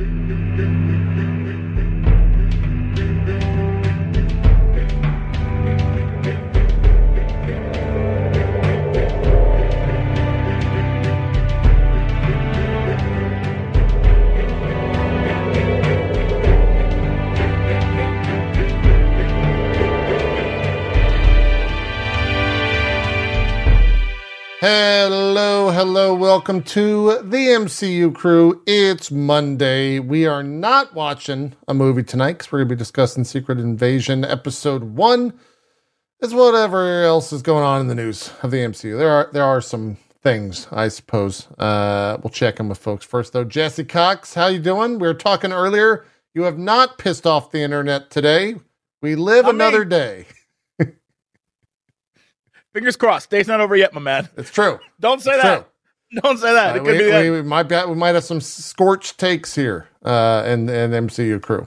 Hello, 0.00 0.08
hello, 0.56 1.19
welcome 26.40 26.62
to 26.62 27.18
the 27.22 27.48
MCU 27.48 28.14
crew. 28.14 28.62
It's 28.66 29.10
Monday. 29.10 29.98
We 29.98 30.24
are 30.24 30.42
not 30.42 30.94
watching 30.94 31.54
a 31.68 31.74
movie 31.74 32.02
tonight 32.02 32.32
because 32.38 32.50
we're 32.50 32.60
going 32.60 32.68
to 32.70 32.74
be 32.76 32.78
discussing 32.78 33.24
Secret 33.24 33.58
Invasion 33.58 34.24
episode 34.24 34.82
one, 34.82 35.34
as 36.22 36.32
whatever 36.32 37.02
else 37.02 37.30
is 37.34 37.42
going 37.42 37.62
on 37.62 37.82
in 37.82 37.88
the 37.88 37.94
news 37.94 38.32
of 38.42 38.50
the 38.52 38.56
MCU. 38.56 38.96
There 38.96 39.10
are 39.10 39.28
there 39.34 39.44
are 39.44 39.60
some 39.60 39.98
things, 40.22 40.66
I 40.72 40.88
suppose. 40.88 41.46
Uh, 41.58 42.16
we'll 42.22 42.30
check 42.30 42.56
them 42.56 42.70
with 42.70 42.78
folks 42.78 43.04
first, 43.04 43.34
though. 43.34 43.44
Jesse 43.44 43.84
Cox, 43.84 44.32
how 44.32 44.46
you 44.46 44.60
doing? 44.60 44.98
We 44.98 45.08
were 45.08 45.12
talking 45.12 45.52
earlier. 45.52 46.06
You 46.32 46.44
have 46.44 46.56
not 46.56 46.96
pissed 46.96 47.26
off 47.26 47.50
the 47.50 47.60
internet 47.60 48.10
today. 48.10 48.54
We 49.02 49.14
live 49.14 49.44
Not 49.44 49.56
me. 49.56 49.60
another 49.62 49.84
day. 49.84 50.24
Fingers 52.72 52.96
crossed. 52.96 53.28
Day's 53.28 53.46
not 53.46 53.60
over 53.60 53.76
yet, 53.76 53.92
my 53.92 54.00
man. 54.00 54.30
It's 54.38 54.50
true. 54.50 54.78
Don't 55.00 55.20
say 55.20 55.32
It's 55.34 55.42
that. 55.42 55.56
true. 55.58 55.66
Don't 56.22 56.38
say 56.38 56.52
that. 56.52 56.72
Uh, 56.72 56.76
it 56.76 56.84
could 56.84 56.92
we, 56.92 56.98
be 56.98 57.04
that. 57.10 57.22
we, 57.22 57.30
we 57.30 57.42
might 57.42 57.64
be, 57.64 57.80
we 57.86 57.94
might 57.94 58.14
have 58.14 58.24
some 58.24 58.40
scorched 58.40 59.18
takes 59.18 59.54
here, 59.54 59.86
uh, 60.04 60.42
and 60.44 60.68
and 60.68 60.92
MCU 61.08 61.40
crew. 61.40 61.66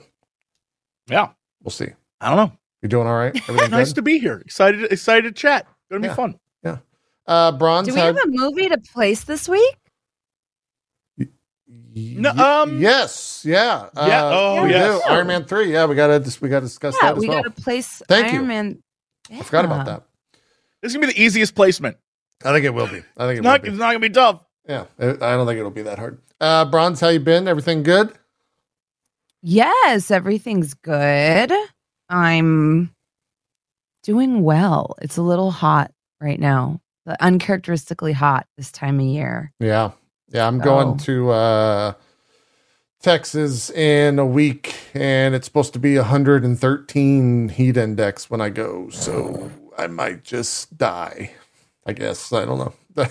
yeah. 1.08 1.30
We'll 1.64 1.72
see. 1.72 1.90
I 2.20 2.28
don't 2.28 2.38
know. 2.38 2.58
You 2.82 2.90
doing 2.90 3.08
all 3.08 3.16
right? 3.18 3.34
Nice 3.72 3.90
good? 3.90 3.96
to 3.96 4.02
be 4.02 4.20
here. 4.20 4.40
Excited. 4.40 4.92
Excited 4.92 5.24
to 5.24 5.32
chat. 5.42 5.66
Gonna 5.90 6.06
Yeah. 6.06 6.12
be 6.12 6.16
fun. 6.16 6.40
Yeah. 6.64 6.78
Uh, 7.26 7.54
Bronze. 7.54 7.88
Do 7.88 7.94
we 7.94 8.00
how- 8.02 8.08
have 8.08 8.18
a 8.18 8.28
movie 8.28 8.68
to 8.68 8.78
place 8.94 9.24
this 9.24 9.48
week? 9.48 9.78
No, 11.96 12.32
um, 12.32 12.80
yes, 12.82 13.44
yeah, 13.46 13.88
uh, 13.96 14.06
Yeah, 14.08 14.24
oh, 14.34 14.64
we 14.64 14.72
yes. 14.72 15.00
do. 15.04 15.10
Iron 15.10 15.28
Man 15.28 15.46
three. 15.46 15.72
Yeah, 15.72 15.86
we 15.86 15.96
gotta 15.96 16.24
we 16.42 16.50
gotta 16.50 16.66
discuss 16.66 16.96
Yeah, 17.02 17.10
that 17.10 17.18
as 17.18 17.22
we 17.22 17.30
well. 17.30 17.44
got 17.44 17.56
to 17.56 17.62
place 17.62 18.02
Thank 18.08 18.28
Iron 18.28 18.36
you. 18.36 18.42
Man. 18.48 18.84
I 19.32 19.44
forgot 19.44 19.66
about 19.66 19.86
that. 19.86 20.04
This 20.82 20.92
is 20.92 20.96
gonna 20.96 21.08
be 21.08 21.14
the 21.14 21.22
easiest 21.22 21.54
placement. 21.56 21.98
I 22.44 22.52
think 22.54 22.66
it 22.66 22.74
will 22.74 22.88
be. 22.88 23.04
I 23.18 23.28
think 23.28 23.38
It's 23.38 23.40
it 23.40 23.44
not. 23.44 23.62
will 23.62 23.70
It's 23.70 23.78
not 23.78 23.88
gonna 23.88 24.00
be 24.00 24.10
tough. 24.10 24.42
Yeah, 24.68 24.86
I 25.00 25.10
I 25.10 25.12
don't 25.36 25.46
think 25.48 25.60
it'll 25.60 25.72
be 25.72 25.82
that 25.84 26.00
hard. 26.00 26.20
Uh, 26.40 26.66
Bronze, 26.66 27.00
how 27.00 27.10
you 27.10 27.20
been? 27.20 27.48
Everything 27.48 27.84
good? 27.84 28.14
Yes, 29.42 30.10
everything's 30.12 30.74
good. 30.74 31.52
I'm 32.10 32.92
doing 34.04 34.44
well. 34.44 34.96
It's 35.02 35.18
a 35.18 35.22
little 35.22 35.52
hot 35.52 35.92
right 36.22 36.40
now, 36.40 36.82
uncharacteristically 37.20 38.14
hot 38.14 38.48
this 38.58 38.72
time 38.72 39.00
of 39.00 39.06
year. 39.06 39.52
Yeah, 39.60 39.92
yeah. 40.30 40.48
I'm 40.48 40.60
going 40.60 40.98
to 41.00 41.30
uh, 41.32 41.94
Texas 43.02 43.70
in 43.70 44.20
a 44.20 44.26
week, 44.26 44.76
and 44.94 45.36
it's 45.36 45.46
supposed 45.46 45.74
to 45.74 45.80
be 45.80 45.98
113 45.98 47.50
heat 47.50 47.78
index 47.78 48.30
when 48.30 48.40
I 48.42 48.50
go. 48.50 48.90
So 48.90 49.52
I 49.78 49.88
might 49.88 50.24
just 50.24 50.78
die. 50.78 51.32
I 51.86 51.94
guess 51.94 52.34
I 52.34 52.46
don't 52.46 52.60
know. 52.60 53.08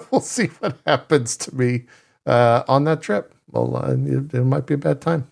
we'll 0.12 0.20
see 0.22 0.46
what 0.60 0.78
happens 0.86 1.36
to 1.38 1.54
me 1.56 1.86
uh, 2.26 2.64
on 2.68 2.84
that 2.84 3.02
trip. 3.02 3.34
Well, 3.50 3.76
uh, 3.76 3.92
it, 3.94 4.34
it 4.34 4.44
might 4.44 4.66
be 4.66 4.74
a 4.74 4.78
bad 4.78 5.00
time. 5.00 5.30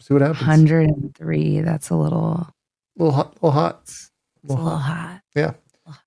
See 0.00 0.14
what 0.14 0.22
happens. 0.22 0.66
103. 0.66 1.60
That's 1.62 1.90
a 1.90 1.96
little, 1.96 2.48
A 2.98 3.04
little 3.04 3.14
hot. 3.16 3.34
little 3.36 3.50
hot. 3.52 3.80
it's 3.84 4.54
a 4.54 4.60
little 4.60 4.78
hot. 4.78 5.22
Yeah. 5.36 5.54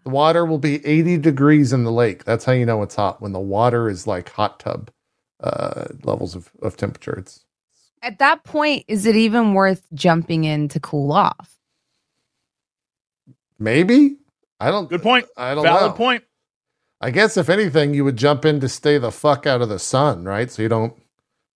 The 0.05 0.11
water 0.11 0.45
will 0.45 0.59
be 0.59 0.86
80 0.86 1.17
degrees 1.20 1.73
in 1.73 1.83
the 1.86 1.92
lake. 1.92 2.26
That's 2.26 2.45
how 2.45 2.53
you 2.53 2.65
know 2.65 2.83
it's 2.83 2.95
hot 2.95 3.21
when 3.21 3.33
the 3.33 3.39
water 3.39 3.89
is 3.89 4.08
like 4.08 4.30
hot 4.30 4.59
tub 4.59 4.92
uh, 5.42 5.86
levels 6.03 6.36
of, 6.36 6.52
of 6.61 6.77
temperature. 6.77 7.15
It's 7.20 7.45
At 8.03 8.20
that 8.20 8.43
point, 8.45 8.86
is 8.88 9.05
it 9.05 9.15
even 9.17 9.53
worth 9.55 9.88
jumping 9.93 10.45
in 10.45 10.70
to 10.70 10.80
cool 10.80 11.11
off? 11.14 11.58
maybe. 13.59 14.17
I 14.61 14.70
don't. 14.70 14.89
Good 14.89 15.02
point. 15.02 15.26
I 15.36 15.55
don't 15.55 15.64
Valid 15.64 15.92
know. 15.92 15.98
point. 15.98 16.23
I 17.02 17.10
guess 17.10 17.36
if 17.36 17.49
anything, 17.49 17.95
you 17.95 18.04
would 18.04 18.16
jump 18.16 18.45
in 18.45 18.60
to 18.60 18.70
stay 18.70 18.99
the 18.99 19.11
fuck 19.11 19.48
out 19.48 19.61
of 19.61 19.70
the 19.70 19.80
sun, 19.80 20.23
right? 20.23 20.52
So 20.52 20.61
you 20.61 20.70
don't 20.70 20.94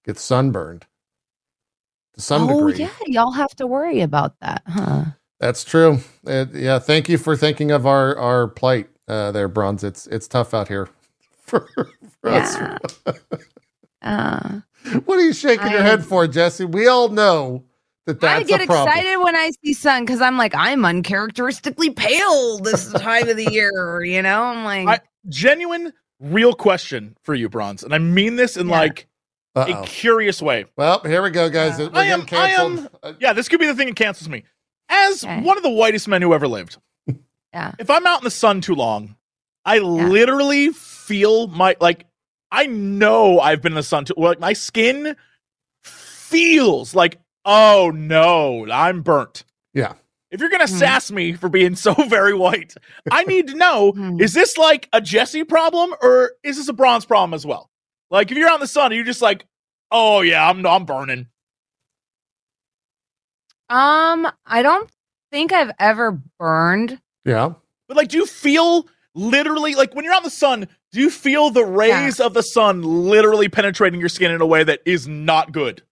get 0.04 0.18
sunburned. 0.18 0.88
To 2.16 2.22
some 2.22 2.50
oh, 2.50 2.68
degree, 2.68 2.84
yeah. 2.84 2.90
Y'all 3.06 3.32
have 3.32 3.56
to 3.58 3.68
worry 3.68 4.02
about 4.02 4.40
that, 4.40 4.64
huh? 4.66 5.04
that's 5.40 5.64
true. 5.64 6.00
Uh, 6.26 6.46
yeah, 6.52 6.80
thank 6.80 7.08
you 7.08 7.20
for 7.20 7.38
thinking 7.38 7.70
of 7.70 7.86
our 7.86 8.18
our 8.18 8.48
plight 8.48 8.90
uh, 9.08 9.32
there, 9.32 9.48
Bronze. 9.48 9.84
It's 9.84 10.08
it's 10.08 10.28
tough 10.28 10.54
out 10.54 10.68
here 10.68 10.90
for, 11.42 11.68
for 12.22 12.30
us. 12.30 12.58
Yeah. 12.58 13.14
Uh, 14.02 14.62
What 15.06 15.18
are 15.18 15.24
you 15.26 15.34
shaking 15.34 15.72
your 15.72 15.82
head 15.82 16.06
for, 16.06 16.28
Jesse? 16.28 16.66
We 16.66 16.88
all 16.88 17.10
know 17.10 17.64
that 18.06 18.20
that's 18.22 18.40
I 18.42 18.44
get 18.44 18.62
a 18.62 18.66
problem. 18.66 18.88
excited 18.90 19.18
when 19.18 19.36
I 19.36 19.52
see 19.64 19.74
sun 19.74 20.04
because 20.06 20.22
I'm 20.22 20.38
like, 20.38 20.54
I'm 20.56 20.86
uncharacteristically 20.86 21.90
pale 21.92 22.60
this 22.60 22.92
time 22.94 23.28
of 23.30 23.38
the 23.38 23.52
year. 23.52 24.04
You 24.04 24.22
know, 24.22 24.44
I'm 24.44 24.64
like, 24.64 24.88
I- 24.88 25.06
Genuine, 25.28 25.92
real 26.20 26.54
question 26.54 27.18
for 27.24 27.34
you, 27.34 27.50
Bronze, 27.50 27.84
and 27.84 27.94
I 27.96 27.98
mean 27.98 28.36
this 28.36 28.58
in 28.58 28.70
Yeah. 28.70 28.80
like 28.80 29.08
a 29.56 29.62
Uh-oh. 29.62 29.84
curious 29.86 30.42
way. 30.42 30.66
Well, 30.78 31.02
here 31.04 31.22
we 31.24 31.30
go, 31.32 31.50
guys. 31.50 31.80
Yeah. 31.80 31.88
We're 31.88 32.00
I 32.02 32.08
getting 32.18 32.30
am- 32.36 32.42
I 32.42 32.50
am- 32.82 32.90
Uh, 33.02 33.14
Yeah, 33.20 33.34
this 33.34 33.50
could 33.50 33.60
be 33.60 33.66
the 33.66 33.74
thing 33.74 33.88
that 33.88 33.96
cancels 33.96 34.30
me. 34.30 34.44
As 34.90 35.24
Okay. 35.24 35.42
one 35.42 35.58
of 35.58 35.64
the 35.64 35.70
whitest 35.72 36.08
men 36.08 36.22
who 36.22 36.34
ever 36.34 36.48
lived, 36.48 36.78
yeah. 37.54 37.72
if 37.80 37.90
I'm 37.90 38.06
out 38.06 38.20
in 38.20 38.24
the 38.26 38.30
sun 38.32 38.62
too 38.62 38.76
long, 38.76 39.16
I 39.66 39.80
literally 39.80 40.70
feel 40.70 41.48
my 41.48 41.76
like 41.82 42.06
I 42.52 42.68
know 42.68 43.40
I've 43.40 43.64
been 43.64 43.72
in 43.72 43.78
the 43.78 43.82
sun 43.84 44.06
too 44.06 44.14
like 44.16 44.40
my 44.40 44.54
skin 44.54 45.16
feels 45.84 46.94
like 46.94 47.20
oh 47.46 47.92
no, 47.94 48.66
I'm 48.72 49.02
burnt. 49.02 49.44
Yeah. 49.74 49.94
If 50.32 50.42
you're 50.42 50.50
gonna 50.50 50.68
Hmm. 50.68 50.76
sass 50.78 51.12
me 51.12 51.34
for 51.34 51.48
being 51.50 51.76
so 51.78 51.94
very 51.94 52.34
white, 52.34 52.74
I 53.12 53.24
need 53.24 53.48
to 53.48 53.56
know 53.56 53.92
Hmm. 53.92 54.20
is 54.20 54.34
this 54.34 54.58
like 54.58 54.90
a 54.92 55.00
Jesse 55.02 55.44
problem 55.44 55.94
or 56.02 56.32
is 56.44 56.58
this 56.58 56.68
a 56.68 56.74
bronze 56.74 57.06
problem 57.06 57.34
as 57.34 57.46
well? 57.46 57.70
Like 58.10 58.32
if 58.32 58.38
you're 58.38 58.52
on 58.52 58.60
the 58.60 58.68
sun, 58.68 58.92
you're 58.92 59.04
just 59.04 59.22
like, 59.22 59.46
oh 59.92 60.22
yeah, 60.22 60.48
I'm 60.50 60.66
I'm 60.66 60.86
burning. 60.86 61.28
Um, 63.70 64.28
I 64.46 64.62
don't 64.62 64.90
think 65.32 65.52
I've 65.52 65.72
ever 65.80 66.12
burned. 66.40 67.00
yeah. 67.24 67.54
But 67.88 67.98
like, 67.98 68.10
do 68.10 68.18
you 68.18 68.26
feel 68.26 68.88
literally 69.14 69.76
like 69.76 69.94
when 69.96 70.06
you're 70.06 70.14
on 70.14 70.24
the 70.24 70.30
sun? 70.30 70.68
Do 70.92 71.00
you 71.00 71.10
feel 71.12 71.50
the 71.50 71.66
rays 71.66 72.20
of 72.20 72.34
the 72.34 72.42
sun 72.44 72.82
literally 72.82 73.48
penetrating 73.50 74.00
your 74.00 74.10
skin 74.10 74.32
in 74.32 74.42
a 74.42 74.46
way 74.46 74.64
that 74.64 74.82
is 74.86 75.08
not 75.08 75.52
good? 75.52 75.84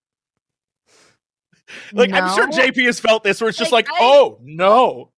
Like 1.93 2.11
I'm 2.13 2.33
sure 2.35 2.47
JP 2.47 2.85
has 2.85 2.99
felt 2.99 3.23
this, 3.23 3.39
where 3.41 3.49
it's 3.49 3.57
just 3.57 3.71
like, 3.71 3.89
Like, 3.89 4.01
I- 4.01 4.05
oh 4.05 4.39
no, 4.41 5.11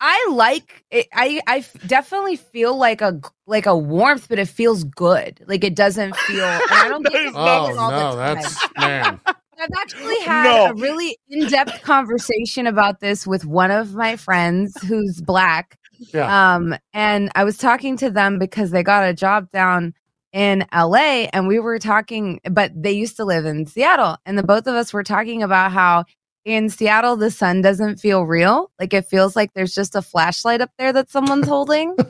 I 0.00 0.28
like 0.30 0.84
it. 0.90 1.06
I 1.12 1.64
definitely 1.86 2.36
feel 2.36 2.76
like 2.76 3.00
a 3.00 3.20
like 3.46 3.66
a 3.66 3.76
warmth, 3.76 4.28
but 4.28 4.38
it 4.38 4.48
feels 4.48 4.84
good. 4.84 5.42
Like 5.46 5.64
it 5.64 5.74
doesn't 5.74 6.14
feel. 6.16 6.44
And 6.44 6.62
I 6.70 6.88
don't 6.88 7.02
That 7.04 7.12
get 7.12 7.22
is 7.22 7.30
it 7.32 7.36
Oh 7.36 7.40
all 7.78 7.90
the 7.90 7.96
no, 7.96 8.16
time. 8.16 8.34
that's 8.34 8.66
man. 8.78 9.20
I've 9.58 9.70
actually 9.78 10.20
had 10.24 10.44
No. 10.44 10.66
a 10.66 10.74
really 10.74 11.16
in-depth 11.30 11.82
conversation 11.82 12.66
about 12.66 13.00
this 13.00 13.26
with 13.26 13.46
one 13.46 13.70
of 13.70 13.94
my 13.94 14.16
friends 14.16 14.76
who's 14.82 15.22
black. 15.22 15.78
Yeah. 16.12 16.54
Um, 16.56 16.76
and 16.92 17.30
I 17.34 17.44
was 17.44 17.56
talking 17.56 17.96
to 17.96 18.10
them 18.10 18.38
because 18.38 18.70
they 18.70 18.82
got 18.82 19.08
a 19.08 19.14
job 19.14 19.50
down 19.50 19.94
in 20.36 20.66
LA 20.70 21.28
and 21.32 21.48
we 21.48 21.58
were 21.58 21.78
talking, 21.78 22.40
but 22.44 22.70
they 22.76 22.92
used 22.92 23.16
to 23.16 23.24
live 23.24 23.46
in 23.46 23.64
Seattle. 23.64 24.18
And 24.26 24.36
the 24.36 24.42
both 24.42 24.66
of 24.66 24.74
us 24.74 24.92
were 24.92 25.02
talking 25.02 25.42
about 25.42 25.72
how 25.72 26.04
in 26.44 26.68
Seattle 26.68 27.16
the 27.16 27.30
sun 27.30 27.62
doesn't 27.62 27.98
feel 28.00 28.22
real. 28.24 28.70
Like 28.78 28.92
it 28.92 29.06
feels 29.06 29.34
like 29.34 29.54
there's 29.54 29.74
just 29.74 29.96
a 29.96 30.02
flashlight 30.02 30.60
up 30.60 30.70
there 30.76 30.92
that 30.92 31.10
someone's 31.10 31.48
holding. 31.48 31.96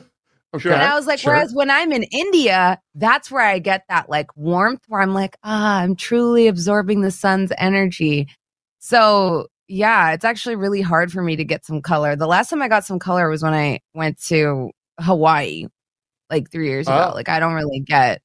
Okay. 0.53 0.71
And 0.71 0.81
I 0.81 0.95
was 0.95 1.05
like, 1.05 1.19
sure. 1.19 1.33
whereas 1.33 1.53
when 1.53 1.69
I'm 1.69 1.91
in 1.91 2.03
India, 2.03 2.79
that's 2.95 3.29
where 3.29 3.43
I 3.43 3.59
get 3.59 3.83
that 3.89 4.09
like 4.09 4.35
warmth 4.37 4.81
where 4.87 5.01
I'm 5.01 5.13
like, 5.13 5.35
ah, 5.43 5.79
I'm 5.79 5.93
truly 5.93 6.47
absorbing 6.47 7.01
the 7.01 7.11
sun's 7.11 7.51
energy. 7.57 8.29
So 8.79 9.47
yeah, 9.67 10.13
it's 10.13 10.23
actually 10.23 10.55
really 10.55 10.81
hard 10.81 11.11
for 11.11 11.21
me 11.21 11.35
to 11.35 11.43
get 11.43 11.65
some 11.65 11.81
color. 11.81 12.15
The 12.15 12.27
last 12.27 12.49
time 12.49 12.61
I 12.61 12.69
got 12.69 12.85
some 12.85 12.97
color 12.97 13.29
was 13.29 13.43
when 13.43 13.53
I 13.53 13.81
went 13.93 14.21
to 14.27 14.71
Hawaii 15.01 15.67
like 16.29 16.51
three 16.51 16.67
years 16.67 16.87
ago. 16.87 17.09
Oh. 17.11 17.15
Like 17.15 17.29
I 17.29 17.39
don't 17.39 17.53
really 17.53 17.79
get. 17.79 18.21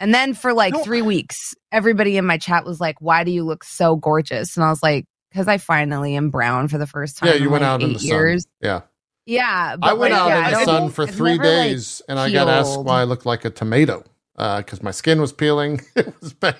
And 0.00 0.14
then 0.14 0.34
for 0.34 0.52
like 0.52 0.74
No. 0.74 0.82
three 0.84 1.02
weeks, 1.02 1.54
everybody 1.72 2.16
in 2.16 2.24
my 2.24 2.38
chat 2.38 2.64
was 2.64 2.80
like, 2.80 3.00
why 3.00 3.24
do 3.24 3.30
you 3.30 3.44
look 3.44 3.64
so 3.64 3.96
gorgeous? 3.96 4.56
And 4.56 4.64
I 4.64 4.70
was 4.70 4.82
like, 4.82 5.06
because 5.30 5.48
I 5.48 5.58
finally 5.58 6.14
am 6.16 6.30
brown 6.30 6.68
for 6.68 6.78
the 6.78 6.86
first 6.86 7.18
time. 7.18 7.28
yeah, 7.28 7.34
you 7.34 7.46
in, 7.46 7.50
went 7.52 7.62
like, 7.62 7.68
out 7.70 7.82
in 7.82 7.90
eight 7.90 7.92
the 7.94 7.98
sun. 8.00 8.38
Yeah. 8.60 8.80
Yeah, 9.26 9.76
but 9.76 9.90
I 9.90 9.92
went 9.92 10.12
like, 10.12 10.22
out 10.22 10.28
yeah, 10.28 10.46
in 10.46 10.54
the 10.54 10.64
sun 10.64 10.88
for 10.90 11.06
three 11.06 11.32
never, 11.36 11.42
like, 11.44 11.66
days, 11.68 12.00
and 12.08 12.18
I 12.18 12.32
got 12.32 12.48
asked 12.48 12.80
why 12.80 13.02
I 13.02 13.04
looked 13.04 13.26
like 13.26 13.44
a 13.44 13.50
tomato 13.50 14.02
uh, 14.36 14.58
because 14.58 14.82
my 14.82 14.90
skin 14.90 15.20
was 15.20 15.34
peeling. 15.34 15.82
it 15.96 16.14
was 16.22 16.32
bad. 16.32 16.56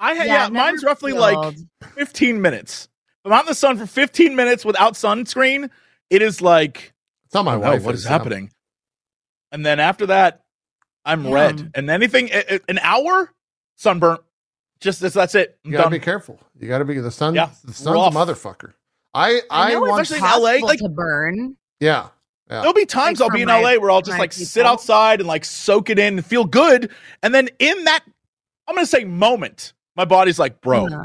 I 0.00 0.14
had 0.14 0.26
yeah, 0.26 0.46
it 0.46 0.52
mine's 0.52 0.82
never 0.82 0.90
roughly 0.90 1.12
like 1.12 1.56
15 1.94 2.42
minutes. 2.42 2.88
If 3.24 3.30
I'm 3.30 3.32
out 3.32 3.40
in 3.44 3.46
the 3.46 3.54
sun 3.54 3.78
for 3.78 3.86
15 3.86 4.34
minutes 4.34 4.64
without 4.64 4.94
sunscreen, 4.94 5.70
it 6.10 6.20
is 6.20 6.42
like 6.42 6.92
It's 7.26 7.34
not 7.34 7.44
my 7.44 7.54
no, 7.54 7.60
wife. 7.60 7.84
what 7.84 7.94
is 7.94 8.00
it's, 8.00 8.08
happening? 8.08 8.50
And 9.52 9.64
then 9.64 9.78
after 9.78 10.06
that, 10.06 10.40
I'm 11.04 11.24
Yeah. 11.26 11.32
red. 11.34 11.72
And 11.74 11.90
anything 11.90 12.28
a- 12.32 12.56
a- 12.56 12.60
an 12.68 12.78
hour 12.80 13.30
sunburnt. 13.76 14.20
Just 14.80 15.00
that's, 15.00 15.14
that's 15.14 15.34
it. 15.34 15.58
I'm 15.64 15.70
You 15.70 15.76
gotta 15.78 15.84
done. 15.84 15.92
be 15.92 15.98
careful. 16.00 16.38
You 16.58 16.68
gotta 16.68 16.84
be 16.84 16.98
the 16.98 17.10
sun. 17.10 17.34
Yeah, 17.34 17.50
the 17.64 17.72
sun's 17.72 17.94
rough. 17.94 18.14
a 18.14 18.16
motherfucker. 18.16 18.72
I 19.14 19.40
I 19.50 19.70
I, 19.70 19.72
know 19.74 19.80
once 19.82 20.10
it's 20.10 20.18
Especially 20.20 20.36
in 20.56 20.60
LA, 20.62 20.66
like- 20.66 20.78
to 20.80 20.88
burn. 20.88 21.56
yeah 21.80 22.08
yeah 22.50 22.60
There'll 22.60 22.74
be 22.74 22.84
times 22.84 23.20
Like 23.20 23.30
I'll 23.30 23.34
be 23.36 23.42
in 23.42 23.48
my- 23.48 23.60
LA 23.60 23.78
where 23.80 23.90
I'll 23.90 24.00
just 24.02 24.12
my 24.18 24.24
like 24.24 24.32
sit 24.32 24.66
outside 24.66 25.20
and 25.20 25.26
like 25.28 25.44
soak 25.44 25.88
it 25.90 25.98
in 25.98 26.14
and 26.18 26.26
feel 26.26 26.44
good. 26.44 26.90
And 27.22 27.34
then 27.34 27.48
in 27.58 27.84
that, 27.84 28.00
I'm 28.68 28.74
gonna 28.74 28.86
say 28.86 29.04
moment, 29.04 29.72
my 29.96 30.04
body's 30.04 30.38
like, 30.38 30.60
bro, 30.60 30.88
Yeah. 30.88 31.04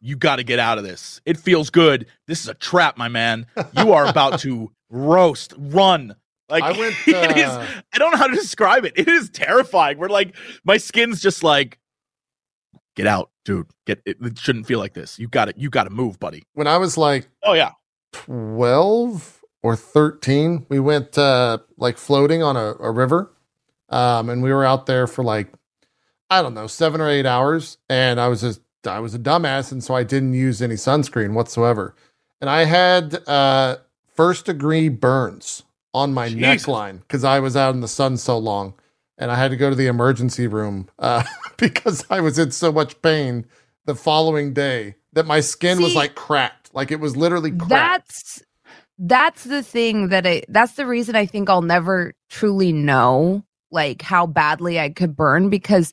you 0.00 0.16
got 0.16 0.36
to 0.36 0.44
get 0.44 0.58
out 0.58 0.78
of 0.78 0.84
this. 0.84 1.20
It 1.24 1.36
feels 1.38 1.70
good. 1.70 2.06
This 2.28 2.40
is 2.42 2.48
a 2.48 2.54
trap, 2.54 2.96
my 2.98 3.08
man. 3.08 3.46
You 3.76 3.92
are 3.92 4.06
about 4.06 4.38
to 4.40 4.70
roast, 4.90 5.54
run. 5.56 6.14
Like 6.52 6.62
I 6.62 6.72
went, 6.78 6.94
it 7.06 7.36
is. 7.38 7.48
uh, 7.48 7.66
I 7.92 7.98
don't 7.98 8.12
know 8.12 8.16
how 8.18 8.28
to 8.28 8.36
describe 8.36 8.84
it. 8.84 8.92
It 8.94 9.08
is 9.08 9.28
terrifying. 9.30 9.98
We're 9.98 10.08
like, 10.08 10.36
my 10.64 10.76
skin's 10.76 11.20
just 11.20 11.42
like, 11.42 11.78
get 12.94 13.06
out, 13.06 13.30
dude. 13.44 13.66
Get 13.86 14.02
it. 14.06 14.18
It 14.22 14.38
shouldn't 14.38 14.66
feel 14.66 14.78
like 14.78 14.92
this. 14.94 15.18
You 15.18 15.26
got 15.28 15.48
it. 15.48 15.56
You 15.58 15.70
got 15.70 15.84
to 15.84 15.90
move, 15.90 16.20
buddy. 16.20 16.44
when 16.54 16.66
I 16.68 16.76
was 16.78 16.96
like 16.98 17.28
Oh 17.42 17.54
yeah. 17.54 17.72
12 18.12 19.40
or 19.62 19.76
13 19.76 20.66
we 20.68 20.78
went 20.78 21.16
uh 21.16 21.56
like 21.78 21.96
floating 21.96 22.42
on 22.42 22.56
a, 22.56 22.74
a 22.80 22.90
river 22.90 23.32
um 23.88 24.28
and 24.28 24.42
we 24.42 24.52
were 24.52 24.64
out 24.64 24.86
there 24.86 25.06
for 25.06 25.22
like 25.24 25.52
i 26.28 26.42
don't 26.42 26.52
know 26.54 26.66
seven 26.66 27.00
or 27.00 27.08
eight 27.08 27.24
hours 27.26 27.78
and 27.88 28.20
i 28.20 28.26
was 28.28 28.40
just 28.42 28.60
i 28.86 28.98
was 28.98 29.14
a 29.14 29.18
dumbass 29.18 29.70
and 29.72 29.82
so 29.82 29.94
i 29.94 30.02
didn't 30.02 30.34
use 30.34 30.60
any 30.60 30.74
sunscreen 30.74 31.32
whatsoever 31.32 31.94
and 32.40 32.50
i 32.50 32.64
had 32.64 33.26
uh 33.28 33.76
first 34.14 34.46
degree 34.46 34.88
burns 34.88 35.62
on 35.94 36.14
my 36.14 36.28
Jesus. 36.28 36.66
neckline 36.66 37.00
because 37.00 37.24
i 37.24 37.40
was 37.40 37.56
out 37.56 37.74
in 37.74 37.80
the 37.80 37.88
sun 37.88 38.16
so 38.16 38.38
long 38.38 38.74
and 39.18 39.30
i 39.30 39.36
had 39.36 39.50
to 39.50 39.56
go 39.56 39.70
to 39.70 39.76
the 39.76 39.86
emergency 39.86 40.46
room 40.46 40.88
uh 40.98 41.22
because 41.58 42.04
i 42.10 42.20
was 42.20 42.38
in 42.38 42.50
so 42.50 42.72
much 42.72 43.00
pain 43.02 43.46
the 43.86 43.94
following 43.94 44.52
day 44.54 44.94
that 45.12 45.26
my 45.26 45.40
skin 45.40 45.82
was 45.82 45.94
like 45.94 46.14
cracked 46.14 46.74
like 46.74 46.90
it 46.90 47.00
was 47.00 47.16
literally 47.16 47.52
cracked 47.52 47.70
That's 47.70 48.42
that's 48.98 49.44
the 49.44 49.62
thing 49.62 50.08
that 50.08 50.26
I 50.26 50.44
that's 50.48 50.74
the 50.74 50.86
reason 50.86 51.16
I 51.16 51.26
think 51.26 51.50
I'll 51.50 51.62
never 51.62 52.14
truly 52.30 52.72
know 52.72 53.44
like 53.70 54.02
how 54.02 54.26
badly 54.26 54.78
I 54.78 54.90
could 54.90 55.16
burn 55.16 55.50
because 55.50 55.92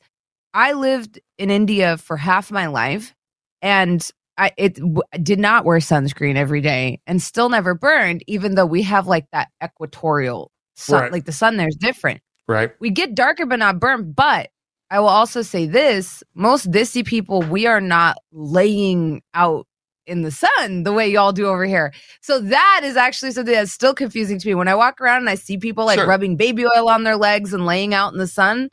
I 0.54 0.72
lived 0.74 1.20
in 1.38 1.50
India 1.50 1.96
for 1.96 2.16
half 2.16 2.50
my 2.52 2.66
life 2.66 3.14
and 3.62 4.08
I 4.40 4.52
it 4.56 4.76
w- 4.76 5.02
did 5.22 5.38
not 5.38 5.64
wear 5.66 5.78
sunscreen 5.78 6.36
every 6.36 6.62
day 6.62 7.00
and 7.06 7.20
still 7.20 7.50
never 7.50 7.74
burned 7.74 8.24
even 8.26 8.54
though 8.54 8.64
we 8.66 8.82
have 8.82 9.06
like 9.06 9.26
that 9.32 9.48
equatorial 9.62 10.50
sun 10.76 11.02
Right. 11.02 11.12
like 11.12 11.24
the 11.26 11.32
sun 11.32 11.56
there's 11.58 11.76
different. 11.76 12.22
right 12.48 12.72
We 12.80 12.88
get 12.90 13.14
darker 13.14 13.44
but 13.44 13.58
not 13.58 13.78
burnt 13.78 14.16
but 14.16 14.48
I 14.90 14.98
will 15.00 15.08
also 15.08 15.42
say 15.42 15.66
this 15.66 16.24
most 16.34 16.70
desi 16.70 17.04
people 17.04 17.42
we 17.42 17.66
are 17.66 17.82
not 17.82 18.16
laying 18.32 19.22
out 19.34 19.66
in 20.06 20.22
the 20.22 20.30
sun 20.32 20.82
the 20.84 20.92
way 20.92 21.08
y'all 21.08 21.32
do 21.32 21.46
over 21.46 21.64
here. 21.66 21.92
So 22.22 22.40
that 22.40 22.80
is 22.82 22.96
actually 22.96 23.30
something 23.32 23.54
that's 23.54 23.70
still 23.70 23.94
confusing 23.94 24.38
to 24.40 24.48
me. 24.48 24.54
When 24.56 24.66
I 24.68 24.74
walk 24.74 25.00
around 25.00 25.18
and 25.18 25.30
I 25.30 25.36
see 25.36 25.58
people 25.58 25.84
like 25.84 25.98
Sure. 25.98 26.06
rubbing 26.08 26.36
baby 26.36 26.64
oil 26.64 26.88
on 26.88 27.04
their 27.04 27.16
legs 27.16 27.52
and 27.52 27.66
laying 27.66 27.94
out 27.94 28.12
in 28.12 28.18
the 28.18 28.26
sun, 28.26 28.70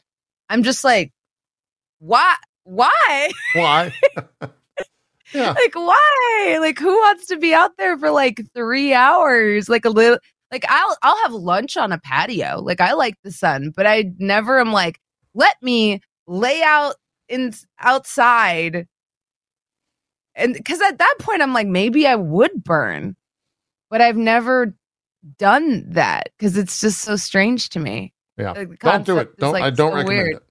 I'm 0.49 0.63
just 0.63 0.83
like, 0.83 1.11
why? 1.99 2.35
Why? 2.63 3.29
Why? 3.53 3.93
yeah. 5.33 5.51
like, 5.51 5.75
why? 5.75 6.57
Like, 6.59 6.79
who 6.79 6.93
wants 6.93 7.27
to 7.27 7.37
be 7.37 7.53
out 7.53 7.77
there 7.77 7.97
for 7.97 8.11
like 8.11 8.41
three 8.53 8.93
hours? 8.93 9.69
Like 9.69 9.85
a 9.85 9.89
little. 9.89 10.19
Like 10.51 10.65
I'll 10.69 10.97
I'll 11.03 11.17
have 11.23 11.33
lunch 11.33 11.75
on 11.75 11.91
a 11.91 11.99
patio. 11.99 12.61
Like 12.61 12.79
I 12.79 12.93
like 12.93 13.15
the 13.21 13.31
sun, 13.31 13.73
but 13.75 13.85
I 13.85 14.05
never 14.17 14.59
am 14.59 14.71
like, 14.71 15.01
let 15.33 15.61
me 15.61 15.99
lay 16.25 16.63
out 16.63 16.95
in 17.27 17.53
outside. 17.79 18.87
And 20.35 20.53
because 20.53 20.79
at 20.79 20.99
that 20.99 21.15
point 21.19 21.41
I'm 21.41 21.53
like, 21.53 21.67
maybe 21.67 22.07
I 22.07 22.15
would 22.15 22.63
burn, 22.63 23.17
but 23.89 23.99
I've 23.99 24.15
never 24.15 24.73
done 25.37 25.83
that 25.89 26.29
because 26.37 26.55
it's 26.55 26.79
just 26.79 27.01
so 27.01 27.17
strange 27.17 27.67
to 27.69 27.79
me. 27.79 28.13
Yeah. 28.37 28.53
Don't 28.79 29.05
do 29.05 29.17
it. 29.17 29.35
Don't 29.37 29.51
like, 29.51 29.63
I 29.63 29.69
don't 29.69 29.91
so 29.91 29.97
recommend 29.97 30.23
weird. 30.23 30.35
it. 30.37 30.43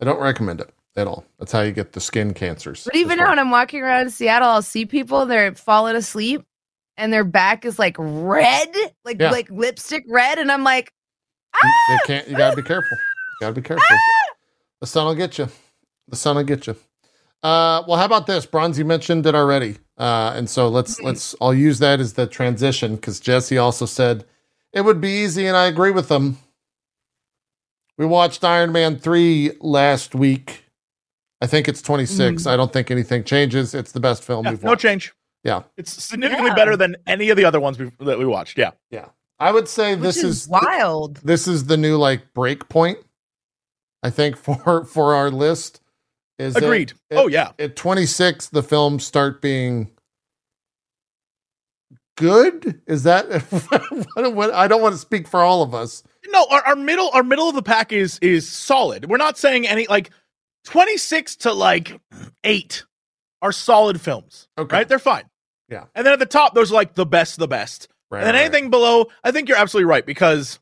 I 0.00 0.04
don't 0.06 0.20
recommend 0.20 0.60
it 0.60 0.72
at 0.96 1.06
all. 1.06 1.24
That's 1.38 1.52
how 1.52 1.60
you 1.62 1.72
get 1.72 1.92
the 1.92 2.00
skin 2.00 2.34
cancers. 2.34 2.84
But 2.84 2.96
even 2.96 3.18
now, 3.18 3.24
well. 3.24 3.32
when 3.32 3.38
I'm 3.38 3.50
walking 3.50 3.80
around 3.82 4.12
Seattle, 4.12 4.48
I'll 4.48 4.62
see 4.62 4.86
people 4.86 5.26
they're 5.26 5.54
falling 5.54 5.96
asleep, 5.96 6.42
and 6.96 7.12
their 7.12 7.24
back 7.24 7.64
is 7.64 7.78
like 7.78 7.96
red, 7.98 8.74
like 9.04 9.20
Yeah. 9.20 9.30
like 9.30 9.50
lipstick 9.50 10.04
red, 10.08 10.38
and 10.38 10.50
I'm 10.50 10.64
like, 10.64 10.92
You- 11.54 11.60
ah! 11.64 11.98
they 12.02 12.06
can't 12.06 12.28
you 12.28 12.36
gotta 12.36 12.56
be 12.56 12.62
careful. 12.62 12.96
You 13.40 13.46
gotta 13.46 13.54
be 13.54 13.62
careful. 13.62 13.84
The 14.80 14.86
sun 14.86 15.04
will 15.04 15.14
get 15.14 15.36
you. 15.36 15.46
The 16.08 16.16
sun 16.16 16.36
will 16.36 16.42
get 16.42 16.66
you. 16.66 16.72
Uh, 17.42 17.82
well, 17.86 17.98
how 17.98 18.06
about 18.06 18.26
this? 18.26 18.46
Bronzy 18.46 18.82
mentioned 18.82 19.26
it 19.26 19.34
already, 19.34 19.76
uh, 19.98 20.32
and 20.34 20.48
so 20.48 20.68
let's 20.68 20.96
Mm-hmm. 20.96 21.06
let's. 21.06 21.34
I'll 21.38 21.52
use 21.52 21.78
that 21.80 22.00
as 22.00 22.14
the 22.14 22.26
transition 22.26 22.94
because 22.96 23.20
Jesse 23.20 23.58
also 23.58 23.84
said 23.84 24.24
it 24.72 24.80
would 24.80 24.98
be 25.00 25.10
easy, 25.22 25.46
and 25.46 25.54
I 25.54 25.66
agree 25.66 25.90
with 25.90 26.08
them. 26.08 26.38
We 27.98 28.06
watched 28.06 28.42
Iron 28.42 28.72
Man 28.72 28.98
three 28.98 29.52
last 29.60 30.14
week. 30.14 30.59
I 31.40 31.46
think 31.46 31.68
it's 31.68 31.80
26. 31.82 32.42
Mm-hmm. 32.42 32.48
I 32.48 32.56
don't 32.56 32.72
think 32.72 32.90
anything 32.90 33.24
changes. 33.24 33.74
It's 33.74 33.92
the 33.92 34.00
best 34.00 34.22
film 34.24 34.44
Yeah, 34.44 34.50
we've 34.52 34.62
no 34.62 34.70
watched. 34.70 34.82
change. 34.82 35.12
Yeah. 35.42 35.62
It's 35.76 35.90
significantly 36.04 36.50
Yeah. 36.50 36.54
better 36.54 36.76
than 36.76 36.96
any 37.06 37.30
of 37.30 37.36
the 37.36 37.44
other 37.46 37.60
ones 37.60 37.78
we, 37.78 37.90
that 38.00 38.18
we 38.18 38.26
watched. 38.26 38.58
Yeah. 38.58 38.72
Yeah. 38.90 39.06
I 39.38 39.52
would 39.52 39.68
say 39.68 39.94
which 39.94 40.02
this 40.02 40.16
is, 40.18 40.42
is 40.42 40.48
wild. 40.48 41.16
this 41.24 41.48
is 41.48 41.64
the 41.66 41.78
new 41.78 41.96
like 41.96 42.34
break 42.34 42.68
point. 42.68 42.98
I 44.02 44.10
think 44.10 44.36
for 44.44 44.84
for 44.84 45.14
our 45.14 45.30
list 45.30 45.80
is 46.38 46.56
Agreed. 46.56 46.92
it- 47.10 47.16
oh 47.16 47.26
yeah. 47.26 47.52
at 47.58 47.76
26 47.76 48.48
the 48.48 48.62
films 48.62 49.04
start 49.06 49.40
being 49.42 49.90
good 52.16 52.80
is 52.86 53.02
that 53.04 53.26
what, 54.14 54.34
what, 54.34 54.52
i 54.52 54.68
don't 54.68 54.82
want 54.82 54.92
to 54.94 54.98
speak 54.98 55.26
for 55.26 55.40
all 55.40 55.62
of 55.62 55.74
us 55.74 56.02
No, 56.30 56.46
our, 56.50 56.62
our 56.66 56.76
middle 56.76 57.10
our 57.14 57.22
middle 57.22 57.48
of 57.48 57.54
the 57.54 57.62
pack 57.62 57.92
is 57.92 58.18
is 58.20 58.46
solid. 58.48 59.08
We're 59.08 59.16
not 59.16 59.38
saying 59.38 59.66
any 59.66 59.86
like 59.86 60.10
26 60.64 61.36
to 61.36 61.52
like 61.52 61.98
8 62.44 62.84
are 63.42 63.52
solid 63.52 64.00
films. 64.00 64.48
okay 64.58 64.78
Right? 64.78 64.88
They're 64.88 64.98
fine. 64.98 65.24
Yeah. 65.68 65.84
And 65.94 66.04
then 66.04 66.12
at 66.12 66.18
the 66.18 66.26
top 66.26 66.54
those 66.54 66.70
are 66.70 66.74
like 66.74 66.94
the 66.94 67.06
best 67.06 67.34
of 67.34 67.38
the 67.40 67.48
best. 67.48 67.88
right, 68.10 68.18
and 68.18 68.26
then 68.26 68.34
right. 68.34 68.42
anything 68.42 68.70
below, 68.70 69.06
I 69.24 69.30
think 69.30 69.48
you're 69.48 69.58
absolutely 69.58 69.86
right 69.86 70.04
because 70.04 70.58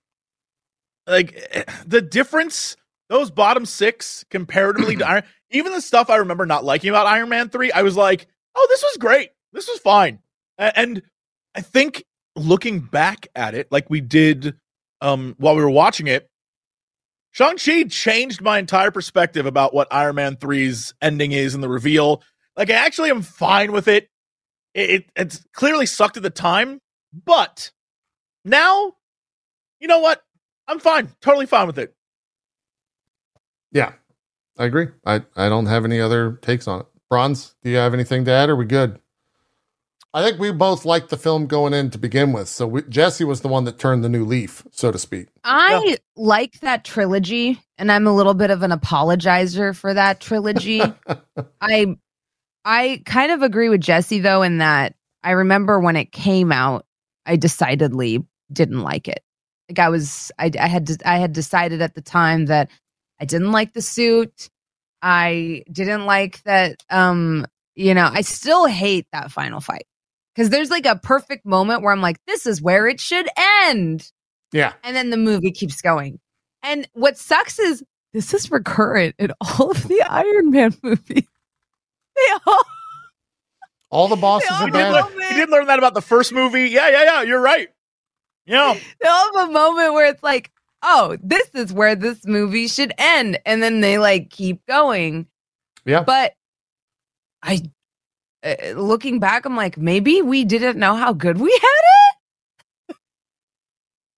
like 1.06 1.34
the 1.86 2.00
difference 2.00 2.76
those 3.08 3.30
bottom 3.30 3.64
6 3.64 4.24
comparatively 4.30 4.96
to 4.96 5.08
Iron 5.08 5.24
even 5.50 5.72
the 5.72 5.80
stuff 5.80 6.10
I 6.10 6.16
remember 6.16 6.46
not 6.46 6.64
liking 6.64 6.90
about 6.90 7.06
Iron 7.06 7.30
Man 7.30 7.48
3, 7.48 7.72
I 7.72 7.82
was 7.82 7.96
like, 7.96 8.26
"Oh, 8.54 8.66
this 8.68 8.82
was 8.82 8.98
great. 8.98 9.30
This 9.52 9.66
was 9.66 9.78
fine." 9.78 10.18
And 10.58 11.02
I 11.54 11.60
think 11.62 12.04
looking 12.36 12.80
back 12.80 13.28
at 13.34 13.54
it 13.54 13.72
like 13.72 13.90
we 13.90 14.00
did 14.00 14.54
um 15.00 15.34
while 15.38 15.56
we 15.56 15.62
were 15.62 15.70
watching 15.70 16.06
it 16.06 16.28
Shang-Chi 17.32 17.84
changed 17.84 18.42
my 18.42 18.58
entire 18.58 18.90
perspective 18.90 19.46
about 19.46 19.74
what 19.74 19.88
Iron 19.92 20.16
Man 20.16 20.36
3's 20.36 20.94
ending 21.02 21.32
is 21.32 21.54
in 21.54 21.60
the 21.62 21.68
reveal. 21.68 22.22
Like 22.56 22.70
I 22.70 22.74
actually 22.74 23.10
am 23.10 23.22
fine 23.22 23.72
with 23.72 23.88
it. 23.88 24.08
It, 24.74 24.90
it 24.90 25.04
it's 25.16 25.44
clearly 25.54 25.86
sucked 25.86 26.16
at 26.18 26.22
the 26.24 26.30
time, 26.30 26.80
but 27.26 27.72
now 28.44 28.92
you 29.80 29.88
know 29.88 30.00
what? 30.00 30.22
I'm 30.68 30.80
fine. 30.80 31.10
Totally 31.22 31.46
fine 31.46 31.66
with 31.68 31.78
it. 31.78 31.94
yeah 33.72 33.92
i 34.58 34.64
agree 34.64 34.88
i 35.06 35.16
i 35.36 35.48
don't 35.48 35.66
have 35.66 35.84
any 35.84 36.00
other 36.00 36.38
takes 36.42 36.68
on 36.68 36.80
it 36.80 36.86
bronze 37.10 37.54
do 37.62 37.70
you 37.70 37.76
have 37.76 37.94
anything 37.94 38.24
to 38.24 38.30
add 38.30 38.48
or 38.48 38.52
are 38.52 38.56
we 38.56 38.64
good 38.64 38.98
i 40.14 40.22
think 40.22 40.38
we 40.38 40.50
both 40.50 40.84
liked 40.84 41.10
the 41.10 41.16
film 41.16 41.46
going 41.46 41.74
in 41.74 41.90
to 41.90 41.98
begin 41.98 42.32
with 42.32 42.48
so 42.48 42.66
we, 42.66 42.82
jesse 42.82 43.24
was 43.24 43.40
the 43.40 43.48
one 43.48 43.64
that 43.64 43.78
turned 43.78 44.02
the 44.02 44.08
new 44.08 44.24
leaf 44.24 44.64
so 44.70 44.90
to 44.90 44.98
speak 44.98 45.28
I 45.50 45.96
like 46.14 46.60
that 46.60 46.84
trilogy, 46.84 47.58
and 47.78 47.90
I'm 47.90 48.06
a 48.06 48.14
little 48.14 48.34
bit 48.34 48.50
of 48.50 48.62
an 48.62 48.70
apologizer 48.70 49.74
for 49.74 49.94
that 49.94 50.20
trilogy. 50.20 50.82
I 51.60 51.96
I 52.64 53.02
kind 53.06 53.32
of 53.32 53.42
agree 53.42 53.70
with 53.70 53.80
Jesse 53.80 54.20
though 54.20 54.42
in 54.42 54.58
that 54.58 54.94
I 55.22 55.30
remember 55.32 55.80
when 55.80 55.96
it 55.96 56.12
came 56.12 56.52
out, 56.52 56.84
I 57.24 57.36
decidedly 57.36 58.26
didn't 58.52 58.82
like 58.82 59.08
it. 59.08 59.22
Like 59.70 59.78
I 59.78 59.88
was 59.88 60.30
I 60.38 60.50
I 60.60 60.68
had 60.68 60.90
I 61.04 61.16
had 61.16 61.32
decided 61.32 61.80
at 61.80 61.94
the 61.94 62.02
time 62.02 62.46
that 62.46 62.70
I 63.18 63.24
didn't 63.24 63.52
like 63.52 63.72
the 63.72 63.82
suit. 63.82 64.50
I 65.00 65.62
didn't 65.72 66.04
like 66.04 66.42
that 66.42 66.82
um 66.90 67.46
you 67.74 67.94
know, 67.94 68.10
I 68.12 68.20
still 68.20 68.66
hate 68.66 69.06
that 69.12 69.30
final 69.30 69.60
fight. 69.60 69.86
Cuz 70.38 70.48
there's 70.50 70.70
like 70.70 70.86
a 70.86 70.96
perfect 70.96 71.44
moment 71.44 71.82
where 71.82 71.92
I'm 71.92 72.00
like 72.00 72.16
this 72.26 72.46
is 72.46 72.62
where 72.62 72.86
it 72.86 73.00
should 73.00 73.28
end 73.64 74.10
yeah 74.52 74.72
and 74.84 74.96
then 74.96 75.10
the 75.10 75.16
movie 75.18 75.50
keeps 75.52 75.82
going. 75.82 76.18
And 76.62 76.88
what 76.94 77.18
sucks 77.18 77.58
is 77.58 77.84
this 78.14 78.32
is 78.32 78.50
recurrent 78.50 79.14
in 79.18 79.32
all 79.40 79.70
of 79.72 79.86
the 79.88 80.00
Iron 80.02 80.50
Man 80.50 80.74
movies. 80.82 81.24
All 83.90 84.08
the 84.08 84.16
bosses 84.16 84.48
They 84.48 84.54
all 84.54 84.62
are 84.62 84.64
We 84.66 84.70
did 84.70 84.78
did, 84.78 84.82
bad. 84.84 84.92
look- 84.92 85.16
learn, 85.16 85.34
did 85.36 85.50
learn 85.50 85.66
that 85.66 85.78
about 85.78 85.94
the 85.94 86.02
first 86.02 86.32
movie. 86.32 86.68
Yeah, 86.68 86.88
yeah, 86.90 87.02
yeah. 87.04 87.22
You're 87.22 87.40
right. 87.40 87.68
Yeah. 88.44 88.76
They'll 89.00 89.12
have 89.12 89.48
a 89.48 89.52
moment 89.52 89.94
where 89.94 90.06
it's 90.06 90.22
like, 90.22 90.50
oh, 90.82 91.16
this 91.22 91.48
is 91.54 91.72
where 91.72 91.94
this 91.94 92.26
movie 92.26 92.68
should 92.68 92.92
end. 92.98 93.38
And 93.46 93.62
then 93.62 93.80
they 93.80 93.98
like 93.98 94.30
keep 94.30 94.64
going. 94.66 95.26
Yeah. 95.86 96.02
But 96.02 96.34
I, 97.42 97.62
Uh, 98.48 98.72
looking 98.80 99.20
back, 99.20 99.44
I'm 99.44 99.56
like, 99.56 99.76
maybe 99.78 100.22
we 100.22 100.44
didn't 100.44 100.78
know 100.78 100.94
how 100.94 101.12
good 101.12 101.38
we 101.38 101.50
had 101.62 101.82
it. 102.90 102.96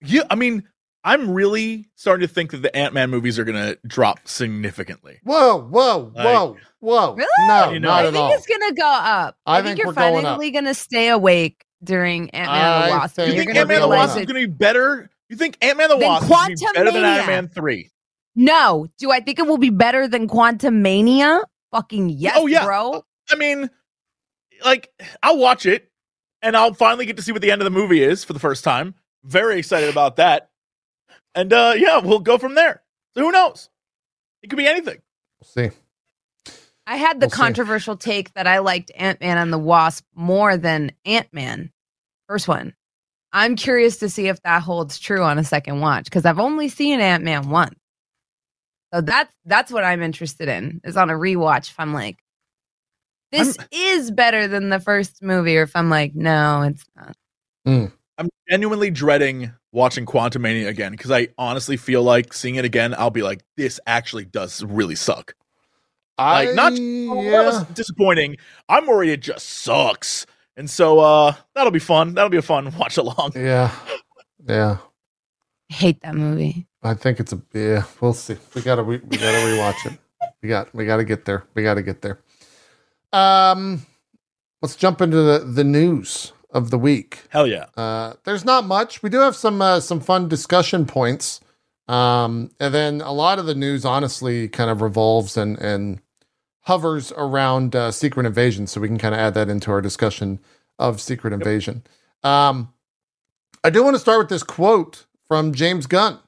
Yeah. 0.03 0.23
I 0.29 0.35
mean, 0.35 0.63
I'm 1.03 1.31
really 1.31 1.87
starting 1.95 2.27
to 2.27 2.33
think 2.33 2.51
that 2.51 2.61
the 2.61 2.75
Ant 2.75 2.93
Man 2.93 3.09
movies 3.09 3.39
are 3.39 3.43
going 3.43 3.55
to 3.57 3.77
drop 3.87 4.19
significantly. 4.27 5.19
Whoa, 5.23 5.57
whoa, 5.61 6.11
Like- 6.15 6.25
whoa, 6.25 6.57
whoa. 6.79 7.15
Really? 7.15 7.27
No, 7.47 7.71
You 7.71 7.79
know- 7.79 7.89
not 7.89 8.03
I 8.05 8.07
at 8.07 8.13
think 8.13 8.23
all. 8.23 8.33
it's 8.33 8.45
going 8.47 8.61
to 8.69 8.73
go 8.75 8.87
up. 8.87 9.35
I, 9.45 9.57
I 9.57 9.61
think, 9.61 9.67
think 9.67 9.77
you're 9.79 9.87
we're 9.87 9.93
finally 9.93 10.51
going 10.51 10.65
to 10.65 10.73
stay 10.73 11.09
awake 11.09 11.65
during 11.83 12.29
Ant 12.31 12.51
Man 12.51 12.61
and 12.65 12.85
the 12.85 12.97
Wasp. 12.97 13.17
You 13.19 13.25
think 13.33 13.55
Ant 13.55 13.67
Man 13.67 13.81
and 13.81 13.83
the 13.83 13.87
Wasp 13.87 14.17
is 14.17 14.25
going 14.25 14.41
to 14.41 14.47
be 14.47 14.53
better? 14.53 15.09
You 15.29 15.35
think 15.37 15.57
Ant 15.61 15.77
Man 15.77 15.89
the 15.89 15.97
Wasp 15.97 16.23
is 16.23 16.61
going 16.61 16.73
to 16.75 16.81
be 16.81 16.83
better 16.83 16.91
than 16.91 17.01
Quantumania. 17.03 17.17
Iron 17.17 17.27
Man 17.27 17.47
3? 17.47 17.91
No. 18.35 18.87
Do 18.99 19.11
I 19.11 19.19
think 19.21 19.39
it 19.39 19.47
will 19.47 19.57
be 19.57 19.69
better 19.71 20.07
than 20.07 20.27
Quantumania? 20.27 21.43
Fucking 21.71 22.09
yes, 22.09 22.35
Oh, 22.37 22.47
yeah. 22.47 22.65
bro. 22.65 23.03
I 23.31 23.35
mean, 23.35 23.69
like, 24.63 24.91
I'll 25.23 25.37
watch 25.37 25.65
it 25.65 25.91
and 26.41 26.55
I'll 26.57 26.73
finally 26.73 27.05
get 27.05 27.17
to 27.17 27.23
see 27.23 27.31
what 27.31 27.41
the 27.41 27.51
end 27.51 27.61
of 27.61 27.65
the 27.65 27.71
movie 27.71 28.01
is 28.03 28.23
for 28.23 28.33
the 28.33 28.39
first 28.39 28.63
time. 28.63 28.95
Very 29.23 29.59
excited 29.59 29.89
about 29.89 30.15
that. 30.17 30.49
And 31.35 31.51
uh 31.53 31.73
yeah, 31.77 31.99
we'll 31.99 32.19
go 32.19 32.37
from 32.37 32.55
there. 32.55 32.81
So 33.15 33.21
who 33.23 33.31
knows? 33.31 33.69
It 34.43 34.49
could 34.49 34.57
be 34.57 34.67
anything. 34.67 34.97
We'll 35.39 35.69
see. 35.69 35.75
I 36.87 36.95
had 36.97 37.19
the 37.19 37.25
We'll 37.27 37.31
see. 37.31 37.37
controversial 37.37 37.95
take 37.95 38.33
that 38.33 38.47
I 38.47 38.59
liked 38.59 38.91
Ant 38.95 39.21
Man 39.21 39.37
and 39.37 39.53
the 39.53 39.57
Wasp 39.59 40.03
more 40.15 40.57
than 40.57 40.91
Ant 41.05 41.31
Man. 41.31 41.71
First 42.27 42.47
one. 42.47 42.73
I'm 43.33 43.55
curious 43.55 43.97
to 43.97 44.09
see 44.09 44.27
if 44.27 44.41
that 44.43 44.61
holds 44.61 44.99
true 44.99 45.23
on 45.23 45.37
a 45.37 45.43
second 45.43 45.79
watch 45.79 46.05
because 46.05 46.25
I've 46.25 46.39
only 46.39 46.67
seen 46.67 46.99
Ant 46.99 47.23
Man 47.23 47.49
once. 47.49 47.75
So 48.93 48.99
that's 49.01 49.33
that's 49.45 49.71
what 49.71 49.85
I'm 49.85 50.01
interested 50.01 50.49
in 50.49 50.81
is 50.83 50.97
on 50.97 51.09
a 51.09 51.13
rewatch. 51.13 51.69
If 51.69 51.75
I'm 51.79 51.93
like, 51.93 52.17
this 53.31 53.57
is 53.71 54.11
better 54.11 54.47
than 54.47 54.69
the 54.69 54.79
first 54.79 55.21
movie, 55.23 55.57
or 55.57 55.63
if 55.63 55.75
I'm 55.75 55.89
like, 55.89 56.13
no, 56.15 56.61
it's 56.63 56.85
not. 56.95 57.15
I'm 58.17 58.29
genuinely 58.49 58.91
dreading 58.91 59.51
watching 59.71 60.05
Quantumania 60.05 60.67
again 60.67 60.91
because 60.91 61.11
I 61.11 61.29
honestly 61.37 61.77
feel 61.77 62.03
like 62.03 62.33
seeing 62.33 62.55
it 62.55 62.65
again, 62.65 62.93
I'll 62.97 63.09
be 63.09 63.23
like, 63.23 63.43
this 63.57 63.79
actually 63.87 64.25
does 64.25 64.63
really 64.63 64.95
suck. 64.95 65.33
I, 66.17 66.45
Like, 66.45 66.55
not- 66.55 66.73
Oh, 66.73 67.15
that 67.15 67.23
yeah. 67.23 67.45
was 67.45 67.63
disappointing. 67.69 68.37
I'm 68.69 68.85
worried 68.85 69.09
it 69.09 69.21
just 69.21 69.47
sucks. 69.47 70.25
And 70.57 70.69
so 70.69 70.99
uh 70.99 71.33
that'll 71.55 71.71
be 71.71 71.79
fun. 71.79 72.13
That'll 72.13 72.29
be 72.29 72.37
a 72.37 72.41
fun 72.43 72.71
watch 72.77 72.97
along. 72.97 73.31
Yeah. 73.35 73.73
Yeah. 74.47 74.77
I 75.71 75.73
hate 75.73 76.01
that 76.01 76.13
movie. 76.15 76.67
I 76.83 76.93
think 76.93 77.19
it's 77.19 77.31
a 77.33 77.41
yeah. 77.53 77.85
We'll 78.01 78.13
see. 78.13 78.35
We 78.53 78.61
gotta 78.61 78.83
re, 78.83 78.99
we 79.07 79.17
gotta 79.17 79.37
rewatch 79.37 79.91
it. 79.91 79.97
We 80.43 80.49
got 80.49 80.73
we 80.75 80.85
gotta 80.85 81.05
get 81.05 81.25
there. 81.25 81.45
We 81.55 81.63
gotta 81.63 81.81
get 81.81 82.01
there. 82.01 82.19
Um, 83.13 83.85
let's 84.61 84.75
jump 84.75 85.01
into 85.01 85.17
the 85.17 85.39
the 85.39 85.63
news 85.63 86.33
of 86.51 86.69
the 86.69 86.77
week. 86.77 87.23
Hell 87.29 87.47
yeah. 87.47 87.65
Uh, 87.75 88.13
there's 88.23 88.45
not 88.45 88.65
much. 88.65 89.01
We 89.01 89.09
do 89.09 89.19
have 89.19 89.35
some 89.35 89.61
uh, 89.61 89.79
some 89.79 89.99
fun 89.99 90.27
discussion 90.27 90.85
points. 90.85 91.39
Um, 91.87 92.51
and 92.59 92.73
then 92.73 93.01
a 93.01 93.11
lot 93.11 93.39
of 93.39 93.45
the 93.45 93.55
news, 93.55 93.83
honestly, 93.83 94.47
kind 94.47 94.69
of 94.69 94.81
revolves 94.81 95.37
and 95.37 95.57
and 95.59 96.01
hovers 96.61 97.11
around 97.17 97.75
uh, 97.75 97.91
Secret 97.91 98.25
Invasion. 98.25 98.67
So 98.67 98.79
we 98.79 98.87
can 98.87 98.97
kind 98.97 99.15
of 99.15 99.19
add 99.19 99.33
that 99.33 99.49
into 99.49 99.71
our 99.71 99.81
discussion 99.81 100.39
of 100.79 101.01
Secret 101.01 101.33
Invasion. 101.33 101.83
Um, 102.23 102.73
I 103.63 103.69
do 103.69 103.83
want 103.83 103.95
to 103.95 103.99
start 103.99 104.19
with 104.19 104.29
this 104.29 104.43
quote 104.43 105.05
from 105.27 105.53
James 105.53 105.87
Gunn. 105.87 106.19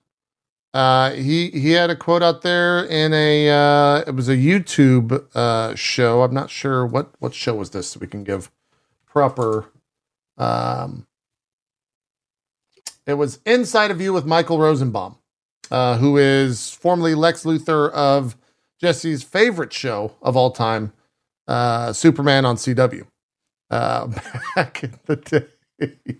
Uh, 0.74 1.12
he 1.12 1.52
he 1.52 1.72
had 1.72 1.90
a 1.92 1.96
quote 1.96 2.24
out 2.24 2.42
there 2.42 2.84
in 2.84 3.14
a 3.14 3.50
uh, 3.50 4.04
it 4.08 4.16
was 4.16 4.28
a 4.28 4.36
YouTube 4.36 5.24
uh, 5.36 5.76
show. 5.76 6.24
I'm 6.24 6.34
not 6.34 6.50
sure 6.50 6.86
what 6.86 7.12
what 7.20 7.34
show 7.36 7.56
was 7.56 7.72
this. 7.72 7.90
So 7.90 8.00
we 8.00 8.08
can 8.08 8.24
give 8.24 8.50
proper. 9.06 9.70
Um, 10.38 11.06
it 13.06 13.16
was 13.16 13.40
Inside 13.46 13.92
of 13.92 14.02
You 14.02 14.14
with 14.14 14.26
Michael 14.26 14.58
Rosenbaum, 14.60 15.18
uh, 15.70 15.98
who 15.98 16.18
is 16.18 16.72
formerly 16.72 17.14
Lex 17.14 17.44
Luthor 17.44 17.92
of 17.92 18.36
Jesse's 18.80 19.24
favorite 19.24 19.74
show 19.74 20.16
of 20.22 20.36
all 20.36 20.52
time, 20.52 20.94
uh, 21.48 21.94
Superman 21.94 22.46
on 22.46 22.56
CW. 22.56 23.06
Uh, 23.70 24.08
back 24.56 24.84
in 24.84 24.94
the 25.06 25.16
day. 25.18 26.18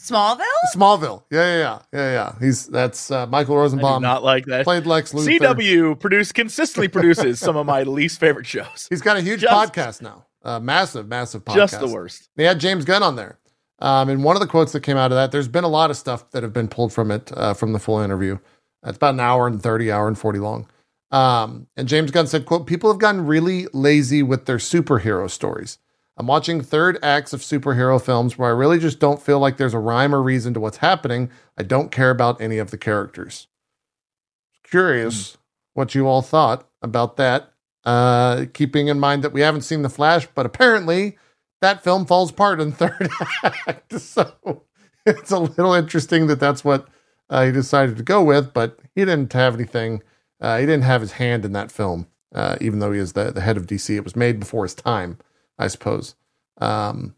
Smallville? 0.00 0.44
Smallville. 0.74 1.22
Yeah, 1.30 1.44
yeah, 1.44 1.58
yeah, 1.58 1.78
yeah, 1.92 2.12
yeah. 2.12 2.34
He's 2.40 2.66
that's 2.66 3.10
uh, 3.10 3.26
Michael 3.26 3.54
I 3.54 3.56
do 3.56 3.60
Rosenbaum 3.62 4.02
not 4.02 4.22
like 4.22 4.46
that. 4.46 4.64
played 4.64 4.86
Lex 4.86 5.12
Luthor. 5.12 5.38
CW 5.38 5.98
produce 5.98 6.30
consistently 6.32 6.88
produces 6.88 7.40
some 7.40 7.56
of 7.56 7.66
my 7.66 7.82
least 7.82 8.20
favorite 8.20 8.46
shows. 8.46 8.86
He's 8.90 9.02
got 9.02 9.16
a 9.16 9.20
huge 9.20 9.40
Just- 9.40 9.74
podcast 9.74 10.02
now. 10.02 10.24
Uh, 10.42 10.60
massive, 10.60 11.08
massive 11.08 11.44
podcast. 11.44 11.54
Just 11.56 11.80
the 11.80 11.88
worst. 11.88 12.28
They 12.36 12.44
had 12.44 12.60
James 12.60 12.84
Gunn 12.84 13.02
on 13.02 13.16
there. 13.16 13.38
Um, 13.80 14.08
and 14.08 14.22
one 14.24 14.36
of 14.36 14.40
the 14.40 14.46
quotes 14.46 14.72
that 14.72 14.82
came 14.82 14.96
out 14.96 15.10
of 15.10 15.16
that, 15.16 15.30
there's 15.32 15.48
been 15.48 15.64
a 15.64 15.68
lot 15.68 15.90
of 15.90 15.96
stuff 15.96 16.30
that 16.30 16.42
have 16.42 16.52
been 16.52 16.68
pulled 16.68 16.92
from 16.92 17.10
it, 17.10 17.30
uh, 17.36 17.54
from 17.54 17.72
the 17.72 17.78
full 17.78 17.98
interview. 18.00 18.38
It's 18.86 18.96
about 18.96 19.14
an 19.14 19.20
hour 19.20 19.46
and 19.46 19.60
30, 19.62 19.90
hour 19.90 20.06
and 20.08 20.16
40 20.16 20.38
long. 20.38 20.68
Um, 21.10 21.66
and 21.76 21.88
James 21.88 22.10
Gunn 22.10 22.26
said, 22.26 22.46
quote, 22.46 22.66
people 22.66 22.90
have 22.90 23.00
gotten 23.00 23.26
really 23.26 23.66
lazy 23.72 24.22
with 24.22 24.46
their 24.46 24.58
superhero 24.58 25.28
stories. 25.30 25.78
I'm 26.18 26.26
watching 26.26 26.60
third 26.60 26.98
acts 27.00 27.32
of 27.32 27.42
superhero 27.42 28.02
films 28.02 28.36
where 28.36 28.50
I 28.50 28.52
really 28.52 28.80
just 28.80 28.98
don't 28.98 29.22
feel 29.22 29.38
like 29.38 29.56
there's 29.56 29.72
a 29.72 29.78
rhyme 29.78 30.12
or 30.12 30.20
reason 30.20 30.52
to 30.54 30.60
what's 30.60 30.78
happening. 30.78 31.30
I 31.56 31.62
don't 31.62 31.92
care 31.92 32.10
about 32.10 32.40
any 32.40 32.58
of 32.58 32.72
the 32.72 32.76
characters. 32.78 33.46
Curious 34.64 35.38
what 35.74 35.94
you 35.94 36.08
all 36.08 36.22
thought 36.22 36.68
about 36.82 37.16
that. 37.18 37.52
Uh, 37.84 38.46
keeping 38.52 38.88
in 38.88 38.98
mind 38.98 39.22
that 39.22 39.32
we 39.32 39.42
haven't 39.42 39.62
seen 39.62 39.82
The 39.82 39.88
Flash, 39.88 40.26
but 40.34 40.44
apparently 40.44 41.16
that 41.60 41.84
film 41.84 42.04
falls 42.04 42.30
apart 42.30 42.60
in 42.60 42.72
third 42.72 43.08
act. 43.44 43.92
So 44.00 44.64
it's 45.06 45.30
a 45.30 45.38
little 45.38 45.72
interesting 45.72 46.26
that 46.26 46.40
that's 46.40 46.64
what 46.64 46.88
uh, 47.30 47.46
he 47.46 47.52
decided 47.52 47.96
to 47.96 48.02
go 48.02 48.22
with, 48.22 48.52
but 48.52 48.78
he 48.94 49.04
didn't 49.04 49.32
have 49.32 49.54
anything. 49.54 50.02
Uh, 50.40 50.58
he 50.58 50.66
didn't 50.66 50.84
have 50.84 51.00
his 51.00 51.12
hand 51.12 51.44
in 51.44 51.52
that 51.52 51.70
film, 51.70 52.08
uh, 52.34 52.56
even 52.60 52.80
though 52.80 52.92
he 52.92 52.98
is 52.98 53.12
the, 53.12 53.30
the 53.30 53.40
head 53.40 53.56
of 53.56 53.66
DC. 53.66 53.94
It 53.94 54.04
was 54.04 54.16
made 54.16 54.40
before 54.40 54.64
his 54.64 54.74
time, 54.74 55.18
I 55.58 55.68
suppose. 55.68 56.14
Um, 56.60 57.14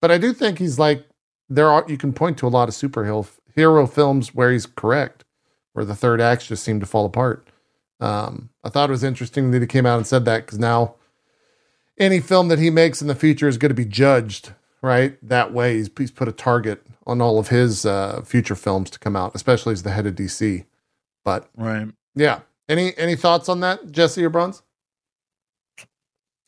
but 0.00 0.10
I 0.10 0.18
do 0.18 0.32
think 0.32 0.58
he's 0.58 0.78
like, 0.78 1.06
there 1.48 1.68
are, 1.68 1.84
you 1.88 1.96
can 1.98 2.12
point 2.12 2.38
to 2.38 2.46
a 2.46 2.48
lot 2.48 2.68
of 2.68 2.74
superhero 2.74 3.28
hero 3.54 3.86
films 3.86 4.34
where 4.34 4.50
he's 4.52 4.66
correct, 4.66 5.24
where 5.72 5.84
the 5.84 5.94
third 5.94 6.20
acts 6.20 6.46
just 6.46 6.64
seem 6.64 6.80
to 6.80 6.86
fall 6.86 7.06
apart. 7.06 7.46
Um, 8.00 8.50
I 8.64 8.68
thought 8.68 8.90
it 8.90 8.92
was 8.92 9.04
interesting 9.04 9.50
that 9.52 9.62
he 9.62 9.66
came 9.68 9.86
out 9.86 9.98
and 9.98 10.06
said 10.06 10.24
that 10.24 10.44
because 10.44 10.58
now 10.58 10.96
any 11.98 12.20
film 12.20 12.48
that 12.48 12.58
he 12.58 12.70
makes 12.70 13.00
in 13.00 13.08
the 13.08 13.14
future 13.14 13.46
is 13.48 13.56
going 13.58 13.70
to 13.70 13.74
be 13.74 13.84
judged 13.84 14.52
right 14.82 15.16
that 15.26 15.52
way. 15.52 15.76
He's, 15.76 15.90
he's 15.96 16.10
put 16.10 16.28
a 16.28 16.32
target 16.32 16.84
on 17.06 17.20
all 17.20 17.38
of 17.38 17.48
his 17.48 17.86
uh, 17.86 18.22
future 18.24 18.56
films 18.56 18.90
to 18.90 18.98
come 18.98 19.14
out, 19.16 19.34
especially 19.34 19.72
as 19.72 19.82
the 19.82 19.90
head 19.90 20.06
of 20.06 20.14
DC. 20.16 20.64
But 21.24 21.48
Right. 21.56 21.88
yeah, 22.14 22.40
any 22.68 22.96
any 22.98 23.14
thoughts 23.16 23.48
on 23.48 23.60
that, 23.60 23.90
Jesse 23.92 24.24
or 24.24 24.30
Bronze? 24.30 24.62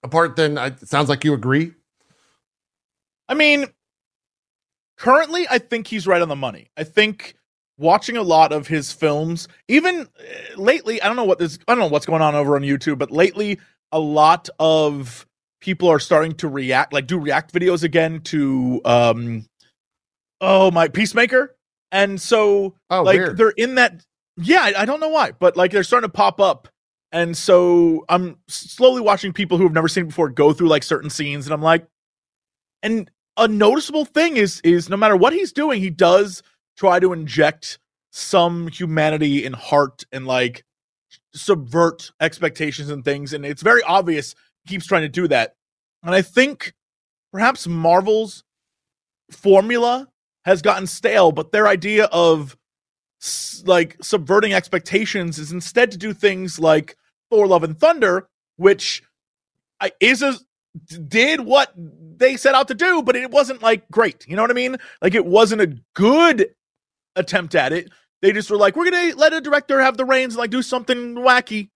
Apart, 0.06 0.36
then 0.36 0.56
it 0.56 0.86
sounds 0.88 1.08
like 1.08 1.24
you 1.24 1.34
agree. 1.34 1.72
I 3.28 3.34
mean, 3.34 3.66
currently, 4.96 5.46
I 5.50 5.58
think 5.58 5.86
he's 5.88 6.06
right 6.06 6.22
on 6.22 6.28
the 6.28 6.36
money. 6.36 6.70
I 6.76 6.84
think 6.84 7.34
watching 7.76 8.16
a 8.16 8.22
lot 8.22 8.52
of 8.52 8.66
his 8.68 8.92
films, 8.92 9.48
even 9.68 10.02
uh, 10.02 10.56
lately, 10.56 11.02
I 11.02 11.06
don't 11.08 11.16
know 11.16 11.24
what 11.24 11.38
this, 11.38 11.58
I 11.66 11.72
don't 11.74 11.80
know 11.80 11.88
what's 11.88 12.06
going 12.06 12.22
on 12.22 12.34
over 12.34 12.56
on 12.56 12.62
YouTube, 12.62 12.98
but 12.98 13.10
lately, 13.10 13.58
a 13.92 13.98
lot 13.98 14.48
of 14.58 15.26
people 15.60 15.88
are 15.88 15.98
starting 15.98 16.34
to 16.34 16.48
react, 16.48 16.92
like 16.92 17.06
do 17.06 17.18
react 17.18 17.52
videos 17.52 17.82
again 17.82 18.20
to, 18.20 18.80
um, 18.84 19.44
oh 20.40 20.70
my 20.70 20.88
Peacemaker, 20.88 21.56
and 21.90 22.20
so 22.20 22.74
Oh, 22.90 23.02
like 23.02 23.18
weird. 23.18 23.36
they're 23.36 23.50
in 23.50 23.74
that. 23.76 24.04
Yeah, 24.36 24.60
I, 24.62 24.82
I 24.82 24.84
don't 24.84 25.00
know 25.00 25.08
why, 25.08 25.32
but 25.32 25.56
like 25.56 25.72
they're 25.72 25.82
starting 25.82 26.08
to 26.08 26.12
pop 26.12 26.40
up. 26.40 26.68
And 27.12 27.36
so 27.36 28.04
I'm 28.08 28.36
slowly 28.48 29.00
watching 29.00 29.32
people 29.32 29.58
who 29.58 29.64
have 29.64 29.72
never 29.72 29.88
seen 29.88 30.06
before 30.06 30.28
go 30.28 30.52
through 30.52 30.68
like 30.68 30.82
certain 30.82 31.10
scenes, 31.10 31.46
and 31.46 31.54
I'm 31.54 31.62
like, 31.62 31.86
and 32.82 33.10
a 33.36 33.48
noticeable 33.48 34.04
thing 34.04 34.36
is 34.36 34.60
is 34.62 34.88
no 34.88 34.96
matter 34.96 35.16
what 35.16 35.32
he's 35.32 35.52
doing, 35.52 35.80
he 35.80 35.90
does 35.90 36.42
try 36.76 36.98
to 37.00 37.12
inject 37.12 37.78
some 38.12 38.68
humanity 38.68 39.44
and 39.44 39.54
heart 39.54 40.04
and 40.12 40.26
like 40.26 40.64
subvert 41.34 42.10
expectations 42.20 42.90
and 42.90 43.04
things, 43.04 43.32
and 43.32 43.46
it's 43.46 43.62
very 43.62 43.82
obvious 43.82 44.34
he 44.64 44.74
keeps 44.74 44.86
trying 44.86 45.02
to 45.02 45.08
do 45.08 45.28
that. 45.28 45.54
And 46.02 46.14
I 46.14 46.22
think 46.22 46.74
perhaps 47.32 47.66
Marvel's 47.66 48.42
formula 49.30 50.08
has 50.44 50.62
gotten 50.62 50.86
stale, 50.86 51.32
but 51.32 51.52
their 51.52 51.66
idea 51.66 52.04
of 52.06 52.56
like 53.64 53.96
subverting 54.02 54.52
expectations 54.52 55.38
is 55.38 55.52
instead 55.52 55.90
to 55.92 55.98
do 55.98 56.12
things 56.12 56.58
like 56.58 56.96
Thor: 57.30 57.46
Love 57.46 57.64
and 57.64 57.78
Thunder, 57.78 58.28
which 58.56 59.02
I, 59.80 59.92
is 60.00 60.22
a 60.22 60.36
did 61.08 61.40
what 61.40 61.72
they 61.76 62.36
set 62.36 62.54
out 62.54 62.68
to 62.68 62.74
do, 62.74 63.02
but 63.02 63.16
it 63.16 63.30
wasn't 63.30 63.62
like 63.62 63.88
great. 63.90 64.26
You 64.28 64.36
know 64.36 64.42
what 64.42 64.50
I 64.50 64.54
mean? 64.54 64.76
Like 65.00 65.14
it 65.14 65.24
wasn't 65.24 65.62
a 65.62 65.74
good 65.94 66.54
attempt 67.14 67.54
at 67.54 67.72
it. 67.72 67.90
They 68.22 68.32
just 68.32 68.50
were 68.50 68.56
like, 68.56 68.76
we're 68.76 68.90
gonna 68.90 69.14
let 69.16 69.32
a 69.32 69.40
director 69.40 69.80
have 69.80 69.96
the 69.96 70.04
reins 70.04 70.34
and 70.34 70.38
like 70.40 70.50
do 70.50 70.62
something 70.62 71.14
wacky, 71.14 71.70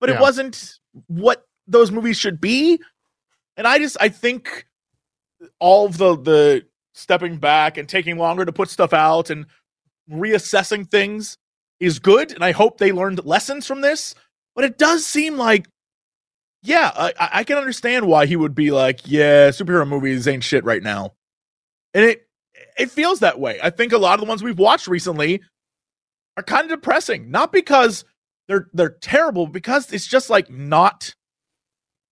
but 0.00 0.08
Yeah. 0.08 0.16
it 0.16 0.20
wasn't 0.20 0.78
what 1.06 1.46
those 1.66 1.90
movies 1.90 2.16
should 2.16 2.40
be. 2.40 2.80
And 3.56 3.66
I 3.66 3.78
just 3.78 3.96
I 4.00 4.08
think 4.08 4.66
all 5.58 5.86
of 5.86 5.98
the 5.98 6.16
the 6.16 6.66
stepping 6.94 7.36
back 7.36 7.76
and 7.76 7.88
taking 7.88 8.18
longer 8.18 8.44
to 8.44 8.52
put 8.52 8.68
stuff 8.70 8.92
out 8.92 9.30
and 9.30 9.46
reassessing 10.10 10.90
things 10.90 11.38
is 11.80 11.98
good, 11.98 12.32
and 12.32 12.44
I 12.44 12.52
hope 12.52 12.78
they 12.78 12.92
learned 12.92 13.24
lessons 13.24 13.66
from 13.66 13.80
this. 13.80 14.14
But 14.54 14.64
it 14.64 14.78
does 14.78 15.06
seem 15.06 15.36
like, 15.36 15.68
yeah, 16.62 16.90
I, 16.94 17.12
I 17.18 17.44
can 17.44 17.56
understand 17.58 18.06
why 18.06 18.26
he 18.26 18.36
would 18.36 18.54
be 18.54 18.70
like, 18.70 19.00
yeah, 19.04 19.50
superhero 19.50 19.86
movies 19.86 20.26
ain't 20.26 20.44
shit 20.44 20.64
right 20.64 20.82
now, 20.82 21.12
and 21.94 22.04
it 22.04 22.28
it 22.76 22.90
feels 22.90 23.20
that 23.20 23.38
way. 23.38 23.58
I 23.62 23.70
think 23.70 23.92
a 23.92 23.98
lot 23.98 24.14
of 24.14 24.20
the 24.20 24.28
ones 24.28 24.42
we've 24.42 24.58
watched 24.58 24.88
recently 24.88 25.42
are 26.36 26.42
kind 26.42 26.70
of 26.70 26.80
depressing, 26.80 27.30
not 27.30 27.52
because 27.52 28.04
they're 28.48 28.68
they're 28.72 28.96
terrible, 29.00 29.46
because 29.46 29.92
it's 29.92 30.06
just 30.06 30.30
like 30.30 30.50
not 30.50 31.14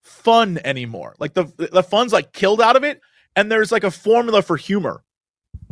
fun 0.02 0.58
anymore. 0.64 1.14
Like 1.18 1.34
the 1.34 1.44
the 1.56 1.82
fun's 1.82 2.12
like 2.12 2.32
killed 2.32 2.60
out 2.60 2.76
of 2.76 2.84
it, 2.84 3.00
and 3.34 3.50
there's 3.50 3.72
like 3.72 3.84
a 3.84 3.90
formula 3.90 4.42
for 4.42 4.56
humor. 4.56 5.02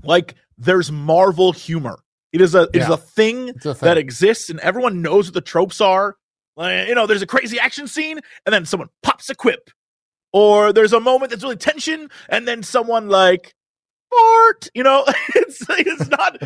Like 0.02 0.35
there's 0.59 0.90
Marvel 0.90 1.52
humor. 1.52 1.99
It 2.34 2.40
is 2.40 2.54
a 2.56 2.62
it 2.74 2.76
is 2.82 2.88
Yeah. 2.88 2.94
a 2.94 2.96
thing 2.96 3.48
a 3.50 3.52
thing. 3.52 3.74
that 3.80 3.96
exists, 3.96 4.50
and 4.50 4.58
everyone 4.60 5.00
knows 5.02 5.28
what 5.28 5.34
the 5.34 5.40
tropes 5.40 5.80
are. 5.80 6.16
Like, 6.56 6.88
you 6.88 6.94
know, 6.94 7.06
there's 7.06 7.22
a 7.22 7.26
crazy 7.26 7.58
action 7.60 7.86
scene, 7.88 8.20
and 8.44 8.52
then 8.52 8.66
someone 8.66 8.88
pops 9.04 9.30
a 9.30 9.34
quip, 9.36 9.70
or 10.32 10.72
there's 10.72 10.92
a 10.92 10.98
moment 11.00 11.30
that's 11.30 11.44
really 11.44 11.56
tension, 11.56 12.10
and 12.28 12.46
then 12.46 12.62
someone 12.64 13.08
like 13.08 13.54
fart. 14.10 14.68
You 14.74 14.82
know, 14.82 15.04
it's 15.36 15.64
it's 15.68 16.08
not. 16.08 16.38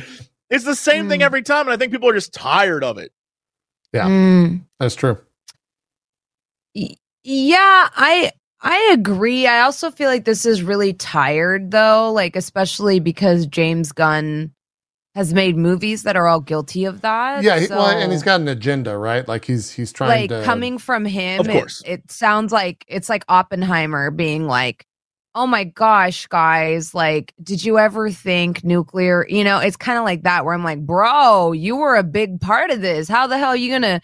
It's 0.50 0.64
the 0.64 0.74
same 0.76 1.08
thing 1.08 1.20
Mm. 1.20 1.24
every 1.24 1.42
time, 1.42 1.62
and 1.66 1.70
I 1.72 1.76
think 1.78 1.90
people 1.92 2.08
are 2.10 2.14
just 2.14 2.32
tired 2.34 2.84
of 2.84 2.98
it. 2.98 3.10
Yeah. 3.94 4.06
Mm. 4.08 4.64
That's 4.78 4.94
true. 4.94 5.18
Yeah, 7.24 7.88
I 7.96 8.30
I 8.60 8.90
agree. 8.92 9.46
I 9.46 9.60
also 9.62 9.90
feel 9.90 10.08
like 10.08 10.24
this 10.24 10.44
is 10.46 10.62
really 10.62 10.92
tired 10.92 11.70
though, 11.70 12.12
like 12.12 12.36
especially 12.36 13.00
because 13.00 13.46
James 13.46 13.92
Gunn 13.92 14.52
has 15.18 15.34
made 15.34 15.56
movies 15.56 16.04
that 16.04 16.14
are 16.14 16.28
all 16.28 16.38
guilty 16.38 16.84
of 16.84 17.00
that. 17.00 17.42
Yeah, 17.42 17.58
he, 17.58 17.66
well, 17.66 17.88
and 17.88 18.12
he's 18.12 18.22
got 18.22 18.40
an 18.40 18.46
agenda, 18.46 18.96
right? 18.96 19.26
Like 19.26 19.44
he's 19.44 19.68
he's 19.68 19.92
trying 19.92 20.28
to. 20.28 20.34
like 20.34 20.42
to 20.42 20.46
coming 20.46 20.78
from 20.78 21.04
him. 21.04 21.40
Of 21.40 21.48
it- 21.48 21.52
course. 21.52 21.82
it, 21.84 22.08
sounds 22.08 22.52
like 22.52 22.84
it's 22.86 23.08
like 23.08 23.24
Oppenheimer 23.28 24.12
being 24.12 24.46
like, 24.46 24.86
"Oh 25.34 25.48
my 25.48 25.64
gosh, 25.64 26.28
guys! 26.28 26.94
Like, 26.94 27.34
did 27.42 27.64
you 27.64 27.80
ever 27.80 28.12
think 28.12 28.62
nuclear? 28.62 29.26
You 29.28 29.42
know, 29.42 29.58
it's 29.58 29.76
kind 29.76 29.98
of 29.98 30.04
like 30.04 30.22
that 30.22 30.44
where 30.44 30.54
I'm 30.54 30.62
like, 30.62 30.86
bro, 30.86 31.50
you 31.50 31.74
were 31.74 31.96
a 31.96 32.04
big 32.04 32.40
part 32.40 32.70
of 32.70 32.80
this. 32.80 33.08
How 33.08 33.26
the 33.26 33.38
hell 33.38 33.50
are 33.50 33.56
you 33.56 33.72
gonna?" 33.72 34.00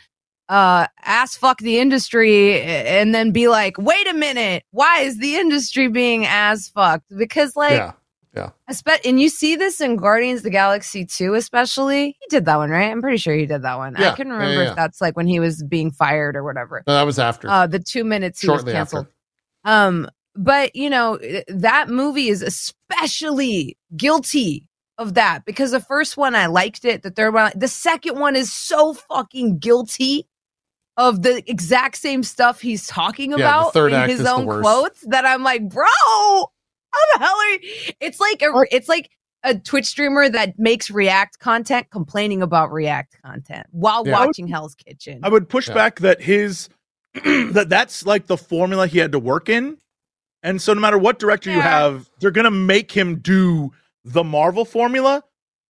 uh 0.51 0.87
ass 1.03 1.35
fuck 1.39 1.57
the 1.61 1.79
industry 1.79 2.61
and 2.61 3.15
then 3.15 3.31
be 3.31 3.49
like 3.49 3.79
wait 3.79 4.07
a 4.07 4.13
minute 4.13 4.63
why 4.73 5.01
is 5.01 5.17
the 5.17 5.37
industry 5.37 5.89
being 5.89 6.27
ass 6.27 6.69
fucked 6.69 7.07
because 7.17 7.57
like 7.57 7.73
yeah, 7.73 7.93
espe- 8.71 9.01
and 9.05 9.21
you 9.21 9.29
see 9.29 9.57
this 9.57 9.81
in 9.81 9.97
guardians 9.97 10.41
of 10.41 10.45
the 10.45 10.51
galaxy 10.51 11.05
2 11.07 11.35
especially? 11.35 12.17
He 12.21 12.27
did 12.29 12.45
that 12.47 12.57
one 12.57 12.71
right? 12.71 12.91
I'm 12.91 13.01
pretty 13.01 13.19
sure 13.19 13.35
he 13.35 13.47
did 13.47 13.63
that 13.63 13.79
one. 13.79 13.95
Yeah, 13.99 14.13
i 14.13 14.17
can 14.17 14.29
yeah, 14.29 14.35
remember 14.35 14.63
yeah. 14.65 14.71
if 14.71 14.77
that's 14.77 15.01
like 15.01 15.17
when 15.17 15.27
he 15.27 15.41
was 15.41 15.63
being 15.63 15.91
fired 15.91 16.37
or 16.37 16.43
whatever. 16.45 16.83
No, 16.87 16.95
that 16.95 17.07
was 17.07 17.19
after. 17.19 17.49
Uh 17.49 17.67
the 17.67 17.79
two 17.79 18.05
minutes 18.05 18.41
he 18.41 18.47
shortly 18.47 18.67
was 18.67 18.75
canceled. 18.75 19.07
After. 19.65 19.77
um 19.87 20.09
but 20.37 20.75
you 20.75 20.91
know 20.91 21.19
that 21.49 21.89
movie 21.89 22.29
is 22.29 22.43
especially 22.43 23.77
guilty 23.97 24.69
of 24.99 25.15
that 25.15 25.45
because 25.45 25.71
the 25.73 25.81
first 25.81 26.17
one 26.17 26.35
i 26.35 26.47
liked 26.47 26.85
it. 26.85 27.03
The 27.03 27.11
third 27.11 27.35
one 27.35 27.53
the 27.55 27.69
second 27.69 28.19
one 28.19 28.37
is 28.37 28.53
so 28.53 28.95
fucking 28.95 29.59
guilty 29.59 30.27
of 30.97 31.23
the 31.23 31.43
exact 31.51 31.97
same 31.97 32.23
stuff 32.23 32.61
he's 32.61 32.87
talking 32.87 33.31
Yeah, 33.31 33.37
about 33.37 33.73
third 33.73 33.93
in 33.93 34.09
his 34.09 34.25
own 34.25 34.47
quotes 34.47 35.01
that 35.09 35.25
i'm 35.27 35.43
like 35.43 35.69
bro 35.69 35.87
how 37.13 37.19
the 37.19 37.25
hell 37.25 37.37
are 37.37 37.51
you 37.51 37.59
it's 38.01 38.21
like 38.21 38.43
a 38.43 38.51
it's 38.75 38.89
like 38.89 39.11
a 39.43 39.59
twitch 39.59 39.85
streamer 39.87 40.29
that 40.29 40.59
makes 40.59 40.91
react 40.91 41.39
content 41.39 41.91
complaining 41.91 42.41
about 42.43 42.73
react 42.73 43.17
content 43.25 43.67
while 43.73 44.07
Yeah. 44.07 44.25
watching 44.25 44.49
hell's 44.49 44.75
kitchen 44.75 45.21
I 45.23 45.29
would 45.29 45.49
push 45.49 45.69
Yeah. 45.69 45.75
back 45.75 46.01
that 46.01 46.21
his 46.23 46.69
that 47.15 47.67
that's 47.69 48.05
like 48.07 48.27
the 48.27 48.37
formula 48.37 48.87
he 48.87 48.99
had 48.99 49.13
to 49.13 49.19
work 49.19 49.49
in. 49.49 49.79
And 50.43 50.61
so 50.61 50.75
no 50.75 50.81
matter 50.81 50.99
what 50.99 51.19
director 51.19 51.51
you 51.51 51.61
have, 51.61 52.11
they're 52.21 52.31
going 52.33 52.45
to 52.45 52.51
make 52.51 52.91
him 52.93 53.21
do 53.21 53.73
the 54.05 54.23
Marvel 54.25 54.65
formula. 54.67 55.23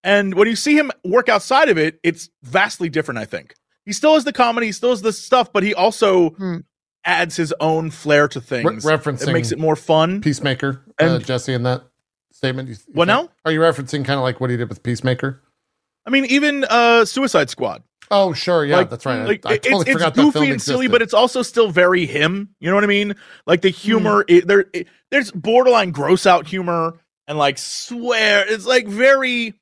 And 0.02 0.34
when 0.34 0.48
you 0.48 0.56
see 0.56 0.76
him 0.76 0.90
work 1.04 1.28
outside 1.28 1.68
of 1.68 1.78
it, 1.78 2.00
it's 2.02 2.28
vastly 2.42 2.88
different, 2.88 3.18
I 3.18 3.24
think. 3.24 3.54
He 3.84 3.92
still 3.92 4.14
has 4.14 4.24
the 4.24 4.32
comedy, 4.32 4.66
he 4.66 4.72
still 4.72 4.90
has 4.90 5.02
the 5.02 5.12
stuff, 5.12 5.52
but 5.52 5.62
he 5.62 5.74
also 5.74 6.30
Hmm. 6.30 6.56
Adds 7.04 7.36
his 7.36 7.52
own 7.60 7.90
flair 7.90 8.28
to 8.28 8.38
Re- 8.40 8.44
things. 8.44 8.84
referencing 8.84 9.28
it 9.28 9.32
makes 9.32 9.52
it 9.52 9.58
more 9.58 9.76
fun. 9.76 10.20
Peacemaker, 10.20 10.82
uh, 11.00 11.04
And- 11.04 11.24
Jesse, 11.24 11.52
in 11.52 11.62
that 11.64 11.82
statement. 12.32 12.68
You, 12.68 12.74
you 12.74 12.80
What 12.94 13.08
think- 13.08 13.28
now? 13.28 13.34
Are 13.44 13.52
you 13.52 13.60
referencing 13.60 14.04
kind 14.04 14.18
of 14.18 14.22
like 14.22 14.40
what 14.40 14.50
he 14.50 14.56
did 14.56 14.68
with 14.68 14.82
Peacemaker? 14.82 15.40
I 16.06 16.10
mean, 16.10 16.24
even 16.26 16.64
uh 16.68 17.04
Suicide 17.04 17.48
Squad. 17.50 17.82
Oh, 18.10 18.34
sure, 18.34 18.64
yeah, 18.66 18.76
Like- 18.76 18.90
that's 18.90 19.06
right. 19.06 19.20
I- 19.20 19.24
Like 19.24 19.46
I, 19.46 19.54
it- 19.54 19.62
totally 19.62 19.82
it's, 19.82 19.92
forgot 19.92 20.08
it's 20.08 20.16
goofy 20.18 20.50
and 20.50 20.60
silly, 20.60 20.88
but 20.88 21.00
it's 21.02 21.14
also 21.14 21.40
still 21.42 21.70
very 21.70 22.04
him. 22.06 22.50
You 22.60 22.68
know 22.68 22.74
what 22.74 22.84
I 22.84 22.88
mean? 22.88 23.14
Like 23.46 23.62
the 23.62 23.70
humor, 23.70 24.24
it, 24.28 24.46
there, 24.46 24.66
it, 24.74 24.88
there's 25.10 25.30
borderline 25.30 25.90
gross 25.90 26.26
out 26.26 26.46
humor 26.46 26.98
and 27.26 27.38
like 27.38 27.56
swear. 27.58 28.44
It's 28.46 28.66
like 28.66 28.86
very 28.86 29.54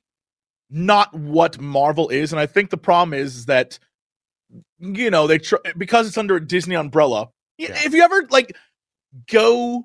not 0.69 1.13
what 1.13 1.61
Marvel 1.61 2.09
is, 2.09 2.33
and 2.33 2.39
I 2.39 2.45
think 2.47 2.69
the 2.69 2.77
problem 2.77 3.13
is 3.13 3.45
that 3.45 3.79
you 4.79 5.09
know 5.09 5.27
they 5.27 5.37
tr- 5.37 5.55
because 5.77 6.07
it's 6.07 6.17
under 6.17 6.35
a 6.35 6.45
Disney 6.45 6.75
umbrella. 6.75 7.29
Yeah. 7.57 7.73
If 7.85 7.93
you 7.93 8.01
ever 8.03 8.25
like 8.29 8.55
go 9.29 9.83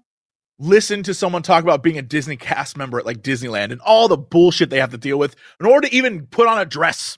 listen 0.58 1.02
to 1.04 1.14
someone 1.14 1.42
talk 1.42 1.62
about 1.62 1.82
being 1.82 1.98
a 1.98 2.02
Disney 2.02 2.36
cast 2.36 2.76
member 2.76 2.98
at 2.98 3.06
like 3.06 3.18
Disneyland 3.22 3.70
and 3.70 3.80
all 3.82 4.08
the 4.08 4.16
bullshit 4.16 4.70
they 4.70 4.80
have 4.80 4.90
to 4.90 4.98
deal 4.98 5.18
with 5.18 5.36
in 5.60 5.66
order 5.66 5.86
to 5.88 5.94
even 5.94 6.26
put 6.26 6.48
on 6.48 6.58
a 6.58 6.64
dress 6.64 7.16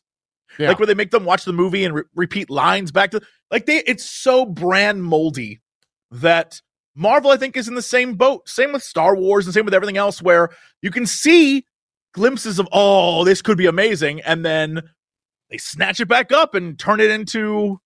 Yeah. 0.58 0.68
like 0.68 0.78
where 0.78 0.86
they 0.86 0.94
make 0.94 1.10
them 1.10 1.24
watch 1.24 1.44
the 1.44 1.52
movie 1.52 1.84
and 1.84 1.94
re- 1.94 2.02
repeat 2.14 2.50
lines 2.50 2.92
back 2.92 3.12
to 3.12 3.20
like 3.50 3.66
they 3.66 3.78
it's 3.86 4.04
so 4.04 4.44
brand 4.44 5.02
moldy 5.04 5.60
that 6.10 6.60
Marvel 6.96 7.30
I 7.30 7.36
think 7.36 7.56
is 7.56 7.68
in 7.68 7.76
the 7.76 7.82
same 7.82 8.14
boat. 8.14 8.48
Same 8.48 8.72
with 8.72 8.82
Star 8.82 9.14
Wars 9.16 9.46
and 9.46 9.54
same 9.54 9.64
with 9.64 9.72
everything 9.74 9.96
else 9.96 10.20
where 10.20 10.50
you 10.82 10.90
can 10.90 11.06
see 11.06 11.64
glimpses 12.12 12.58
of 12.58 12.68
oh 12.72 13.24
this 13.24 13.40
could 13.40 13.56
be 13.56 13.66
amazing 13.66 14.20
and 14.22 14.44
then 14.44 14.82
they 15.50 15.58
snatch 15.58 16.00
it 16.00 16.06
back 16.06 16.32
up 16.32 16.54
and 16.54 16.78
turn 16.78 17.00
it 17.00 17.10
into 17.10 17.80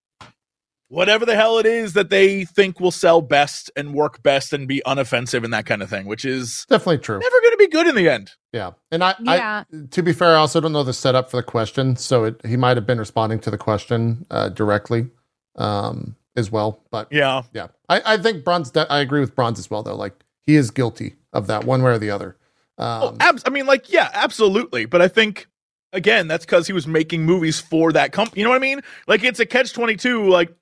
whatever 0.89 1.25
the 1.27 1.35
hell 1.35 1.59
it 1.59 1.67
is 1.67 1.95
that 1.95 2.11
they 2.11 2.45
think 2.45 2.79
will 2.79 2.91
sell 2.91 3.21
best 3.21 3.71
and 3.75 3.95
work 3.95 4.23
best 4.23 4.53
and 4.53 4.69
be 4.69 4.83
unoffensive 4.87 5.43
and 5.43 5.53
that 5.53 5.67
kind 5.67 5.83
of 5.83 5.89
thing, 5.91 6.07
which 6.07 6.25
is 6.25 6.67
definitely 6.69 6.99
true. 6.99 7.19
never 7.19 7.41
going 7.41 7.51
to 7.53 7.57
be 7.57 7.69
good 7.69 7.87
in 7.87 7.95
the 7.95 8.09
end. 8.09 8.31
Yeah, 8.53 8.73
and 8.93 9.03
I, 9.03 9.15
Yeah. 9.21 9.65
I, 9.73 9.77
to 9.91 10.03
be 10.03 10.13
fair, 10.13 10.29
I 10.33 10.35
also 10.37 10.61
don't 10.61 10.73
know 10.73 10.85
the 10.85 10.93
setup 10.93 11.31
for 11.31 11.39
the 11.39 11.43
question, 11.43 11.97
so 11.97 12.25
it, 12.25 12.41
he 12.47 12.57
might 12.57 12.77
have 12.77 12.87
been 12.87 12.99
responding 12.99 13.41
to 13.41 13.51
the 13.51 13.59
question 13.59 14.27
uh, 14.31 14.51
directly 14.51 15.09
um, 15.57 16.15
as 16.37 16.53
well. 16.53 16.81
But 16.91 17.09
Yeah. 17.11 17.43
yeah, 17.53 17.69
I, 17.89 18.03
I 18.15 18.17
think 18.19 18.45
Bronze. 18.45 18.71
I 18.77 19.01
agree 19.01 19.21
with 19.21 19.35
Bronze 19.35 19.59
as 19.59 19.71
well, 19.71 19.83
though. 19.83 19.97
Like 19.97 20.15
he 20.47 20.55
is 20.55 20.71
guilty 20.71 21.17
of 21.33 21.47
that 21.49 21.65
one 21.65 21.83
way 21.83 21.93
or 21.93 21.99
the 21.99 22.11
other. 22.11 22.37
Um, 22.79 23.03
Oh, 23.03 23.17
abs- 23.21 23.43
I 23.47 23.51
mean, 23.51 23.67
like, 23.67 23.91
yeah, 23.93 24.11
absolutely. 24.13 24.85
But 24.85 25.01
I 25.03 25.09
think 25.09 25.47
again, 25.95 26.29
that's 26.29 26.45
because 26.45 26.67
he 26.67 26.73
was 26.73 26.87
making 26.87 27.25
movies 27.25 27.61
for 27.61 27.93
that 27.93 28.13
company. 28.13 28.41
You 28.41 28.45
know 28.45 28.51
what 28.51 28.57
I 28.57 28.61
mean? 28.61 28.83
Like, 29.07 29.25
it's 29.25 29.41
a 29.41 29.47
catch 29.47 29.73
twenty 29.73 29.97
two. 29.97 30.29
Like, 30.29 30.55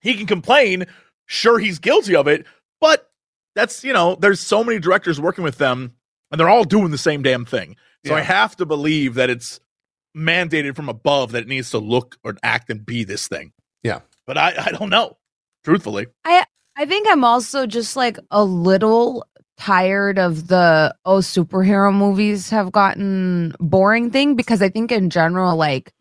he 0.00 0.14
can 0.14 0.26
complain. 0.26 0.86
Sure, 1.26 1.58
he's 1.58 1.78
guilty 1.78 2.16
of 2.16 2.26
it, 2.26 2.44
but 2.80 3.08
that's 3.54 3.84
you 3.84 3.92
know, 3.92 4.16
there's 4.16 4.40
so 4.40 4.64
many 4.64 4.80
directors 4.80 5.20
working 5.20 5.44
with 5.44 5.58
them, 5.58 5.92
and 6.30 6.40
they're 6.40 6.48
all 6.48 6.64
doing 6.64 6.90
the 6.90 6.98
same 6.98 7.22
damn 7.22 7.44
thing. 7.44 7.76
So 8.06 8.14
I 8.14 8.20
have 8.20 8.56
to 8.56 8.66
believe 8.66 9.14
that 9.14 9.28
it's 9.28 9.60
mandated 10.16 10.74
from 10.74 10.88
above 10.88 11.32
that 11.32 11.42
it 11.42 11.48
needs 11.48 11.70
to 11.70 11.78
look 11.78 12.16
or 12.24 12.34
act 12.42 12.70
and 12.70 12.84
be 12.84 13.04
this 13.04 13.28
thing. 13.28 13.52
Yeah. 13.82 14.00
but 14.26 14.38
I 14.38 14.54
I 14.66 14.70
don't 14.72 14.90
know. 14.90 15.18
Truthfully, 15.64 16.06
I 16.24 16.44
I 16.76 16.86
think 16.86 17.06
I'm 17.08 17.24
also 17.24 17.66
just 17.66 17.94
like 17.94 18.18
a 18.30 18.42
little 18.42 19.26
tired 19.60 20.18
of 20.18 20.48
the 20.48 20.94
oh 21.04 21.18
superhero 21.18 21.94
movies 21.94 22.48
have 22.48 22.72
gotten 22.72 23.54
boring 23.60 24.10
thing? 24.10 24.34
Because 24.34 24.62
I 24.62 24.70
think 24.70 24.90
in 24.90 25.10
general 25.10 25.56
like 25.56 25.92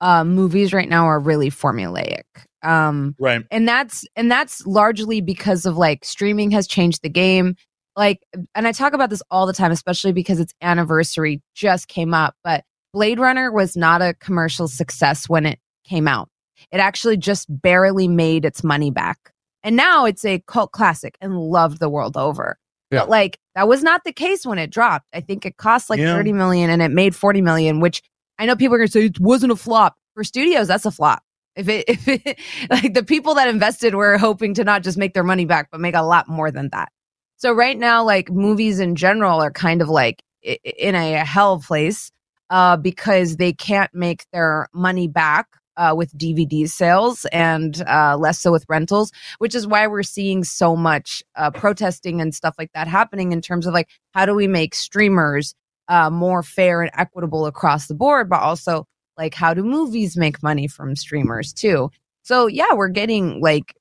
uh 0.00 0.24
movies 0.24 0.72
right 0.72 0.88
now 0.88 1.04
are 1.04 1.20
really 1.20 1.50
formulaic. 1.50 2.22
Um 2.62 3.14
right? 3.18 3.44
and 3.50 3.68
that's 3.68 4.06
and 4.16 4.30
that's 4.30 4.66
largely 4.66 5.20
because 5.20 5.66
of 5.66 5.76
like 5.76 6.04
streaming 6.06 6.50
has 6.52 6.66
changed 6.66 7.02
the 7.02 7.10
game. 7.10 7.54
Like 7.96 8.20
and 8.54 8.66
i 8.66 8.72
talk 8.72 8.94
about 8.94 9.10
this 9.10 9.22
all 9.30 9.46
the 9.46 9.52
time 9.52 9.70
especially 9.70 10.12
because 10.12 10.40
its 10.40 10.54
anniversary 10.62 11.42
just 11.54 11.88
came 11.88 12.14
up 12.14 12.34
but 12.42 12.64
blade 12.94 13.18
runner 13.18 13.52
was 13.52 13.76
not 13.76 14.00
a 14.00 14.14
commercial 14.14 14.68
success 14.68 15.28
when 15.28 15.44
it 15.44 15.58
came 15.84 16.08
out. 16.08 16.30
It 16.70 16.78
actually 16.78 17.18
just 17.18 17.46
barely 17.50 18.08
made 18.08 18.46
its 18.46 18.64
money 18.64 18.90
back. 18.90 19.18
And 19.62 19.76
now 19.76 20.06
it's 20.06 20.24
a 20.24 20.42
cult 20.46 20.72
classic 20.72 21.18
and 21.20 21.38
loved 21.38 21.78
the 21.78 21.90
world 21.90 22.16
over 22.16 22.56
Yeah. 22.92 23.00
But 23.00 23.08
like 23.08 23.38
that 23.54 23.66
was 23.66 23.82
not 23.82 24.04
the 24.04 24.12
case 24.12 24.46
when 24.46 24.58
it 24.58 24.70
dropped. 24.70 25.06
I 25.12 25.20
think 25.20 25.44
it 25.46 25.56
cost 25.56 25.90
like 25.90 25.98
Yeah. 25.98 26.14
30 26.14 26.32
million 26.34 26.70
and 26.70 26.82
it 26.82 26.90
made 26.90 27.16
40 27.16 27.40
million, 27.40 27.80
which 27.80 28.02
I 28.38 28.46
know 28.46 28.54
people 28.54 28.74
are 28.74 28.78
gonna 28.78 28.88
say 28.88 29.06
it 29.06 29.18
wasn't 29.20 29.52
a 29.52 29.56
flop. 29.56 29.96
For 30.14 30.24
studios, 30.24 30.68
that's 30.68 30.84
a 30.84 30.90
flop. 30.90 31.22
If 31.56 31.68
it, 31.68 31.84
if 31.88 32.06
it, 32.06 32.38
like 32.70 32.94
the 32.94 33.02
people 33.02 33.34
that 33.34 33.48
invested 33.48 33.94
were 33.94 34.18
hoping 34.18 34.54
to 34.54 34.64
not 34.64 34.82
just 34.82 34.98
make 34.98 35.14
their 35.14 35.24
money 35.24 35.46
back, 35.46 35.68
but 35.72 35.80
make 35.80 35.94
a 35.94 36.02
lot 36.02 36.28
more 36.28 36.50
than 36.50 36.68
that. 36.70 36.90
So 37.38 37.52
right 37.52 37.78
now, 37.78 38.04
like 38.04 38.30
movies 38.30 38.78
in 38.78 38.94
general 38.94 39.42
are 39.42 39.50
kind 39.50 39.82
of 39.82 39.88
like 39.88 40.22
in 40.42 40.94
a 40.94 41.24
hell 41.24 41.60
place 41.60 42.12
uh, 42.50 42.76
because 42.76 43.36
they 43.36 43.52
can't 43.52 43.92
make 43.94 44.24
their 44.32 44.68
money 44.74 45.08
back 45.08 45.46
uh, 45.82 45.94
with 45.96 46.16
DVD 46.16 46.68
sales 46.68 47.24
and 47.32 47.82
uh, 47.88 48.16
less 48.16 48.38
so 48.38 48.52
with 48.52 48.64
rentals, 48.68 49.10
which 49.38 49.52
is 49.52 49.66
why 49.66 49.88
we're 49.88 50.04
seeing 50.04 50.44
so 50.44 50.76
much 50.76 51.24
uh, 51.34 51.50
protesting 51.50 52.20
and 52.20 52.36
stuff 52.36 52.54
like 52.56 52.70
that 52.72 52.86
happening 52.86 53.32
in 53.32 53.40
terms 53.40 53.66
of 53.66 53.74
like 53.74 53.88
how 54.14 54.24
do 54.24 54.32
we 54.32 54.46
make 54.46 54.76
streamers 54.76 55.54
uh, 55.88 56.08
more 56.08 56.44
fair 56.44 56.82
and 56.82 56.90
equitable 56.94 57.46
across 57.46 57.88
the 57.88 57.94
board, 57.94 58.28
but 58.28 58.40
also 58.40 58.86
like 59.18 59.34
how 59.34 59.52
do 59.52 59.64
movies 59.64 60.16
make 60.16 60.40
money 60.40 60.68
from 60.68 60.94
streamers 60.94 61.52
too? 61.52 61.90
So 62.22 62.46
yeah, 62.46 62.74
we're 62.74 62.88
getting 62.88 63.40
like 63.40 63.74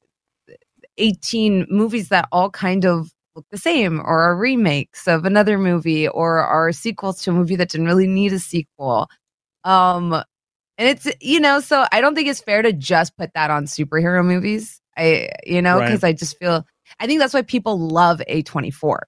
18 0.97 1.67
movies 1.69 2.09
that 2.09 2.27
all 2.31 2.49
kind 2.49 2.83
of 2.83 3.11
look 3.35 3.45
the 3.51 3.59
same 3.59 3.99
or 3.99 4.23
are 4.23 4.35
remakes 4.35 5.07
of 5.07 5.23
another 5.23 5.59
movie 5.59 6.07
or 6.07 6.39
are 6.39 6.71
sequels 6.71 7.21
to 7.21 7.29
a 7.29 7.33
movie 7.33 7.55
that 7.57 7.69
didn't 7.69 7.85
really 7.85 8.07
need 8.07 8.33
a 8.33 8.39
sequel. 8.39 9.07
Um 9.63 10.23
and 10.81 10.89
it's 10.89 11.07
you 11.21 11.39
know, 11.39 11.59
so 11.59 11.85
I 11.91 12.01
don't 12.01 12.15
think 12.15 12.27
it's 12.27 12.41
fair 12.41 12.61
to 12.63 12.73
just 12.73 13.15
put 13.17 13.33
that 13.35 13.51
on 13.51 13.65
superhero 13.65 14.25
movies. 14.25 14.81
I 14.97 15.29
you 15.45 15.61
know, 15.61 15.77
Right. 15.77 15.85
because 15.85 16.03
I 16.03 16.13
just 16.13 16.37
feel 16.39 16.65
I 16.99 17.07
think 17.07 17.19
that's 17.19 17.33
why 17.33 17.43
people 17.43 17.79
love 17.79 18.21
A24. 18.27 18.99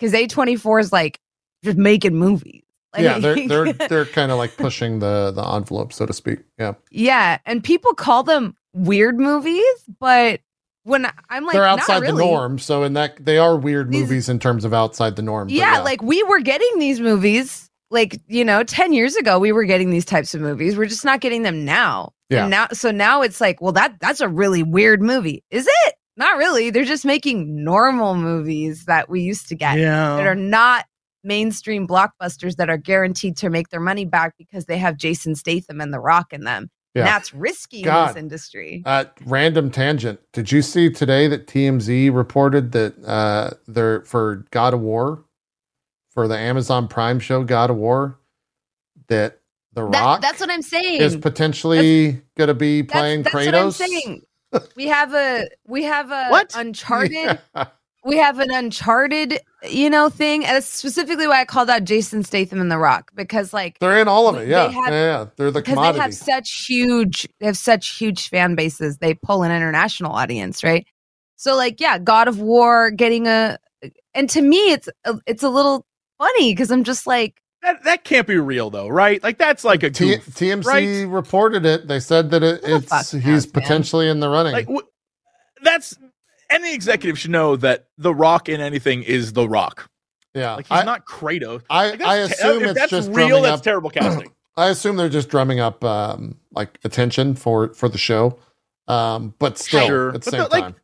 Cuz 0.00 0.12
A24 0.12 0.80
is 0.80 0.92
like 0.92 1.20
just 1.64 1.76
making 1.78 2.14
movies. 2.16 2.62
Like, 2.94 3.02
yeah, 3.04 3.18
they're 3.18 3.46
they're 3.48 3.72
they're 3.88 4.04
kind 4.06 4.32
of 4.32 4.38
like 4.38 4.56
pushing 4.56 4.98
the 4.98 5.32
the 5.34 5.42
envelope, 5.44 5.92
so 5.92 6.06
to 6.06 6.12
speak. 6.12 6.40
Yeah, 6.58 6.74
Yeah, 6.90 7.38
and 7.46 7.62
people 7.62 7.94
call 7.94 8.22
them 8.22 8.54
weird 8.74 9.18
movies, 9.18 9.64
but 10.00 10.40
when 10.84 11.06
I'm 11.30 11.44
like 11.44 11.52
they're 11.54 11.64
outside 11.64 12.00
the 12.04 12.12
norm. 12.12 12.58
So 12.58 12.82
in 12.82 12.94
that, 12.94 13.24
they 13.24 13.38
are 13.38 13.56
weird 13.56 13.90
These- 13.92 14.00
movies 14.02 14.28
in 14.28 14.38
terms 14.40 14.64
of 14.64 14.74
outside 14.74 15.14
the 15.16 15.22
norm. 15.22 15.46
but 15.48 15.54
Yeah, 15.54 15.78
like 15.80 16.02
we 16.02 16.22
were 16.24 16.40
getting 16.40 16.78
these 16.78 17.00
movies 17.00 17.70
like, 17.92 18.20
you 18.26 18.44
know, 18.44 18.64
10 18.64 18.92
years 18.92 19.16
ago 19.16 19.38
we 19.38 19.52
were 19.52 19.64
getting 19.64 19.90
these 19.90 20.04
types 20.04 20.34
of 20.34 20.40
movies. 20.40 20.76
We're 20.76 20.86
just 20.86 21.04
not 21.04 21.20
getting 21.20 21.42
them 21.42 21.64
now. 21.64 22.12
Yeah. 22.30 22.42
And 22.42 22.50
now 22.50 22.68
so 22.72 22.90
now 22.90 23.22
it's 23.22 23.40
like, 23.40 23.60
well 23.60 23.72
that 23.72 23.98
that's 24.00 24.20
a 24.20 24.28
really 24.28 24.62
weird 24.62 25.02
movie. 25.02 25.44
Is 25.50 25.68
it? 25.86 25.94
Not 26.16 26.36
really. 26.36 26.70
They're 26.70 26.84
just 26.84 27.04
making 27.04 27.64
normal 27.64 28.14
movies 28.16 28.84
that 28.84 29.08
we 29.08 29.22
used 29.22 29.48
to 29.48 29.54
get 29.54 29.78
yeah. 29.78 30.16
that 30.16 30.26
are 30.26 30.34
not 30.34 30.84
mainstream 31.24 31.86
blockbusters 31.86 32.56
that 32.56 32.68
are 32.68 32.76
guaranteed 32.76 33.36
to 33.38 33.50
make 33.50 33.68
their 33.68 33.80
money 33.80 34.04
back 34.04 34.34
because 34.36 34.66
they 34.66 34.78
have 34.78 34.96
Jason 34.96 35.34
Statham 35.34 35.80
and 35.80 35.92
The 35.92 36.00
Rock 36.00 36.32
in 36.32 36.44
them. 36.44 36.70
Yeah. 36.94 37.02
And 37.02 37.08
that's 37.08 37.32
risky 37.32 37.78
in 37.78 37.84
God. 37.84 38.10
this 38.10 38.16
industry. 38.16 38.82
Uh, 38.84 39.06
random 39.24 39.70
tangent. 39.70 40.20
Did 40.32 40.52
you 40.52 40.60
see 40.60 40.90
today 40.90 41.26
that 41.28 41.46
TMZ 41.46 42.14
reported 42.14 42.72
that 42.72 43.02
uh, 43.04 43.50
they're 43.66 44.02
for 44.02 44.44
God 44.50 44.74
of 44.74 44.80
War, 44.80 45.24
for 46.14 46.28
the 46.28 46.36
Amazon 46.36 46.88
Prime 46.88 47.18
show 47.20 47.42
God 47.44 47.70
of 47.70 47.76
War, 47.76 48.18
that 49.08 49.38
The 49.74 49.88
That- 49.88 50.00
Rock 50.00 50.20
that's 50.20 50.40
what 50.40 50.50
I'm 50.50 50.62
saying. 50.62 51.00
is 51.00 51.16
potentially 51.16 52.20
going 52.36 52.48
to 52.48 52.54
be 52.54 52.82
playing 52.82 53.22
that's, 53.22 53.34
Kratos? 53.34 53.46
what 53.46 53.54
I'm 53.54 53.70
saying. 53.72 54.22
we 54.76 54.86
have 54.88 55.14
a 55.14 55.48
we 55.66 55.84
have 55.84 56.10
a 56.10 56.26
What? 56.30 56.52
Uncharted. 56.56 57.38
Yeah. 57.56 57.66
We 58.04 58.16
have 58.16 58.40
an 58.40 58.50
Uncharted, 58.50 59.38
you 59.70 59.88
know, 59.88 60.08
thing. 60.08 60.44
And 60.44 60.56
that's 60.56 60.66
specifically 60.68 61.28
why 61.28 61.40
I 61.40 61.44
called 61.44 61.70
out 61.70 61.84
Jason 61.84 62.24
Statham 62.24 62.60
and 62.60 62.68
The 62.70 62.76
Rock 62.76 63.12
because, 63.14 63.52
like, 63.54 63.78
They're 63.78 64.00
in 64.00 64.08
all 64.08 64.28
of 64.28 64.34
it. 64.36 64.46
They 64.46 64.50
Yeah, 64.50 64.68
have- 64.70 64.92
yeah, 64.92 65.20
yeah. 65.20 65.26
They're 65.36 65.52
the 65.52 65.60
because 65.60 65.74
they 65.74 65.74
commodity. 65.76 66.00
have 66.00 66.14
such 66.14 66.66
huge, 66.66 67.28
they 67.38 67.46
have 67.46 67.56
such 67.56 67.96
huge 67.96 68.28
fan 68.28 68.56
bases. 68.56 68.98
They 68.98 69.14
pull 69.14 69.44
an 69.44 69.52
international 69.52 70.10
audience, 70.12 70.64
right? 70.64 70.84
So, 71.36 71.56
like, 71.56 71.80
yeah, 71.80 71.98
God 72.00 72.26
of 72.26 72.40
War 72.40 72.90
getting 72.90 73.28
a, 73.28 73.56
and 74.14 74.28
to 74.30 74.42
me, 74.42 74.72
it's 74.72 74.88
a, 75.04 75.14
it's 75.26 75.44
a 75.44 75.48
little 75.48 75.86
funny 76.22 76.52
because 76.52 76.70
I'm 76.70 76.84
just 76.84 77.06
like, 77.06 77.40
That 77.62 77.82
that 77.84 78.04
can't 78.04 78.26
be 78.26 78.36
real 78.36 78.70
though, 78.70 78.88
right? 78.88 79.22
Like 79.22 79.38
that's 79.38 79.64
like 79.64 79.82
a 79.82 79.90
T- 79.90 80.16
goof. 80.16 80.26
TMZ 80.34 80.64
right? 80.64 81.08
reported 81.08 81.64
it. 81.66 81.88
They 81.88 82.00
said 82.00 82.30
that 82.30 82.42
it, 82.42 82.60
it's 82.64 82.86
fuck 82.88 83.06
he's 83.06 83.24
knows, 83.24 83.46
man? 83.46 83.52
potentially 83.52 84.08
in 84.08 84.20
the 84.20 84.28
running. 84.28 84.52
like 84.52 84.66
w- 84.66 84.86
that's 85.62 85.96
any 86.50 86.74
executive 86.74 87.18
should 87.18 87.30
know 87.30 87.56
that 87.56 87.86
the 87.98 88.14
Rock 88.14 88.48
in 88.48 88.60
anything 88.60 89.02
is 89.02 89.32
the 89.32 89.48
Rock. 89.48 89.88
yeah, 90.34 90.54
Like 90.56 90.66
he's 90.66 90.78
I, 90.80 90.84
not 90.84 91.06
Kratos. 91.06 91.62
I, 91.70 91.90
Like, 91.90 92.02
I 92.02 92.16
that's 92.18 92.28
te- 92.40 92.48
assume 92.48 92.62
if 92.64 92.70
it's 92.70 92.78
that's 92.80 92.90
just 92.90 93.10
real. 93.10 93.42
That's 93.42 93.58
up. 93.60 93.64
terrible 93.64 93.90
casting. 93.94 94.30
I 94.56 94.68
assume 94.68 94.96
they're 94.96 95.08
just 95.08 95.28
drumming 95.30 95.60
up 95.60 95.82
um, 95.84 96.36
like 96.52 96.78
attention 96.84 97.34
for 97.36 97.72
for 97.74 97.88
the 97.88 97.96
show. 97.98 98.38
Um, 98.88 99.34
but 99.38 99.56
still, 99.58 99.86
Sure. 99.86 100.08
at 100.08 100.14
the 100.14 100.18
But 100.18 100.24
same 100.30 100.42
the- 100.42 100.48
like, 100.48 100.64
time, 100.64 100.74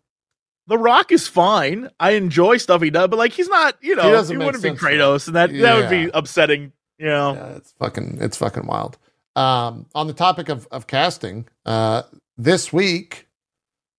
The 0.69 0.77
Rock 0.77 1.11
is 1.13 1.27
fine. 1.27 1.89
I 1.99 2.11
enjoy 2.11 2.59
stuff 2.59 2.83
he 2.83 2.91
does, 2.91 3.09
but 3.09 3.19
like 3.19 3.33
he's 3.33 3.49
not. 3.49 3.77
You 3.81 3.97
know, 3.97 4.23
He 4.23 4.33
he, 4.33 4.37
wouldn't 4.37 4.63
be 4.63 4.71
Kratos, 4.71 5.27
and 5.27 5.35
that 5.35 5.51
that 5.51 5.77
would 5.77 5.89
be 5.89 6.11
upsetting. 6.13 6.73
You 6.99 7.07
know, 7.07 7.33
yeah, 7.33 7.57
it's 7.57 7.73
fucking 7.79 8.19
it's 8.21 8.37
fucking 8.37 8.67
wild. 8.67 8.99
Um, 9.35 9.87
on 9.95 10.09
the 10.09 10.13
topic 10.13 10.51
of 10.51 10.69
of 10.71 10.87
casting, 10.87 11.49
uh, 11.65 12.03
this 12.37 12.71
week, 12.71 13.29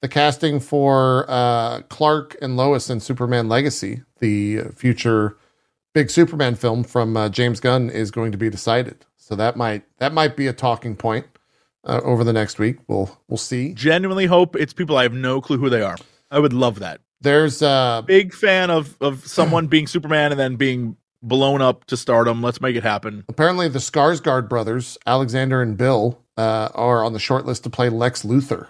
the 0.02 0.08
casting 0.08 0.60
for 0.60 1.26
uh, 1.28 1.82
Clark 1.90 2.38
and 2.40 2.56
Lois 2.56 2.88
in 2.92 3.00
Superman 3.00 3.50
Legacy, 3.50 4.04
the 4.20 4.66
future 4.76 5.38
big 5.96 6.12
Superman 6.12 6.54
film 6.54 6.84
from 6.84 7.18
uh, 7.18 7.30
James 7.30 7.60
Gunn, 7.60 7.90
is 7.90 8.12
going 8.12 8.32
to 8.32 8.38
be 8.38 8.50
decided. 8.52 9.08
So 9.18 9.36
that 9.36 9.58
might 9.58 9.86
that 9.98 10.14
might 10.14 10.38
be 10.38 10.46
a 10.46 10.54
talking 10.54 10.96
point 10.96 11.26
uh, 11.84 12.02
over 12.04 12.24
the 12.24 12.34
next 12.34 12.60
week. 12.60 12.78
We'll 12.88 13.18
we'll 13.28 13.38
see. 13.38 13.74
genuinely 13.74 14.28
hope 14.28 14.56
it's 14.56 14.74
people 14.74 14.98
I 14.98 15.04
have 15.04 15.14
no 15.14 15.42
clue 15.42 15.58
who 15.58 15.72
they 15.72 15.82
are. 15.82 15.98
I 16.32 16.40
would 16.40 16.54
love 16.54 16.80
that. 16.80 17.02
There's 17.22 17.62
a 17.62 18.04
Big 18.06 18.34
fan 18.34 18.70
of 18.70 18.96
of 19.02 19.28
someone 19.28 19.68
being 19.68 19.88
Superman 19.88 20.32
and 20.32 20.40
then 20.40 20.56
being 20.56 20.96
blown 21.22 21.62
up 21.62 21.86
to 21.86 21.98
stardom. 21.98 22.42
Let's 22.42 22.62
make 22.62 22.76
it 22.76 22.84
happen. 22.84 23.26
apparently 23.28 23.68
the 23.68 23.80
Skarsgård 23.80 24.48
brothers, 24.48 24.98
Alexander 25.06 25.62
and 25.62 25.78
Bill, 25.78 26.22
uh, 26.38 26.70
are 26.74 27.04
on 27.04 27.12
the 27.12 27.20
short 27.20 27.46
list 27.46 27.64
to 27.64 27.70
play 27.70 27.90
Lex 27.90 28.24
Luthor 28.24 28.68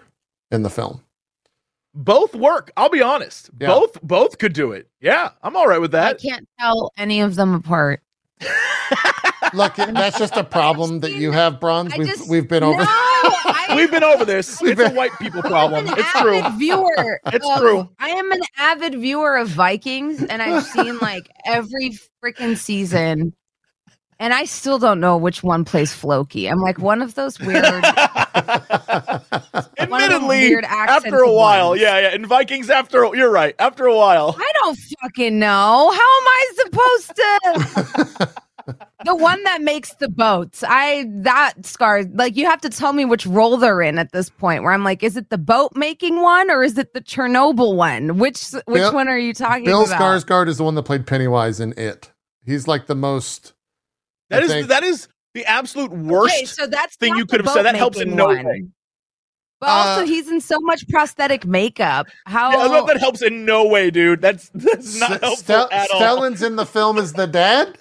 in 0.50 0.63
the 0.63 0.69
film. 0.72 1.04
Both 1.93 2.34
work. 2.36 2.72
I'll 2.78 2.89
be 2.89 3.02
honest. 3.02 3.50
Yeah. 3.60 3.67
Both 3.67 4.02
both 4.02 4.38
could 4.39 4.54
do 4.54 4.72
it. 4.72 4.88
Yeah, 5.02 5.30
I'm 5.43 5.56
all 5.56 5.67
right 5.67 5.82
with 5.82 5.91
that. 5.91 6.15
I 6.15 6.28
can't 6.30 6.48
tell 6.60 6.91
any 6.98 7.22
of 7.22 7.36
them 7.36 7.54
apart. 7.54 8.02
Look, 9.54 9.75
that's 9.75 10.17
just 10.19 10.36
a 10.36 10.43
problem 10.43 10.99
that 10.99 11.13
you 11.13 11.32
have, 11.32 11.60
Bronze. 11.60 11.93
I 11.93 11.97
We've 11.97 12.08
just- 12.08 12.30
we've 12.30 12.47
been 12.47 12.63
over. 12.63 12.78
No, 12.78 12.86
I, 12.88 13.65
We've 13.75 13.89
been 13.91 14.04
over 14.04 14.23
this. 14.25 14.62
We've 14.62 14.71
It's 14.71 14.82
a 14.82 14.86
been- 14.86 14.95
white 14.95 15.12
people 15.19 15.41
I'm 15.43 15.49
problem. 15.49 15.88
an 15.88 15.93
It's 15.97 16.12
true. 16.12 16.41
Viewer, 16.58 17.19
It's 17.28 17.47
of- 17.49 17.60
true. 17.60 17.89
I 17.99 18.10
am 18.10 18.32
an 18.32 18.41
avid 18.58 18.93
viewer 18.95 19.38
of 19.38 19.47
Vikings, 19.49 20.23
and 20.23 20.41
I've 20.41 20.63
seen 20.63 20.97
like 20.99 21.30
every 21.45 21.97
freaking 22.23 22.58
season, 22.58 23.34
and 24.19 24.34
I 24.34 24.45
still 24.45 24.78
don't 24.80 24.99
know 24.99 25.17
which 25.17 25.41
one 25.43 25.65
plays 25.65 25.93
Floki. 25.93 26.47
I'm 26.47 26.60
like 26.60 26.78
one 26.80 27.02
of 27.02 27.15
those 27.15 27.39
weird. 27.39 27.63
One 27.63 27.84
of 27.84 29.25
those 29.54 29.65
Admittedly, 29.80 30.28
weird 30.49 30.65
after 30.65 31.19
a 31.19 31.32
while, 31.32 31.69
ones. 31.69 31.82
yeah, 31.82 31.99
yeah. 31.99 32.13
In 32.13 32.25
Vikings, 32.25 32.69
after 32.69 33.04
you're 33.15 33.32
right. 33.32 33.56
After 33.60 33.86
a 33.86 33.95
while, 33.95 34.36
I 34.38 34.52
don't 34.62 34.78
fucking 35.02 35.39
know. 35.39 35.47
How 35.47 35.93
am 35.93 36.28
I 36.28 36.28
supposed 36.79 37.15
to? 37.15 38.29
the 39.05 39.15
one 39.15 39.43
that 39.43 39.61
makes 39.61 39.93
the 39.95 40.09
boats. 40.09 40.63
I 40.67 41.05
that 41.23 41.65
scar 41.65 42.03
like 42.03 42.35
you 42.35 42.45
have 42.45 42.61
to 42.61 42.69
tell 42.69 42.93
me 42.93 43.05
which 43.05 43.25
role 43.25 43.57
they're 43.57 43.81
in 43.81 43.97
at 43.97 44.11
this 44.11 44.29
point. 44.29 44.63
Where 44.63 44.71
I'm 44.73 44.83
like, 44.83 45.03
is 45.03 45.17
it 45.17 45.29
the 45.29 45.37
boat 45.37 45.71
making 45.75 46.21
one 46.21 46.51
or 46.51 46.63
is 46.63 46.77
it 46.77 46.93
the 46.93 47.01
Chernobyl 47.01 47.75
one? 47.75 48.17
Which 48.17 48.51
which 48.51 48.65
Bill- 48.81 48.93
one 48.93 49.07
are 49.07 49.17
you 49.17 49.33
talking 49.33 49.65
Bill 49.65 49.85
about? 49.85 49.97
Bill 49.99 50.07
Skarsgård 50.21 50.47
is 50.47 50.57
the 50.57 50.63
one 50.63 50.75
that 50.75 50.83
played 50.83 51.07
Pennywise 51.07 51.59
in 51.59 51.73
It. 51.77 52.11
He's 52.45 52.67
like 52.67 52.87
the 52.87 52.95
most. 52.95 53.53
that 54.29 54.41
I 54.41 54.45
is 54.45 54.51
think- 54.51 54.67
that 54.67 54.83
is 54.83 55.07
the 55.33 55.45
absolute 55.45 55.91
worst. 55.91 56.33
Okay, 56.35 56.45
so 56.45 56.67
that's 56.67 56.95
thing 56.97 57.15
you 57.15 57.25
could 57.25 57.41
have 57.45 57.53
said. 57.53 57.63
That 57.63 57.75
helps 57.75 57.99
in 57.99 58.15
no 58.15 58.25
one. 58.27 58.45
way. 58.45 58.63
But 59.62 59.69
also, 59.69 60.04
Uh, 60.04 60.06
he's 60.06 60.30
in 60.30 60.39
so 60.39 60.58
much 60.62 60.88
prosthetic 60.88 61.45
makeup. 61.45 62.08
How? 62.26 62.52
Yeah, 62.52 62.67
that- 62.69 62.88
that 62.88 62.98
helps 63.00 63.22
in 63.22 63.43
no 63.45 63.65
way, 63.67 63.91
dude. 63.91 64.22
That's 64.22 64.50
that's 64.54 64.98
not 65.00 65.12
S- 65.12 65.19
helpful 65.22 65.36
Stel- 65.43 65.69
at 65.72 65.91
all. 65.91 66.00
Stellan's 66.00 66.41
in 66.41 66.56
the 66.56 66.65
film 66.65 66.98
as 66.98 67.12
the 67.13 67.28
dad. 67.28 67.78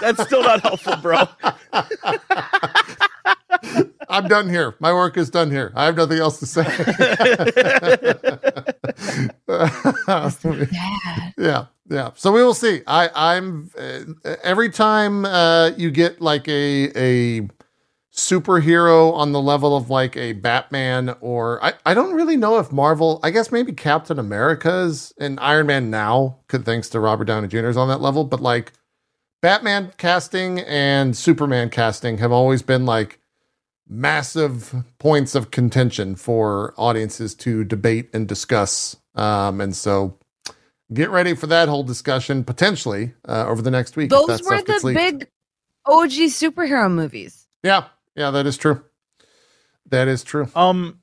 That's 0.00 0.22
still 0.22 0.42
not 0.42 0.60
helpful, 0.62 0.96
bro. 0.96 1.24
I'm 4.08 4.26
done 4.28 4.48
here. 4.48 4.74
My 4.80 4.92
work 4.94 5.16
is 5.18 5.28
done 5.30 5.50
here. 5.50 5.72
I 5.74 5.84
have 5.84 5.96
nothing 5.96 6.18
else 6.18 6.38
to 6.40 6.46
say. 6.46 6.64
Yeah, 11.38 11.66
yeah. 11.88 12.10
So 12.14 12.32
we 12.32 12.42
will 12.42 12.54
see. 12.54 12.82
I, 12.86 13.08
I'm 13.14 13.70
uh, 13.78 14.34
every 14.42 14.70
time 14.70 15.24
uh, 15.24 15.70
you 15.76 15.90
get 15.90 16.20
like 16.20 16.48
a 16.48 16.90
a 16.96 17.48
superhero 18.20 19.12
on 19.14 19.32
the 19.32 19.40
level 19.40 19.76
of 19.76 19.90
like 19.90 20.16
a 20.16 20.32
Batman 20.34 21.14
or 21.20 21.62
I, 21.64 21.74
I 21.86 21.94
don't 21.94 22.14
really 22.14 22.36
know 22.36 22.58
if 22.58 22.70
Marvel, 22.70 23.20
I 23.22 23.30
guess 23.30 23.50
maybe 23.50 23.72
Captain 23.72 24.18
America's 24.18 25.12
and 25.18 25.40
Iron 25.40 25.66
Man 25.66 25.90
now, 25.90 26.38
could 26.48 26.64
thanks 26.64 26.88
to 26.90 27.00
Robert 27.00 27.24
Downey 27.24 27.48
Jr. 27.48 27.68
is 27.68 27.76
on 27.76 27.88
that 27.88 28.00
level, 28.00 28.24
but 28.24 28.40
like 28.40 28.72
Batman 29.42 29.92
casting 29.96 30.60
and 30.60 31.16
Superman 31.16 31.70
casting 31.70 32.18
have 32.18 32.32
always 32.32 32.62
been 32.62 32.84
like 32.86 33.20
massive 33.88 34.74
points 34.98 35.34
of 35.34 35.50
contention 35.50 36.14
for 36.14 36.74
audiences 36.76 37.34
to 37.34 37.64
debate 37.64 38.10
and 38.12 38.28
discuss. 38.28 38.96
Um, 39.14 39.60
and 39.60 39.74
so 39.74 40.18
get 40.92 41.10
ready 41.10 41.34
for 41.34 41.46
that 41.48 41.68
whole 41.68 41.82
discussion 41.82 42.44
potentially 42.44 43.14
uh, 43.28 43.46
over 43.48 43.62
the 43.62 43.70
next 43.70 43.96
week. 43.96 44.10
Those 44.10 44.42
were 44.42 44.62
the 44.62 44.92
big 44.94 45.28
OG 45.86 46.10
superhero 46.10 46.90
movies. 46.90 47.46
Yeah, 47.62 47.86
yeah, 48.14 48.30
that 48.30 48.46
is 48.46 48.56
true. 48.56 48.82
That 49.90 50.08
is 50.08 50.22
true. 50.22 50.48
Um, 50.54 51.00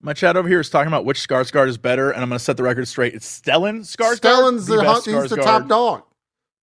my 0.00 0.12
chat 0.12 0.36
over 0.36 0.48
here 0.48 0.60
is 0.60 0.70
talking 0.70 0.88
about 0.88 1.04
which 1.04 1.18
Skarsgård 1.26 1.68
is 1.68 1.78
better, 1.78 2.10
and 2.10 2.22
I'm 2.22 2.28
going 2.28 2.38
to 2.38 2.44
set 2.44 2.56
the 2.56 2.62
record 2.62 2.86
straight. 2.88 3.14
It's 3.14 3.40
Stellan 3.40 3.80
Skarsgård. 3.80 4.20
Stellan's 4.20 4.66
the, 4.66 4.76
best 4.76 5.06
hot, 5.08 5.22
he's 5.22 5.30
the 5.30 5.36
top 5.36 5.66
dog. 5.68 6.02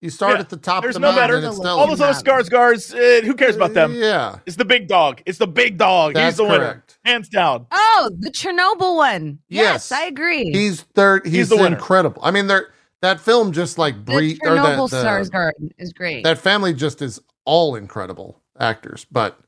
You 0.02 0.10
start 0.12 0.34
Yeah, 0.36 0.40
at 0.42 0.50
the 0.50 0.58
top 0.58 0.84
There's 0.84 0.96
of 0.98 1.02
the 1.02 1.08
no 1.08 1.16
mountain, 1.16 1.24
better. 1.24 1.38
and 1.38 1.46
it's 1.58 1.66
All 1.66 1.88
those 1.88 2.00
other 2.02 2.14
Skarsgårds, 2.14 2.94
uh, 2.94 3.26
who 3.26 3.34
cares 3.34 3.56
about 3.56 3.74
them? 3.74 3.96
Yeah, 3.96 4.38
It's 4.46 4.58
the 4.58 4.66
big 4.66 4.88
dog. 4.88 5.22
It's 5.26 5.40
the 5.40 5.48
big 5.48 5.78
dog. 5.78 6.14
that's 6.14 6.38
He's 6.38 6.38
the 6.38 6.44
winner, 6.52 6.84
hands 7.04 7.28
down. 7.30 7.66
Oh, 7.72 8.12
the 8.20 8.30
Chernobyl 8.30 8.96
one. 8.98 9.40
Yes. 9.50 9.90
Yes, 9.90 9.92
I 9.92 10.06
agree. 10.06 10.52
He's 10.52 10.82
third. 10.82 11.26
He's, 11.26 11.50
the 11.50 11.56
winner. 11.58 11.76
incredible. 11.76 12.22
I 12.24 12.32
mean, 12.32 12.48
they're 12.48 12.68
that 13.02 13.20
film 13.20 13.52
just 13.52 13.78
like 13.78 13.96
the 14.06 14.14
breathe. 14.14 14.38
Or 14.44 14.50
Chernobyl 14.50 14.90
that, 14.92 15.06
Skarsgård 15.06 15.52
is 15.80 15.92
great. 15.94 16.24
that 16.24 16.38
family 16.38 16.74
just 16.74 17.02
is 17.02 17.20
all 17.46 17.76
incredible 17.76 18.42
actors, 18.60 19.06
but 19.12 19.40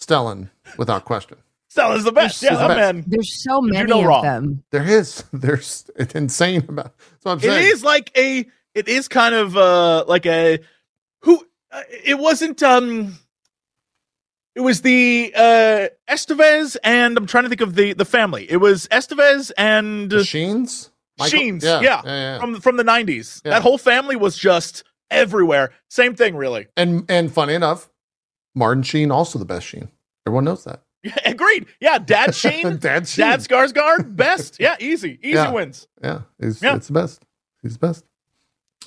Stellan 0.00 0.50
without 0.76 1.04
question. 1.04 1.38
Stellan's 1.74 2.04
the 2.04 2.12
best. 2.12 2.40
He's 2.40 2.50
Yeah, 2.50 2.56
the 2.56 2.68
best. 2.68 2.94
man. 2.94 3.04
There's 3.06 3.42
so 3.42 3.62
you 3.64 3.72
many 3.72 3.90
no 3.90 4.00
of 4.00 4.06
wrong. 4.06 4.22
them. 4.22 4.64
There 4.70 4.84
is. 4.86 5.24
There's 5.32 5.90
it's 5.96 6.14
insane 6.14 6.64
about. 6.68 6.96
That's 6.96 7.24
what 7.24 7.32
I'm 7.32 7.40
saying. 7.40 7.72
is 7.72 7.84
like 7.84 8.10
a. 8.16 8.46
It 8.74 8.88
is 8.88 9.08
kind 9.08 9.34
of 9.34 9.56
uh 9.56 10.04
like 10.06 10.26
a 10.26 10.60
who. 11.22 11.44
Uh, 11.70 11.82
it 12.04 12.18
wasn't 12.18 12.62
um. 12.62 13.14
It 14.54 14.60
was 14.60 14.80
the 14.82 15.32
uh 15.36 15.88
Estevez 16.10 16.76
and 16.82 17.16
I'm 17.16 17.26
trying 17.26 17.44
to 17.44 17.48
think 17.48 17.60
of 17.60 17.74
the 17.74 17.92
the 17.92 18.04
family. 18.04 18.50
It 18.50 18.56
was 18.56 18.88
Estevez 18.88 19.52
and 19.56 20.10
The 20.10 20.24
Sheens. 20.24 20.90
Michael- 21.18 21.38
Sheens, 21.38 21.64
Yeah, 21.64 21.80
yeah. 21.80 22.02
yeah, 22.04 22.10
yeah. 22.34 22.38
from 22.40 22.60
from 22.60 22.76
the 22.76 22.82
90s. 22.84 23.42
Yeah. 23.44 23.50
That 23.52 23.62
whole 23.62 23.78
family 23.78 24.16
was 24.16 24.38
just 24.38 24.84
everywhere. 25.10 25.72
Same 25.88 26.14
thing, 26.14 26.34
really. 26.36 26.66
And 26.76 27.04
and 27.08 27.32
funny 27.32 27.54
enough, 27.54 27.88
Martin 28.58 28.82
Sheen 28.82 29.10
also 29.10 29.38
the 29.38 29.44
best 29.44 29.66
Sheen. 29.66 29.88
Everyone 30.26 30.44
knows 30.44 30.64
that. 30.64 30.82
Agreed. 31.24 31.66
Yeah, 31.80 31.98
Dad 31.98 32.34
Sheen, 32.42 32.76
Dad 32.78 33.06
Sheen. 33.08 33.24
Dad 33.24 33.40
Skarsgård, 33.40 34.16
best. 34.16 34.56
Yeah, 34.60 34.76
easy, 34.80 35.18
easy 35.22 35.34
Yeah. 35.34 35.52
wins. 35.52 35.86
Yeah, 36.02 36.22
he's 36.40 36.60
Yeah. 36.62 36.76
it's 36.76 36.88
the 36.88 36.92
best. 36.92 37.22
He's 37.62 37.74
the 37.78 37.86
best. 37.86 38.04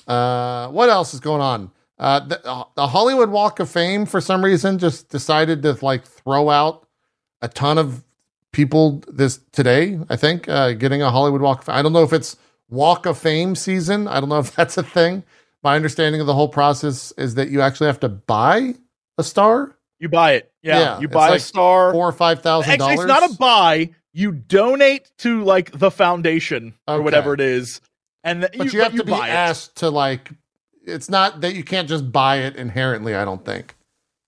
Uh, 0.06 0.68
what 0.68 0.88
else 0.88 1.14
is 1.14 1.20
going 1.20 1.40
on? 1.40 1.70
Uh, 1.98 2.20
the, 2.20 2.44
uh, 2.46 2.64
the 2.74 2.86
Hollywood 2.88 3.30
Walk 3.30 3.60
of 3.60 3.70
Fame, 3.70 4.06
for 4.06 4.20
some 4.20 4.44
reason, 4.44 4.78
just 4.78 5.08
decided 5.08 5.62
to 5.62 5.78
like 5.82 6.04
throw 6.04 6.50
out 6.50 6.86
a 7.40 7.48
ton 7.48 7.78
of 7.78 8.02
people 8.52 9.02
this 9.08 9.40
today. 9.52 9.98
I 10.10 10.16
think 10.16 10.48
uh, 10.48 10.72
getting 10.72 11.02
a 11.02 11.10
Hollywood 11.10 11.40
Walk 11.40 11.60
of 11.60 11.64
Fame. 11.66 11.76
I 11.76 11.82
don't 11.82 11.92
know 11.92 12.02
if 12.02 12.12
it's 12.12 12.36
Walk 12.68 13.06
of 13.06 13.18
Fame 13.18 13.54
season. 13.54 14.08
I 14.08 14.20
don't 14.20 14.28
know 14.28 14.38
if 14.40 14.54
that's 14.54 14.76
a 14.76 14.82
thing. 14.82 15.22
My 15.62 15.76
understanding 15.76 16.20
of 16.20 16.26
the 16.26 16.34
whole 16.34 16.48
process 16.48 17.12
is 17.16 17.36
that 17.36 17.50
you 17.50 17.60
actually 17.60 17.86
have 17.86 18.00
to 18.00 18.08
buy 18.08 18.74
a 19.18 19.22
star, 19.24 19.76
You 19.98 20.08
buy 20.08 20.32
it. 20.32 20.52
Yeah, 20.62 20.78
Yeah, 20.80 20.98
you 21.00 21.04
it's 21.06 21.14
buy 21.14 21.28
like 21.30 21.40
a 21.40 21.42
star. 21.42 21.92
four 21.92 22.08
or 22.08 22.12
five 22.12 22.42
thousand 22.42 22.72
Actually, 22.72 22.96
dollars. 22.96 23.10
it's 23.10 23.20
not 23.20 23.30
a 23.30 23.34
buy. 23.36 23.90
You 24.12 24.32
donate 24.32 25.10
to 25.18 25.42
like 25.44 25.70
the 25.78 25.90
foundation 25.90 26.74
or 26.86 27.00
whatever 27.02 27.32
it 27.34 27.40
is, 27.40 27.80
and 28.24 28.42
th- 28.42 28.52
but 28.56 28.72
you, 28.72 28.80
have 28.82 28.94
to 28.96 29.04
be 29.04 29.10
buy 29.12 29.28
it. 29.28 29.32
asked 29.32 29.76
to 29.76 29.90
like. 29.90 30.30
It's 30.84 31.08
not 31.08 31.40
that 31.42 31.54
you 31.54 31.62
can't 31.64 31.88
just 31.88 32.10
buy 32.12 32.38
it 32.38 32.56
inherently. 32.56 33.14
I 33.14 33.24
don't 33.24 33.44
think 33.44 33.74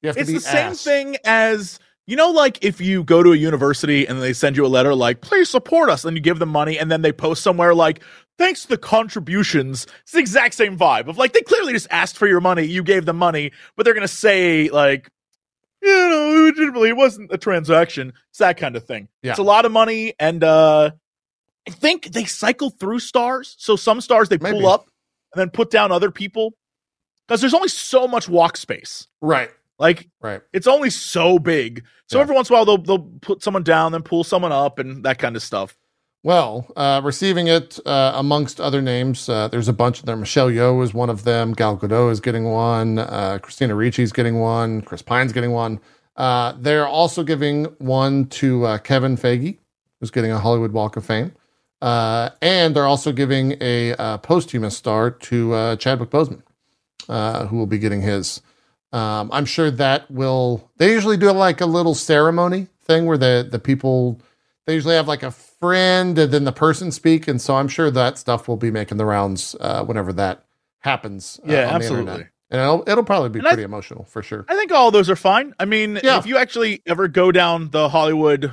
you 0.03 0.09
have 0.09 0.17
It's 0.17 0.27
to 0.29 0.33
be 0.33 0.39
the 0.39 0.45
same 0.45 0.71
asked. 0.73 0.85
thing 0.85 1.17
as 1.25 1.79
you 2.07 2.17
know, 2.17 2.31
like 2.31 2.63
if 2.65 2.81
you 2.81 3.03
go 3.05 3.23
to 3.23 3.33
a 3.33 3.37
university 3.37 4.07
and 4.07 4.21
they 4.23 4.33
send 4.33 4.57
you 4.57 4.65
a 4.65 4.69
letter 4.69 4.95
like, 4.95 5.21
"Please 5.21 5.51
support 5.51 5.91
us," 5.91 6.05
and 6.05 6.17
you 6.17 6.23
give 6.23 6.39
them 6.39 6.49
money, 6.51 6.79
and 6.79 6.91
then 6.91 7.03
they 7.03 7.13
post 7.13 7.43
somewhere 7.43 7.75
like, 7.75 8.03
"Thanks 8.39 8.63
to 8.63 8.69
the 8.69 8.79
contributions." 8.79 9.87
It's 10.03 10.13
the 10.13 10.19
exact 10.21 10.55
same 10.55 10.77
vibe 10.79 11.09
of 11.09 11.19
like 11.19 11.33
they 11.33 11.41
clearly 11.43 11.73
just 11.73 11.89
asked 11.91 12.17
for 12.17 12.27
your 12.27 12.41
money, 12.41 12.65
you 12.65 12.83
gave 12.83 13.05
them 13.07 13.17
money, 13.17 13.53
but 13.77 13.85
they're 13.85 13.95
gonna 13.95 14.09
say 14.09 14.69
like, 14.71 15.11
you 15.83 15.89
know, 16.09 16.45
legitimately, 16.47 16.89
it 16.91 16.97
wasn't 16.97 17.33
a 17.33 17.39
transaction. 17.39 18.13
It's 18.31 18.39
that 18.39 18.57
kind 18.57 18.77
of 18.77 18.85
thing. 18.85 19.09
Yeah. 19.23 19.31
It's 19.33 19.39
a 19.39 19.43
lot 19.45 19.65
of 19.65 19.73
money, 19.73 20.15
and 20.19 20.43
uh 20.45 20.91
I 21.67 21.71
think 21.71 22.07
they 22.13 22.25
cycle 22.27 22.71
through 22.71 22.99
stars. 22.99 23.55
So 23.59 23.77
some 23.77 24.01
stars 24.03 24.29
they 24.29 24.37
Maybe. 24.39 24.59
pull 24.61 24.69
up 24.69 24.89
and 25.33 25.41
then 25.41 25.51
put 25.51 25.71
down 25.71 25.93
other 25.93 26.11
people 26.11 26.53
because 27.27 27.41
there's 27.41 27.55
only 27.55 27.69
so 27.71 28.07
much 28.07 28.29
walk 28.29 28.59
space. 28.59 29.09
Right, 29.23 29.51
Like 29.79 30.09
right. 30.21 30.43
it's 30.53 30.67
only 30.67 30.91
so 30.91 31.39
big. 31.39 31.83
So 32.11 32.19
Yeah. 32.19 32.23
every 32.23 32.35
once 32.35 32.51
in 32.51 32.55
a 32.55 32.59
while 32.59 32.65
they'll 32.67 32.79
they'll 32.79 33.11
put 33.23 33.43
someone 33.43 33.63
down, 33.63 33.93
then 33.93 34.03
pull 34.03 34.25
someone 34.25 34.53
up, 34.53 34.79
and 34.79 35.05
that 35.05 35.19
kind 35.19 35.37
of 35.37 35.43
stuff. 35.43 35.75
Well, 36.25 36.73
uh, 36.75 37.03
receiving 37.05 37.49
it 37.49 37.79
uh, 37.85 38.13
amongst 38.15 38.59
other 38.59 38.81
names, 38.81 39.29
uh, 39.29 39.49
there's 39.49 39.69
a 39.69 39.75
bunch 39.75 40.01
of 40.01 40.07
them. 40.07 40.21
Michelle 40.21 40.49
Yeoh 40.49 40.83
is 40.83 40.95
one 40.95 41.11
of 41.11 41.25
them. 41.25 41.53
Gal 41.53 41.77
Gadot 41.77 42.11
is 42.11 42.21
getting 42.21 42.45
one. 42.45 42.99
Uh, 42.99 43.39
Christina 43.43 43.75
Ricci's 43.75 44.11
getting 44.11 44.41
one. 44.41 44.81
Chris 44.81 45.03
Pine's 45.03 45.35
getting 45.35 45.53
one. 45.53 45.81
Uh, 46.17 46.55
they're 46.59 46.89
also 46.89 47.25
giving 47.25 47.67
one 47.77 48.25
to 48.29 48.65
uh, 48.65 48.79
Kevin 48.79 49.19
Feige, 49.19 49.59
who's 50.01 50.11
getting 50.11 50.33
a 50.33 50.39
Hollywood 50.39 50.73
Walk 50.73 50.97
of 50.97 51.05
Fame. 51.05 51.33
And 51.83 52.75
they're 52.75 52.87
also 52.87 53.13
giving 53.13 53.59
a 53.61 54.19
posthumous 54.23 54.79
star 54.79 55.11
to 55.11 55.77
Chadwick 55.77 56.09
Boseman, 56.09 56.43
who 57.49 57.59
will 57.59 57.67
be 57.67 57.79
getting 57.79 58.01
his. 58.01 58.41
Um, 58.95 59.29
I'm 59.31 59.45
sure 59.45 59.71
that 59.73 60.11
will. 60.11 60.71
They 60.79 60.91
usually 60.91 61.19
do 61.19 61.31
like 61.33 61.61
a 61.61 61.67
little 61.67 61.95
ceremony 61.95 62.69
thing 62.81 63.05
where 63.05 63.19
the 63.19 63.47
the 63.47 63.59
people 63.59 64.23
they 64.67 64.75
usually 64.75 64.95
have 64.95 65.09
like 65.09 65.23
a 65.23 65.35
friend 65.61 66.19
and 66.19 66.33
then 66.33 66.45
the 66.45 66.53
person 66.53 66.91
speak, 66.93 67.27
and 67.29 67.41
so 67.41 67.57
I'm 67.57 67.69
sure 67.69 67.91
that 67.91 68.19
stuff 68.19 68.49
will 68.49 68.57
be 68.57 68.71
making 68.71 68.99
the 68.99 69.05
rounds 69.05 69.55
uh, 69.61 69.85
whenever 69.85 70.13
that 70.15 70.45
happens. 70.81 71.41
uh, 71.47 71.53
Yeah, 71.53 71.63
on 71.63 71.69
the 71.69 71.75
absolutely. 71.75 72.13
internet. 72.13 72.31
and 72.51 72.61
it'll 72.61 72.85
it'll 72.87 73.05
probably 73.05 73.31
be 73.31 73.39
And 73.41 73.49
I- 73.49 73.51
pretty 73.53 73.63
emotional 73.65 74.05
for 74.05 74.23
sure. 74.23 74.45
I 74.49 74.55
think 74.57 74.71
all 74.73 74.91
those 74.91 75.09
are 75.11 75.17
fine. 75.17 75.55
I 75.59 75.65
mean, 75.65 75.99
Yeah. 76.03 76.19
if 76.19 76.27
you 76.27 76.37
actually 76.37 76.83
ever 76.87 77.09
go 77.09 77.33
down 77.33 77.71
the 77.71 77.89
Hollywood 77.89 78.53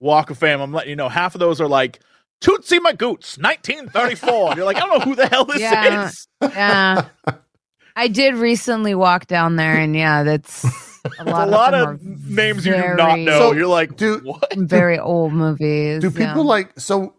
Walk 0.00 0.30
of 0.30 0.38
Fame, 0.38 0.60
I'm 0.60 0.72
letting 0.72 0.90
you 0.90 0.96
know 0.96 1.08
half 1.08 1.34
of 1.34 1.38
those 1.40 1.60
are 1.60 1.68
like 1.68 2.00
Tootsie 2.40 2.78
Magoots, 2.78 3.36
1934. 3.42 4.54
you're 4.56 4.64
like, 4.64 4.76
I 4.76 4.80
don't 4.80 4.98
know 4.98 5.04
who 5.04 5.14
the 5.16 5.26
hell 5.26 5.44
this 5.44 5.60
Yeah. 5.60 6.06
is. 6.06 6.28
Yeah. 6.42 7.06
I 7.96 8.06
did 8.06 8.34
recently 8.36 8.94
walk 8.94 9.26
down 9.26 9.56
there, 9.56 9.76
and 9.76 9.96
yeah, 9.96 10.22
that's 10.22 10.64
a 11.18 11.24
lot, 11.24 11.48
a 11.48 11.50
lot 11.50 11.74
of, 11.74 11.88
of 11.88 12.02
them 12.04 12.16
are 12.16 12.34
names 12.34 12.66
you 12.66 12.72
do 12.74 12.94
not 12.96 13.18
know. 13.18 13.38
So, 13.38 13.52
you're 13.52 13.66
like, 13.66 13.96
do- 13.96 14.18
what? 14.20 14.52
Very 14.56 14.98
old 14.98 15.32
movies. 15.32 16.00
Do 16.00 16.10
people 16.10 16.26
yeah. 16.26 16.34
like 16.42 16.78
so? 16.78 17.14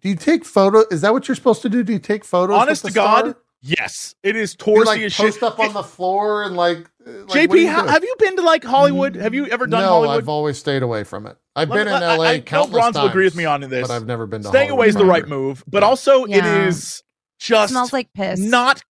Do 0.00 0.08
you 0.08 0.16
take 0.16 0.44
photo? 0.44 0.84
Is 0.90 1.00
that 1.00 1.12
what 1.12 1.26
you're 1.28 1.34
supposed 1.34 1.62
to 1.62 1.68
do? 1.68 1.82
Do 1.82 1.92
you 1.92 1.98
take 1.98 2.24
photos? 2.24 2.56
Honest 2.56 2.84
to 2.86 2.92
God, 2.92 3.20
star? 3.20 3.36
yes, 3.62 4.14
it 4.22 4.36
is 4.36 4.54
Do 4.54 4.70
you 4.70 4.76
touristy 4.78 4.86
like 4.86 5.00
as 5.00 5.16
post 5.16 5.34
shit. 5.34 5.42
up 5.42 5.58
on 5.58 5.72
the 5.72 5.82
floor 5.82 6.44
and 6.44 6.56
like. 6.56 6.88
uh, 7.06 7.10
like, 7.26 7.50
JP, 7.50 7.60
you 7.60 7.68
how, 7.68 7.82
do? 7.82 7.88
have 7.88 8.04
you 8.04 8.14
been 8.18 8.36
to 8.36 8.42
like 8.42 8.62
Hollywood? 8.62 9.16
Have 9.16 9.34
you 9.34 9.46
ever 9.46 9.66
done 9.66 9.80
no, 9.82 9.88
Hollywood? 9.88 10.18
I've 10.18 10.28
always 10.28 10.56
stayed 10.58 10.82
away 10.82 11.02
from 11.04 11.26
it. 11.26 11.36
I've 11.56 11.68
Let 11.70 11.76
been 11.84 11.86
me- 11.88 11.94
in 11.96 12.00
LA 12.00 12.24
I 12.24 12.36
know 12.36 12.42
countless 12.42 12.72
Bronze 12.72 12.96
will 12.96 13.06
agree 13.08 13.24
with 13.24 13.34
me 13.34 13.44
on 13.44 13.60
this. 13.62 13.88
but 13.88 13.94
I've 13.94 14.06
never 14.06 14.26
been 14.26 14.42
to 14.42 14.48
Staying 14.48 14.70
away 14.70 14.86
is 14.88 14.94
the 14.94 15.04
right 15.04 15.26
move, 15.26 15.64
but 15.66 15.82
Yeah. 15.82 15.88
also 15.88 16.26
Yeah. 16.26 16.36
it 16.38 16.68
is 16.68 17.02
just 17.40 17.72
smells 17.72 17.92
like 17.92 18.12
piss. 18.14 18.38
not 18.38 18.82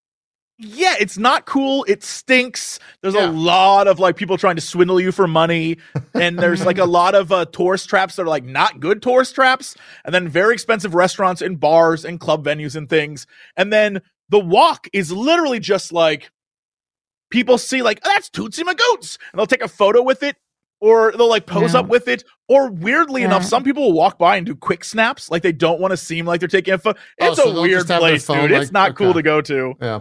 yeah 0.58 0.94
it's 0.98 1.16
not 1.16 1.46
cool. 1.46 1.84
It 1.88 2.02
stinks. 2.02 2.78
There's 3.00 3.14
Yeah. 3.14 3.28
a 3.28 3.30
lot 3.30 3.86
of 3.86 3.98
like 3.98 4.16
people 4.16 4.36
trying 4.36 4.56
to 4.56 4.60
swindle 4.62 5.00
you 5.00 5.12
for 5.12 5.26
money. 5.28 5.78
And 6.14 6.38
there's 6.38 6.66
like 6.66 6.78
a 6.78 6.84
lot 6.98 7.14
of 7.14 7.30
uh, 7.30 7.44
tourist 7.46 7.88
traps 7.88 8.16
that 8.16 8.22
are 8.22 8.28
like 8.28 8.44
not 8.44 8.80
good 8.80 9.00
tourist 9.00 9.34
traps. 9.34 9.76
And 10.04 10.14
then 10.14 10.28
very 10.28 10.54
expensive 10.54 10.94
restaurants 10.94 11.40
and 11.42 11.60
bars 11.60 12.04
and 12.04 12.18
club 12.18 12.44
venues 12.44 12.74
and 12.74 12.88
things. 12.88 13.26
And 13.56 13.72
then 13.72 14.00
the 14.28 14.40
walk 14.40 14.88
is 14.92 15.12
literally 15.12 15.60
just 15.60 15.92
like 15.92 16.30
people 17.30 17.56
see 17.58 17.82
like 17.82 18.00
oh, 18.04 18.10
that's 18.14 18.28
Tootsie 18.28 18.64
Magoots. 18.64 19.18
And 19.32 19.38
they'll 19.38 19.46
take 19.46 19.62
a 19.62 19.68
photo 19.68 20.02
with 20.02 20.22
it 20.22 20.36
or 20.80 21.12
they'll 21.12 21.28
like 21.28 21.46
pose 21.46 21.74
Yeah. 21.74 21.80
up 21.80 21.88
with 21.88 22.08
it. 22.08 22.24
Or 22.48 22.70
weirdly 22.70 23.22
enough 23.22 23.44
some 23.44 23.62
people 23.62 23.84
will 23.84 23.92
walk 23.92 24.18
by 24.18 24.36
and 24.36 24.46
do 24.46 24.56
quick 24.56 24.82
snaps 24.84 25.30
like 25.30 25.42
they 25.42 25.52
don't 25.52 25.80
want 25.80 25.92
to 25.92 25.96
seem 25.96 26.26
like 26.26 26.40
they're 26.40 26.48
taking 26.48 26.74
a 26.74 26.78
photo 26.78 26.98
Oh, 27.20 27.26
it's 27.28 27.36
so 27.42 27.50
a 27.56 27.62
weird 27.62 27.80
just 27.80 27.88
have 27.90 28.00
their 28.00 28.10
place 28.10 28.26
phone, 28.26 28.42
dude 28.48 28.52
it's 28.52 28.66
like- 28.68 28.72
not 28.72 28.96
cool 28.96 29.12
to 29.14 29.22
go 29.22 29.40
to. 29.42 29.74
Yeah. 29.80 30.00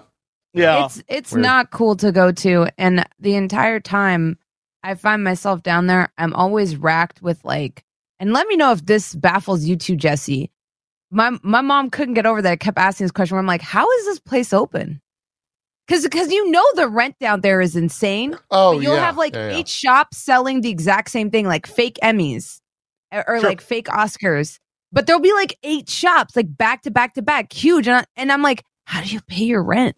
Yeah 0.57 0.85
It's 0.85 1.03
it's 1.07 1.31
Weird. 1.31 1.43
not 1.43 1.71
cool 1.71 1.95
to 1.97 2.11
go 2.11 2.31
to, 2.31 2.67
and 2.77 3.05
the 3.19 3.35
entire 3.35 3.79
time 3.79 4.37
I 4.83 4.95
find 4.95 5.23
myself 5.23 5.63
down 5.63 5.87
there, 5.87 6.09
I'm 6.17 6.33
always 6.33 6.75
racked 6.77 7.21
with 7.21 7.43
like. 7.43 7.83
And 8.19 8.33
let 8.33 8.47
me 8.47 8.55
know 8.55 8.71
if 8.71 8.85
this 8.85 9.13
baffles 9.13 9.65
you 9.65 9.75
too, 9.75 9.95
Jesse. 9.95 10.49
My 11.11 11.37
my 11.43 11.61
mom 11.61 11.89
couldn't 11.89 12.15
get 12.15 12.25
over 12.25 12.41
that. 12.41 12.51
I 12.51 12.55
kept 12.55 12.77
asking 12.77 13.05
this 13.05 13.11
question. 13.11 13.35
Where 13.35 13.39
I'm 13.41 13.45
like, 13.47 13.61
how 13.61 13.89
is 13.91 14.05
this 14.05 14.19
place 14.19 14.53
open? 14.53 15.01
because 15.87 16.03
because 16.03 16.31
you 16.31 16.49
know 16.51 16.63
the 16.75 16.87
rent 16.87 17.17
down 17.19 17.41
there 17.41 17.61
is 17.61 17.75
insane. 17.75 18.35
Oh, 18.51 18.73
but 18.73 18.83
you'll 18.83 18.95
yeah. 18.95 19.05
have 19.05 19.17
like 19.17 19.33
yeah, 19.35 19.49
yeah. 19.51 19.57
eight 19.57 19.67
shops 19.67 20.17
selling 20.17 20.61
the 20.61 20.69
exact 20.69 21.09
same 21.09 21.31
thing, 21.31 21.45
like 21.47 21.65
fake 21.65 21.97
Emmys 22.03 22.59
or, 23.13 23.23
or 23.29 23.39
Sure. 23.39 23.49
like 23.49 23.61
fake 23.61 23.87
Oscars. 23.87 24.59
But 24.91 25.05
there'll 25.07 25.21
be 25.21 25.33
like 25.33 25.57
eight 25.63 25.89
shops, 25.89 26.35
like 26.35 26.55
back 26.57 26.81
to 26.83 26.91
back 26.91 27.13
to 27.15 27.21
back, 27.21 27.53
huge. 27.53 27.87
And, 27.87 27.97
I, 27.97 28.05
and 28.15 28.31
I'm 28.31 28.41
like, 28.41 28.63
how 28.85 29.01
do 29.01 29.09
you 29.09 29.21
pay 29.21 29.43
your 29.43 29.63
rent? 29.63 29.95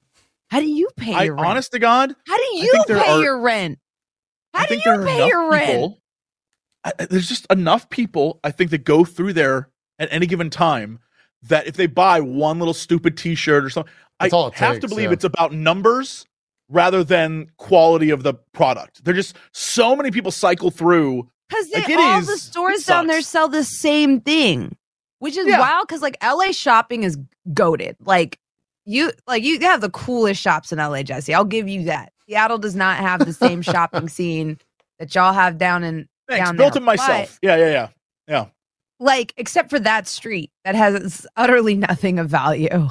How 0.49 0.59
do 0.59 0.67
you 0.67 0.89
pay 0.97 1.13
I 1.13 1.23
your 1.23 1.35
rent? 1.35 1.47
honest 1.47 1.71
to 1.73 1.79
God, 1.79 2.15
how 2.27 2.37
do 2.37 2.43
you 2.55 2.83
pay 2.87 2.93
are- 2.95 3.21
your 3.21 3.39
rent? 3.39 3.79
How 4.53 4.61
I 4.61 4.63
do 4.63 4.69
think 4.69 4.85
you 4.85 4.91
there 4.91 5.01
are 5.01 5.05
pay 5.05 5.15
enough 5.17 5.29
your 5.29 5.49
rent? 5.51 5.67
people- 5.67 6.01
I, 6.83 6.91
I- 6.99 7.05
there's 7.05 7.27
just 7.29 7.45
enough 7.51 7.89
people 7.89 8.39
I 8.43 8.51
think 8.51 8.71
that 8.71 8.83
go 8.83 9.05
through 9.05 9.33
there 9.33 9.69
at 9.99 10.07
any 10.11 10.25
given 10.25 10.49
time 10.49 10.99
that 11.43 11.67
if 11.67 11.75
they 11.75 11.85
buy 11.87 12.19
one 12.19 12.57
little 12.59 12.73
stupid 12.73 13.17
T-shirt 13.17 13.63
or 13.63 13.69
something, 13.69 13.91
That's 14.19 14.33
I 14.33 14.37
all 14.37 14.47
it 14.47 14.55
have 14.55 14.79
to 14.79 14.87
believe 14.87 15.09
yeah. 15.09 15.13
it's 15.13 15.23
about 15.23 15.53
numbers 15.53 16.25
rather 16.67 17.03
than 17.03 17.49
quality 17.57 18.09
of 18.09 18.23
the 18.23 18.33
product. 18.53 19.03
There 19.05 19.13
just 19.13 19.35
so 19.53 19.95
many 19.95 20.11
people 20.11 20.31
cycle 20.31 20.71
through. 20.71 21.29
Because 21.47 21.69
Like, 21.73 21.89
all 21.89 22.19
is- 22.19 22.27
the 22.27 22.37
stores 22.37 22.85
down 22.85 23.07
there 23.07 23.21
sell 23.21 23.47
the 23.47 23.63
same 23.63 24.19
thing, 24.21 24.75
which 25.19 25.37
is 25.37 25.47
Yeah. 25.47 25.59
wild. 25.59 25.87
Because 25.87 26.01
like 26.01 26.17
LA 26.23 26.51
shopping 26.51 27.03
is 27.03 27.17
goaded. 27.53 27.95
Like 28.01 28.39
you, 28.89 29.11
like 29.27 29.43
you 29.43 29.59
have 29.59 29.81
the 29.81 29.89
coolest 29.89 30.41
shops 30.41 30.71
in 30.71 30.79
LA, 30.79 31.03
Jesse. 31.03 31.33
I'll 31.33 31.45
give 31.45 31.67
you 31.67 31.83
that. 31.85 32.11
Seattle 32.27 32.57
does 32.57 32.75
not 32.75 32.97
have 32.97 33.25
the 33.25 33.33
same 33.33 33.61
shopping 33.63 34.09
scene 34.09 34.57
that 34.97 35.13
y'all 35.13 35.33
have 35.33 35.57
down 35.57 35.83
in 35.83 36.07
Thanks, 36.29 36.47
Down 36.47 36.57
built 36.57 36.73
there, 36.73 36.83
it 36.83 36.85
myself. 36.85 37.39
Yeah, 37.41 37.55
yeah, 37.55 37.87
yeah. 38.27 38.45
like 38.99 39.33
except 39.35 39.71
for 39.71 39.79
that 39.79 40.07
street 40.07 40.51
that 40.63 40.75
has 40.75 41.25
utterly 41.35 41.75
nothing 41.75 42.19
of 42.19 42.29
value. 42.29 42.87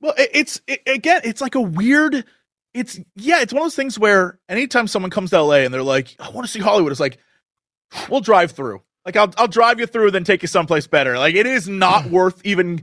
Well, 0.00 0.14
it, 0.16 0.30
it's 0.32 0.60
it, 0.66 0.80
again, 0.86 1.20
it's 1.24 1.42
like 1.42 1.54
a 1.54 1.60
weird. 1.60 2.24
It's 2.72 2.98
yeah, 3.16 3.42
it's 3.42 3.52
one 3.52 3.60
of 3.60 3.66
those 3.66 3.76
things 3.76 3.98
where 3.98 4.38
anytime 4.48 4.88
someone 4.88 5.10
comes 5.10 5.30
to 5.30 5.42
LA 5.42 5.56
and 5.56 5.74
they're 5.74 5.82
like, 5.82 6.16
"I 6.18 6.30
want 6.30 6.46
to 6.46 6.50
see 6.50 6.60
Hollywood," 6.60 6.90
it's 6.90 7.00
like, 7.00 7.18
we'll 8.08 8.22
drive 8.22 8.52
through. 8.52 8.80
Like 9.04 9.16
I'll 9.16 9.32
I'll 9.36 9.48
drive 9.48 9.78
you 9.78 9.86
through, 9.86 10.10
then 10.12 10.24
take 10.24 10.40
you 10.40 10.48
someplace 10.48 10.86
better. 10.86 11.18
Like 11.18 11.34
it 11.34 11.46
is 11.46 11.68
not 11.68 12.06
worth 12.06 12.40
even 12.44 12.82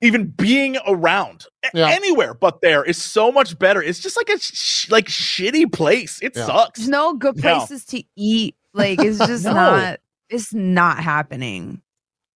even 0.00 0.26
being 0.28 0.76
around 0.86 1.46
Yeah. 1.74 1.88
anywhere 1.88 2.32
but 2.34 2.60
there 2.60 2.84
is 2.84 3.00
so 3.02 3.32
much 3.32 3.58
better. 3.58 3.82
It's 3.82 3.98
just 3.98 4.16
like 4.16 4.28
a 4.28 4.38
sh- 4.38 4.88
like 4.90 5.06
shitty 5.06 5.72
place. 5.72 6.20
It 6.22 6.36
Yeah. 6.36 6.46
sucks. 6.46 6.78
There's 6.78 6.88
no 6.88 7.14
good 7.14 7.36
No. 7.36 7.42
places 7.42 7.84
to 7.86 8.02
eat. 8.16 8.54
Like 8.74 9.00
it's 9.02 9.18
just 9.26 9.44
No. 9.44 9.52
not. 9.54 10.00
It's 10.30 10.52
not 10.54 10.98
happening. 11.02 11.82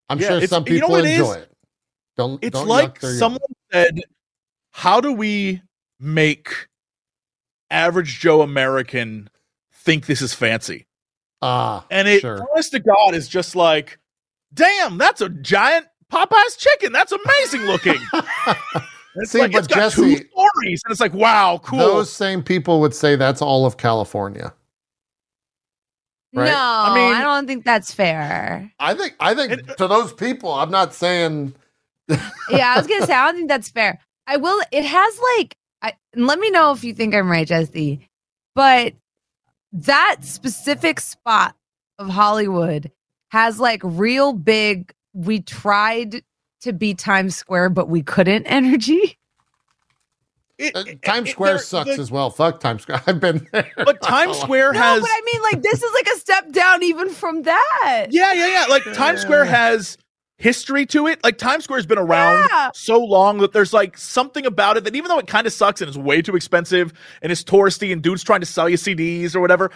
I'm 0.09 0.19
Yeah, 0.19 0.29
sure 0.29 0.37
it's- 0.39 0.51
some 0.51 0.65
you 0.67 0.81
know 0.81 0.87
people 0.87 0.91
what 0.91 1.05
it 1.05 1.11
enjoy 1.13 1.31
is? 1.33 1.37
it. 1.43 1.53
Don't. 2.17 2.45
It's 2.45 2.59
don't 2.59 2.69
like 2.69 3.01
yuck 3.01 3.19
someone 3.19 3.41
said, 3.73 4.01
"How 4.73 5.01
do 5.01 5.13
we 5.13 5.63
make 6.01 6.69
average 7.71 8.19
Joe 8.21 8.43
American 8.43 9.31
think 9.73 10.07
this 10.07 10.21
is 10.21 10.35
fancy?" 10.35 10.87
Ah, 11.41 11.85
And 11.91 12.07
it, 12.09 12.21
Sure. 12.21 12.47
honest 12.53 12.73
to 12.73 12.81
God, 12.81 13.15
is 13.15 13.29
just 13.29 13.57
like, 13.57 13.99
"Damn, 14.55 14.99
that's 14.99 15.21
a 15.21 15.29
giant 15.29 15.87
Popeye's 16.13 16.57
chicken. 16.57 16.93
That's 16.93 17.13
amazing 17.13 17.63
looking." 17.63 18.01
It's 19.15 19.33
See, 19.33 19.41
like 19.41 19.53
but 19.53 19.59
it's 19.59 19.67
got 19.67 19.93
two 19.93 20.15
Jesse- 20.15 20.27
stories, 20.31 20.81
and 20.87 20.91
it's 20.91 21.01
like, 21.01 21.13
"Wow, 21.13 21.61
cool." 21.63 21.79
those 21.79 22.11
same 22.11 22.43
people 22.43 22.81
would 22.81 22.95
say 22.95 23.15
that's 23.15 23.43
all 23.43 23.67
of 23.67 23.77
California. 23.77 24.55
Right. 26.33 26.47
No, 26.47 26.57
I 26.57 26.95
mean, 26.95 27.13
I, 27.13 27.21
don't 27.21 27.47
think 27.47 27.63
that's 27.63 27.93
fair. 27.93 28.73
I 28.81 28.95
think. 28.95 29.15
I 29.21 29.35
think 29.35 29.53
And- 29.53 29.71
uh, 29.71 29.75
to 29.75 29.87
those 29.87 30.15
people, 30.15 30.51
I'm 30.51 30.71
not 30.71 30.95
saying. 30.95 31.55
yeah, 32.09 32.73
I 32.75 32.79
was 32.79 32.87
gonna 32.87 33.07
say 33.07 33.13
I 33.13 33.27
don't 33.27 33.37
think 33.37 33.49
that's 33.51 33.69
fair. 33.69 33.99
I 34.27 34.39
will. 34.39 34.63
It 34.73 34.85
has 34.85 35.21
like. 35.37 35.57
I 35.83 35.95
let 36.17 36.39
me 36.39 36.49
know 36.51 36.73
if 36.73 36.83
you 36.83 36.95
think 36.95 37.15
I'm 37.15 37.31
right, 37.31 37.47
Jesse. 37.47 38.09
But 38.55 38.95
that 39.73 40.17
specific 40.23 41.01
spot 41.01 41.55
of 41.99 42.09
Hollywood 42.09 42.91
has 43.31 43.61
like 43.61 43.83
real 43.85 44.33
big. 44.33 44.91
We 45.15 45.41
tried 45.41 46.23
to 46.63 46.73
be 46.73 46.95
Times 46.95 47.37
Square, 47.37 47.71
but 47.71 47.89
we 47.89 48.03
couldn't. 48.03 48.47
Energy. 48.47 49.19
It- 50.59 50.77
Uh, 50.77 50.85
it- 50.87 51.03
Times 51.03 51.29
it- 51.29 51.33
Square 51.33 51.59
sucks 51.59 51.97
the- 51.97 52.03
as 52.03 52.11
well. 52.11 52.31
Fuck 52.31 52.61
Times 52.61 52.83
Square. 52.83 53.03
I've 53.07 53.21
been 53.21 53.47
there. 53.53 53.71
but 53.77 54.01
Times 54.03 54.37
Square 54.41 54.73
No, 54.75 54.79
has 54.81 55.01
but 55.03 55.11
I 55.11 55.21
mean, 55.33 55.43
like 55.43 55.63
this 55.63 55.83
is 55.83 55.93
like 55.93 56.07
a 56.15 56.19
step 56.19 56.53
down 56.53 56.83
even 56.83 57.11
from 57.11 57.43
that. 57.43 58.07
Yeah, 58.11 58.33
yeah, 58.33 58.47
yeah. 58.47 58.67
Like 58.69 58.85
Times 58.95 59.21
Square 59.23 59.47
has 59.47 59.99
history 60.39 60.87
to 60.87 61.07
it. 61.09 61.23
Like 61.25 61.39
Times 61.39 61.65
Square's 61.65 61.87
been 61.87 61.99
around 61.99 62.47
Yeah. 62.51 62.71
so 62.75 63.03
long 63.03 63.39
that 63.39 63.53
there's 63.53 63.73
like 63.73 63.97
something 63.99 64.45
about 64.47 64.77
it 64.77 64.85
that 64.85 64.95
even 64.95 65.09
though 65.09 65.19
it 65.19 65.27
kind 65.27 65.47
of 65.47 65.53
sucks 65.53 65.81
and 65.81 65.89
it's 65.89 65.97
way 65.99 66.21
too 66.23 66.37
expensive 66.37 66.93
and 67.23 67.31
it's 67.33 67.43
touristy 67.45 67.93
and 67.93 68.03
dudes 68.03 68.23
trying 68.23 68.41
to 68.41 68.47
sell 68.47 68.69
you 68.69 68.77
CDs 68.77 69.35
or 69.35 69.41
whatever, 69.41 69.71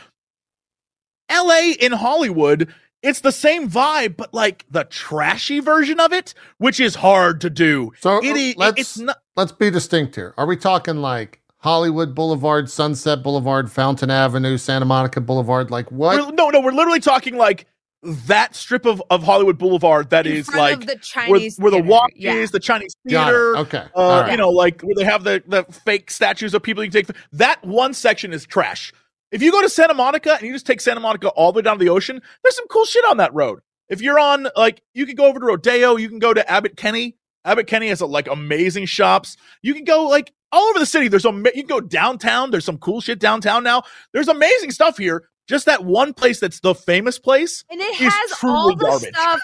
LA 1.31 1.73
in 1.81 1.93
Hollywood, 1.93 2.73
it's 3.07 3.21
the 3.21 3.33
same 3.33 3.71
vibe, 3.71 4.17
but 4.17 4.35
like 4.35 4.65
the 4.71 4.85
trashy 4.85 5.61
version 5.61 6.01
of 6.01 6.13
it, 6.13 6.35
which 6.59 6.81
is 6.81 6.97
hard 6.97 7.41
to 7.43 7.51
do. 7.51 7.93
So 8.01 8.19
It 8.23 8.37
is 8.37 8.57
let's 8.57 8.81
it's 8.81 8.99
not 8.99 9.19
let's 9.37 9.53
be 9.53 9.71
distinct 9.71 10.15
here. 10.17 10.35
Are 10.37 10.47
we 10.47 10.57
talking 10.57 10.97
like 10.97 11.41
Hollywood 11.59 12.15
Boulevard, 12.15 12.69
Sunset 12.71 13.23
Boulevard, 13.23 13.71
Fountain 13.71 14.11
Avenue, 14.11 14.57
Santa 14.59 14.85
Monica 14.85 15.21
Boulevard? 15.21 15.71
Like 15.71 15.91
what? 15.93 16.17
we're- 16.19 16.33
no, 16.33 16.51
no, 16.51 16.61
we're 16.61 16.73
literally 16.73 17.01
talking 17.01 17.37
like 17.37 17.67
that 18.03 18.55
strip 18.55 18.87
of, 18.87 19.03
of 19.11 19.23
Hollywood 19.25 19.59
Boulevard 19.59 20.11
that 20.11 20.27
In 20.27 20.35
is 20.37 20.47
front 20.47 20.61
like 20.61 20.75
of 20.75 20.81
the 20.87 20.93
where, 20.95 20.99
Chinese 21.01 21.59
where 21.59 21.71
the 21.71 21.79
theater. 21.79 21.89
walk 21.91 22.11
Yeah. 22.15 22.35
is, 22.35 22.51
the 22.53 22.61
Chinese 22.61 22.95
theater, 23.09 23.57
Okay. 23.57 23.79
uh, 23.79 23.99
All 23.99 24.21
right. 24.21 24.31
you 24.31 24.37
know, 24.37 24.51
like 24.51 24.81
where 24.83 24.95
they 24.95 25.03
have 25.05 25.25
the, 25.25 25.43
the 25.49 25.65
fake 25.65 26.11
statues 26.11 26.55
of 26.55 26.63
people 26.63 26.85
you 26.85 26.91
can 26.91 27.05
take. 27.05 27.17
That 27.33 27.65
one 27.65 27.95
section 27.95 28.33
is 28.33 28.47
trash. 28.47 28.93
If 29.37 29.43
you 29.43 29.53
go 29.53 29.61
to 29.61 29.69
Santa 29.69 29.93
Monica 29.93 30.33
and 30.33 30.47
you 30.47 30.55
just 30.55 30.65
take 30.65 30.81
Santa 30.81 30.99
Monica 30.99 31.29
all 31.29 31.53
the 31.53 31.59
way 31.59 31.63
down 31.63 31.79
to 31.79 31.85
the 31.85 31.91
ocean, 31.91 32.23
there's 32.43 32.57
some 32.57 32.67
cool 32.69 32.87
shit 32.87 33.05
on 33.05 33.19
that 33.19 33.35
road. 33.35 33.61
If 33.91 34.01
you're 34.01 34.19
on, 34.19 34.49
like, 34.57 34.81
you 34.95 35.05
can 35.05 35.15
go 35.15 35.27
over 35.27 35.39
to 35.39 35.45
Rodeo, 35.45 35.97
you 35.97 36.09
can 36.09 36.19
go 36.19 36.33
to 36.33 36.51
Abbot 36.51 36.79
Kinney. 36.79 37.19
Abbot 37.45 37.67
Kinney 37.67 37.89
has 37.89 38.01
like 38.01 38.29
amazing 38.29 38.87
shops. 38.87 39.37
You 39.61 39.75
can 39.75 39.85
go 39.85 40.05
like 40.05 40.33
all 40.53 40.63
over 40.69 40.79
the 40.79 40.87
city. 40.87 41.09
There's 41.09 41.27
a 41.27 41.33
you 41.33 41.53
can 41.53 41.67
go 41.67 41.83
downtown. 41.83 42.51
There's 42.51 42.65
some 42.65 42.79
cool 42.79 43.03
shit 43.03 43.19
downtown 43.19 43.63
now. 43.63 43.83
There's 44.15 44.29
amazing 44.29 44.71
stuff 44.71 44.97
here. 44.97 45.29
Just 45.47 45.67
that 45.67 45.85
one 45.85 46.15
place 46.15 46.41
that's 46.41 46.61
the 46.61 46.75
famous 46.75 47.19
place. 47.19 47.63
And 47.71 47.79
it 47.79 47.95
has 47.97 48.15
all 48.43 48.75
the 48.75 48.77
garbage. 48.77 49.15
stuff 49.15 49.41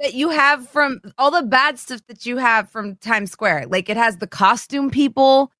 that 0.00 0.12
you 0.12 0.28
have 0.28 0.68
from 0.68 1.00
all 1.16 1.30
the 1.30 1.42
bad 1.42 1.78
stuff 1.78 2.02
that 2.08 2.26
you 2.26 2.36
have 2.36 2.70
from 2.70 2.96
Times 2.96 3.32
Square. 3.32 3.68
Like 3.68 3.88
it 3.88 3.96
has 3.96 4.18
the 4.18 4.26
costume 4.26 4.90
people. 4.90 5.50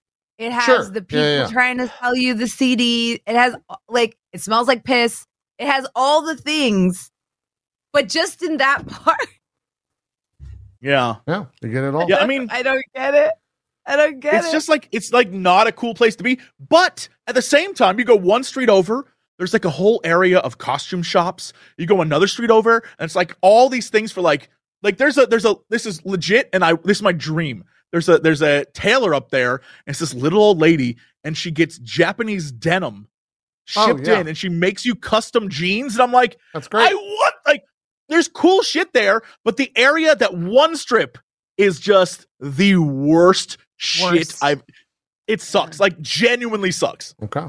It 0.41 0.53
has 0.53 0.65
Sure. 0.65 0.85
the 0.91 1.01
Yeah, 1.01 1.05
people 1.07 1.21
yeah. 1.23 1.47
trying 1.49 1.79
to 1.79 1.93
sell 2.01 2.17
you 2.17 2.35
the 2.35 2.49
CD. 2.49 3.21
It 3.27 3.37
has 3.37 3.55
like 3.89 4.17
it 4.33 4.41
smells 4.41 4.67
like 4.69 4.85
piss. 4.85 5.27
It 5.59 5.67
has 5.69 5.87
all 5.95 6.23
the 6.23 6.35
things, 6.37 7.11
but 7.93 8.09
just 8.09 8.43
in 8.43 8.57
that 8.57 8.87
part. 8.89 9.19
Yeah. 10.81 11.17
yeah, 11.29 11.45
you 11.61 11.69
get 11.69 11.85
it 11.85 11.95
all. 11.95 12.09
Yeah, 12.09 12.17
I 12.17 12.27
mean, 12.27 12.49
I 12.51 12.63
don't 12.63 12.83
get 12.95 13.15
it. 13.15 13.31
I 13.87 13.97
don't 13.97 14.21
get 14.21 14.35
it's 14.35 14.45
it. 14.45 14.47
It's 14.47 14.53
just 14.53 14.69
like 14.69 14.89
it's 14.93 15.13
like 15.13 15.31
not 15.31 15.67
a 15.67 15.73
cool 15.73 15.95
place 15.95 16.15
to 16.17 16.23
be 16.25 16.39
but 16.69 17.09
at 17.27 17.35
the 17.35 17.43
same 17.43 17.75
time 17.75 17.99
you 17.99 18.05
go 18.05 18.15
one 18.15 18.45
street 18.45 18.69
over 18.69 19.07
there's 19.39 19.53
like 19.55 19.65
a 19.65 19.71
whole 19.71 20.01
area 20.05 20.39
of 20.39 20.59
costume 20.59 21.03
shops 21.03 21.53
you 21.79 21.87
go 21.87 22.01
another 22.03 22.29
street 22.29 22.51
over 22.51 22.77
and 22.99 23.07
it's 23.07 23.17
like 23.17 23.37
all 23.41 23.69
these 23.71 23.89
things 23.89 24.13
for 24.13 24.21
like 24.21 24.49
like 24.83 24.99
there's 24.99 25.17
a 25.19 25.25
there's 25.27 25.47
a 25.47 25.57
this 25.71 25.87
is 25.87 26.05
legit 26.05 26.51
and 26.53 26.63
i 26.63 26.75
this 26.85 26.99
is 26.99 27.03
my 27.03 27.11
dream 27.11 27.65
there's 27.93 28.09
a 28.09 28.19
there's 28.19 28.43
a 28.43 28.65
tailor 28.75 29.15
up 29.15 29.31
there 29.31 29.55
and 29.55 29.63
it's 29.93 29.99
this 29.99 30.15
little 30.15 30.43
old 30.43 30.59
lady 30.61 30.97
and 31.25 31.37
she 31.37 31.51
gets 31.51 31.79
japanese 31.79 32.51
denim 32.53 33.07
Oh, 33.77 33.87
shipped 33.87 34.07
yeah. 34.09 34.19
in 34.21 34.27
and 34.29 34.37
she 34.37 34.49
makes 34.49 34.85
you 34.85 34.95
custom 34.97 35.49
jeans 35.49 35.95
and 35.95 36.03
i'm 36.03 36.13
like 36.13 36.39
That's 36.55 36.67
great. 36.69 36.91
I 36.91 36.95
want 36.95 37.35
like 37.47 37.63
there's 38.09 38.27
cool 38.27 38.63
shit 38.63 38.93
there, 38.93 39.23
but 39.45 39.57
the 39.57 39.71
area 39.77 40.17
that 40.17 40.35
one 40.35 40.75
strip 40.77 41.17
is 41.57 41.79
just 41.79 42.27
the 42.41 42.75
worst, 42.77 43.59
shit 43.77 44.35
I've 44.43 44.65
it 45.29 45.41
sucks. 45.41 45.79
Like 45.79 46.01
genuinely 46.01 46.73
sucks. 46.73 47.15
okay. 47.23 47.47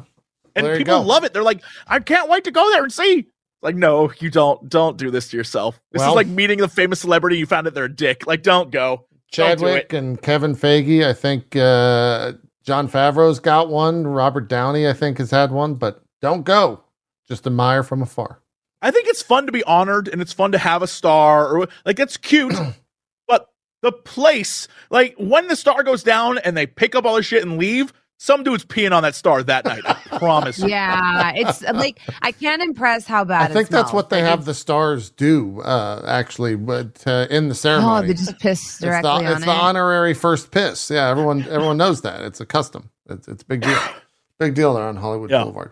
And 0.56 0.66
There 0.68 0.78
people 0.78 1.02
love 1.02 1.24
it. 1.24 1.34
They're 1.34 1.42
like, 1.42 1.64
I 1.88 2.00
can't 2.00 2.30
wait 2.30 2.44
to 2.44 2.52
go 2.52 2.70
there 2.70 2.84
and 2.84 2.94
see. 2.94 3.26
Like, 3.64 3.76
no, 3.76 4.12
you 4.20 4.30
don't 4.30 4.70
don't 4.70 4.98
do 4.98 5.10
this 5.10 5.30
to 5.30 5.38
yourself. 5.38 5.82
This 5.92 6.02
Well- 6.02 6.10
is 6.12 6.16
like 6.16 6.28
meeting 6.28 6.60
the 6.60 6.68
famous 6.68 7.00
celebrity 7.00 7.40
you 7.40 7.48
found 7.48 7.66
out 7.66 7.74
they're 7.74 7.86
a 7.86 7.90
dick. 7.96 8.28
Like, 8.28 8.44
don't 8.44 8.70
go. 8.70 9.08
Don't 9.32 9.58
do 9.58 9.66
Chadwick 9.66 9.94
and 9.94 10.22
Kevin 10.22 10.56
Feige. 10.56 11.06
I 11.06 11.14
think 11.14 11.56
uh, 11.56 12.34
Jon 12.64 12.88
Favreau's 12.88 13.40
got 13.40 13.70
one. 13.70 14.06
Robert 14.06 14.48
Downey, 14.48 14.88
I 14.88 14.94
think, 14.94 15.18
has 15.20 15.32
had 15.32 15.52
one. 15.52 15.76
But 15.76 16.04
don't 16.22 16.44
go. 16.44 16.84
Just 17.28 17.48
admire 17.48 17.84
from 17.84 18.02
afar. 18.02 18.42
I 18.82 18.92
think 18.92 19.08
it's 19.08 19.22
fun 19.22 19.46
to 19.46 19.52
be 19.52 19.64
honored 19.64 20.08
and 20.08 20.22
it's 20.22 20.34
fun 20.34 20.52
to 20.54 20.58
have 20.58 20.82
a 20.82 20.88
star 20.88 21.56
or 21.56 21.68
like 21.86 22.00
it's 22.00 22.18
cute, 22.18 22.56
but 23.28 23.48
the 23.82 23.92
place, 23.92 24.68
like 24.90 25.16
when 25.18 25.48
the 25.48 25.56
star 25.56 25.84
goes 25.84 26.04
down 26.04 26.40
and 26.40 26.58
they 26.58 26.66
pick 26.66 26.96
up 26.96 27.06
all 27.06 27.16
the 27.16 27.24
shit 27.24 27.44
and 27.44 27.58
leave, 27.58 27.94
some 28.24 28.44
dude's 28.44 28.64
peeing 28.64 28.92
on 28.92 29.02
that 29.02 29.16
star 29.16 29.42
that 29.42 29.66
night. 29.66 29.82
I 29.84 29.94
promise. 30.20 30.60
you. 30.60 30.68
yeah, 30.68 31.32
it's 31.34 31.64
like 31.64 32.00
I 32.22 32.32
can't 32.32 32.62
impress 32.62 33.08
how 33.08 33.24
bad. 33.26 33.50
I 33.50 33.54
think 33.54 33.70
it 33.70 33.72
that's 33.72 33.92
what 33.92 34.12
they 34.12 34.22
Like, 34.22 34.30
have 34.30 34.46
the 34.46 34.54
stars 34.54 35.10
do, 35.10 35.60
uh, 35.62 36.04
actually, 36.08 36.56
but 36.56 37.04
uh, 37.08 37.26
in 37.32 37.50
the 37.50 37.56
ceremony, 37.56 38.06
Oh, 38.06 38.08
they 38.08 38.14
just 38.14 38.38
piss 38.38 38.62
it's 38.62 38.80
directly 38.80 39.10
the, 39.10 39.16
on 39.16 39.26
it's 39.26 39.42
it. 39.42 39.46
the 39.46 39.52
honorary 39.52 40.14
first 40.14 40.52
piss. 40.52 40.92
Yeah, 40.92 41.10
everyone 41.10 41.42
everyone 41.50 41.78
knows 41.78 42.02
that. 42.04 42.22
It's 42.22 42.40
a 42.40 42.46
custom. 42.46 42.92
It's 43.10 43.28
it's 43.28 43.42
a 43.42 43.46
big 43.48 43.62
deal. 43.62 43.80
big 44.38 44.54
deal 44.54 44.76
there 44.76 44.84
on 44.88 44.98
Hollywood 44.98 45.32
Yeah. 45.32 45.42
Boulevard. 45.42 45.72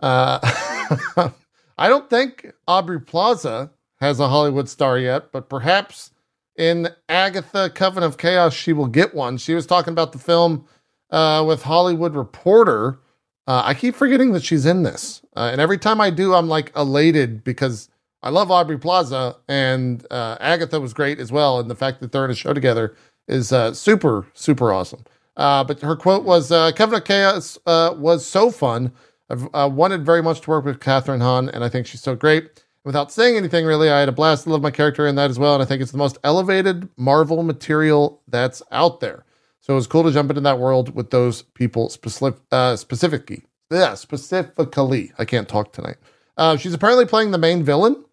Uh, 0.00 0.38
I 1.76 1.88
don't 1.88 2.08
think 2.08 2.52
Aubrey 2.68 3.00
Plaza 3.00 3.72
has 4.00 4.20
a 4.20 4.28
Hollywood 4.28 4.68
star 4.68 4.96
yet, 4.96 5.32
but 5.32 5.48
perhaps 5.48 6.12
in 6.56 6.88
Agatha 7.08 7.68
Coven 7.74 8.04
of 8.04 8.16
Chaos, 8.16 8.54
she 8.54 8.72
will 8.72 8.86
get 8.86 9.12
one. 9.12 9.38
She 9.38 9.54
was 9.54 9.66
talking 9.66 9.92
about 9.92 10.12
the 10.12 10.18
film 10.18 10.66
uh, 11.10 11.44
with 11.46 11.62
Hollywood 11.62 12.14
Reporter. 12.14 12.98
Uh, 13.46 13.62
I 13.64 13.74
keep 13.74 13.94
forgetting 13.94 14.32
that 14.32 14.44
she's 14.44 14.66
in 14.66 14.82
this. 14.82 15.22
Uh, 15.36 15.48
and 15.52 15.60
every 15.60 15.78
time 15.78 16.00
I 16.00 16.10
do, 16.10 16.34
I'm 16.34 16.48
like 16.48 16.72
elated 16.76 17.44
because 17.44 17.88
I 18.22 18.30
love 18.30 18.50
Aubrey 18.50 18.78
Plaza 18.78 19.36
and 19.48 20.04
uh, 20.10 20.36
Agatha 20.40 20.80
was 20.80 20.92
great 20.92 21.18
as 21.18 21.32
well. 21.32 21.58
And 21.58 21.70
the 21.70 21.74
fact 21.74 22.00
that 22.00 22.12
they're 22.12 22.24
in 22.24 22.30
a 22.30 22.34
show 22.34 22.52
together 22.52 22.94
is 23.26 23.52
uh, 23.52 23.72
super, 23.72 24.26
super 24.34 24.72
awesome. 24.72 25.04
Uh, 25.36 25.64
but 25.64 25.80
her 25.80 25.96
quote 25.96 26.24
was 26.24 26.50
of 26.50 26.74
Chaos 27.04 27.58
was 27.66 28.26
so 28.26 28.50
fun. 28.50 28.92
I've 29.30 29.72
wanted 29.72 30.04
very 30.04 30.22
much 30.22 30.40
to 30.42 30.50
work 30.50 30.64
with 30.64 30.80
Kathryn 30.80 31.20
Hahn, 31.20 31.48
and 31.50 31.62
I 31.62 31.68
think 31.68 31.86
she's 31.86 32.00
so 32.00 32.16
great. 32.16 32.64
Without 32.84 33.12
saying 33.12 33.36
anything, 33.36 33.66
really, 33.66 33.90
I 33.90 34.00
had 34.00 34.08
a 34.08 34.12
blast. 34.12 34.48
I 34.48 34.50
love 34.50 34.62
my 34.62 34.70
character 34.70 35.06
in 35.06 35.14
that 35.16 35.28
as 35.28 35.38
well, 35.38 35.52
and 35.52 35.62
I 35.62 35.66
think 35.66 35.82
it's 35.82 35.92
the 35.92 35.98
most 35.98 36.16
elevated 36.24 36.88
Marvel 36.96 37.42
material 37.42 38.22
that's 38.28 38.62
out 38.72 39.00
there. 39.00 39.26
So 39.60 39.72
it 39.74 39.76
was 39.76 39.86
cool 39.86 40.04
to 40.04 40.12
jump 40.12 40.30
into 40.30 40.40
that 40.42 40.58
world 40.58 40.94
with 40.94 41.10
those 41.10 41.42
people 41.42 41.88
specific, 41.90 42.40
uh, 42.52 42.76
specifically. 42.76 43.44
Yeah, 43.70 43.94
specifically. 43.94 45.12
I 45.18 45.24
can't 45.24 45.48
talk 45.48 45.72
tonight. 45.72 45.96
Uh, 46.36 46.56
she's 46.56 46.72
apparently 46.72 47.04
playing 47.04 47.32
the 47.32 47.38
main 47.38 47.62
villain. 47.62 48.04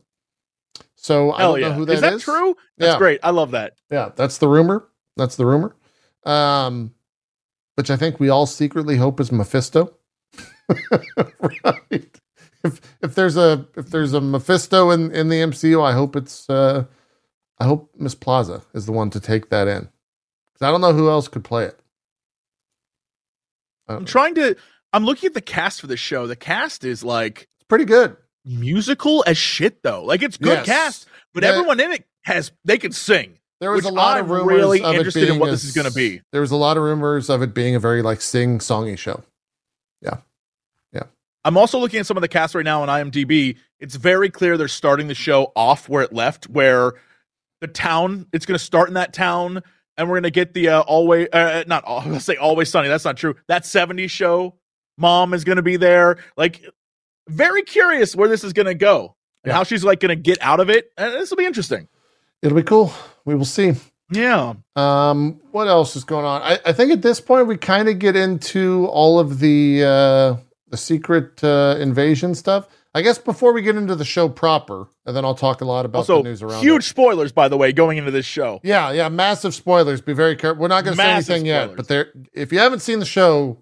So 0.95 1.31
I 1.31 1.39
Hell 1.41 1.51
don't 1.53 1.61
yeah. 1.61 1.67
know 1.69 1.73
who 1.75 1.85
that 1.85 1.93
is 1.93 2.01
that 2.01 2.13
is. 2.13 2.23
true? 2.23 2.55
That's 2.77 2.93
Yeah. 2.93 2.97
great. 2.97 3.19
I 3.23 3.29
love 3.29 3.51
that. 3.51 3.73
Yeah, 3.91 4.09
that's 4.15 4.39
the 4.39 4.47
rumor. 4.47 4.87
That's 5.15 5.35
the 5.35 5.45
rumor. 5.45 5.75
Um, 6.25 6.93
which 7.75 7.89
I 7.91 7.95
think 7.95 8.19
we 8.19 8.29
all 8.29 8.47
secretly 8.47 8.97
hope 8.97 9.19
is 9.19 9.31
Mephisto. 9.31 9.93
right. 11.63 12.19
If 12.63 12.81
if 13.03 13.13
there's 13.13 13.37
a 13.37 13.67
if 13.77 13.91
there's 13.91 14.13
a 14.13 14.21
Mephisto 14.21 14.89
in 14.89 15.11
in 15.11 15.29
the 15.29 15.35
MCU, 15.41 15.85
I 15.85 15.93
hope 15.93 16.15
it's 16.15 16.49
uh 16.49 16.85
I 17.59 17.65
hope 17.65 17.91
Miss 17.97 18.15
Plaza 18.15 18.63
is 18.73 18.85
the 18.87 18.91
one 18.91 19.09
to 19.11 19.19
take 19.19 19.49
that 19.51 19.67
in. 19.67 19.89
'Cause 20.57 20.67
I 20.67 20.71
don't 20.71 20.81
know 20.81 20.93
who 20.93 21.09
else 21.09 21.27
could 21.27 21.43
play 21.43 21.65
it. 21.65 21.79
I'm 23.87 23.99
know. 23.99 24.05
trying 24.05 24.35
to. 24.35 24.55
I'm 24.93 25.05
looking 25.05 25.27
at 25.27 25.33
the 25.33 25.41
cast 25.41 25.81
for 25.81 25.87
the 25.87 25.97
show. 25.97 26.27
The 26.27 26.35
cast 26.35 26.83
is 26.85 27.03
like 27.03 27.41
It's 27.59 27.67
pretty 27.67 27.85
good. 27.85 28.15
musical 28.45 29.23
as 29.27 29.37
shit, 29.37 29.83
though. 29.83 30.03
Like 30.03 30.21
it's 30.23 30.37
good 30.37 30.59
Yes. 30.59 30.65
cast, 30.65 31.07
but 31.33 31.43
Yeah. 31.43 31.49
everyone 31.49 31.79
in 31.79 31.91
it 31.91 32.05
has 32.23 32.51
they 32.63 32.77
can 32.77 32.91
sing. 32.91 33.39
There 33.59 33.71
was 33.71 33.85
a 33.85 33.89
lot 33.91 34.19
of 34.19 34.25
I'm 34.25 34.31
rumors 34.31 34.57
really 34.57 34.81
of 34.81 34.93
it 34.95 34.97
interested 34.99 35.29
in 35.29 35.39
what 35.39 35.49
a 35.49 35.51
this 35.51 35.63
is 35.63 35.73
gonna 35.73 35.91
be. 35.91 36.21
There 36.31 36.41
was 36.41 36.51
a 36.51 36.55
lot 36.55 36.77
of 36.77 36.83
rumors 36.83 37.29
of 37.29 37.41
it 37.41 37.53
being 37.53 37.75
a 37.75 37.79
very 37.79 38.01
like 38.01 38.21
sing 38.21 38.59
songy 38.59 38.97
show. 38.97 39.23
Yeah, 40.01 40.17
yeah. 40.93 41.03
I'm 41.43 41.57
also 41.57 41.77
looking 41.79 41.99
at 41.99 42.05
some 42.05 42.17
of 42.17 42.21
the 42.21 42.27
cast 42.27 42.55
right 42.55 42.65
now 42.65 42.81
on 42.81 42.89
IMDb. 42.89 43.57
It's 43.79 43.95
very 43.95 44.29
clear 44.29 44.57
they're 44.57 44.67
starting 44.67 45.07
the 45.07 45.15
show 45.15 45.51
off 45.55 45.87
where 45.89 46.03
it 46.03 46.13
left, 46.13 46.45
where 46.49 46.93
the 47.61 47.67
town. 47.67 48.27
It's 48.33 48.45
going 48.45 48.57
to 48.57 48.63
start 48.63 48.87
in 48.89 48.93
that 48.95 49.13
town, 49.13 49.63
and 49.97 50.09
we're 50.09 50.15
to 50.23 50.31
get 50.31 50.53
the 50.53 50.69
uh, 50.69 50.81
always 50.81 51.27
uh, 51.31 51.63
not 51.67 51.83
al- 51.87 52.03
let's 52.07 52.25
say 52.31 52.35
always 52.35 52.69
sunny. 52.69 52.87
That's 52.87 53.05
not 53.05 53.17
true. 53.17 53.35
That 53.47 53.63
'70s 53.63 54.09
show. 54.09 54.55
Mom 54.97 55.33
is 55.33 55.43
to 55.57 55.61
be 55.61 55.75
there. 55.75 56.17
Like, 56.37 56.63
very 57.27 57.63
curious 57.63 58.15
where 58.15 58.29
this 58.29 58.43
is 58.45 58.53
to 58.67 58.73
go 58.75 59.15
and 59.43 59.49
Yeah. 59.51 59.53
how 59.57 59.63
she's 59.63 59.83
like 59.83 59.99
to 60.11 60.15
get 60.15 60.37
out 60.41 60.59
of 60.61 60.69
it. 60.69 60.91
And 60.97 61.11
this 61.13 61.29
will 61.29 61.37
be 61.37 61.45
interesting. 61.45 61.89
It'll 62.41 62.55
be 62.55 62.63
cool. 62.63 62.93
We 63.25 63.35
will 63.35 63.43
see. 63.45 63.73
Yeah. 64.11 64.53
Um, 64.75 65.41
what 65.51 65.67
else 65.67 65.95
is 65.95 66.03
going 66.03 66.25
on? 66.25 66.41
I, 66.43 66.59
I 66.65 66.71
think 66.73 66.91
at 66.91 67.01
this 67.01 67.19
point 67.19 67.47
we 67.47 67.57
kind 67.57 67.89
of 67.89 67.99
get 67.99 68.15
into 68.15 68.87
all 68.91 69.19
of 69.19 69.39
the 69.39 69.83
uh, 69.83 70.35
the 70.69 70.77
secret 70.77 71.43
uh, 71.43 71.75
invasion 71.79 72.35
stuff. 72.35 72.67
I 72.95 73.01
guess 73.01 73.17
before 73.17 73.51
we 73.51 73.61
get 73.61 73.75
into 73.75 73.93
the 73.93 74.05
show 74.05 74.29
proper, 74.29 74.87
and 75.05 75.13
then 75.15 75.25
I'll 75.25 75.35
talk 75.35 75.59
a 75.59 75.65
lot 75.65 75.85
about 75.85 75.99
Also, 75.99 76.23
the 76.23 76.29
news 76.29 76.41
around 76.41 76.63
huge 76.63 76.85
it. 76.85 76.87
spoilers, 76.87 77.31
by 77.33 77.49
the 77.49 77.57
way, 77.57 77.73
going 77.73 77.97
into 77.97 78.09
this 78.09 78.25
show. 78.25 78.61
Yeah, 78.63 78.91
yeah, 78.93 79.09
massive 79.09 79.53
spoilers. 79.53 79.99
Be 79.99 80.13
very 80.13 80.37
careful. 80.37 80.61
We're 80.61 80.69
not 80.69 80.85
going 80.85 80.95
to 80.95 81.03
say 81.03 81.11
anything 81.11 81.45
yet, 81.45 81.75
but 81.75 81.89
there. 81.89 82.13
If 82.33 82.53
you 82.53 82.59
haven't 82.59 82.79
seen 82.79 82.99
the 82.99 83.05
show, 83.05 83.57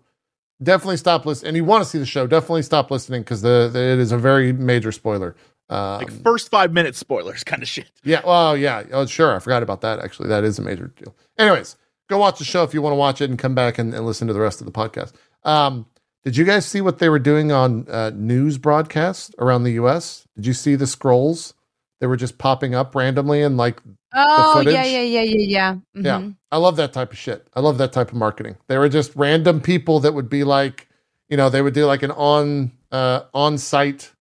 definitely 0.62 0.98
stop 0.98 1.26
listening. 1.26 1.50
And 1.50 1.58
you 1.58 1.66
want 1.66 1.84
to 1.84 1.90
see 1.90 1.98
the 1.98 2.06
show, 2.06 2.28
definitely 2.28 2.62
stop 2.62 2.92
listening 2.92 3.22
because 3.24 3.42
the, 3.42 3.70
the 3.74 3.80
it 3.80 4.00
is 4.00 4.12
a 4.12 4.18
very 4.20 4.54
major 4.54 4.92
spoiler. 4.92 5.36
Um, 5.70 5.98
Like 6.00 6.12
first 6.24 6.52
five 6.52 6.72
minutes 6.72 7.00
spoilers 7.00 7.44
kind 7.46 7.64
of 7.64 7.68
shit. 7.68 7.90
Yeah. 8.04 8.22
Well, 8.24 8.56
yeah. 8.56 8.84
Oh, 8.92 9.06
sure. 9.08 9.36
I 9.36 9.40
forgot 9.40 9.64
about 9.64 9.82
that. 9.82 9.98
Actually, 10.00 10.30
that 10.30 10.44
is 10.44 10.60
a 10.60 10.62
major 10.62 10.94
deal. 10.96 11.16
Anyways, 11.40 11.76
go 12.08 12.20
watch 12.20 12.38
the 12.38 12.46
show 12.46 12.64
if 12.64 12.74
you 12.74 12.84
want 12.84 12.94
to 12.94 12.98
watch 12.98 13.20
it 13.20 13.32
and 13.32 13.40
come 13.40 13.56
back 13.56 13.80
and, 13.80 13.96
and 13.96 14.06
listen 14.06 14.28
to 14.28 14.34
the 14.34 14.40
rest 14.42 14.62
of 14.62 14.66
the 14.66 14.72
podcast. 14.72 15.14
Um, 15.44 15.88
did 16.24 16.38
you 16.38 16.46
guys 16.46 16.66
see 16.66 16.82
what 16.82 17.00
they 17.00 17.10
were 17.10 17.20
doing 17.20 17.52
on 17.52 17.88
uh, 17.90 18.12
news 18.16 18.58
broadcasts 18.58 19.32
around 19.40 19.64
the 19.64 19.72
U.S.? 19.74 20.28
Did 20.36 20.46
you 20.46 20.54
see 20.54 20.76
the 20.76 20.86
Skrulls? 20.86 21.54
They 22.00 22.08
were 22.08 22.18
just 22.18 22.38
popping 22.38 22.76
up 22.76 22.96
randomly 22.96 23.42
and 23.42 23.58
like, 23.58 23.82
Oh 24.14 24.62
yeah, 24.62 24.84
yeah, 24.84 25.02
yeah, 25.02 25.22
yeah, 25.22 25.38
yeah. 25.38 25.76
yeah. 25.96 26.20
Mhm. 26.20 26.36
I 26.52 26.58
love 26.58 26.76
that 26.76 26.94
type 26.94 27.12
of 27.12 27.18
shit. 27.18 27.48
I 27.56 27.62
love 27.62 27.78
that 27.80 27.94
type 27.94 28.10
of 28.10 28.16
marketing. 28.16 28.58
They 28.68 28.78
were 28.78 28.90
just 28.90 29.16
random 29.16 29.60
people 29.62 30.00
that 30.02 30.14
would 30.14 30.30
be 30.30 30.44
like, 30.44 30.88
you 31.30 31.38
know, 31.38 31.50
they 31.50 31.62
would 31.62 31.74
do 31.74 31.86
like 31.86 32.04
an 32.04 32.12
on 32.12 32.72
uh, 32.92 33.22
on 33.34 33.58
site 33.58 34.12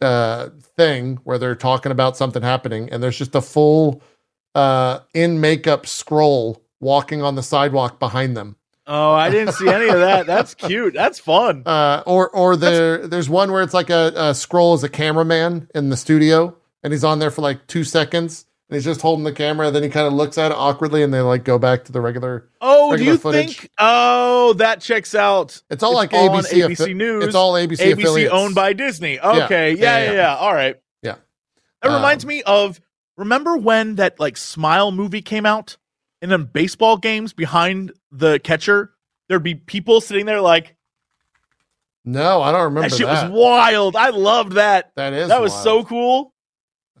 uh, 0.00 0.50
thing 0.76 1.16
where 1.24 1.38
they're 1.38 1.54
talking 1.54 1.92
about 1.92 2.16
something 2.16 2.42
happening, 2.42 2.90
and 2.90 3.02
there's 3.02 3.18
just 3.18 3.34
a 3.34 3.40
full 3.40 4.02
uh, 4.54 5.00
in 5.14 5.40
makeup 5.40 5.84
Skrull 5.84 6.60
walking 6.80 7.22
on 7.22 7.34
the 7.36 7.42
sidewalk 7.42 7.98
behind 7.98 8.36
them. 8.36 8.56
Oh, 8.86 9.12
I 9.12 9.30
didn't 9.30 9.54
see 9.54 9.68
any 9.68 9.88
of 9.88 9.98
that. 9.98 10.26
That's 10.26 10.54
cute. 10.68 10.94
That's 10.94 11.18
fun. 11.18 11.62
Uh, 11.66 12.02
or 12.06 12.28
or 12.30 12.56
there 12.56 13.06
there's 13.06 13.28
one 13.28 13.50
where 13.52 13.62
it's 13.62 13.74
like 13.74 13.90
a, 13.90 14.08
a 14.14 14.30
Skrull 14.32 14.74
as 14.74 14.84
a 14.84 14.88
cameraman 14.88 15.68
in 15.74 15.88
the 15.90 15.96
studio, 15.96 16.56
and 16.82 16.92
he's 16.92 17.02
on 17.04 17.18
there 17.18 17.30
for 17.30 17.42
like 17.42 17.66
two 17.66 17.84
seconds. 17.84 18.44
And 18.68 18.74
he's 18.74 18.84
just 18.84 19.00
holding 19.00 19.22
the 19.22 19.32
camera, 19.32 19.70
then 19.70 19.84
he 19.84 19.88
kind 19.88 20.08
of 20.08 20.12
looks 20.12 20.36
at 20.38 20.50
it 20.50 20.56
awkwardly, 20.56 21.04
and 21.04 21.14
they 21.14 21.20
like 21.20 21.44
go 21.44 21.56
back 21.56 21.84
to 21.84 21.92
the 21.92 22.00
regular 22.00 22.48
Oh, 22.60 22.96
do 22.96 23.04
you 23.04 23.16
footage. 23.16 23.58
think? 23.60 23.70
Oh, 23.78 24.54
that 24.54 24.80
checks 24.80 25.14
out. 25.14 25.62
It's 25.70 25.84
all 25.84 25.94
like 25.94 26.10
ABC, 26.10 26.64
ABC 26.64 26.70
affi- 26.88 26.96
News. 26.96 27.24
It's 27.26 27.36
all 27.36 27.52
ABC, 27.52 27.76
ABC 27.78 27.92
affiliates. 27.92 28.32
owned 28.34 28.56
by 28.56 28.72
Disney. 28.72 29.20
Okay, 29.20 29.70
Yeah, 29.74 29.76
yeah, 29.78 29.98
yeah, 29.98 30.04
yeah, 30.10 30.12
yeah. 30.16 30.34
All 30.36 30.52
right. 30.52 30.74
Yeah. 31.00 31.14
That 31.82 31.94
reminds 31.94 32.24
Um, 32.24 32.28
me 32.28 32.42
of 32.42 32.80
remember 33.16 33.56
when 33.56 33.96
that 33.96 34.18
like 34.18 34.36
Smile 34.36 34.90
movie 34.90 35.22
came 35.22 35.46
out, 35.46 35.76
and 36.26 36.32
then 36.32 36.50
baseball 36.52 36.96
games 36.96 37.32
behind 37.32 37.92
the 38.10 38.40
catcher, 38.40 38.90
there'd 39.28 39.44
be 39.44 39.54
people 39.54 40.00
sitting 40.00 40.26
there 40.26 40.40
like 40.40 40.74
No, 42.04 42.42
I 42.42 42.50
don't 42.50 42.64
remember 42.64 42.88
that 42.88 42.96
shit 42.96 43.06
that. 43.06 43.30
was 43.30 43.38
wild. 43.40 43.94
I 43.94 44.10
loved 44.10 44.52
that. 44.52 44.90
that 44.96 45.12
is 45.12 45.28
that 45.28 45.40
was 45.40 45.52
wild. 45.52 45.62
so 45.64 45.84
cool. 45.84 46.32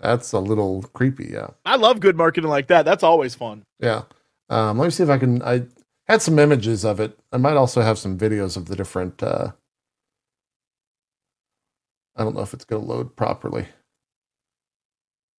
That's 0.00 0.32
a 0.32 0.38
little 0.38 0.82
creepy. 0.94 1.30
Yeah, 1.32 1.48
I 1.64 1.74
love 1.74 1.98
good 1.98 2.16
marketing 2.16 2.50
like 2.50 2.68
that. 2.68 2.84
That's 2.84 3.02
always 3.02 3.34
fun. 3.34 3.64
yeah. 3.80 4.02
Um, 4.48 4.78
let 4.78 4.84
me 4.84 4.90
see 4.92 5.02
if 5.02 5.08
I 5.10 5.18
can. 5.18 5.42
I 5.42 5.64
had 6.06 6.22
some 6.22 6.38
images 6.38 6.84
of 6.84 7.00
it. 7.00 7.18
I 7.32 7.36
might 7.36 7.56
also 7.56 7.80
have 7.80 7.98
some 7.98 8.16
videos 8.16 8.56
of 8.56 8.66
the 8.66 8.76
different. 8.76 9.20
Uh, 9.22 9.52
I 12.14 12.22
don't 12.22 12.36
know 12.36 12.42
if 12.42 12.54
it's 12.54 12.64
going 12.64 12.80
to 12.84 12.88
load 12.88 13.16
properly. 13.16 13.66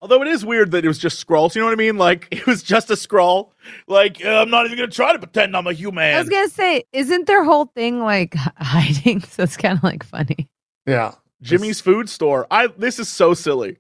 Although 0.02 0.22
it 0.22 0.28
is 0.28 0.46
weird 0.46 0.72
that 0.72 0.86
it 0.86 0.88
was 0.88 1.00
just 1.00 1.26
Skrulls. 1.26 1.56
You 1.56 1.62
know 1.62 1.68
what 1.68 1.74
I 1.74 1.76
mean? 1.78 1.98
Like 1.98 2.28
it 2.32 2.46
was 2.46 2.64
just 2.64 2.90
a 2.90 2.94
Skrull. 2.94 3.52
Like 3.88 4.24
uh, 4.24 4.30
I'm 4.30 4.50
not 4.50 4.66
even 4.66 4.78
gonna 4.78 4.92
try 4.92 5.14
to 5.14 5.20
pretend 5.20 5.56
I'm 5.56 5.68
a 5.68 5.74
human. 5.74 6.16
I 6.16 6.20
was 6.20 6.30
gonna 6.30 6.50
say, 6.50 6.84
isn't 6.94 7.28
their 7.28 7.44
whole 7.44 7.66
thing 7.66 8.02
like 8.02 8.36
hiding? 8.58 9.22
So 9.22 9.44
it's 9.44 9.58
kind 9.58 9.78
of 9.78 9.84
like 9.84 10.04
funny. 10.04 10.48
Yeah, 10.86 11.16
Jimmy's 11.42 11.82
food 11.82 12.10
store. 12.10 12.48
I 12.52 12.68
this 12.68 13.00
is 13.00 13.10
so 13.10 13.34
silly. 13.34 13.78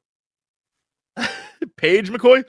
Paige 1.78 2.12
McCoy, 2.12 2.44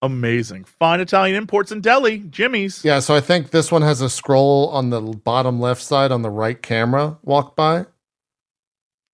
amazing. 0.00 0.64
Fine 0.64 1.00
Italian 1.00 1.36
imports 1.36 1.70
in 1.72 1.80
Delhi. 1.80 2.18
Jimmy's. 2.18 2.84
Yeah, 2.84 3.00
so 3.00 3.14
I 3.14 3.20
think 3.20 3.50
this 3.50 3.70
one 3.70 3.82
has 3.82 4.02
a 4.02 4.06
Skrull 4.06 4.72
on 4.72 4.90
the 4.90 5.00
bottom 5.00 5.60
left 5.60 5.82
side 5.82 6.12
on 6.12 6.22
the 6.22 6.30
right 6.30 6.60
camera 6.60 7.18
walk 7.22 7.56
by. 7.56 7.86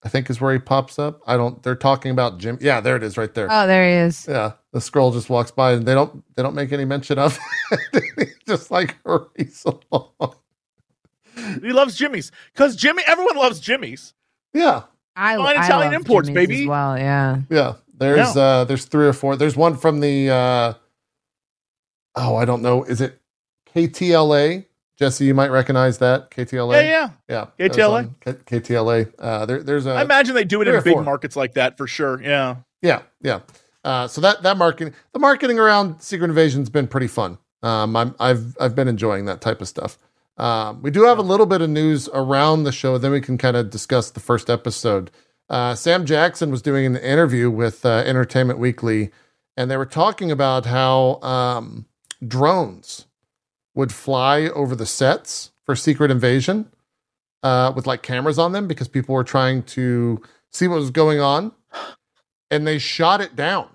I 0.04 0.08
think 0.08 0.30
is 0.30 0.40
where 0.40 0.52
he 0.52 0.58
pops 0.60 0.98
up. 0.98 1.20
I 1.26 1.36
don't. 1.36 1.60
They're 1.62 1.74
talking 1.74 2.12
about 2.12 2.38
Jim. 2.38 2.58
Yeah, 2.60 2.80
there 2.80 2.94
it 2.96 3.02
is, 3.02 3.16
right 3.16 3.32
there. 3.34 3.48
Oh, 3.50 3.66
there 3.66 3.84
he 3.84 3.94
is. 3.94 4.26
Yeah, 4.28 4.52
the 4.72 4.78
Skrull 4.78 5.12
just 5.12 5.28
walks 5.28 5.50
by, 5.50 5.72
and 5.72 5.86
they 5.86 5.94
don't 5.94 6.22
they 6.36 6.42
don't 6.42 6.54
make 6.54 6.72
any 6.72 6.84
mention 6.84 7.18
of 7.18 7.38
it. 7.72 8.04
He 8.16 8.26
just 8.46 8.70
like 8.70 8.96
hurries 9.04 9.64
along. 9.64 10.36
He 11.62 11.72
loves 11.72 11.96
Jimmy's 11.96 12.30
because 12.52 12.76
Jimmy. 12.76 13.02
Everyone 13.06 13.36
loves 13.36 13.58
Jimmy's. 13.58 14.14
Yeah, 14.54 14.82
I, 15.16 15.36
Fine 15.36 15.56
I 15.56 15.64
Italian 15.64 15.92
love 15.92 16.00
imports, 16.00 16.28
Jimmy's 16.28 16.46
baby. 16.46 16.62
As 16.62 16.68
well, 16.68 16.96
yeah. 16.96 17.40
yeah. 17.50 17.74
There's 17.98 18.36
uh 18.36 18.64
there's 18.64 18.84
three 18.84 19.06
or 19.06 19.12
four. 19.12 19.34
There's 19.34 19.56
one 19.56 19.76
from 19.76 19.98
the 19.98 20.30
uh 20.30 20.74
oh 22.14 22.36
I 22.36 22.44
don't 22.44 22.62
know. 22.62 22.84
Is 22.84 23.00
it 23.00 23.20
KTLA? 23.74 24.64
Jesse, 24.98 25.24
you 25.24 25.34
might 25.34 25.50
recognize 25.50 25.98
that 25.98 26.30
KTLA. 26.30 26.82
Yeah, 26.82 27.10
yeah. 27.28 27.46
yeah. 27.56 27.68
KTLA? 27.68 27.76
That 27.76 27.88
was 27.88 28.04
on 28.04 28.14
K- 28.44 28.60
KTLA. 28.60 29.12
Uh, 29.18 29.46
there, 29.46 29.62
there's 29.62 29.86
a 29.86 29.92
I 29.92 30.02
imagine 30.02 30.34
they 30.34 30.44
do 30.44 30.60
it 30.60 30.68
in 30.68 30.82
big 30.82 30.92
four. 30.92 31.04
markets 31.04 31.36
like 31.36 31.54
that 31.54 31.76
for 31.78 31.86
sure. 31.86 32.20
Yeah. 32.20 32.56
Yeah, 32.82 33.02
yeah. 33.22 33.40
Uh, 33.84 34.08
so 34.08 34.20
that 34.20 34.42
that 34.42 34.56
marketing, 34.56 34.94
the 35.12 35.20
marketing 35.20 35.58
around 35.58 36.00
Secret 36.00 36.28
Invasion's 36.28 36.68
been 36.68 36.88
pretty 36.88 37.06
fun. 37.06 37.38
Um, 37.62 37.94
I'm, 37.96 38.14
I've 38.18 38.56
I've 38.60 38.74
been 38.74 38.88
enjoying 38.88 39.26
that 39.26 39.40
type 39.40 39.60
of 39.60 39.68
stuff. 39.68 39.98
Um, 40.36 40.82
we 40.82 40.90
do 40.90 41.04
have 41.04 41.18
a 41.18 41.22
little 41.22 41.46
bit 41.46 41.62
of 41.62 41.70
news 41.70 42.08
around 42.12 42.64
the 42.64 42.72
show. 42.72 42.98
Then 42.98 43.12
we 43.12 43.20
can 43.20 43.38
kind 43.38 43.56
of 43.56 43.70
discuss 43.70 44.10
the 44.10 44.20
first 44.20 44.50
episode. 44.50 45.10
Uh, 45.48 45.74
Sam 45.74 46.06
Jackson 46.06 46.50
was 46.50 46.60
doing 46.60 46.86
an 46.86 46.96
interview 46.96 47.50
with 47.50 47.86
uh, 47.86 48.02
Entertainment 48.04 48.58
Weekly, 48.58 49.10
and 49.56 49.70
they 49.70 49.76
were 49.76 49.86
talking 49.86 50.30
about 50.30 50.66
how 50.66 51.20
um, 51.22 51.86
drones 52.26 53.06
would 53.78 53.92
fly 53.92 54.48
over 54.48 54.74
the 54.74 54.84
sets 54.84 55.52
for 55.64 55.76
Secret 55.76 56.10
Invasion 56.10 56.68
uh, 57.44 57.72
with 57.76 57.86
like 57.86 58.02
cameras 58.02 58.36
on 58.36 58.50
them 58.50 58.66
because 58.66 58.88
people 58.88 59.14
were 59.14 59.22
trying 59.22 59.62
to 59.62 60.20
see 60.50 60.66
what 60.66 60.80
was 60.80 60.90
going 60.90 61.20
on, 61.20 61.52
and 62.50 62.66
they 62.66 62.80
shot 62.80 63.20
it 63.20 63.36
down. 63.36 63.68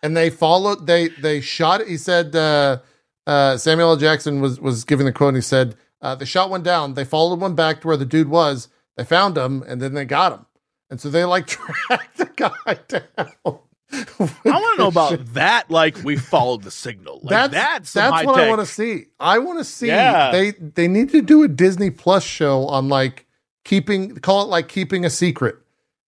And 0.00 0.16
they 0.16 0.30
followed. 0.30 0.86
They 0.86 1.08
they 1.08 1.40
shot 1.40 1.80
it. 1.80 1.88
He 1.88 1.96
said 1.96 2.36
uh, 2.36 2.78
uh, 3.26 3.56
Samuel 3.56 3.90
L. 3.90 3.96
Jackson 3.96 4.40
was 4.40 4.60
was 4.60 4.84
giving 4.84 5.06
the 5.06 5.12
quote. 5.12 5.30
and 5.30 5.38
He 5.38 5.42
said 5.42 5.74
uh, 6.00 6.14
they 6.14 6.24
shot 6.24 6.48
one 6.48 6.62
down. 6.62 6.94
They 6.94 7.04
followed 7.04 7.40
one 7.40 7.56
back 7.56 7.80
to 7.80 7.88
where 7.88 7.96
the 7.96 8.06
dude 8.06 8.28
was. 8.28 8.68
They 8.96 9.04
found 9.04 9.36
him, 9.36 9.64
and 9.66 9.82
then 9.82 9.94
they 9.94 10.04
got 10.04 10.32
him. 10.32 10.46
And 10.88 11.00
so 11.00 11.10
they 11.10 11.24
like 11.24 11.46
tracked 11.48 12.16
the 12.16 12.26
guy 12.26 12.78
down. 12.88 13.58
I 13.92 14.04
want 14.44 14.76
to 14.76 14.82
know 14.82 14.88
about 14.88 15.24
that. 15.34 15.70
Like 15.70 15.96
we 16.04 16.16
followed 16.16 16.62
the 16.62 16.70
signal. 16.70 17.20
Like, 17.22 17.50
that's 17.50 17.52
that's 17.52 17.92
that's, 17.92 18.26
what 18.26 18.36
high 18.36 18.46
I 18.46 18.48
want 18.48 18.60
to 18.60 18.66
see. 18.66 19.06
I 19.18 19.38
want 19.38 19.58
to 19.58 19.64
see 19.64 19.86
Yeah. 19.88 20.30
they 20.30 20.50
they 20.52 20.88
need 20.88 21.10
to 21.10 21.22
do 21.22 21.42
a 21.42 21.48
Disney 21.48 21.90
Plus 21.90 22.24
show 22.24 22.66
on 22.66 22.88
like 22.88 23.26
keeping 23.64 24.16
call 24.16 24.42
it 24.42 24.48
like 24.48 24.68
keeping 24.68 25.04
a 25.04 25.10
secret, 25.10 25.56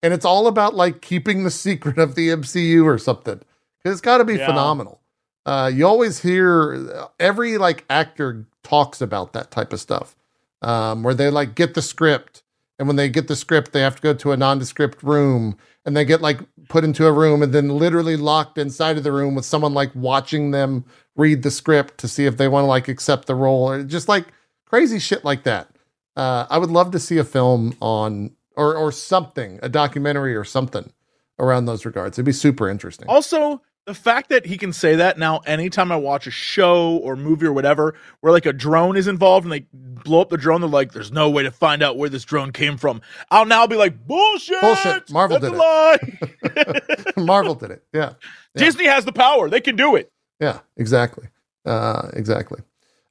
and 0.03 0.13
it's 0.13 0.25
all 0.25 0.47
about 0.47 0.75
like 0.75 1.01
keeping 1.01 1.43
the 1.43 1.51
secret 1.51 1.97
of 1.97 2.15
the 2.15 2.29
MCU 2.29 2.83
or 2.85 2.97
something. 2.97 3.41
It's 3.85 4.01
got 4.01 4.17
to 4.17 4.25
be 4.25 4.35
Yeah. 4.35 4.47
phenomenal. 4.47 4.99
Uh, 5.45 5.71
you 5.73 5.87
always 5.87 6.19
hear 6.21 7.07
every 7.19 7.57
like 7.57 7.85
actor 7.89 8.45
talks 8.63 8.99
about 9.01 9.33
that 9.33 9.51
type 9.51 9.71
of 9.73 9.79
stuff, 9.79 10.15
um, 10.61 11.01
where 11.01 11.13
they 11.13 11.29
like 11.29 11.55
get 11.55 11.73
the 11.75 11.81
script, 11.81 12.43
and 12.77 12.87
when 12.89 12.97
they 12.97 13.07
get 13.09 13.27
the 13.29 13.35
script, 13.37 13.71
they 13.71 13.79
have 13.81 13.95
to 13.95 14.01
go 14.01 14.13
to 14.13 14.31
a 14.33 14.37
nondescript 14.37 15.01
room, 15.01 15.57
and 15.85 15.95
they 15.95 16.03
get 16.05 16.21
like 16.21 16.41
put 16.69 16.85
into 16.85 17.05
a 17.05 17.11
room, 17.11 17.43
and 17.43 17.51
then 17.53 17.69
literally 17.69 18.15
locked 18.15 18.57
inside 18.57 18.97
of 18.97 19.03
the 19.03 19.11
room 19.11 19.35
with 19.35 19.43
someone 19.43 19.73
like 19.73 19.91
watching 19.93 20.51
them 20.51 20.85
read 21.17 21.43
the 21.43 21.51
script 21.51 21.97
to 21.97 22.07
see 22.07 22.25
if 22.25 22.37
they 22.37 22.47
want 22.47 22.63
to 22.63 22.67
like 22.67 22.87
accept 22.87 23.27
the 23.27 23.35
role, 23.35 23.69
or 23.69 23.83
just 23.83 24.07
like 24.07 24.27
crazy 24.65 24.99
shit 24.99 25.25
like 25.25 25.43
that. 25.43 25.69
Uh, 26.15 26.45
I 26.49 26.57
would 26.57 26.71
love 26.71 26.91
to 26.91 26.99
see 26.99 27.17
a 27.17 27.23
film 27.23 27.75
on 27.81 28.31
or 28.55 28.75
or 28.75 28.91
something, 28.91 29.59
a 29.61 29.69
documentary 29.69 30.35
or 30.35 30.45
something 30.45 30.93
around 31.39 31.65
those 31.65 31.85
regards. 31.85 32.15
It'd 32.17 32.25
be 32.25 32.31
super 32.31 32.69
interesting. 32.69 33.07
Also, 33.09 33.61
the 33.89 33.95
fact 33.95 34.29
that 34.29 34.45
he 34.45 34.55
can 34.55 34.71
say 34.71 34.95
that 34.97 35.17
now, 35.17 35.39
anytime 35.47 35.91
I 35.91 35.95
watch 35.95 36.27
a 36.27 36.31
show 36.31 36.97
or 36.97 37.15
movie 37.15 37.47
or 37.47 37.53
whatever, 37.53 37.95
where 38.21 38.31
like 38.31 38.45
a 38.45 38.53
drone 38.53 38.95
is 38.95 39.07
involved 39.07 39.45
and 39.45 39.51
they 39.51 39.65
blow 39.73 40.21
up 40.21 40.29
the 40.29 40.37
drone, 40.37 40.61
they're 40.61 40.69
like, 40.69 40.91
"There's 40.91 41.11
no 41.11 41.27
way 41.27 41.41
to 41.41 41.49
find 41.49 41.81
out 41.81 41.97
where 41.97 42.07
this 42.07 42.23
drone 42.23 42.51
came 42.51 42.77
from." 42.77 43.01
I'll 43.31 43.45
now 43.45 43.65
be 43.65 43.75
like, 43.75 44.05
"Bullshit! 44.05 44.61
Bullshit. 44.61 45.11
Marvel 45.11 45.39
did 45.39 45.53
lie. 45.53 45.97
Marvel 47.17 47.55
did 47.55 47.71
it. 47.71 47.83
Yeah. 47.91 48.13
Yeah. 48.53 48.63
Disney 48.63 48.85
has 48.85 49.05
the 49.05 49.11
power; 49.11 49.49
they 49.49 49.61
can 49.61 49.75
do 49.75 49.95
it." 49.95 50.11
Yeah, 50.39 50.59
exactly. 50.77 51.27
Uh, 51.65 52.09
exactly. 52.13 52.61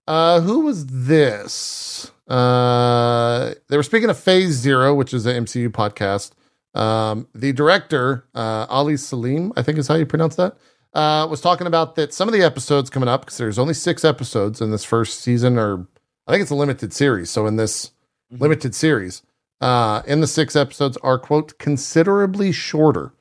Uh, 0.07 0.41
who 0.41 0.61
was 0.61 0.87
this? 0.87 2.13
Uh, 2.29 3.53
they 3.69 3.77
were 3.77 3.83
speaking 3.83 4.11
of 4.11 4.19
Phase 4.19 4.53
Zero, 4.53 4.95
which 4.95 5.13
is 5.13 5.27
an 5.27 5.45
MCU 5.45 5.71
podcast. 5.71 6.31
Um, 6.79 7.27
the 7.35 7.53
director, 7.53 8.25
uh, 8.35 8.67
Ali 8.69 8.97
Selim, 8.97 9.53
I 9.57 9.63
think 9.63 9.79
is 9.79 9.89
how 9.89 9.97
you 9.97 10.07
pronounce 10.07 10.37
that, 10.37 10.57
uh, 10.95 11.27
was 11.29 11.41
talking 11.41 11.67
about 11.67 11.97
that 11.97 12.15
some 12.15 12.29
of 12.29 12.33
the 12.33 12.43
episodes 12.43 12.89
coming 12.89 13.09
up, 13.09 13.23
because 13.23 13.37
there's 13.39 13.59
only 13.59 13.75
six 13.75 14.05
episodes 14.05 14.61
in 14.61 14.71
this 14.71 14.85
first 14.85 15.21
season, 15.21 15.59
or 15.59 15.87
I 16.27 16.33
think 16.33 16.43
it's 16.43 16.51
a 16.51 16.55
limited 16.55 16.93
series. 16.93 17.31
So 17.31 17.47
in 17.47 17.57
this 17.57 17.91
Mhm. 18.33 18.41
limited 18.41 18.75
series, 18.75 19.23
uh, 19.61 20.03
in 20.07 20.21
the 20.21 20.27
six 20.29 20.55
episodes 20.55 20.97
are, 21.03 21.19
quote, 21.19 21.59
considerably 21.59 22.53
shorter 22.53 23.13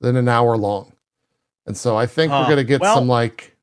than 0.00 0.16
an 0.16 0.28
hour 0.28 0.56
long. 0.56 0.92
And 1.66 1.76
so 1.76 1.96
I 1.96 2.06
think 2.06 2.32
we're 2.32 2.44
going 2.44 2.56
to 2.56 2.64
get 2.64 2.80
Well- 2.80 2.94
some 2.96 3.08
like 3.08 3.56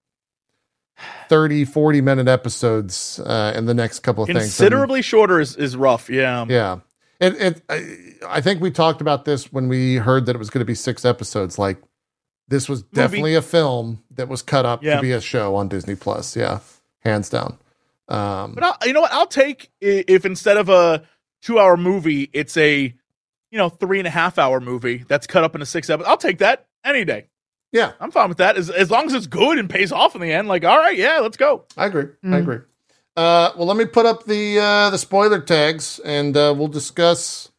30, 1.28 1.66
40 1.66 2.02
minute 2.02 2.28
episodes 2.28 3.20
uh, 3.20 3.54
in 3.56 3.66
the 3.66 3.74
next 3.74 4.00
couple 4.00 4.24
of 4.24 4.28
things. 4.28 4.40
Considerably 4.40 5.02
shorter 5.02 5.40
is, 5.40 5.56
is 5.56 5.76
rough. 5.76 6.10
Yeah. 6.10 6.46
yeah. 6.50 6.80
It, 7.20 7.42
it, 7.42 7.62
I, 7.70 8.38
I 8.38 8.42
think 8.42 8.62
we 8.62 8.72
talked 8.72 9.02
about 9.02 9.26
this 9.26 9.52
when 9.52 9.68
we 9.68 9.96
heard 9.96 10.26
that 10.28 10.36
it 10.36 10.40
was 10.40 10.50
going 10.50 10.60
to 10.62 10.66
be 10.66 10.76
six 10.76 11.04
episodes. 11.04 11.60
Like, 11.60 11.78
this 12.48 12.70
was 12.70 12.82
definitely 12.84 13.36
a 13.36 13.42
film 13.42 14.02
that 14.12 14.28
was 14.30 14.42
cut 14.42 14.66
up 14.66 14.82
Yeah. 14.84 14.96
to 14.96 15.02
be 15.02 15.12
a 15.12 15.22
show 15.22 15.56
on 15.56 15.68
Disney 15.68 15.96
Plus. 15.96 16.36
Yeah. 16.36 16.60
Hands 17.02 17.28
down. 17.30 17.58
Um, 18.08 18.54
But 18.56 18.64
I'll, 18.64 18.78
you 18.88 18.94
know 18.94 19.02
what? 19.02 19.12
I'll 19.14 19.28
take 19.28 19.70
if 19.82 20.26
instead 20.26 20.58
of 20.58 20.70
a 20.70 21.04
two-hour 21.42 21.78
movie, 21.78 22.30
it's 22.34 22.58
a 22.58 22.94
you 23.52 23.58
know 23.58 23.70
three 23.70 24.00
and 24.00 24.08
a 24.08 24.12
half 24.12 24.38
hour 24.38 24.60
movie 24.60 25.04
that's 25.08 25.28
cut 25.28 25.44
up 25.44 25.56
into 25.56 25.66
six 25.66 25.90
episodes. 25.90 26.10
I'll 26.10 26.18
take 26.18 26.40
that 26.40 26.68
any 26.84 27.06
day. 27.06 27.28
yeah, 27.72 27.92
I'm 28.00 28.10
fine 28.12 28.30
with 28.30 28.40
that 28.40 28.58
as 28.58 28.70
as 28.70 28.90
long 28.92 29.06
as 29.06 29.14
it's 29.14 29.28
good 29.28 29.60
and 29.60 29.70
pays 29.70 29.92
off 29.92 30.16
in 30.16 30.22
the 30.22 30.32
end. 30.34 30.48
Like, 30.48 30.66
all 30.66 30.78
right, 30.78 30.98
yeah, 30.98 31.20
let's 31.20 31.38
go. 31.38 31.66
I 31.78 31.86
agree. 31.86 32.06
I 32.24 32.28
Mm. 32.28 32.40
agree. 32.40 32.58
Uh, 33.20 33.52
well, 33.58 33.68
let 33.68 33.76
me 33.76 33.84
put 33.84 34.06
up 34.06 34.24
the 34.24 34.58
uh, 34.58 34.90
the 34.92 34.98
spoiler 34.98 35.42
tags, 35.42 36.00
and 36.06 36.38
uh, 36.38 36.54
we'll 36.58 36.70
discuss 36.70 37.52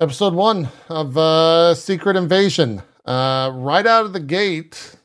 episode 0.00 0.34
one 0.34 0.68
of 0.88 1.16
uh, 1.16 1.72
Secret 1.76 2.16
Invasion. 2.16 2.82
Uh, 3.04 3.52
right 3.54 3.86
out 3.86 4.06
of 4.06 4.12
the 4.12 4.18
gate, 4.18 4.96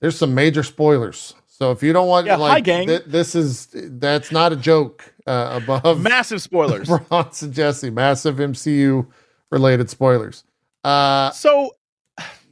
there's 0.00 0.16
some 0.16 0.34
major 0.34 0.62
spoilers. 0.62 1.34
So 1.48 1.70
if 1.70 1.82
you 1.82 1.92
don't 1.92 2.08
want, 2.08 2.26
Yeah, 2.26 2.36
hi, 2.36 2.40
like, 2.54 2.64
gang. 2.64 2.86
thi- 2.88 3.02
this 3.06 3.34
is 3.34 3.68
that's 3.74 4.32
not 4.32 4.52
a 4.52 4.56
joke. 4.56 5.04
Uh, 5.26 5.60
above 5.62 6.00
Massive 6.00 6.40
spoilers. 6.40 6.88
Bronze 7.08 7.42
and 7.42 7.52
Jesse, 7.52 7.90
massive 7.90 8.36
MCU 8.36 9.06
related 9.50 9.90
spoilers. 9.90 10.44
Uh, 10.82 11.30
so 11.32 11.72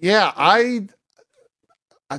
yeah, 0.00 0.32
I. 0.36 0.88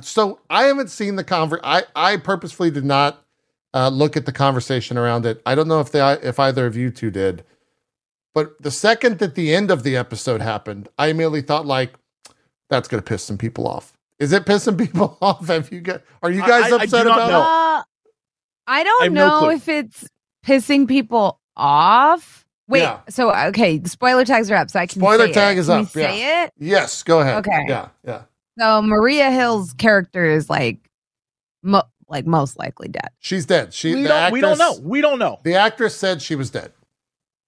So 0.02 0.40
I 0.50 0.64
haven't 0.64 0.90
seen 0.90 1.14
the 1.14 1.22
conver. 1.22 1.60
I 1.62 1.84
I 1.94 2.16
purposefully 2.16 2.72
did 2.72 2.84
not 2.84 3.23
uh, 3.74 3.88
look 3.88 4.16
at 4.16 4.24
the 4.24 4.32
conversation 4.32 4.96
around 4.96 5.26
it. 5.26 5.42
I 5.44 5.54
don't 5.54 5.68
know 5.68 5.80
if 5.80 5.90
they 5.92 6.00
if 6.22 6.38
either 6.40 6.64
of 6.66 6.76
you 6.76 6.90
two 6.90 7.10
did, 7.10 7.44
but 8.34 8.60
the 8.62 8.70
second 8.70 9.18
that 9.18 9.34
the 9.34 9.54
end 9.54 9.70
of 9.70 9.82
the 9.82 9.96
episode 9.96 10.40
happened, 10.40 10.88
I 10.98 11.08
immediately 11.08 11.42
thought 11.42 11.66
like, 11.66 11.94
that's 12.70 12.88
gonna 12.88 13.02
piss 13.02 13.22
some 13.24 13.36
people 13.38 13.66
off. 13.66 13.92
Is 14.18 14.32
it 14.32 14.44
pissing 14.44 14.78
people 14.84 15.18
off? 15.20 15.48
Have 15.48 15.70
you 15.72 15.80
got? 15.80 16.02
Are 16.22 16.30
you 16.30 16.42
I- 16.42 16.48
guys 16.48 16.62
I- 16.72 16.76
I 16.76 16.78
do 16.78 16.84
upset 16.84 17.06
not 17.06 17.18
about 17.18 17.30
know. 17.30 17.38
it? 17.40 17.42
Uh, 17.42 17.82
I 18.66 18.84
don't 18.84 19.02
I 19.02 19.04
have 19.04 19.12
no 19.12 19.40
know 19.40 19.50
if 19.50 19.68
it's 19.68 20.08
pissing 20.46 20.88
people 20.88 21.38
off. 21.56 22.46
Wait, 22.66 22.80
Yeah. 22.80 23.00
so 23.10 23.30
okay, 23.48 23.76
the 23.76 23.90
spoiler 23.90 24.24
tags 24.24 24.50
are 24.50 24.54
up, 24.54 24.70
so 24.70 24.80
I 24.80 24.86
can 24.86 24.98
Spoiler 25.00 25.26
say 25.26 25.32
tag 25.34 25.56
it. 25.58 25.60
is 25.60 25.66
Can 25.66 25.84
up, 25.84 25.94
We 25.94 26.00
yeah. 26.00 26.08
say 26.08 26.44
it. 26.44 26.52
Yes, 26.58 27.02
go 27.02 27.20
ahead. 27.20 27.36
Okay. 27.46 27.64
Yeah, 27.68 27.88
yeah. 28.06 28.22
So 28.58 28.80
Maria 28.80 29.30
Hill's 29.30 29.74
character 29.74 30.24
is 30.24 30.48
like, 30.48 30.78
mo- 31.62 31.82
like 32.08 32.26
most 32.26 32.58
likely 32.58 32.88
dead. 32.88 33.10
She's 33.18 33.46
dead. 33.46 33.72
She. 33.74 33.94
we 33.94 34.02
the 34.02 34.08
don't 34.08 34.32
we 34.32 34.40
don't 34.40 34.58
know. 34.58 34.78
We 34.82 35.00
don't 35.00 35.18
know. 35.18 35.40
The 35.44 35.54
actress 35.54 35.96
said 35.96 36.20
she 36.22 36.34
was 36.36 36.50
dead. 36.50 36.72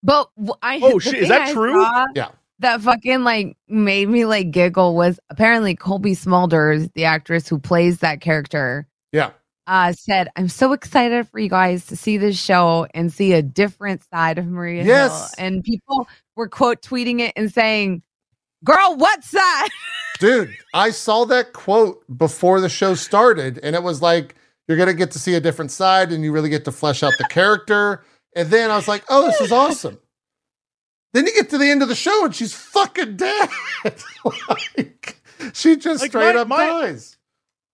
But 0.02 0.28
w- 0.36 0.54
I 0.62 0.80
Oh, 0.82 0.94
the 0.94 1.00
shit, 1.00 1.14
is 1.14 1.28
that 1.28 1.48
I 1.48 1.52
true? 1.52 1.84
Yeah. 2.14 2.28
That 2.60 2.80
fucking 2.80 3.24
like 3.24 3.56
made 3.68 4.08
me 4.08 4.24
like 4.24 4.50
giggle 4.50 4.94
was 4.94 5.20
apparently 5.30 5.74
Cobie 5.74 6.14
Smulders, 6.14 6.90
the 6.94 7.04
actress 7.04 7.48
who 7.48 7.58
plays 7.58 7.98
that 8.00 8.20
character, 8.22 8.86
Yeah. 9.12 9.30
uh, 9.66 9.92
said, 9.92 10.28
"I'm 10.36 10.48
so 10.48 10.72
excited 10.72 11.28
for 11.28 11.38
you 11.38 11.50
guys 11.50 11.84
to 11.86 11.96
see 11.96 12.16
this 12.16 12.38
show 12.38 12.86
and 12.94 13.12
see 13.12 13.32
a 13.34 13.42
different 13.42 14.02
side 14.10 14.38
of 14.38 14.46
Maria 14.46 14.84
Yes. 14.84 15.34
Hill." 15.36 15.46
And 15.46 15.62
people 15.64 16.08
were 16.34 16.48
quote 16.48 16.80
tweeting 16.80 17.20
it 17.20 17.32
and 17.36 17.52
saying, 17.52 18.02
"Girl, 18.64 18.94
what's 18.96 19.32
that?" 19.32 19.68
Dude, 20.18 20.56
I 20.72 20.90
saw 20.90 21.26
that 21.26 21.52
quote 21.52 22.04
before 22.16 22.62
the 22.62 22.70
show 22.70 22.94
started, 22.94 23.60
and 23.62 23.76
it 23.76 23.82
was 23.82 24.00
like, 24.00 24.34
you're 24.68 24.76
going 24.76 24.88
to 24.88 24.94
get 24.94 25.12
to 25.12 25.18
see 25.18 25.34
a 25.34 25.40
different 25.40 25.70
side 25.70 26.12
and 26.12 26.24
you 26.24 26.32
really 26.32 26.48
get 26.48 26.64
to 26.64 26.72
flesh 26.72 27.02
out 27.02 27.12
the 27.18 27.24
character. 27.28 28.04
And 28.34 28.48
then 28.50 28.70
I 28.70 28.76
was 28.76 28.88
like, 28.88 29.04
oh, 29.08 29.26
this 29.26 29.40
is 29.40 29.52
awesome. 29.52 29.98
Then 31.12 31.26
you 31.26 31.32
get 31.34 31.50
to 31.50 31.58
the 31.58 31.70
end 31.70 31.82
of 31.82 31.88
the 31.88 31.94
show 31.94 32.24
and 32.24 32.34
she's 32.34 32.52
fucking 32.52 33.16
dead. 33.16 33.48
like, 34.48 35.20
she 35.52 35.76
just 35.76 36.02
Like, 36.02 36.10
straight 36.10 36.34
my- 36.34 36.40
up 36.40 36.48
my- 36.48 36.66
dies. 36.66 37.16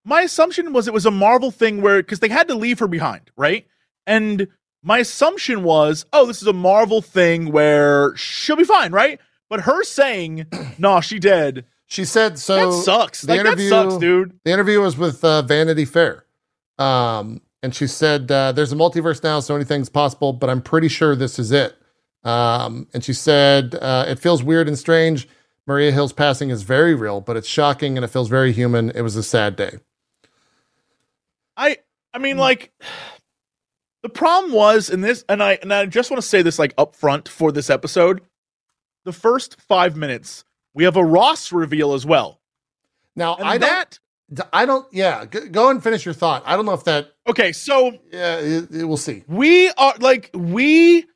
my 0.05 0.23
assumption 0.23 0.73
was 0.73 0.87
it 0.89 0.95
was 0.95 1.07
a 1.07 1.11
Marvel 1.11 1.51
thing 1.51 1.81
where 1.83 2.03
because 2.03 2.21
they 2.21 2.29
had 2.29 2.49
to 2.49 2.55
leave 2.55 2.79
her 2.79 2.89
behind, 2.89 3.31
right? 3.37 3.67
And 4.07 4.49
my 4.83 4.99
assumption 4.99 5.63
was, 5.63 6.07
oh, 6.13 6.27
this 6.27 6.43
is 6.43 6.49
a 6.49 6.53
Marvel 6.53 7.03
thing 7.03 7.53
where 7.53 8.15
she'll 8.17 8.57
be 8.57 8.65
fine, 8.65 8.93
right? 8.93 9.21
But 9.49 9.61
her 9.63 9.83
saying, 9.85 10.47
"No, 10.79 11.01
she 11.01 11.19
dead," 11.19 11.65
She 11.87 12.05
said, 12.07 12.39
so 12.39 12.71
that 12.71 12.83
sucks. 12.85 13.21
the 13.23 13.33
Like 13.33 13.41
interview- 13.41 13.69
that 13.71 13.91
sucks, 13.91 13.97
dude. 14.01 14.39
the 14.45 14.51
interview 14.51 14.81
was 14.81 14.97
with 14.97 15.23
uh, 15.25 15.43
Vanity 15.43 15.85
Fair. 15.85 16.25
Um, 16.79 17.43
and 17.63 17.75
she 17.75 17.87
said, 17.87 18.31
uh, 18.31 18.53
there's 18.53 18.73
a 18.73 18.77
multiverse 18.77 19.23
now, 19.23 19.41
so 19.41 19.55
anything's 19.55 19.89
possible, 19.89 20.33
but 20.33 20.51
I'm 20.51 20.63
pretty 20.63 20.89
sure 20.89 21.15
this 21.17 21.39
is 21.39 21.53
it. 21.53 21.77
Um, 22.25 22.89
and 22.95 23.05
she 23.05 23.13
said, 23.13 23.75
uh, 23.77 24.05
it 24.09 24.19
feels 24.19 24.43
weird 24.43 24.69
and 24.69 24.79
strange. 24.79 25.29
Maria 25.67 25.93
Hill's 25.93 26.13
passing 26.13 26.51
is 26.51 26.63
very 26.63 26.95
real, 26.95 27.21
but 27.21 27.37
it's 27.37 27.49
shocking 27.49 27.97
and 27.99 28.05
it 28.05 28.09
feels 28.09 28.29
very 28.29 28.53
human. 28.53 28.91
It 28.91 29.03
was 29.03 29.17
a 29.17 29.23
sad 29.23 29.57
day. 29.57 29.79
I 31.57 31.79
I 32.15 32.19
mean, 32.19 32.37
like, 32.39 32.73
The 34.03 34.09
problem 34.09 34.53
was 34.53 34.91
in 34.91 35.01
this, 35.01 35.25
and 35.29 35.43
I 35.43 35.59
and 35.63 35.73
I 35.73 35.87
just 35.87 36.11
want 36.11 36.21
to 36.23 36.29
say 36.29 36.43
this 36.43 36.59
like 36.59 36.75
up 36.77 36.97
front 36.97 37.29
for 37.29 37.53
this 37.53 37.71
episode. 37.71 38.21
The 39.05 39.13
first 39.13 39.61
five 39.61 39.97
minutes, 39.97 40.45
we 40.75 40.85
have 40.85 40.97
a 40.97 41.05
Ross 41.05 41.53
reveal 41.53 41.95
as 41.95 42.05
well. 42.05 42.41
Now 43.15 43.37
And 43.37 43.47
I 43.49 43.59
that 43.59 43.91
don't. 43.91 44.01
I 44.53 44.65
don't. 44.67 44.87
Yeah, 44.93 45.25
go 45.27 45.71
and 45.71 45.83
finish 45.83 46.05
your 46.05 46.15
thought. 46.15 46.43
I 46.47 46.57
don't 46.57 46.65
know 46.67 46.73
if 46.73 46.85
that. 46.85 47.13
okay, 47.29 47.53
so 47.53 47.93
Yeah, 48.13 48.37
it, 48.39 48.71
it- 48.75 48.85
we'll 48.85 48.97
see. 48.97 49.25
we 49.29 49.71
are 49.73 49.95
like 50.01 50.31
we 50.35 51.07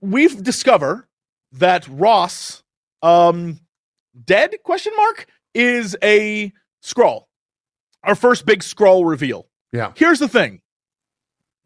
we've 0.00 0.42
discover 0.42 1.06
that 1.52 1.86
Ross 1.88 2.62
um 3.02 3.60
dead 4.24 4.54
question 4.64 4.92
mark 4.96 5.26
is 5.54 5.96
a 6.02 6.52
Skrull. 6.84 7.24
Our 8.04 8.14
first 8.14 8.46
big 8.46 8.60
Skrull 8.60 9.08
reveal. 9.08 9.46
Yeah. 9.72 9.92
Here's 9.96 10.18
the 10.18 10.28
thing. 10.28 10.60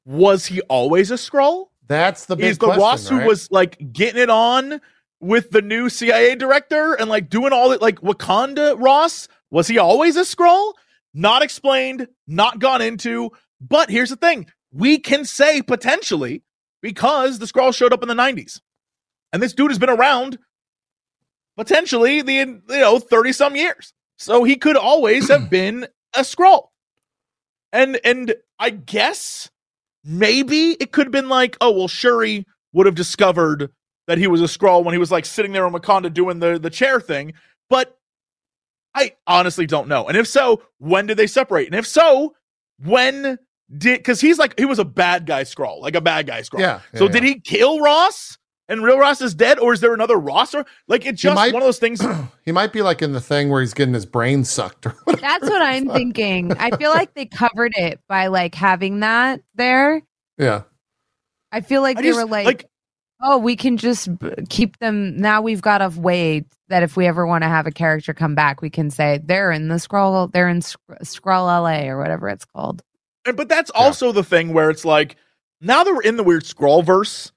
Was 0.04 0.46
he 0.46 0.60
always 0.62 1.10
a 1.10 1.14
Skrull? 1.14 1.66
That's 1.86 2.26
the 2.26 2.36
big 2.36 2.46
Is 2.46 2.58
the 2.58 2.66
question, 2.66 2.80
Ross 2.82 3.08
who 3.08 3.18
was 3.26 3.50
like 3.50 3.92
getting 3.92 4.20
it 4.20 4.30
on 4.30 4.80
with 5.20 5.50
the 5.50 5.62
new 5.62 5.88
CIA 5.88 6.34
director 6.34 6.94
and 6.94 7.08
like 7.08 7.28
doing 7.28 7.52
all 7.52 7.70
it 7.72 7.80
like 7.82 8.00
Wakanda 8.00 8.80
Ross? 8.80 9.28
Was 9.52 9.68
he 9.68 9.78
always 9.78 10.16
a 10.16 10.22
Skrull? 10.22 10.72
Not 11.14 11.42
explained, 11.42 12.08
not 12.26 12.58
gone 12.58 12.80
into. 12.80 13.30
But 13.60 13.90
here's 13.90 14.10
the 14.10 14.16
thing 14.16 14.46
we 14.72 14.98
can 14.98 15.24
say 15.24 15.62
potentially 15.62 16.42
because 16.80 17.38
the 17.38 17.46
Skrull 17.46 17.74
showed 17.74 17.92
up 17.92 18.02
in 18.02 18.08
the 18.08 18.14
90s. 18.14 18.60
And 19.32 19.42
this 19.42 19.52
dude 19.52 19.70
has 19.70 19.78
been 19.78 19.90
around 19.90 20.38
potentially 21.56 22.22
the 22.22 22.32
you 22.32 22.62
know 22.68 22.98
30 22.98 23.32
some 23.32 23.54
years. 23.54 23.92
So 24.18 24.42
he 24.42 24.56
could 24.56 24.76
always 24.76 25.28
have 25.28 25.50
been 25.50 25.86
a 26.16 26.20
Skrull. 26.20 26.68
And 27.72 28.00
and 28.04 28.34
I 28.58 28.70
guess 28.70 29.50
maybe 30.02 30.70
it 30.80 30.92
could 30.92 31.06
have 31.06 31.12
been 31.12 31.28
like, 31.28 31.58
oh 31.60 31.72
well, 31.72 31.88
Shuri 31.88 32.46
would 32.72 32.86
have 32.86 32.94
discovered 32.94 33.70
that 34.06 34.16
he 34.16 34.26
was 34.26 34.40
a 34.40 34.44
Skrull 34.44 34.82
when 34.82 34.94
he 34.94 34.98
was 34.98 35.10
like 35.12 35.26
sitting 35.26 35.52
there 35.52 35.66
on 35.66 35.74
Wakanda 35.74 36.12
doing 36.12 36.38
the 36.38 36.58
the 36.58 36.70
chair 36.70 37.00
thing. 37.00 37.34
But 37.68 37.98
I 38.94 39.12
honestly 39.26 39.66
don't 39.66 39.88
know. 39.88 40.06
And 40.08 40.16
if 40.16 40.26
so, 40.26 40.62
when 40.78 41.06
did 41.06 41.16
they 41.16 41.26
separate? 41.26 41.66
And 41.66 41.74
if 41.76 41.86
so, 41.86 42.34
when 42.84 43.38
did 43.76 43.98
because 43.98 44.20
he's 44.20 44.38
like 44.38 44.58
he 44.58 44.64
was 44.66 44.78
a 44.78 44.84
bad 44.84 45.26
guy 45.26 45.44
Skrull, 45.44 45.80
like 45.80 45.94
a 45.94 46.00
bad 46.00 46.26
guy 46.26 46.40
Skrull. 46.42 46.60
Yeah. 46.60 46.80
So 46.94 47.04
yeah, 47.06 47.12
did 47.12 47.22
he 47.22 47.40
kill 47.40 47.80
Ross? 47.80 48.36
And 48.68 48.82
real 48.82 48.96
Ross 48.98 49.20
is 49.20 49.34
dead, 49.34 49.58
or 49.58 49.72
is 49.74 49.80
there 49.80 49.92
another 49.92 50.16
Ross? 50.16 50.54
Or 50.54 50.64
like 50.88 51.04
it's 51.04 51.20
just 51.20 51.34
might- 51.34 51.52
one 51.52 51.62
of 51.62 51.66
those 51.66 51.78
things. 51.78 52.00
He 52.44 52.50
might 52.52 52.72
be 52.72 52.82
like 52.82 53.02
in 53.02 53.12
the 53.12 53.20
thing 53.20 53.50
where 53.50 53.60
he's 53.60 53.72
getting 53.74 53.94
his 53.94 54.04
brain 54.06 54.42
sucked 54.44 54.86
or 54.86 54.90
whatever. 55.04 55.20
That's 55.20 55.48
what 55.48 55.62
I'm 55.62 55.88
thinking. 55.88 56.52
I 56.54 56.76
feel 56.76 56.90
like 56.90 57.14
they 57.14 57.26
covered 57.26 57.72
it 57.76 58.00
by 58.08 58.26
like 58.28 58.54
having 58.54 59.00
that 59.00 59.40
there. 59.54 60.02
Yeah. 60.38 60.62
I 61.52 61.60
feel 61.60 61.82
like 61.82 61.98
I 61.98 62.02
they 62.02 62.08
just- 62.08 62.18
were 62.18 62.26
like, 62.26 62.68
oh, 63.22 63.38
we 63.38 63.56
can 63.56 63.76
just 63.76 64.18
b- 64.18 64.30
keep 64.48 64.78
them. 64.78 65.16
Now 65.16 65.40
we've 65.42 65.62
got 65.62 65.80
a 65.82 65.88
way 65.88 66.44
that 66.68 66.82
if 66.82 66.96
we 66.96 67.06
ever 67.06 67.26
want 67.26 67.42
to 67.44 67.48
have 67.48 67.66
a 67.66 67.70
character 67.70 68.12
come 68.14 68.34
back, 68.34 68.62
we 68.62 68.70
can 68.70 68.90
say 68.90 69.20
they're 69.22 69.52
in 69.52 69.68
the 69.68 69.76
Skrull, 69.76 70.30
they're 70.32 70.48
in 70.48 70.62
Sc- 70.62 70.78
Scroll 71.02 71.46
LA 71.46 71.82
or 71.88 71.98
whatever 71.98 72.28
it's 72.28 72.44
called. 72.44 72.82
And, 73.24 73.36
but 73.36 73.48
that's 73.48 73.70
also 73.70 74.10
the 74.12 74.24
thing 74.24 74.52
where 74.52 74.70
it's 74.70 74.84
like 74.84 75.16
now 75.60 75.84
that 75.84 75.92
we're 75.94 76.02
in 76.02 76.16
the 76.16 76.24
weird 76.24 76.44
Skrull 76.44 76.84
verse, 76.84 77.30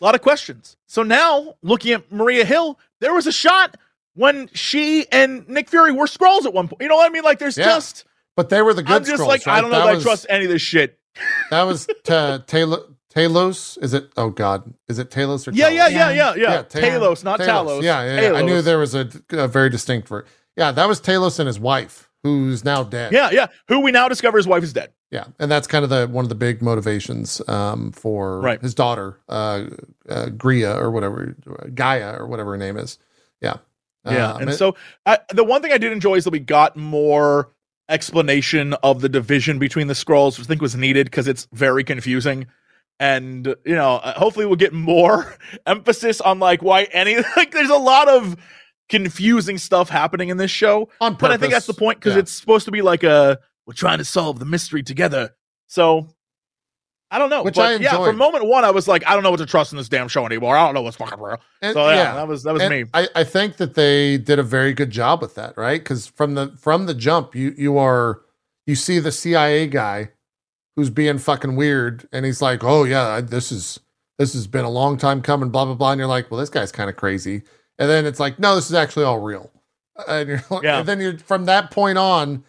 a 0.00 0.04
lot 0.04 0.14
of 0.14 0.22
questions. 0.22 0.76
So 0.86 1.02
now 1.02 1.56
looking 1.62 1.92
at 1.92 2.10
Maria 2.10 2.44
Hill, 2.44 2.78
there 3.00 3.12
was 3.12 3.26
a 3.26 3.32
shot 3.32 3.76
when 4.14 4.48
she 4.54 5.06
and 5.12 5.46
Nick 5.48 5.68
Fury 5.68 5.92
were 5.92 6.06
Skrulls 6.06 6.44
at 6.46 6.54
one 6.54 6.68
point. 6.68 6.80
You 6.82 6.88
know 6.88 6.96
what 6.96 7.06
I 7.06 7.12
mean? 7.12 7.22
Like 7.22 7.38
there's 7.38 7.58
Yeah. 7.58 7.64
just 7.66 8.04
But 8.36 8.48
they 8.48 8.62
were 8.62 8.72
the 8.74 8.82
good 8.82 8.96
I'm 8.96 9.04
just 9.04 9.22
Skrulls, 9.22 9.26
like 9.28 9.46
I 9.46 9.60
don't 9.60 9.70
know 9.70 9.84
That 9.84 9.94
if 9.96 10.00
I 10.00 10.02
trust 10.02 10.26
any 10.28 10.46
of 10.46 10.50
this 10.50 10.62
shit. 10.62 10.98
That 11.50 11.62
was 11.64 11.86
ta- 12.04 12.38
Taylor. 12.46 12.78
Talos? 13.14 13.76
Is 13.82 13.92
it? 13.94 14.10
Oh 14.16 14.30
God, 14.30 14.72
is 14.88 14.98
it 14.98 15.10
Talos 15.10 15.46
or 15.48 15.52
Yeah, 15.52 15.70
Talos? 15.70 15.74
yeah, 15.74 15.88
yeah, 15.88 16.10
yeah, 16.10 16.34
yeah. 16.36 16.62
Ta- 16.62 16.78
Talos, 16.78 17.24
not 17.24 17.40
Talos. 17.40 17.46
Talos. 17.80 17.82
Yeah, 17.82 18.04
yeah, 18.04 18.30
yeah. 18.30 18.38
I 18.38 18.42
knew 18.42 18.62
there 18.62 18.78
was 18.78 18.94
a, 18.94 19.08
a 19.30 19.48
very 19.48 19.68
distinct. 19.70 20.08
Ver- 20.08 20.24
yeah, 20.56 20.70
that 20.72 20.86
was 20.88 21.00
Talos 21.00 21.38
and 21.40 21.46
his 21.46 21.58
wife, 21.58 22.08
who's 22.22 22.64
now 22.64 22.82
dead. 22.84 23.12
Yeah, 23.12 23.30
yeah. 23.32 23.46
Who 23.68 23.80
we 23.80 23.90
now 23.90 24.08
discover 24.08 24.36
his 24.38 24.46
wife 24.46 24.62
is 24.62 24.72
dead. 24.72 24.92
yeah, 25.10 25.24
and 25.40 25.50
that's 25.50 25.66
kind 25.66 25.82
of 25.82 25.90
the 25.90 26.06
one 26.06 26.24
of 26.24 26.28
the 26.28 26.34
big 26.36 26.62
motivations 26.62 27.42
um, 27.48 27.90
for 27.92 28.40
Right. 28.40 28.60
his 28.60 28.74
daughter, 28.74 29.18
uh, 29.28 29.64
uh, 30.08 30.26
Gria 30.30 30.72
or 30.76 30.90
whatever, 30.92 31.34
Gaia 31.74 32.14
or 32.16 32.26
whatever 32.28 32.52
her 32.52 32.58
name 32.58 32.76
is. 32.76 32.98
Yeah, 33.40 33.56
Yeah, 34.04 34.32
Um, 34.34 34.40
and 34.42 34.50
it- 34.50 34.56
so 34.56 34.76
I, 35.04 35.18
the 35.34 35.42
one 35.44 35.62
thing 35.62 35.72
I 35.72 35.78
did 35.78 35.90
enjoy 35.92 36.14
is 36.16 36.24
that 36.24 36.30
we 36.30 36.38
got 36.38 36.76
more 36.76 37.50
explanation 37.88 38.74
of 38.84 39.00
the 39.00 39.08
division 39.08 39.58
between 39.58 39.88
the 39.88 39.94
Skrulls, 39.94 40.38
which 40.38 40.46
I 40.46 40.48
think 40.48 40.62
was 40.62 40.76
needed 40.76 41.06
because 41.06 41.26
it's 41.26 41.48
very 41.52 41.82
confusing. 41.82 42.46
And 43.00 43.46
you 43.64 43.74
know, 43.74 43.94
uh, 43.96 44.16
hopefully 44.18 44.44
we'll 44.46 44.56
get 44.56 44.72
more 44.74 45.34
emphasis 45.66 46.20
on 46.20 46.38
like 46.38 46.62
why 46.62 46.82
any 46.92 47.16
like. 47.36 47.50
There's 47.50 47.70
a 47.70 47.76
lot 47.76 48.08
of 48.08 48.36
confusing 48.90 49.56
stuff 49.58 49.88
happening 49.88 50.28
in 50.28 50.36
this 50.36 50.50
show, 50.50 50.88
on 51.00 51.14
but 51.14 51.30
I 51.30 51.36
think 51.38 51.52
that's 51.52 51.66
the 51.66 51.74
point 51.74 51.98
because 51.98 52.14
Yeah. 52.14 52.20
it's 52.20 52.32
supposed 52.32 52.66
to 52.66 52.70
be 52.70 52.82
like 52.82 53.02
a 53.02 53.38
we're 53.66 53.72
trying 53.74 53.98
to 53.98 54.04
solve 54.04 54.38
the 54.38 54.44
mystery 54.44 54.82
together. 54.82 55.30
So 55.66 56.08
I 57.12 57.18
don't 57.18 57.30
know, 57.30 57.42
Which 57.42 57.54
but 57.56 57.62
I 57.66 57.70
yeah, 57.76 57.90
enjoyed. 57.92 58.08
from 58.08 58.16
moment 58.18 58.46
one, 58.46 58.64
I 58.64 58.70
was 58.70 58.86
like, 58.86 59.04
I 59.06 59.14
don't 59.14 59.22
know 59.22 59.30
what 59.30 59.38
to 59.38 59.46
trust 59.46 59.72
in 59.72 59.78
this 59.78 59.88
damn 59.88 60.06
show 60.08 60.26
anymore. 60.26 60.56
I 60.56 60.64
don't 60.66 60.74
know 60.74 60.82
what's 60.82 60.96
fucking 60.96 61.18
real. 61.20 61.40
And- 61.62 61.72
So 61.72 61.88
yeah, 61.88 62.14
that 62.14 62.28
was 62.28 62.42
that 62.44 62.52
was 62.52 62.62
And 62.62 62.70
me. 62.70 62.84
I, 62.92 63.08
I 63.16 63.24
think 63.24 63.56
that 63.56 63.74
they 63.74 64.18
did 64.18 64.38
a 64.38 64.42
very 64.44 64.72
good 64.74 64.90
job 64.90 65.22
with 65.22 65.36
that, 65.36 65.56
right? 65.56 65.80
Because 65.80 66.06
from 66.06 66.34
the 66.34 66.54
from 66.60 66.84
the 66.86 66.94
jump, 66.94 67.34
you 67.34 67.54
you 67.56 67.78
are 67.78 68.20
you 68.66 68.74
see 68.74 68.98
the 68.98 69.10
CIA 69.12 69.66
guy 69.68 70.10
who's 70.76 70.90
being 70.90 71.18
fucking 71.18 71.56
weird, 71.56 72.08
and 72.12 72.24
he's 72.26 72.42
like, 72.42 72.62
"Oh 72.64 72.84
yeah, 72.84 73.20
this 73.20 73.52
is 73.52 73.80
this 74.18 74.32
has 74.34 74.46
been 74.46 74.64
a 74.64 74.70
long 74.70 74.96
time 74.98 75.22
coming," 75.22 75.50
blah 75.50 75.64
blah 75.64 75.74
blah, 75.74 75.92
and 75.92 75.98
you're 75.98 76.08
like, 76.08 76.30
"Well, 76.30 76.40
this 76.40 76.50
guy's 76.50 76.72
kind 76.72 76.90
of 76.90 76.96
crazy," 76.96 77.42
and 77.78 77.88
then 77.90 78.06
it's 78.06 78.20
like, 78.20 78.38
"No, 78.38 78.54
this 78.54 78.66
is 78.68 78.74
actually 78.74 79.04
all 79.04 79.18
real," 79.20 79.50
and, 80.08 80.28
you're, 80.28 80.42
Yeah. 80.62 80.80
and 80.80 80.88
then 80.88 81.00
you're 81.00 81.18
from 81.18 81.44
that 81.46 81.70
point 81.70 81.98
on. 81.98 82.44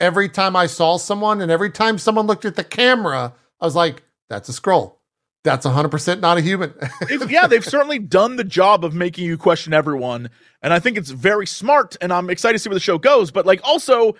Every 0.00 0.28
time 0.28 0.56
I 0.56 0.66
saw 0.66 0.96
someone, 0.96 1.40
and 1.40 1.48
every 1.52 1.70
time 1.70 1.96
someone 1.96 2.26
looked 2.26 2.44
at 2.44 2.56
the 2.56 2.64
camera, 2.64 3.32
I 3.60 3.64
was 3.64 3.76
like, 3.76 4.02
"That's 4.28 4.48
a 4.48 4.52
Skrull. 4.52 4.96
That's 5.44 5.64
100 5.64 5.90
percent 5.90 6.20
not 6.20 6.38
a 6.38 6.40
human." 6.40 6.74
Yeah, 7.28 7.46
they've 7.46 7.64
certainly 7.64 8.00
done 8.00 8.34
the 8.34 8.42
job 8.44 8.84
of 8.84 8.94
making 8.94 9.26
you 9.26 9.38
question 9.38 9.72
everyone, 9.72 10.28
and 10.60 10.72
I 10.72 10.80
think 10.80 10.98
it's 10.98 11.10
very 11.10 11.46
smart. 11.46 11.96
And 12.00 12.12
I'm 12.12 12.30
excited 12.30 12.54
to 12.54 12.58
see 12.58 12.68
where 12.68 12.74
the 12.74 12.80
show 12.80 12.98
goes. 12.98 13.30
But 13.30 13.46
like, 13.46 13.60
also, 13.62 14.16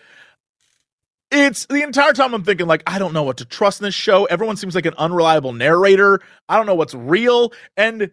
it's 1.32 1.66
the 1.66 1.82
entire 1.82 2.12
time 2.12 2.34
I'm 2.34 2.44
thinking 2.44 2.66
like, 2.66 2.82
I 2.86 2.98
don't 2.98 3.12
know 3.12 3.22
what 3.22 3.38
to 3.38 3.44
trust 3.44 3.80
in 3.80 3.84
this 3.84 3.94
show. 3.94 4.26
Everyone 4.26 4.56
seems 4.56 4.74
like 4.74 4.86
an 4.86 4.94
unreliable 4.98 5.52
narrator. 5.52 6.20
I 6.48 6.56
don't 6.56 6.66
know 6.66 6.74
what's 6.74 6.94
real, 6.94 7.52
and 7.76 8.10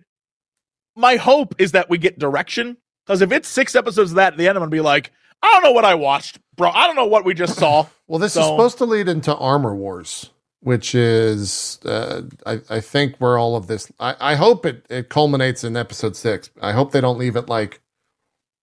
my 0.95 1.17
hope 1.17 1.55
is 1.59 1.74
that 1.74 1.89
we 1.89 1.97
get 1.97 2.20
direction. 2.20 2.78
Because 3.05 3.22
if 3.22 3.32
it's 3.32 3.47
six 3.47 3.76
episodes 3.76 4.11
of 4.11 4.15
that, 4.17 4.34
at 4.34 4.38
the 4.38 4.47
end 4.47 4.57
I'm 4.57 4.61
gonna 4.61 4.72
be 4.72 4.82
like, 4.82 5.11
I 5.41 5.47
don't 5.51 5.63
know 5.63 5.72
what 5.72 5.86
I 5.86 5.95
watched, 5.95 6.39
bro. 6.55 6.70
I 6.70 6.86
don't 6.88 6.95
know 6.95 7.05
what 7.07 7.26
we 7.26 7.34
just 7.34 7.57
saw. 7.57 7.88
Well, 8.07 8.17
this 8.17 8.36
is 8.36 8.43
supposed 8.43 8.80
to 8.80 8.86
lead 8.86 9.07
into 9.07 9.36
Armor 9.36 9.76
Wars, 9.76 10.32
which 10.61 10.95
is, 10.95 11.78
uh, 11.86 12.24
I, 12.43 12.59
I 12.67 12.80
think, 12.82 13.17
where 13.17 13.38
all 13.38 13.55
of 13.55 13.67
this. 13.67 13.91
I, 13.99 14.15
I 14.20 14.34
hope 14.34 14.65
it 14.65 14.84
it 14.89 15.09
culminates 15.09 15.63
in 15.63 15.78
episode 15.78 16.15
six. 16.15 16.49
I 16.59 16.72
hope 16.72 16.91
they 16.91 17.01
don't 17.01 17.20
leave 17.20 17.36
it 17.36 17.47
like, 17.47 17.82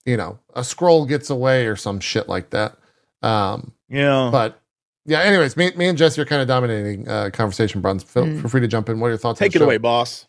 you 0.05 0.17
know, 0.17 0.41
a 0.53 0.63
Skrull 0.63 1.07
gets 1.07 1.31
away 1.31 1.67
or 1.69 1.77
some 1.77 2.01
shit 2.01 2.29
like 2.29 2.51
that. 2.51 2.77
Um, 3.23 3.73
Yeah. 3.89 4.31
but 4.33 4.61
yeah. 5.05 5.21
Anyways, 5.21 5.57
me, 5.57 5.71
me 5.77 5.87
and 5.89 5.97
Jesse 5.97 6.21
are 6.21 6.25
kind 6.25 6.43
of 6.43 6.49
dominating 6.49 7.09
uh, 7.09 7.31
conversation. 7.33 7.81
Bruns, 7.81 8.03
feel, 8.03 8.25
Mm. 8.25 8.41
feel 8.41 8.51
free 8.51 8.61
to 8.61 8.69
jump 8.69 8.89
in. 8.89 8.99
What 9.01 9.09
are 9.09 9.11
your 9.11 9.19
thoughts? 9.19 9.41
on 9.41 9.45
Take 9.45 9.53
the 9.53 9.59
it 9.59 9.61
show? 9.61 9.65
away, 9.67 9.79
boss. 9.79 10.27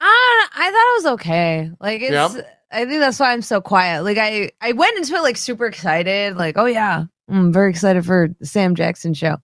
I, 0.00 0.46
I 0.54 0.70
thought 0.70 0.92
it 0.92 1.04
was 1.04 1.12
okay. 1.14 1.70
Like 1.80 2.02
it's 2.02 2.12
Yep. 2.34 2.46
I 2.72 2.84
think 2.84 2.98
that's 3.00 3.18
why 3.20 3.32
I'm 3.32 3.42
so 3.42 3.60
quiet. 3.60 4.02
Like 4.04 4.18
I 4.18 4.50
I 4.60 4.72
went 4.72 4.96
into 4.98 5.14
it 5.14 5.22
like 5.22 5.36
super 5.36 5.66
excited, 5.66 6.36
like, 6.36 6.56
oh 6.58 6.66
yeah, 6.66 7.04
I'm 7.28 7.52
very 7.52 7.70
excited 7.70 8.04
for 8.04 8.28
the 8.38 8.46
Sam 8.46 8.74
Jackson 8.74 9.14
show. 9.14 9.36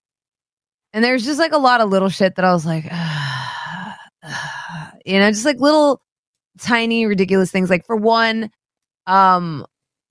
And 0.92 1.02
there's 1.04 1.24
just 1.24 1.38
like 1.38 1.52
a 1.52 1.58
lot 1.58 1.80
of 1.80 1.88
little 1.88 2.08
shit 2.10 2.34
that 2.36 2.44
I 2.44 2.52
was 2.52 2.66
like, 2.66 2.84
you 5.06 5.18
know, 5.18 5.30
just 5.30 5.44
like 5.44 5.60
little 5.60 6.02
tiny 6.58 7.06
ridiculous 7.06 7.50
things. 7.50 7.70
Like 7.70 7.86
for 7.86 7.96
one, 7.96 8.50
um, 9.06 9.64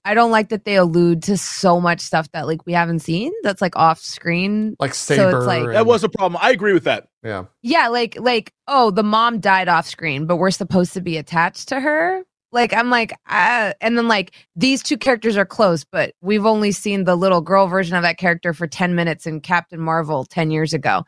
I 0.04 0.14
don't 0.16 0.32
like 0.32 0.50
that 0.50 0.66
they 0.66 0.76
allude 0.76 1.24
to 1.24 1.38
so 1.38 1.80
much 1.80 2.02
stuff 2.02 2.32
that 2.32 2.48
like 2.48 2.66
we 2.66 2.74
haven't 2.74 3.00
seen 3.00 3.32
that's 3.44 3.62
like 3.62 3.76
off 3.76 4.00
screen. 4.00 4.76
Like 4.80 4.94
So 4.96 5.30
it's 5.38 5.46
like- 5.46 5.64
and- 5.64 5.74
That 5.76 5.86
was 5.86 6.04
a 6.04 6.10
problem. 6.10 6.40
I 6.42 6.52
agree 6.52 6.74
with 6.74 6.86
that. 6.86 7.08
yeah. 7.24 7.46
Yeah, 7.62 7.88
like 7.90 8.18
like 8.20 8.54
oh, 8.68 8.90
the 8.92 9.04
mom 9.04 9.40
died 9.40 9.68
off 9.68 9.88
screen, 9.88 10.26
but 10.26 10.38
we're 10.38 10.52
supposed 10.52 10.94
to 10.94 11.02
be 11.02 11.18
attached 11.18 11.68
to 11.70 11.80
her. 11.80 12.24
Like 12.54 12.74
I'm 12.74 12.90
like, 12.90 13.14
uh, 13.30 13.74
and 13.80 13.98
then 13.98 14.08
like 14.08 14.34
these 14.56 14.84
two 14.84 14.98
characters 14.98 15.38
are 15.38 15.46
close, 15.46 15.84
but 15.86 16.14
we've 16.22 16.46
only 16.46 16.72
seen 16.74 17.06
the 17.06 17.16
little 17.16 17.40
girl 17.42 17.68
version 17.68 17.96
of 17.96 18.02
that 18.04 18.18
character 18.18 18.54
for 18.54 18.68
ten 18.68 18.94
minutes 18.96 19.26
in 19.26 19.40
Captain 19.40 19.80
Marvel 19.80 20.26
ten 20.26 20.52
years 20.52 20.74
ago. 20.74 21.06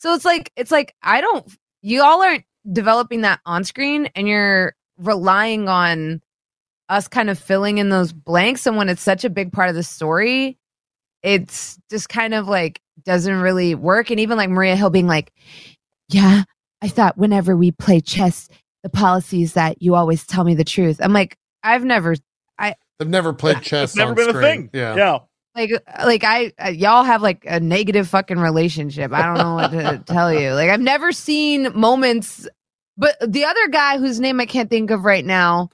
So 0.00 0.14
it's 0.14 0.24
like 0.24 0.52
it's 0.56 0.70
like 0.70 0.94
I 1.02 1.20
don't. 1.20 1.46
You 1.80 2.02
all 2.02 2.22
aren't 2.22 2.44
developing 2.70 3.22
that 3.22 3.40
on 3.46 3.64
screen, 3.64 4.10
and 4.14 4.28
you're 4.28 4.74
relying 4.98 5.68
on 5.68 6.20
us 6.92 7.08
kind 7.08 7.30
of 7.30 7.38
filling 7.38 7.78
in 7.78 7.88
those 7.88 8.12
blanks. 8.12 8.66
And 8.66 8.76
when 8.76 8.88
it's 8.88 9.02
such 9.02 9.24
a 9.24 9.30
big 9.30 9.52
part 9.52 9.68
of 9.68 9.74
the 9.74 9.82
story, 9.82 10.58
it's 11.22 11.78
just 11.90 12.08
kind 12.08 12.34
of 12.34 12.48
like 12.48 12.80
doesn't 13.04 13.40
really 13.40 13.74
work. 13.74 14.10
And 14.10 14.20
even 14.20 14.36
like 14.36 14.50
Maria 14.50 14.76
Hill 14.76 14.90
being 14.90 15.06
like, 15.06 15.32
Yeah, 16.08 16.44
I 16.82 16.88
thought 16.88 17.16
whenever 17.16 17.56
we 17.56 17.72
play 17.72 18.00
chess, 18.00 18.48
the 18.82 18.90
policy 18.90 19.42
is 19.42 19.54
that 19.54 19.80
you 19.80 19.94
always 19.94 20.26
tell 20.26 20.44
me 20.44 20.54
the 20.54 20.64
truth. 20.64 21.00
I'm 21.02 21.12
like, 21.12 21.36
I've 21.62 21.84
never 21.84 22.14
I've 22.58 22.76
never 23.08 23.32
played 23.32 23.62
chess. 23.62 23.90
It's 23.90 23.96
never 23.96 24.10
on 24.10 24.16
been 24.16 24.28
screen. 24.28 24.36
a 24.36 24.46
thing. 24.46 24.70
Yeah. 24.72 24.94
Yeah. 24.94 25.18
like 25.56 25.70
like 26.04 26.24
I 26.24 26.52
uh, 26.62 26.68
y'all 26.68 27.04
have 27.04 27.22
like 27.22 27.44
a 27.48 27.58
negative 27.58 28.06
fucking 28.08 28.38
relationship. 28.38 29.12
I 29.12 29.22
don't 29.22 29.38
know 29.38 29.54
what 29.54 29.70
to 29.72 29.98
tell 30.12 30.32
you. 30.32 30.52
Like 30.52 30.70
I've 30.70 30.80
never 30.80 31.10
seen 31.10 31.72
moments 31.74 32.46
but 32.96 33.16
the 33.26 33.44
other 33.44 33.68
guy 33.68 33.98
whose 33.98 34.20
name 34.20 34.40
I 34.40 34.46
can't 34.46 34.68
think 34.68 34.90
of 34.90 35.04
right 35.04 35.24
now, 35.24 35.70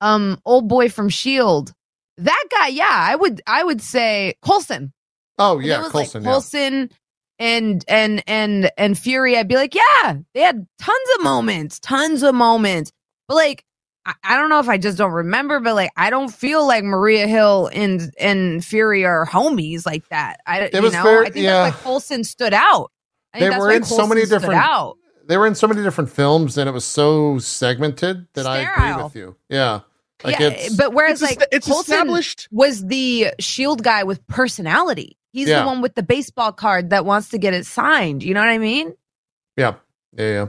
um 0.00 0.40
old 0.44 0.68
boy 0.68 0.88
from 0.88 1.08
Shield. 1.08 1.72
That 2.18 2.44
guy, 2.50 2.68
yeah, 2.68 2.88
I 2.90 3.14
would 3.16 3.40
I 3.46 3.62
would 3.62 3.80
say 3.82 4.34
Coulson. 4.42 4.92
Oh 5.38 5.58
yeah, 5.58 5.80
it 5.80 5.82
was 5.82 5.92
Coulson. 5.92 6.22
like 6.22 6.32
Coulson 6.32 6.90
and 7.38 7.84
and 7.88 8.22
and 8.26 8.70
and 8.78 8.98
Fury, 8.98 9.36
I'd 9.36 9.48
be 9.48 9.56
like, 9.56 9.74
yeah, 9.74 10.16
they 10.34 10.40
had 10.40 10.66
tons 10.78 11.08
of 11.18 11.22
moments, 11.24 11.78
tons 11.80 12.22
of 12.22 12.34
moments. 12.34 12.90
But 13.28 13.34
like, 13.34 13.64
I, 14.06 14.14
I 14.24 14.36
don't 14.36 14.48
know 14.48 14.60
if 14.60 14.68
I 14.70 14.78
just 14.78 14.96
don't 14.96 15.12
remember, 15.12 15.60
but 15.60 15.74
like, 15.74 15.90
I 15.96 16.08
don't 16.08 16.32
feel 16.32 16.66
like 16.66 16.84
Maria 16.84 17.26
Hill 17.26 17.68
and 17.72 18.10
and 18.18 18.64
Fury 18.64 19.04
are 19.04 19.26
homies 19.26 19.84
like 19.84 20.08
that. 20.08 20.40
I 20.46 20.70
you 20.72 20.80
was 20.80 20.94
know, 20.94 21.02
fair- 21.02 21.22
I 21.24 21.30
think 21.30 21.44
yeah. 21.44 21.64
that's 21.64 21.76
why 21.76 21.82
Coulson 21.82 22.24
stood 22.24 22.54
out. 22.54 22.90
I 23.34 23.40
think 23.40 23.50
They 23.50 23.50
that's 23.50 23.60
were 23.60 23.68
why 23.68 23.74
in 23.76 23.84
so 23.84 24.06
many 24.06 24.24
different- 24.24 24.54
out. 24.54 24.96
Yeah. 25.26 25.28
They 25.28 25.36
were 25.36 25.46
in 25.46 25.54
so 25.54 25.66
many 25.66 25.82
different 25.82 26.10
films, 26.10 26.56
and 26.58 26.68
it 26.68 26.72
was 26.72 26.84
so 26.84 27.38
segmented 27.38 28.26
that 28.34 28.46
I 28.46 28.58
agree 28.58 29.02
with 29.04 29.16
you. 29.16 29.36
Yeah. 29.48 29.80
Like 30.24 30.38
yeah, 30.38 30.48
it's 30.48 30.74
but 30.76 30.94
whereas 30.94 31.20
It's, 31.20 31.30
like 31.30 31.40
est- 31.42 31.48
it's 31.52 31.66
Coulson 31.66 31.92
established. 31.94 32.48
was 32.50 32.86
the 32.86 33.28
Shield 33.38 33.82
guy 33.82 34.02
with 34.04 34.26
personality. 34.28 35.18
He's 35.32 35.48
Yeah. 35.48 35.60
the 35.60 35.66
one 35.66 35.82
with 35.82 35.94
the 35.94 36.02
baseball 36.02 36.52
card 36.52 36.88
that 36.88 37.04
wants 37.04 37.28
to 37.30 37.38
get 37.38 37.52
it 37.52 37.66
signed. 37.66 38.22
You 38.22 38.32
know 38.32 38.40
what 38.40 38.48
I 38.48 38.56
mean? 38.58 38.94
yeah, 39.58 39.74
yeah, 40.16 40.24
yeah. 40.32 40.46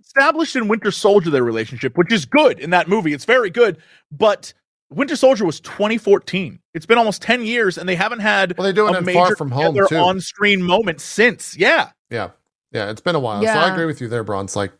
established 0.00 0.54
in 0.54 0.68
Winter 0.68 0.92
Soldier 0.92 1.30
their 1.30 1.42
relationship, 1.42 1.96
which 1.98 2.12
is 2.12 2.24
good 2.24 2.60
in 2.60 2.70
that 2.70 2.88
movie. 2.88 3.12
It's 3.12 3.24
very 3.24 3.50
good, 3.50 3.78
but 4.12 4.52
Winter 4.90 5.16
Soldier 5.16 5.44
was 5.44 5.58
2014. 5.60 6.60
It's 6.72 6.86
been 6.86 6.98
almost 6.98 7.20
10 7.20 7.42
years, 7.44 7.76
and 7.76 7.88
they 7.88 7.96
haven't 7.96 8.20
had 8.20 8.56
Well, 8.56 8.64
they 8.66 8.72
do 8.72 8.86
it 8.86 8.94
a 8.94 9.02
major 9.02 9.18
Far 9.18 9.36
From 9.36 9.50
Home 9.50 9.76
too. 9.88 9.96
on-screen 9.96 10.62
moment 10.62 11.00
since. 11.00 11.56
Yeah, 11.56 11.90
yeah, 12.10 12.30
yeah. 12.74 12.90
It's 12.90 13.00
been 13.00 13.14
a 13.14 13.20
while, 13.20 13.42
so 13.42 13.48
I 13.48 13.72
agree 13.72 13.86
with 13.86 14.00
you 14.00 14.08
there, 14.08 14.24
Bronze. 14.24 14.54
Like, 14.54 14.72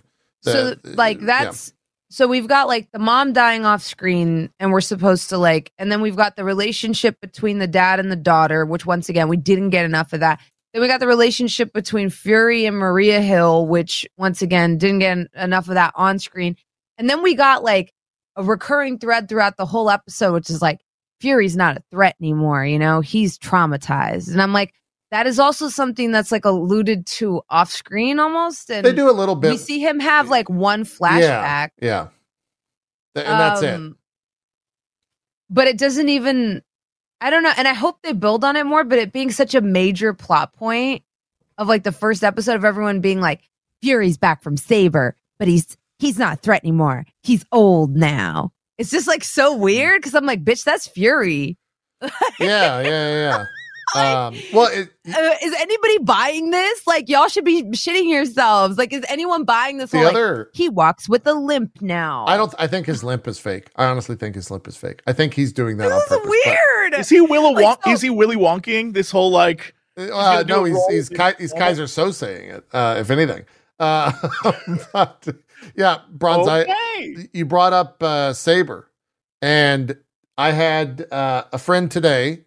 so 0.43 0.75
the- 0.75 0.97
like 0.97 1.21
yeah. 1.21 1.27
that's 1.27 1.73
so 2.15 2.29
we've 2.29 2.47
got 2.47 2.69
like 2.69 2.89
the 2.93 2.99
mom 2.99 3.33
dying 3.33 3.65
off 3.65 3.83
screen 3.83 4.49
and 4.61 4.71
we're 4.71 4.81
supposed 4.81 5.31
to 5.31 5.39
like 5.39 5.73
and 5.79 5.91
then 5.91 6.01
we've 6.01 6.17
got 6.17 6.37
the 6.37 6.45
relationship 6.45 7.21
between 7.21 7.59
the 7.59 7.67
dad 7.67 7.99
and 7.99 8.11
the 8.11 8.17
daughter 8.17 8.65
which 8.65 8.87
once 8.87 9.09
again 9.09 9.29
we 9.29 9.37
didn't 9.37 9.71
get 9.71 9.85
enough 9.85 10.13
of 10.13 10.21
that 10.21 10.41
then 10.73 10.83
we 10.83 10.89
got 10.89 11.01
the 11.01 11.09
relationship 11.09 11.73
between 11.73 12.11
fury 12.11 12.67
and 12.67 12.77
maria 12.79 13.21
hill 13.21 13.67
which 13.67 14.07
once 14.17 14.43
again 14.43 14.79
didn't 14.79 15.01
get 15.01 15.11
en- 15.11 15.29
enough 15.35 15.69
of 15.69 15.75
that 15.75 15.93
on 15.97 16.19
screen 16.19 16.57
and 16.99 17.11
then 17.11 17.23
we 17.23 17.35
got 17.35 17.65
like 17.65 17.93
a 18.37 18.45
recurring 18.45 18.99
thread 18.99 19.29
throughout 19.29 19.57
the 19.57 19.67
whole 19.67 19.91
episode 19.91 20.33
which 20.33 20.51
is 20.51 20.63
like 20.63 20.81
fury's 21.21 21.57
not 21.57 21.77
a 21.77 21.83
threat 21.91 22.15
anymore 22.21 22.65
you 22.65 22.79
know 22.79 23.01
he's 23.01 23.39
traumatized 23.39 24.31
and 24.31 24.41
i'm 24.41 24.53
like 24.53 24.73
that 25.11 25.27
is 25.27 25.39
also 25.39 25.69
something 25.69 26.11
that's 26.13 26.33
like 26.33 26.45
alluded 26.45 27.07
to 27.07 27.41
off 27.51 27.71
screen 27.71 28.19
almost 28.19 28.71
and 28.71 28.85
they 28.85 28.93
do 28.93 29.09
a 29.09 29.13
little 29.13 29.37
bit. 29.37 29.51
we 29.53 29.57
see 29.57 29.79
him 29.79 30.01
have 30.01 30.29
like 30.29 30.49
one 30.49 30.85
flashback. 30.85 31.71
yeah, 31.81 32.09
Th- 33.15 33.27
and 33.27 33.39
that's 33.41 33.63
it. 33.63 33.75
um, 33.75 33.97
But 35.51 35.69
it 35.69 35.79
doesn't 35.79 36.09
even 36.09 36.63
I 37.21 37.31
don't 37.31 37.43
know, 37.43 37.53
and 37.57 37.67
I 37.67 37.73
hope 37.75 38.03
they 38.03 38.13
build 38.13 38.45
on 38.45 38.57
it 38.57 38.65
more, 38.65 38.85
but 38.85 38.99
it 38.99 39.13
being 39.13 39.31
such 39.31 39.55
a 39.55 39.61
major 39.61 40.13
plot 40.13 40.53
point 40.53 41.03
of 41.57 41.69
like 41.69 41.83
the 41.85 41.93
first 41.93 42.23
episode 42.25 42.57
of 42.57 42.65
everyone 42.65 43.01
being 43.01 43.21
like, 43.21 43.49
Fury's 43.83 44.19
back 44.19 44.43
from 44.43 44.57
Saber, 44.57 45.17
but 45.39 45.47
he's 45.49 45.77
he's 45.99 46.19
not 46.19 46.35
a 46.35 46.37
threat 46.37 46.65
anymore. 46.65 47.07
He's 47.23 47.45
old 47.53 47.95
now. 47.97 48.51
It's 48.79 48.91
just 48.91 49.07
like 49.07 49.23
so 49.23 49.55
weird 49.57 50.01
because 50.03 50.15
I'm 50.15 50.27
like, 50.27 50.43
bitch, 50.45 50.65
that's 50.65 50.89
Fury. 50.89 51.57
Yeah, 52.03 52.81
yeah, 52.81 52.83
yeah. 52.83 53.45
yeah. 53.95 54.27
um, 54.27 54.35
well, 54.53 54.69
it, 54.73 54.91
Uh, 55.07 55.35
is 55.43 55.55
anybody 55.59 55.99
buying 55.99 56.51
this? 56.51 56.87
Like, 56.87 57.09
y'all 57.09 57.29
should 57.29 57.45
be 57.45 57.63
shitting 57.73 58.11
yourselves. 58.11 58.79
Like, 58.79 58.93
is 58.93 59.05
anyone 59.09 59.45
buying 59.45 59.79
this? 59.79 59.91
the 59.91 59.99
whole, 59.99 60.07
like, 60.07 60.15
other. 60.15 60.51
he 60.55 60.69
walks 60.69 61.09
with 61.09 61.27
a 61.27 61.35
limp 61.35 61.81
now. 61.83 62.25
I 62.27 62.37
don't. 62.37 62.55
I 62.59 62.67
think 62.67 62.87
his 62.87 63.05
limp 63.05 63.27
is 63.29 63.39
fake. 63.39 63.69
I 63.77 63.87
honestly 63.87 64.17
think 64.17 64.35
his 64.35 64.51
limp 64.51 64.67
is 64.69 64.77
fake. 64.77 65.03
I 65.07 65.13
think 65.13 65.35
he's 65.35 65.53
doing 65.53 65.77
that 65.79 65.85
This 65.85 65.93
on 65.93 65.99
is 66.01 66.09
purpose. 66.09 66.23
but- 66.25 66.31
weird. 66.47 66.95
is 66.95 67.09
he 67.09 67.21
Willy 67.21 67.55
Like, 67.63 67.79
Wonk? 67.81 67.85
so- 67.85 67.91
is 67.93 68.01
he 68.03 68.11
Willy 68.11 68.37
Wonking? 68.37 68.93
This 68.95 69.11
whole 69.11 69.31
like 69.31 69.75
Uh, 69.97 70.43
gonna 70.43 70.45
no, 70.45 70.65
he's 70.65 70.87
he's 70.91 71.09
Ki- 71.09 71.37
he's 71.39 71.53
Kaiser 71.53 71.87
so 71.87 72.11
saying 72.11 72.51
it. 72.51 72.65
Uh, 72.73 72.97
if 72.99 73.11
anything, 73.11 73.45
uh, 73.79 74.11
but 74.93 75.29
yeah, 75.77 75.99
bronze. 76.11 76.49
I 76.49 76.67
you 77.33 77.45
brought 77.45 77.73
up 77.73 78.03
uh, 78.03 78.33
Saber, 78.33 78.91
and 79.43 79.97
I 80.37 80.51
had 80.51 81.07
uh, 81.13 81.45
a 81.53 81.59
friend 81.59 81.91
today, 81.91 82.45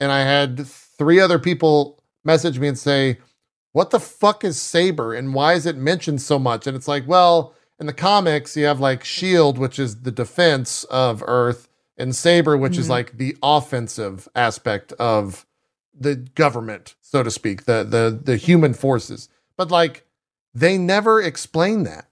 and 0.00 0.10
I 0.10 0.20
had 0.20 0.66
three 0.66 1.20
other 1.20 1.38
people 1.38 2.02
message 2.24 2.58
me 2.58 2.68
and 2.68 2.78
say, 2.78 3.18
"What 3.72 3.90
the 3.90 4.00
fuck 4.00 4.42
is 4.44 4.60
Saber, 4.60 5.14
and 5.14 5.34
why 5.34 5.52
is 5.54 5.66
it 5.66 5.76
mentioned 5.76 6.22
so 6.22 6.38
much?" 6.38 6.66
And 6.66 6.76
it's 6.76 6.88
like, 6.88 7.06
well, 7.06 7.54
in 7.78 7.86
the 7.86 7.92
comics, 7.92 8.56
you 8.56 8.64
have 8.66 8.80
like 8.80 9.04
Shield, 9.04 9.58
which 9.58 9.78
is 9.78 10.02
the 10.02 10.10
defense 10.10 10.84
of 10.84 11.22
Earth, 11.26 11.68
and 11.96 12.14
Saber, 12.16 12.56
which 12.56 12.76
is 12.78 12.86
Mhm. 12.86 12.90
like 12.90 13.18
the 13.18 13.36
offensive 13.42 14.28
aspect 14.34 14.92
of 14.94 15.46
the 15.98 16.16
government, 16.16 16.94
so 17.00 17.22
to 17.22 17.30
speak, 17.30 17.64
the 17.66 17.84
the 17.84 18.18
the 18.22 18.36
human 18.36 18.74
forces. 18.74 19.28
But 19.56 19.70
like, 19.70 20.06
they 20.54 20.78
never 20.78 21.20
explain 21.22 21.84
that 21.84 22.08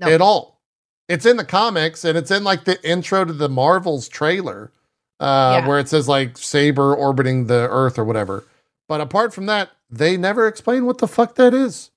No. 0.00 0.08
at 0.08 0.20
all. 0.20 0.62
It's 1.08 1.24
in 1.26 1.36
the 1.38 1.44
comics 1.44 2.04
and 2.04 2.16
it's 2.18 2.30
in 2.30 2.44
like 2.44 2.64
the 2.64 2.82
intro 2.88 3.24
to 3.24 3.32
the 3.32 3.48
Marvels 3.48 4.08
trailer, 4.08 4.72
uh, 5.20 5.60
Yeah. 5.62 5.68
where 5.68 5.78
it 5.78 5.88
says 5.88 6.08
like 6.08 6.36
Saber 6.38 6.94
orbiting 6.94 7.46
the 7.46 7.68
Earth 7.70 7.98
or 7.98 8.04
whatever. 8.04 8.44
But 8.88 9.00
apart 9.00 9.34
from 9.34 9.46
that, 9.46 9.70
they 9.90 10.16
never 10.16 10.46
explain 10.46 10.86
what 10.86 10.98
the 10.98 11.08
fuck 11.08 11.34
that 11.36 11.54
is. 11.54 11.90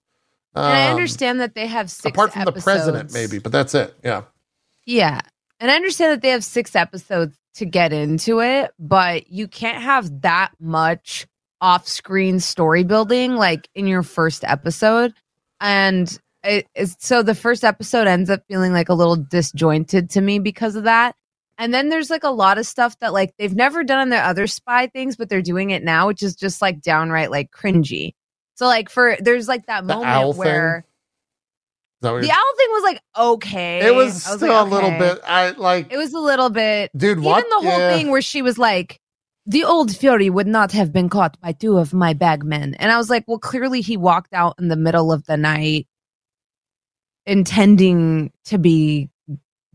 and 0.55 0.65
I 0.65 0.87
Um, 0.87 0.91
understand 0.95 1.39
that 1.39 1.55
they 1.55 1.67
have 1.67 1.89
six 1.89 2.05
apart 2.13 2.33
from 2.33 2.43
the 2.45 2.51
president, 2.51 3.13
maybe, 3.13 3.39
but 3.39 3.51
that's 3.53 3.73
it. 3.73 3.93
Yeah, 4.03 4.23
Yeah. 4.85 5.21
And 5.59 5.69
I 5.71 5.75
understand 5.75 6.11
that 6.11 6.21
they 6.21 6.29
have 6.29 6.43
six 6.43 6.75
episodes 6.75 7.37
to 7.55 7.65
get 7.65 7.93
into 7.93 8.41
it, 8.41 8.71
but 8.79 9.29
you 9.31 9.47
can't 9.47 9.81
have 9.81 10.21
that 10.21 10.51
much 10.59 11.27
off 11.61 11.87
screen 11.87 12.39
story 12.39 12.83
building 12.83 13.35
like 13.35 13.69
in 13.75 13.85
your 13.87 14.01
first 14.03 14.43
episode. 14.43 15.13
And 15.61 16.17
it, 16.43 16.67
it's, 16.73 16.95
so 17.05 17.21
the 17.21 17.35
first 17.35 17.63
episode 17.63 18.07
ends 18.07 18.29
up 18.31 18.41
feeling 18.47 18.73
like 18.73 18.89
a 18.89 18.93
little 18.95 19.15
disjointed 19.15 20.09
to 20.11 20.21
me 20.21 20.39
because 20.39 20.75
of 20.75 20.85
that. 20.85 21.15
And 21.61 21.71
then 21.71 21.89
there's 21.89 22.09
like 22.09 22.23
a 22.23 22.31
lot 22.31 22.57
of 22.57 22.65
stuff 22.65 22.97
that 23.01 23.13
like 23.13 23.35
they've 23.37 23.53
never 23.55 23.83
done 23.83 23.99
on 23.99 24.09
their 24.09 24.23
other 24.23 24.47
spy 24.47 24.87
things, 24.87 25.15
but 25.15 25.29
they're 25.29 25.43
doing 25.43 25.69
it 25.69 25.83
now, 25.83 26.07
which 26.07 26.23
is 26.23 26.35
just 26.35 26.59
like 26.59 26.81
downright 26.81 27.29
like 27.29 27.51
cringy. 27.51 28.13
So 28.55 28.65
like 28.65 28.89
for 28.89 29.15
there's 29.19 29.47
like 29.47 29.67
that 29.67 29.85
The 29.85 29.93
moment 29.95 30.37
where 30.37 30.77
is 30.79 30.83
that 32.01 32.13
what 32.13 32.21
the 32.23 32.31
owl 32.31 32.53
thing 32.57 32.67
was 32.71 32.83
like 32.83 33.01
okay. 33.15 33.85
it 33.85 33.93
was 33.93 34.25
I 34.27 34.35
still 34.37 34.47
like, 34.49 34.65
a 34.67 34.69
little 34.69 34.89
bit. 34.89 35.19
I 35.23 35.51
like, 35.51 35.93
It 35.93 35.97
was 35.97 36.13
a 36.13 36.19
little 36.19 36.49
bit. 36.49 36.89
dude. 36.97 37.19
Even 37.19 37.23
What 37.25 37.45
the 37.47 37.69
whole 37.69 37.79
Yeah. 37.79 37.95
thing 37.95 38.09
where 38.09 38.23
she 38.23 38.41
was 38.41 38.57
like, 38.57 38.99
"The 39.45 39.63
old 39.63 39.95
Fury 39.95 40.31
would 40.31 40.47
not 40.47 40.71
have 40.71 40.91
been 40.91 41.09
caught 41.09 41.39
by 41.41 41.51
two 41.51 41.77
of 41.77 41.93
my 41.93 42.13
bagmen," 42.13 42.73
and 42.75 42.91
I 42.91 42.97
was 42.97 43.11
like, 43.11 43.25
"Well, 43.27 43.37
clearly 43.37 43.81
he 43.81 43.97
walked 43.97 44.33
out 44.33 44.55
in 44.57 44.67
the 44.67 44.75
middle 44.75 45.11
of 45.11 45.25
the 45.27 45.37
night, 45.37 45.85
intending 47.27 48.31
to 48.45 48.57
be 48.57 49.09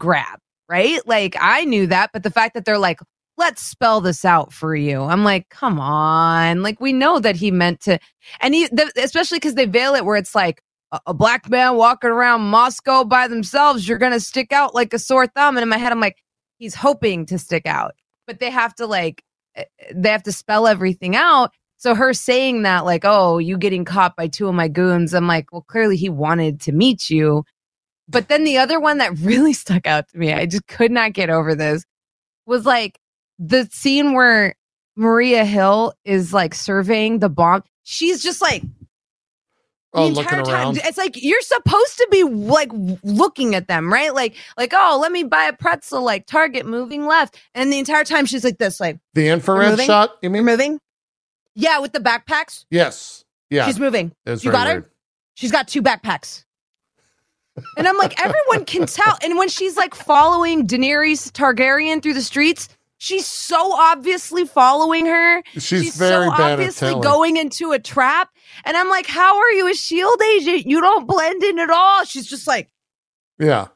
grabbed, 0.01 0.43
right? 0.69 1.01
Like 1.07 1.37
I 1.41 1.65
knew 1.65 1.87
that, 1.89 2.11
but 2.13 2.23
the 2.23 2.31
fact 2.31 2.55
that 2.55 2.65
they're 2.65 2.79
like." 2.79 3.01
Let's 3.39 3.61
spell 3.61 4.01
this 4.01 4.25
out 4.25 4.51
for 4.51 4.75
you. 4.75 5.03
I'm 5.03 5.23
like, 5.23 5.51
come 5.51 5.79
on. 5.79 6.63
Like, 6.63 6.81
we 6.81 6.95
know 6.95 7.19
that 7.19 7.37
he 7.37 7.51
meant 7.51 7.81
to, 7.81 7.99
and 8.41 8.55
he, 8.55 8.67
the, 8.69 8.91
especially 8.97 9.37
because 9.37 9.57
they 9.57 9.67
veil 9.67 9.95
it 9.95 10.07
where 10.07 10.17
it's 10.17 10.35
like, 10.35 10.63
a, 10.93 11.01
a 11.09 11.15
black 11.15 11.49
man 11.49 11.77
walking 11.77 12.11
around 12.11 12.43
Moscow 12.43 13.05
by 13.05 13.29
themselves, 13.29 13.87
you're 13.87 13.99
gonna 13.99 14.21
stick 14.21 14.53
out 14.53 14.75
like 14.75 14.93
a 14.93 14.99
sore 14.99 15.27
thumb. 15.27 15.57
And 15.57 15.63
in 15.63 15.69
my 15.69 15.79
head, 15.79 15.93
I'm 15.93 16.01
like, 16.01 16.17
he's 16.59 16.75
hoping 16.75 17.27
to 17.27 17.39
stick 17.39 17.67
out, 17.67 17.95
but 18.27 18.41
they 18.41 18.51
have 18.51 18.75
to 18.77 18.87
like, 18.87 19.23
eh, 19.55 19.65
they 19.95 20.11
have 20.11 20.23
to 20.25 20.33
spell 20.33 20.67
everything 20.67 21.17
out. 21.17 21.53
So 21.79 21.95
her 21.95 22.15
saying 22.15 22.63
that, 22.63 22.85
like, 22.87 23.03
oh, 23.05 23.39
you 23.39 23.59
getting 23.59 23.85
caught 23.85 24.17
by 24.17 24.29
two 24.29 24.49
of 24.49 24.55
my 24.55 24.69
goons, 24.69 25.13
I'm 25.13 25.27
like, 25.27 25.53
well, 25.53 25.65
clearly 25.69 25.97
he 25.97 26.09
wanted 26.09 26.61
to 26.63 26.73
meet 26.73 27.11
you. 27.11 27.45
But 28.09 28.29
then 28.29 28.45
the 28.45 28.59
other 28.59 28.79
one 28.79 28.99
that 28.99 29.19
really 29.19 29.53
stuck 29.53 29.87
out 29.87 30.09
to 30.09 30.19
me, 30.19 30.33
I 30.33 30.47
just 30.47 30.67
could 30.67 30.91
not 30.91 31.13
get 31.13 31.31
over 31.31 31.55
this, 31.55 31.85
was 32.47 32.65
like 32.65 32.99
the 33.39 33.69
scene 33.73 34.15
where 34.15 34.55
Maria 34.97 35.45
Hill 35.45 35.93
is 36.05 36.33
like 36.33 36.55
surveying 36.55 37.19
the 37.19 37.29
bomb. 37.29 37.63
She's 37.83 38.23
just 38.23 38.41
like 38.41 38.63
oh, 39.93 40.09
looking 40.09 40.39
around. 40.39 40.77
time. 40.77 40.85
It's 40.85 40.99
like 40.99 41.23
you're 41.23 41.41
supposed 41.43 41.99
to 41.99 42.09
be 42.11 42.23
like 42.23 42.71
looking 43.03 43.55
at 43.55 43.69
them, 43.69 43.93
right? 43.93 44.15
Like, 44.15 44.35
like, 44.57 44.73
oh, 44.75 44.99
let 45.01 45.13
me 45.13 45.25
buy 45.25 45.45
a 45.45 45.53
pretzel, 45.53 46.03
like 46.03 46.27
Target 46.27 46.67
moving 46.67 47.07
left. 47.07 47.39
And 47.55 47.73
the 47.73 47.79
entire 47.79 48.05
time 48.05 48.27
she's 48.27 48.45
like 48.45 48.59
this, 48.59 48.81
like, 48.81 48.99
The 49.15 49.29
infrared 49.29 49.73
moving? 49.73 49.87
shot. 49.87 50.17
You 50.23 50.31
mean? 50.31 50.45
moving. 50.45 50.81
Yeah, 51.55 51.79
with 51.79 51.93
the 51.93 52.01
backpacks. 52.01 52.65
Yes. 52.71 53.25
Yeah. 53.51 53.67
She's 53.67 53.81
moving. 53.81 54.13
you 54.27 54.51
got 54.51 54.67
her? 54.67 54.91
She's 55.35 55.53
got 55.53 55.69
two 55.69 55.83
backpacks. 55.83 56.45
And 57.77 57.89
I'm 57.89 57.97
like, 57.97 58.21
everyone 58.23 58.65
can 58.65 58.87
tell. 58.87 59.17
And 59.23 59.39
when 59.39 59.49
she's 59.49 59.77
like 59.77 59.95
following 59.95 60.67
Daenerys 60.67 61.31
Targaryen 61.33 62.03
through 62.03 62.15
the 62.15 62.23
streets, 62.23 62.69
she's 62.99 63.27
so 63.27 63.73
obviously 63.73 64.45
following 64.45 65.07
her. 65.07 65.43
She's, 65.59 65.97
very 65.97 66.27
so 66.27 66.33
obviously 66.33 66.95
going 67.01 67.37
into 67.37 67.73
a 67.73 67.79
trap. 67.79 68.31
And 68.65 68.77
I'm 68.77 68.89
like, 68.89 69.07
how 69.07 69.39
are 69.39 69.51
you 69.53 69.69
a 69.69 69.75
shield 69.75 70.21
agent? 70.23 70.67
You 70.67 70.81
don't 70.81 71.07
blend 71.07 71.43
in 71.43 71.59
at 71.59 71.71
all. 71.71 72.05
She's 72.05 72.27
just 72.27 72.47
like, 72.47 72.71
yeah. 73.39 73.69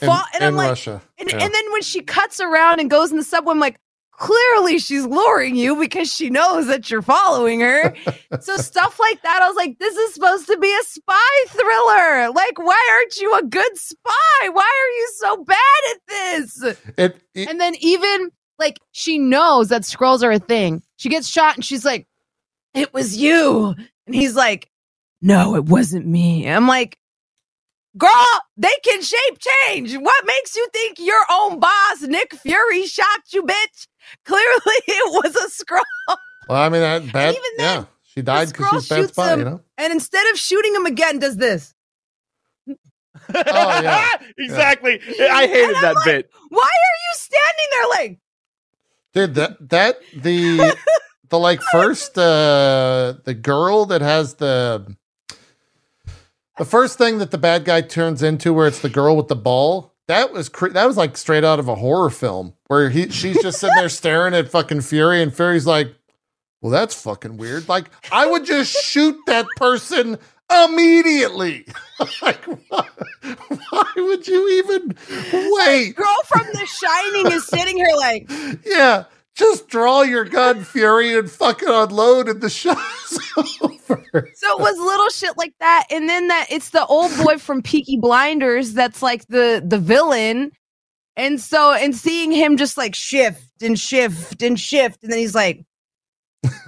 In, 0.00 0.08
and 0.08 0.44
I'm 0.44 0.56
like, 0.56 0.70
Russia. 0.70 1.02
and, 1.18 1.28
yeah. 1.28 1.44
and 1.44 1.52
then 1.52 1.72
when 1.72 1.82
she 1.82 2.00
cuts 2.00 2.40
around 2.40 2.80
and 2.80 2.88
goes 2.88 3.10
in 3.10 3.18
the 3.18 3.22
subway, 3.22 3.52
I'm 3.52 3.60
like, 3.60 3.78
clearly 4.20 4.78
she's 4.78 5.04
luring 5.06 5.56
you 5.56 5.76
because 5.80 6.12
she 6.14 6.30
knows 6.30 6.66
that 6.68 6.90
you're 6.90 7.02
following 7.02 7.60
her. 7.60 7.94
so 8.40 8.56
stuff 8.58 9.00
like 9.00 9.22
that, 9.22 9.42
I 9.42 9.48
was 9.48 9.56
like, 9.56 9.78
this 9.80 9.96
is 9.96 10.14
supposed 10.14 10.46
to 10.48 10.58
be 10.58 10.72
a 10.72 10.84
spy 10.84 11.44
thriller. 11.48 12.30
Like, 12.30 12.58
why 12.58 12.98
aren't 12.98 13.16
you 13.18 13.34
a 13.38 13.42
good 13.44 13.76
spy? 13.78 14.48
Why 14.52 14.62
are 14.62 14.92
you 14.92 15.10
so 15.16 15.44
bad 15.44 15.56
at 15.92 15.98
this? 16.08 16.62
it, 16.98 17.16
it- 17.34 17.48
And 17.48 17.60
then 17.60 17.74
even 17.80 18.30
like 18.58 18.78
she 18.92 19.18
knows 19.18 19.70
that 19.70 19.82
Skrulls 19.82 20.22
are 20.22 20.32
a 20.32 20.38
thing. 20.38 20.82
She 20.98 21.08
gets 21.08 21.26
shot 21.26 21.56
and 21.56 21.64
she's 21.64 21.84
like, 21.84 22.06
"It 22.74 22.92
was 22.92 23.16
you," 23.16 23.74
and 24.06 24.14
he's 24.14 24.36
like, 24.36 24.68
"No, 25.22 25.56
it 25.56 25.64
wasn't 25.64 26.06
me." 26.06 26.46
I'm 26.46 26.66
like, 26.68 26.98
"Girl, 27.96 28.10
they 28.58 28.74
can 28.84 29.00
shape 29.02 29.38
change. 29.66 29.96
What 29.96 30.26
makes 30.26 30.56
you 30.56 30.68
think 30.74 30.98
your 30.98 31.22
own 31.30 31.58
boss, 31.58 32.02
Nick 32.02 32.34
Fury, 32.34 32.84
shot 32.86 33.20
you, 33.32 33.42
bitch? 33.44 33.86
Clearly, 34.24 34.60
it 34.86 35.24
was 35.24 35.36
a 35.36 35.48
Skrull." 35.48 36.16
well, 36.48 36.62
I 36.62 36.68
mean, 36.68 36.80
that 36.80 37.12
bad. 37.12 37.34
even 37.34 37.50
then, 37.56 37.80
yeah. 37.80 37.84
She 38.02 38.22
died 38.22 38.48
because 38.48 38.66
Skrull 38.66 38.80
she's 38.80 38.90
a 38.90 38.94
bad 38.94 39.00
shoots 39.00 39.12
spy, 39.12 39.32
him. 39.32 39.38
you 39.38 39.44
know? 39.44 39.60
And 39.78 39.92
instead 39.92 40.26
of 40.30 40.38
shooting 40.38 40.74
him 40.74 40.86
again, 40.86 41.18
does 41.18 41.36
this? 41.36 41.74
Oh, 42.68 43.80
yeah. 43.82 44.16
exactly. 44.38 45.00
I 45.20 45.46
hated 45.46 45.76
that 45.76 45.94
like, 45.96 46.04
bit. 46.04 46.30
Why 46.48 46.60
are 46.60 46.98
you 47.08 47.14
standing 47.14 47.66
there 47.72 47.88
like? 47.88 48.18
Dude, 49.12 49.34
that 49.34 49.68
that 49.70 49.98
the 50.22 50.76
the 51.28 51.38
like 51.38 51.60
first 51.72 52.16
uh 52.16 53.14
the 53.24 53.34
girl 53.34 53.86
that 53.86 54.00
has 54.00 54.34
the 54.34 54.96
the 56.58 56.64
first 56.64 56.98
thing 56.98 57.18
that 57.18 57.30
the 57.30 57.38
bad 57.38 57.64
guy 57.64 57.80
turns 57.80 58.22
into 58.22 58.52
where 58.52 58.66
it's 58.66 58.80
the 58.80 58.88
girl 58.88 59.16
with 59.16 59.28
the 59.28 59.36
ball 59.36 59.89
that 60.10 60.32
was 60.32 60.48
cre- 60.48 60.70
that 60.70 60.86
was 60.86 60.96
like 60.96 61.16
straight 61.16 61.44
out 61.44 61.60
of 61.60 61.68
a 61.68 61.74
horror 61.76 62.10
film 62.10 62.52
where 62.66 62.90
he 62.90 63.08
she's 63.10 63.40
just 63.42 63.60
sitting 63.60 63.76
there 63.76 63.88
staring 63.88 64.34
at 64.34 64.48
fucking 64.48 64.80
Fury 64.80 65.22
and 65.22 65.34
Fury's 65.34 65.66
like 65.66 65.94
well 66.60 66.72
that's 66.72 67.00
fucking 67.00 67.36
weird. 67.36 67.68
Like 67.68 67.90
I 68.10 68.26
would 68.26 68.44
just 68.44 68.72
shoot 68.72 69.16
that 69.26 69.46
person 69.56 70.18
immediately. 70.64 71.66
Like 72.22 72.42
why, 72.70 72.88
why 73.68 73.92
would 73.94 74.26
you 74.26 74.48
even 74.64 74.96
wait? 75.34 75.96
Girl 75.96 76.16
from 76.26 76.46
The 76.50 76.66
Shining 76.66 77.30
is 77.30 77.46
sitting 77.46 77.76
here 77.76 77.94
like. 77.94 78.30
yeah, 78.64 79.04
just 79.40 79.68
draw 79.68 80.02
your 80.02 80.24
gun, 80.24 80.62
Fury, 80.62 81.18
and 81.18 81.30
fucking 81.30 81.68
unload, 81.68 82.28
and 82.28 82.40
the 82.40 82.50
show's 82.50 82.76
over. 83.36 84.30
So 84.34 84.58
it 84.58 84.60
was 84.60 84.78
little 84.78 85.08
shit 85.08 85.36
like 85.36 85.54
that, 85.60 85.86
and 85.90 86.08
then 86.08 86.28
that 86.28 86.46
it's 86.50 86.70
the 86.70 86.84
old 86.86 87.10
boy 87.24 87.38
from 87.38 87.62
Peaky 87.62 87.96
Blinders 87.96 88.74
that's 88.74 89.02
like 89.02 89.26
the 89.26 89.62
the 89.66 89.78
villain, 89.78 90.52
and 91.16 91.40
so 91.40 91.72
and 91.72 91.96
seeing 91.96 92.30
him 92.30 92.56
just 92.56 92.76
like 92.76 92.94
shift 92.94 93.62
and 93.62 93.78
shift 93.78 94.42
and 94.42 94.60
shift, 94.60 95.02
and 95.02 95.10
then 95.10 95.18
he's 95.18 95.34
like, 95.34 95.64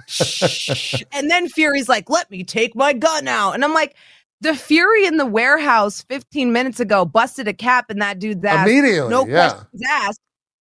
Shh. 0.07 1.03
and 1.11 1.29
then 1.29 1.47
Fury's 1.49 1.87
like, 1.87 2.09
"Let 2.09 2.29
me 2.31 2.43
take 2.43 2.75
my 2.75 2.93
gun 2.93 3.27
out," 3.27 3.53
and 3.53 3.63
I'm 3.63 3.73
like, 3.73 3.95
the 4.41 4.55
Fury 4.55 5.05
in 5.05 5.17
the 5.17 5.25
warehouse 5.25 6.01
15 6.09 6.51
minutes 6.51 6.79
ago 6.79 7.05
busted 7.05 7.47
a 7.47 7.53
cap 7.53 7.89
in 7.89 7.99
that 7.99 8.19
dude's 8.19 8.43
ass, 8.43 8.67
Immediately, 8.67 9.09
no 9.09 9.25
yeah. 9.25 9.49
questions 9.49 9.81
asked. 9.89 10.19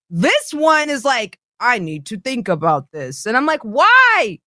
This 0.09 0.53
one 0.53 0.91
is 0.91 1.05
like, 1.05 1.39
I 1.63 1.79
need 1.79 2.07
to 2.07 2.19
think 2.19 2.49
about 2.49 2.91
this, 2.93 3.25
and 3.27 3.37
I'm 3.37 3.47
like, 3.47 3.63
why? 3.63 4.41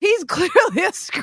He's 0.00 0.24
clearly 0.28 0.84
a 0.84 0.90
Skrull. 0.92 1.22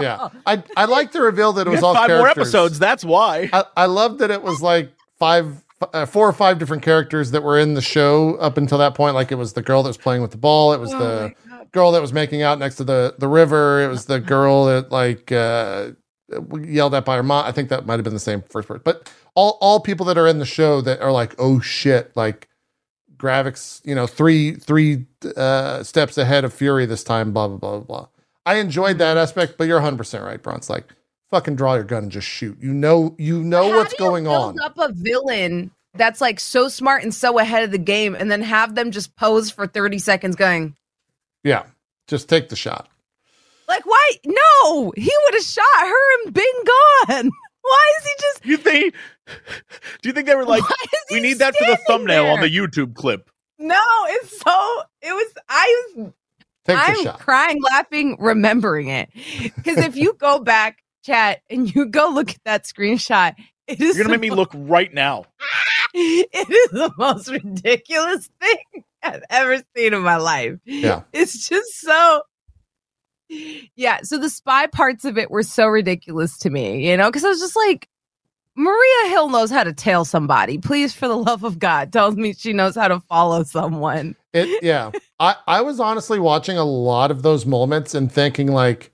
Yeah, 0.00 0.28
I 0.46 0.62
I 0.76 0.86
like 0.86 1.12
to 1.12 1.22
reveal 1.22 1.52
that 1.54 1.66
it 1.66 1.70
was 1.70 1.82
all 1.84 1.94
five 1.94 2.10
more 2.10 2.28
episodes. 2.28 2.78
That's 2.78 3.04
why. 3.04 3.50
I, 3.52 3.64
I 3.76 3.86
love 3.86 4.18
that 4.18 4.30
it 4.30 4.42
was 4.42 4.60
like 4.60 4.92
five, 5.18 5.62
uh, 5.92 6.06
four 6.06 6.28
or 6.28 6.32
five 6.32 6.58
different 6.58 6.82
characters 6.82 7.30
that 7.30 7.42
were 7.42 7.58
in 7.58 7.74
the 7.74 7.82
show 7.82 8.34
up 8.36 8.56
until 8.56 8.78
that 8.78 8.94
point. 8.94 9.14
Like 9.14 9.30
it 9.30 9.36
was 9.36 9.52
the 9.52 9.62
girl 9.62 9.82
that 9.82 9.90
was 9.90 9.96
playing 9.98 10.22
with 10.22 10.30
the 10.32 10.38
ball. 10.38 10.72
It 10.72 10.80
was 10.80 10.92
Oh 10.92 10.98
the 10.98 11.34
girl 11.72 11.92
that 11.92 12.00
was 12.00 12.12
making 12.12 12.42
out 12.42 12.58
next 12.58 12.76
to 12.76 12.84
the 12.84 13.14
the 13.18 13.28
river. 13.28 13.82
It 13.82 13.88
was 13.88 14.06
the 14.06 14.20
girl 14.20 14.66
that 14.66 14.90
like 14.90 15.30
uh, 15.30 15.90
yelled 16.62 16.94
at 16.94 17.04
by 17.04 17.16
her 17.16 17.22
mom. 17.22 17.44
I 17.44 17.52
think 17.52 17.68
that 17.68 17.84
might 17.84 17.94
have 17.94 18.04
been 18.04 18.14
the 18.14 18.20
same 18.20 18.42
first 18.48 18.68
person. 18.68 18.82
But 18.84 19.12
all 19.34 19.58
all 19.60 19.80
people 19.80 20.06
that 20.06 20.16
are 20.16 20.26
in 20.26 20.38
the 20.38 20.46
show 20.46 20.80
that 20.80 21.00
are 21.00 21.12
like, 21.12 21.34
oh 21.38 21.60
shit, 21.60 22.16
like 22.16 22.48
Gravik's, 23.24 23.80
you 23.84 23.94
know, 23.94 24.06
three 24.06 24.52
three 24.56 25.06
uh, 25.36 25.82
steps 25.82 26.18
ahead 26.18 26.44
of 26.44 26.52
Fury 26.52 26.84
this 26.84 27.02
time. 27.02 27.32
Blah 27.32 27.48
blah 27.48 27.56
blah 27.58 27.80
blah. 27.80 28.08
I 28.44 28.56
enjoyed 28.56 28.98
that 28.98 29.16
aspect, 29.16 29.54
but 29.56 29.66
you're 29.66 29.78
100 29.78 29.96
percent 29.96 30.22
right, 30.22 30.42
Bronx. 30.42 30.68
Like, 30.68 30.92
fucking 31.30 31.56
draw 31.56 31.74
your 31.74 31.84
gun 31.84 32.02
and 32.04 32.12
just 32.12 32.28
shoot. 32.28 32.58
You 32.60 32.74
know, 32.74 33.14
you 33.18 33.42
know 33.42 33.70
How 33.70 33.76
what's 33.78 33.94
going 33.94 34.26
on. 34.26 34.60
Up 34.60 34.76
a 34.76 34.92
villain 34.92 35.70
that's 35.94 36.20
like 36.20 36.38
so 36.38 36.68
smart 36.68 37.02
and 37.02 37.14
so 37.14 37.38
ahead 37.38 37.64
of 37.64 37.70
the 37.70 37.78
game, 37.78 38.14
and 38.14 38.30
then 38.30 38.42
have 38.42 38.74
them 38.74 38.90
just 38.90 39.16
pose 39.16 39.50
for 39.50 39.66
30 39.66 39.98
seconds, 39.98 40.36
going 40.36 40.76
Yeah, 41.42 41.64
just 42.06 42.28
take 42.28 42.50
the 42.50 42.56
shot. 42.56 42.88
like, 43.68 43.86
"Why? 43.86 44.10
No, 44.26 44.92
he 44.96 45.10
would 45.24 45.34
have 45.34 45.44
shot 45.44 45.64
her 45.80 46.24
and 46.24 46.34
been 46.34 46.64
gone. 47.08 47.30
Why 47.64 47.92
is 47.98 48.06
he 48.06 48.12
just? 48.20 48.46
You 48.46 48.56
think? 48.58 48.94
Do 50.02 50.08
you 50.08 50.12
think 50.12 50.26
they 50.26 50.36
were 50.36 50.44
like, 50.44 50.62
we 51.10 51.20
need 51.20 51.38
that 51.38 51.56
for 51.56 51.64
the 51.64 51.76
standing 51.76 51.84
thumbnail 51.86 52.26
on 52.26 52.40
the 52.40 52.50
YouTube 52.50 52.94
clip? 52.94 53.30
No, 53.58 53.80
it's 54.06 54.38
so. 54.38 54.82
It 55.00 55.12
was. 55.12 55.32
I 55.48 55.84
was 55.96 56.12
Take 56.64 56.76
the 56.76 57.10
I'm 57.10 57.16
crying, 57.18 57.62
laughing, 57.62 58.16
remembering 58.18 58.88
it. 58.88 59.10
Because 59.54 59.78
if 59.78 59.96
you 59.96 60.14
go 60.14 60.38
back, 60.38 60.82
chat, 61.04 61.42
and 61.50 61.72
you 61.72 61.86
go 61.86 62.08
look 62.08 62.30
at 62.30 62.42
that 62.44 62.64
screenshot, 62.64 63.34
it 63.66 63.80
is 63.80 63.96
You're 63.96 64.04
gonna 64.04 64.16
the 64.16 64.20
make 64.20 64.30
me 64.30 64.36
look 64.36 64.50
right 64.54 64.92
now. 64.92 65.26
it 65.94 66.50
is 66.50 66.70
the 66.70 66.90
most 66.96 67.30
ridiculous 67.30 68.30
thing 68.40 68.84
I've 69.02 69.22
ever 69.28 69.62
seen 69.76 69.92
in 69.92 70.02
my 70.02 70.16
life. 70.16 70.58
Yeah. 70.64 71.02
It's 71.12 71.48
just 71.48 71.80
so 71.80 72.22
Yeah, 73.28 74.00
so 74.02 74.18
the 74.18 74.30
spy 74.30 74.66
parts 74.66 75.04
of 75.04 75.18
it 75.18 75.30
were 75.30 75.42
so 75.42 75.66
ridiculous 75.66 76.38
to 76.38 76.50
me, 76.50 76.88
you 76.88 76.96
know, 76.96 77.08
because 77.08 77.24
I 77.24 77.28
was 77.28 77.40
just 77.40 77.56
like, 77.56 77.88
Maria 78.56 79.08
Hill 79.08 79.30
knows 79.30 79.50
how 79.50 79.64
to 79.64 79.72
tail 79.72 80.04
somebody. 80.04 80.58
Please, 80.58 80.94
for 80.94 81.08
the 81.08 81.16
love 81.16 81.44
of 81.44 81.58
God, 81.58 81.92
tells 81.92 82.16
me 82.16 82.32
she 82.32 82.52
knows 82.52 82.76
how 82.76 82.88
to 82.88 83.00
follow 83.00 83.42
someone. 83.42 84.16
It 84.32 84.62
yeah. 84.62 84.90
I 85.20 85.36
I 85.46 85.60
was 85.62 85.80
honestly 85.80 86.18
watching 86.18 86.56
a 86.56 86.64
lot 86.64 87.10
of 87.10 87.22
those 87.22 87.46
moments 87.46 87.94
and 87.94 88.10
thinking 88.10 88.48
like, 88.48 88.92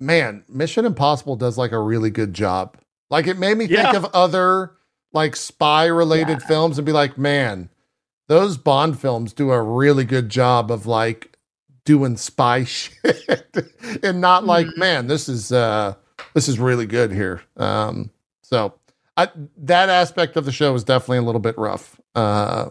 man, 0.00 0.44
Mission 0.48 0.84
Impossible 0.84 1.36
does 1.36 1.58
like 1.58 1.72
a 1.72 1.80
really 1.80 2.10
good 2.10 2.34
job. 2.34 2.76
Like 3.10 3.26
it 3.26 3.38
made 3.38 3.56
me 3.56 3.66
think 3.66 3.94
of 3.94 4.04
other 4.06 4.72
like 5.12 5.34
spy 5.36 5.86
related 5.86 6.42
films 6.42 6.78
and 6.78 6.84
be 6.84 6.92
like, 6.92 7.16
man, 7.16 7.70
those 8.28 8.58
Bond 8.58 9.00
films 9.00 9.32
do 9.32 9.50
a 9.50 9.62
really 9.62 10.04
good 10.04 10.28
job 10.28 10.70
of 10.70 10.86
like 10.86 11.37
doing 11.88 12.18
spy 12.18 12.64
shit 12.64 13.56
and 14.02 14.20
not 14.20 14.44
like, 14.44 14.66
Mhm. 14.66 14.76
man, 14.76 15.06
this 15.06 15.26
is 15.26 15.50
uh 15.50 15.94
this 16.34 16.46
is 16.46 16.58
really 16.58 16.84
good 16.84 17.10
here. 17.10 17.40
Um 17.56 18.10
so 18.42 18.74
I 19.16 19.28
that 19.56 19.88
aspect 19.88 20.36
of 20.36 20.44
the 20.44 20.52
show 20.52 20.74
is 20.74 20.84
definitely 20.84 21.18
a 21.18 21.22
little 21.22 21.40
bit 21.40 21.56
rough. 21.56 21.98
Uh 22.14 22.68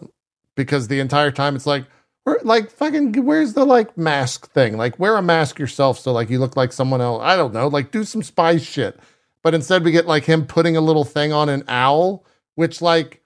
because 0.54 0.88
the 0.88 1.00
entire 1.00 1.32
time 1.32 1.56
it's 1.56 1.66
like 1.66 1.86
where, 2.26 2.40
like 2.44 2.70
fucking 2.70 3.26
where's 3.26 3.54
the 3.54 3.66
like 3.66 3.98
mask 3.98 4.52
thing 4.52 4.78
like 4.78 5.00
wear 5.00 5.16
a 5.18 5.22
mask 5.22 5.58
yourself 5.58 5.98
so 5.98 6.12
like 6.12 6.30
you 6.30 6.38
look 6.40 6.56
like 6.56 6.72
someone 6.74 7.00
else 7.02 7.22
i 7.24 7.36
don't 7.38 7.54
know 7.54 7.68
like 7.68 7.90
do 7.92 8.04
some 8.04 8.22
spy 8.24 8.58
shit 8.58 9.00
but 9.44 9.54
instead 9.54 9.84
we 9.86 9.92
get 9.92 10.08
like 10.08 10.26
him 10.26 10.46
putting 10.46 10.76
a 10.76 10.82
little 10.82 11.06
thing 11.06 11.32
on 11.32 11.48
an 11.48 11.64
owl 11.70 12.26
which 12.56 12.82
like 12.82 13.22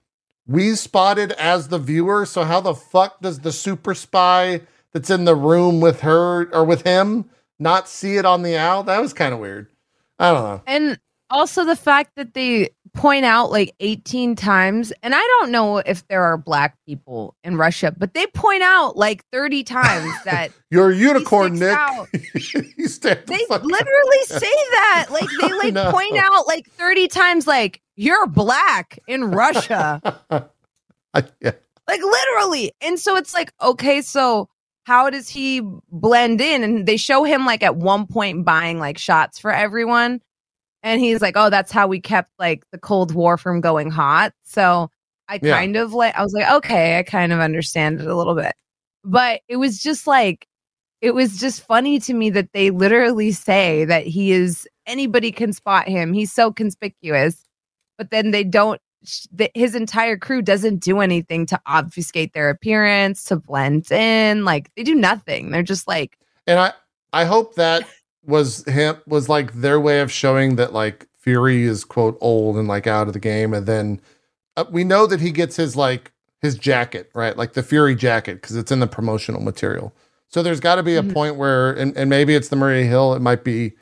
we 0.46 0.76
spotted 0.76 1.32
as 1.34 1.70
the 1.70 1.80
viewer 1.80 2.26
so 2.26 2.44
how 2.44 2.60
the 2.62 2.76
fuck 2.76 3.20
does 3.22 3.40
the 3.40 3.52
super 3.52 3.96
spy 3.96 4.60
that's 4.94 5.10
in 5.10 5.26
the 5.26 5.36
room 5.36 5.80
with 5.82 6.02
her 6.02 6.50
or 6.54 6.64
with 6.66 6.84
him 6.84 7.30
not 7.60 7.88
see 7.88 8.18
it 8.18 8.26
on 8.26 8.42
the 8.44 8.58
owl 8.58 8.84
that 8.84 9.00
was 9.02 9.14
kind 9.14 9.34
of 9.34 9.40
weird 9.40 9.68
i 10.20 10.32
don't 10.32 10.44
know 10.44 10.62
And 10.68 11.00
also 11.30 11.64
the 11.64 11.76
fact 11.78 12.12
that 12.18 12.34
they 12.34 12.70
point 12.94 13.24
out 13.24 13.52
like 13.52 13.74
18 13.80 14.36
times, 14.36 14.92
and 15.02 15.16
I 15.16 15.22
don't 15.22 15.50
know 15.50 15.78
if 15.78 16.06
there 16.10 16.24
are 16.26 16.38
black 16.38 16.76
people 16.86 17.38
in 17.42 17.56
Russia, 17.56 17.96
but 17.98 18.14
they 18.14 18.28
point 18.28 18.64
out 18.64 18.98
like 18.98 19.24
30 19.32 19.64
times 19.64 20.12
that 20.26 20.52
you're 20.72 20.92
a 20.92 20.96
unicorn 20.96 21.58
nick 21.58 21.78
you 22.14 22.88
stand 22.90 23.22
the 23.28 23.28
They 23.28 23.46
up. 23.56 23.64
literally 23.64 24.24
say 24.26 24.40
that. 24.72 25.06
Like 25.10 25.30
they 25.40 25.54
like 25.54 25.74
know. 25.74 25.90
point 25.94 26.18
out 26.18 26.48
like 26.48 26.70
30 26.72 27.08
times 27.08 27.48
like 27.48 27.80
you're 27.96 28.28
black 28.28 29.00
in 29.08 29.32
Russia. 29.32 30.02
I, 31.14 31.24
yeah 31.40 31.52
like 31.88 32.02
literally. 32.02 32.74
And 32.82 33.00
so 33.00 33.16
it's 33.16 33.34
like, 33.34 33.54
okay, 33.62 34.02
so 34.02 34.50
how 34.84 35.10
does 35.10 35.30
he 35.30 35.62
blend 35.92 36.42
in? 36.42 36.64
And 36.64 36.86
they 36.86 36.98
show 36.98 37.24
him 37.24 37.46
like 37.46 37.64
at 37.64 37.76
one 37.76 38.08
point 38.08 38.46
buying 38.46 38.80
like 38.80 38.98
shots 38.98 39.40
for 39.40 39.52
everyone. 39.52 40.22
And 40.84 41.00
he's 41.00 41.22
like, 41.22 41.36
oh, 41.38 41.50
that's 41.52 41.72
how 41.72 41.88
we 41.88 42.00
kept 42.00 42.32
like 42.40 42.64
the 42.72 42.80
Cold 42.80 43.14
War 43.14 43.38
from 43.38 43.62
going 43.62 43.92
hot. 43.92 44.34
So 44.44 44.90
I 45.28 45.40
Yeah. 45.42 45.56
kind 45.58 45.78
of 45.78 45.94
like, 45.94 46.16
I 46.16 46.24
was 46.24 46.34
like, 46.34 46.52
okay, 46.52 46.98
I 46.98 47.04
kind 47.04 47.32
of 47.32 47.40
understand 47.40 48.02
it 48.02 48.08
a 48.08 48.16
little 48.16 48.36
bit. 48.36 48.54
But 49.04 49.42
it 49.48 49.58
was 49.58 49.82
just 49.82 50.08
like, 50.08 50.48
it 51.02 51.14
was 51.14 51.40
just 51.40 51.66
funny 51.66 52.00
to 52.00 52.14
me 52.14 52.30
that 52.32 52.54
they 52.54 52.70
literally 52.72 53.32
say 53.32 53.86
that 53.86 54.06
he 54.06 54.32
is, 54.32 54.68
anybody 54.86 55.32
can 55.32 55.54
spot 55.54 55.88
him. 55.88 56.14
He's 56.14 56.32
so 56.32 56.52
conspicuous. 56.52 57.44
But 57.98 58.10
then 58.10 58.32
they 58.32 58.44
don't, 58.44 58.82
his 59.56 59.76
entire 59.76 60.18
crew 60.18 60.42
doesn't 60.42 60.78
do 60.78 61.00
anything 61.00 61.46
to 61.48 61.60
obfuscate 61.66 62.34
their 62.34 62.50
appearance, 62.50 63.24
to 63.26 63.36
blend 63.36 63.92
in. 63.92 64.46
Like 64.46 64.74
they 64.76 64.84
do 64.84 64.96
nothing. 64.96 65.52
They're 65.52 65.64
just 65.64 65.88
like, 65.88 66.18
And 66.48 66.60
I 66.60 66.74
I 67.14 67.26
hope 67.26 67.56
that 67.56 67.88
was 68.26 68.64
him 68.66 68.98
was 69.08 69.28
like 69.30 69.54
their 69.54 69.80
way 69.80 70.00
of 70.02 70.12
showing 70.12 70.56
that 70.58 70.74
like 70.74 71.08
Fury 71.18 71.64
is 71.64 71.84
quote 71.84 72.18
old 72.22 72.58
and 72.58 72.68
like 72.68 72.88
out 72.88 73.08
of 73.08 73.14
the 73.14 73.20
game, 73.20 73.54
and 73.54 73.66
then 73.66 74.00
uh, 74.58 74.66
we 74.72 74.84
know 74.84 75.06
that 75.08 75.20
he 75.22 75.32
gets 75.32 75.56
his 75.56 75.76
like 75.76 76.12
his 76.42 76.56
jacket 76.56 77.10
right, 77.14 77.38
like 77.38 77.54
the 77.54 77.64
Fury 77.64 77.96
jacket 77.96 78.36
because 78.42 78.56
it's 78.56 78.72
in 78.72 78.80
the 78.80 78.88
promotional 78.88 79.42
material. 79.42 79.94
So 80.30 80.42
there's 80.42 80.60
got 80.60 80.76
to 80.76 80.84
be 80.84 80.96
a 80.96 81.04
Mhm. 81.04 81.14
point 81.14 81.36
where, 81.36 81.72
and, 81.74 81.96
and 81.98 82.10
maybe 82.10 82.34
it's 82.36 82.48
the 82.50 82.56
Maria 82.56 82.86
Hill. 82.86 83.14
It 83.14 83.22
might 83.22 83.44
be 83.44 83.74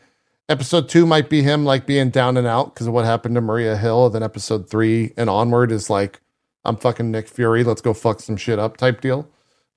episode 0.49 0.89
two 0.89 1.05
might 1.05 1.29
be 1.29 1.41
him 1.41 1.63
like 1.63 1.85
being 1.85 2.09
down 2.09 2.35
and 2.35 2.47
out 2.47 2.73
because 2.73 2.87
of 2.87 2.93
what 2.93 3.05
happened 3.05 3.35
to 3.35 3.41
Maria 3.41 3.77
Hill. 3.77 4.07
And 4.07 4.15
then 4.15 4.23
episode 4.23 4.69
three 4.69 5.13
and 5.15 5.29
onward 5.29 5.71
is 5.71 5.89
like 5.89 6.19
I'm 6.65 6.75
fucking 6.75 7.09
Nick 7.11 7.27
Fury. 7.29 7.63
Let's 7.63 7.81
go 7.81 7.93
fuck 7.93 8.19
some 8.19 8.35
shit 8.35 8.59
up 8.59 8.75
type 8.75 9.01
deal. 9.01 9.29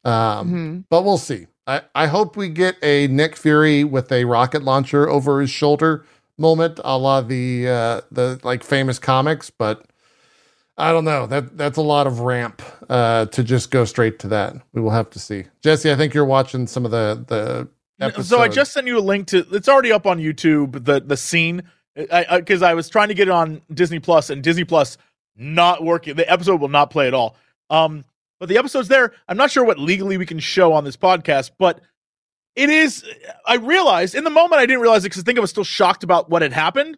Um, 0.05 0.51
mhm. 0.51 0.85
but 0.91 1.03
we'll 1.05 1.19
see. 1.19 1.47
I, 1.67 1.83
I 1.95 2.09
hope 2.09 2.37
we 2.37 2.49
get 2.49 2.77
a 2.83 3.07
Nick 3.07 3.37
Fury 3.37 3.85
with 3.85 4.11
a 4.11 4.25
rocket 4.25 4.65
launcher 4.65 5.09
over 5.09 5.41
his 5.41 5.51
shoulder 5.51 6.05
moment, 6.37 6.81
a 6.85 6.99
la 6.99 7.21
the 7.21 7.69
uh, 7.69 8.01
the 8.11 8.41
like 8.43 8.65
famous 8.65 8.99
comics. 8.99 9.49
But 9.51 9.87
I 10.77 10.91
don't 10.91 11.05
know. 11.05 11.27
That 11.27 11.57
that's 11.57 11.79
a 11.79 11.83
lot 11.83 12.09
of 12.09 12.21
ramp 12.21 12.63
uh, 12.89 13.27
to 13.27 13.45
just 13.45 13.71
go 13.71 13.85
straight 13.85 14.19
to 14.21 14.29
that. 14.29 14.57
We 14.73 14.81
will 14.81 14.91
have 14.91 15.11
to 15.11 15.21
see. 15.21 15.45
Jesse, 15.63 15.93
I 15.93 15.95
think 15.95 16.15
you're 16.15 16.25
watching 16.25 16.67
some 16.67 16.85
of 16.85 16.91
the 16.91 17.25
the 17.29 17.69
episodes. 18.03 18.29
So 18.29 18.41
I 18.41 18.49
just 18.49 18.73
sent 18.73 18.87
you 18.87 18.99
a 18.99 19.01
link 19.01 19.29
to. 19.29 19.47
It's 19.53 19.69
already 19.69 19.93
up 19.93 20.07
on 20.07 20.19
YouTube. 20.19 20.85
The 20.85 21.01
the 21.01 21.17
scene, 21.17 21.63
because 21.95 22.63
I, 22.63 22.75
was 22.75 22.89
trying 22.89 23.09
to 23.09 23.15
get 23.15 23.29
it 23.29 23.33
on 23.33 23.63
Disney 23.73 23.99
Plus, 23.99 24.31
and 24.31 24.43
Disney 24.43 24.65
Plus 24.65 24.99
not 25.37 25.83
working. 25.83 26.17
The 26.17 26.31
episode 26.31 26.61
will 26.61 26.69
not 26.69 26.91
play 26.91 27.07
at 27.07 27.15
all. 27.15 27.37
Um, 27.71 28.05
but 28.39 28.49
the 28.49 28.59
episode's 28.59 28.89
there. 28.89 29.13
I'm 29.29 29.37
not 29.37 29.51
sure 29.51 29.65
what 29.65 29.79
legally 29.79 30.17
we 30.17 30.27
can 30.27 30.41
show 30.41 30.73
on 30.73 30.85
this 30.85 30.97
podcast, 30.97 31.53
but 31.59 31.81
it 32.57 32.69
is. 32.69 33.05
I 33.47 33.57
realized 33.57 34.15
in 34.15 34.25
the 34.25 34.31
moment 34.31 34.61
I 34.61 34.67
didn't 34.67 34.83
realize 34.83 35.05
it 35.05 35.11
because 35.11 35.23
I 35.23 35.25
think 35.25 35.39
I 35.39 35.41
was 35.41 35.51
still 35.51 35.65
shocked 35.65 36.03
about 36.03 36.29
what 36.29 36.43
had 36.43 36.53
happened. 36.53 36.97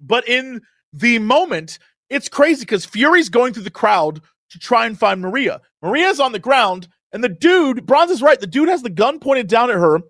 But 0.00 0.28
in 0.28 0.62
the 0.92 1.18
moment, 1.18 1.78
it's 2.10 2.28
crazy 2.28 2.60
because 2.60 2.84
Fury's 2.84 3.28
going 3.28 3.52
through 3.52 3.64
the 3.64 3.70
crowd 3.70 4.20
to 4.50 4.58
try 4.58 4.86
and 4.86 4.98
find 4.98 5.20
Maria. 5.20 5.60
Maria's 5.82 6.20
on 6.20 6.32
the 6.32 6.38
ground, 6.38 6.88
and 7.12 7.24
the 7.24 7.28
dude, 7.28 7.86
Bronze 7.86 8.10
is 8.10 8.22
right. 8.22 8.38
The 8.38 8.46
dude 8.46 8.68
has 8.68 8.82
the 8.82 8.90
gun 8.90 9.18
pointed 9.18 9.48
down 9.48 9.70
at 9.70 9.76
her, 9.76 10.00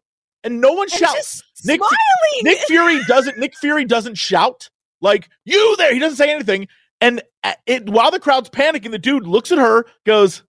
and 0.44 0.60
no 0.60 0.72
one 0.72 0.88
shouts. 0.88 1.42
Nick- 1.64 1.80
smiling. 1.80 2.42
Nick 2.42 2.58
Fury 2.60 3.00
doesn't. 3.08 3.38
Nick 3.38 3.56
Fury 3.56 3.84
doesn't 3.84 4.16
shout 4.16 4.70
like 5.00 5.28
you 5.44 5.74
there. 5.76 5.92
He 5.92 5.98
doesn't 5.98 6.16
say 6.18 6.30
anything. 6.32 6.68
And 7.00 7.22
uh, 7.42 7.54
it 7.66 7.88
while 7.88 8.10
the 8.12 8.20
crowd's 8.20 8.48
panicking, 8.50 8.90
the 8.92 8.98
dude 8.98 9.26
looks 9.26 9.50
at 9.50 9.58
her, 9.58 9.84
goes, 10.06 10.42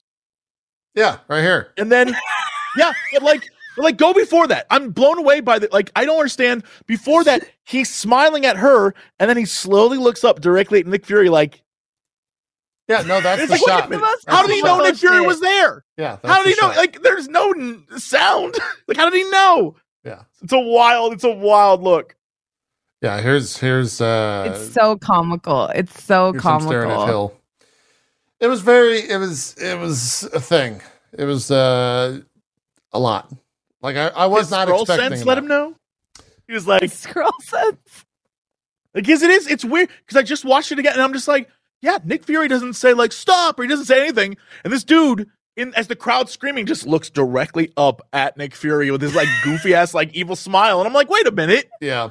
yeah, 0.93 1.17
right 1.27 1.41
here. 1.41 1.73
and 1.77 1.91
then 1.91 2.15
yeah, 2.77 2.93
but 3.13 3.23
like. 3.23 3.43
But 3.77 3.83
like 3.83 3.97
go 3.97 4.13
before 4.13 4.47
that. 4.47 4.67
I'm 4.69 4.91
blown 4.91 5.17
away 5.19 5.41
by 5.41 5.59
the 5.59 5.67
like 5.69 5.91
I 5.97 6.05
don't 6.05 6.15
understand. 6.15 6.63
Before 6.87 7.25
that, 7.25 7.43
he's 7.65 7.93
smiling 7.93 8.45
at 8.45 8.55
her, 8.55 8.95
and 9.19 9.29
then 9.29 9.35
he 9.35 9.43
slowly 9.43 9.97
looks 9.97 10.23
up 10.23 10.39
directly 10.39 10.79
at 10.79 10.87
Nick 10.87 11.05
Fury, 11.05 11.27
like, 11.27 11.61
Yeah, 12.87 13.01
no, 13.01 13.19
that's 13.19 13.41
It's 13.41 13.51
the 13.51 13.57
like, 13.67 13.81
shot. 13.81 13.89
minute. 13.89 14.01
most 14.01 14.25
That's 14.25 14.37
how 14.37 14.47
did 14.47 14.53
he 14.53 14.61
shot. 14.61 14.77
know 14.77 14.83
Nick 14.85 14.95
Fury 14.95 15.19
was 15.27 15.41
there? 15.41 15.83
Yeah, 15.97 16.17
that's 16.23 16.25
How 16.25 16.41
did 16.41 16.45
the 16.45 16.55
he 16.55 16.61
know? 16.65 16.71
shot. 16.71 16.77
Like, 16.77 17.01
there's 17.01 17.27
no 17.27 17.51
n- 17.51 17.85
sound. 17.97 18.55
like, 18.87 18.95
how 18.95 19.09
did 19.09 19.17
he 19.17 19.29
know? 19.29 19.75
Yeah. 20.06 20.22
It's 20.43 20.53
a 20.53 20.60
wild, 20.60 21.14
it's 21.14 21.24
a 21.24 21.32
wild 21.32 21.82
look. 21.82 22.16
yeah. 23.01 23.20
Here's 23.22 23.58
here's 23.58 23.99
uh, 23.99 24.51
it's 24.53 24.74
so 24.74 24.97
comical. 24.97 25.68
It's 25.70 26.03
so 26.03 26.32
Here's 26.32 26.43
staring 26.43 26.91
at 26.91 26.95
comical. 26.95 27.06
Hill. 27.08 27.34
It 28.39 28.47
was 28.47 28.62
very. 28.62 28.99
It 28.99 29.18
was. 29.18 29.56
It 29.58 29.80
was 29.80 30.24
a 30.34 30.39
thing. 30.39 30.82
It 31.18 31.24
was 31.26 31.49
uh, 31.49 32.20
a 32.93 32.99
lot. 32.99 33.32
Like 33.82 33.95
I, 33.95 34.08
I 34.10 34.26
was 34.28 34.41
His 34.41 34.51
not 34.51 34.68
Skrull 34.68 34.82
expecting. 34.82 35.10
sense 35.10 35.20
that. 35.22 35.26
let 35.26 35.38
him 35.38 35.47
know. 35.47 35.76
He 36.47 36.53
was 36.53 36.68
like, 36.68 36.84
Skrull 36.84 37.32
sense. 37.41 38.06
Like, 38.93 39.08
yes, 39.08 39.22
it 39.24 39.30
is. 39.32 39.47
It's 39.47 39.66
weird 39.66 39.89
because 40.06 40.18
I 40.18 40.22
just 40.24 40.45
watched 40.45 40.72
it 40.72 40.80
again, 40.80 40.93
and 40.93 41.01
I'm 41.01 41.14
just 41.14 41.28
like, 41.28 41.49
yeah, 41.82 41.97
Nick 42.03 42.24
Fury 42.26 42.47
doesn't 42.47 42.74
say 42.74 42.93
like 42.93 43.12
stop 43.12 43.60
or 43.60 43.64
he 43.64 43.70
doesn't 43.70 43.86
say 43.86 44.01
anything, 44.01 44.38
and 44.64 44.72
this 44.72 44.84
dude, 44.84 45.30
in 45.58 45.74
as 45.76 45.88
the 45.88 45.95
crowd 45.95 46.30
screaming, 46.30 46.66
just 46.66 46.86
looks 46.86 47.10
directly 47.10 47.72
up 47.78 48.01
at 48.14 48.38
Nick 48.38 48.56
Fury 48.56 48.91
with 48.91 49.01
his 49.01 49.16
like 49.16 49.28
goofy 49.43 49.74
ass 49.74 49.93
like 49.93 50.14
evil 50.14 50.36
smile, 50.36 50.80
and 50.80 50.88
I'm 50.88 50.93
like, 50.93 51.10
wait 51.10 51.28
a 51.28 51.32
minute, 51.32 51.70
Yeah. 51.82 52.10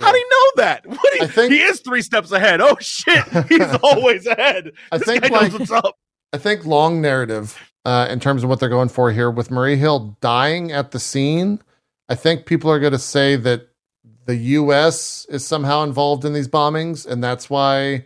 how 0.00 0.12
do 0.12 0.18
you 0.18 0.28
know 0.30 0.62
that? 0.62 0.86
What 0.88 1.12
do 1.12 1.18
you- 1.20 1.26
think- 1.28 1.52
he 1.52 1.60
is 1.60 1.80
three 1.80 2.02
steps 2.02 2.30
ahead. 2.32 2.60
Oh 2.60 2.76
shit, 2.80 3.24
he's 3.48 3.62
always 3.82 4.26
ahead. 4.26 4.72
I 4.92 4.98
This 4.98 5.06
think, 5.06 5.30
like- 5.30 5.52
what's 5.52 5.70
up. 5.70 5.96
I 6.32 6.38
think 6.38 6.64
long 6.66 7.00
narrative 7.00 7.56
uh, 7.84 8.08
in 8.10 8.18
terms 8.18 8.42
of 8.42 8.48
what 8.48 8.58
they're 8.60 8.68
going 8.68 8.88
for 8.88 9.12
here 9.12 9.30
with 9.30 9.50
Maria 9.52 9.76
Hill 9.76 10.16
dying 10.20 10.72
at 10.72 10.90
the 10.90 10.98
scene. 10.98 11.60
I 12.08 12.16
think 12.16 12.44
people 12.46 12.70
are 12.70 12.80
going 12.80 12.92
to 12.92 12.98
say 12.98 13.36
that 13.36 13.68
the 14.26 14.34
U.S. 14.36 15.26
is 15.28 15.46
somehow 15.46 15.82
involved 15.84 16.24
in 16.24 16.32
these 16.32 16.48
bombings, 16.48 17.06
and 17.06 17.22
that's 17.22 17.48
why, 17.48 18.04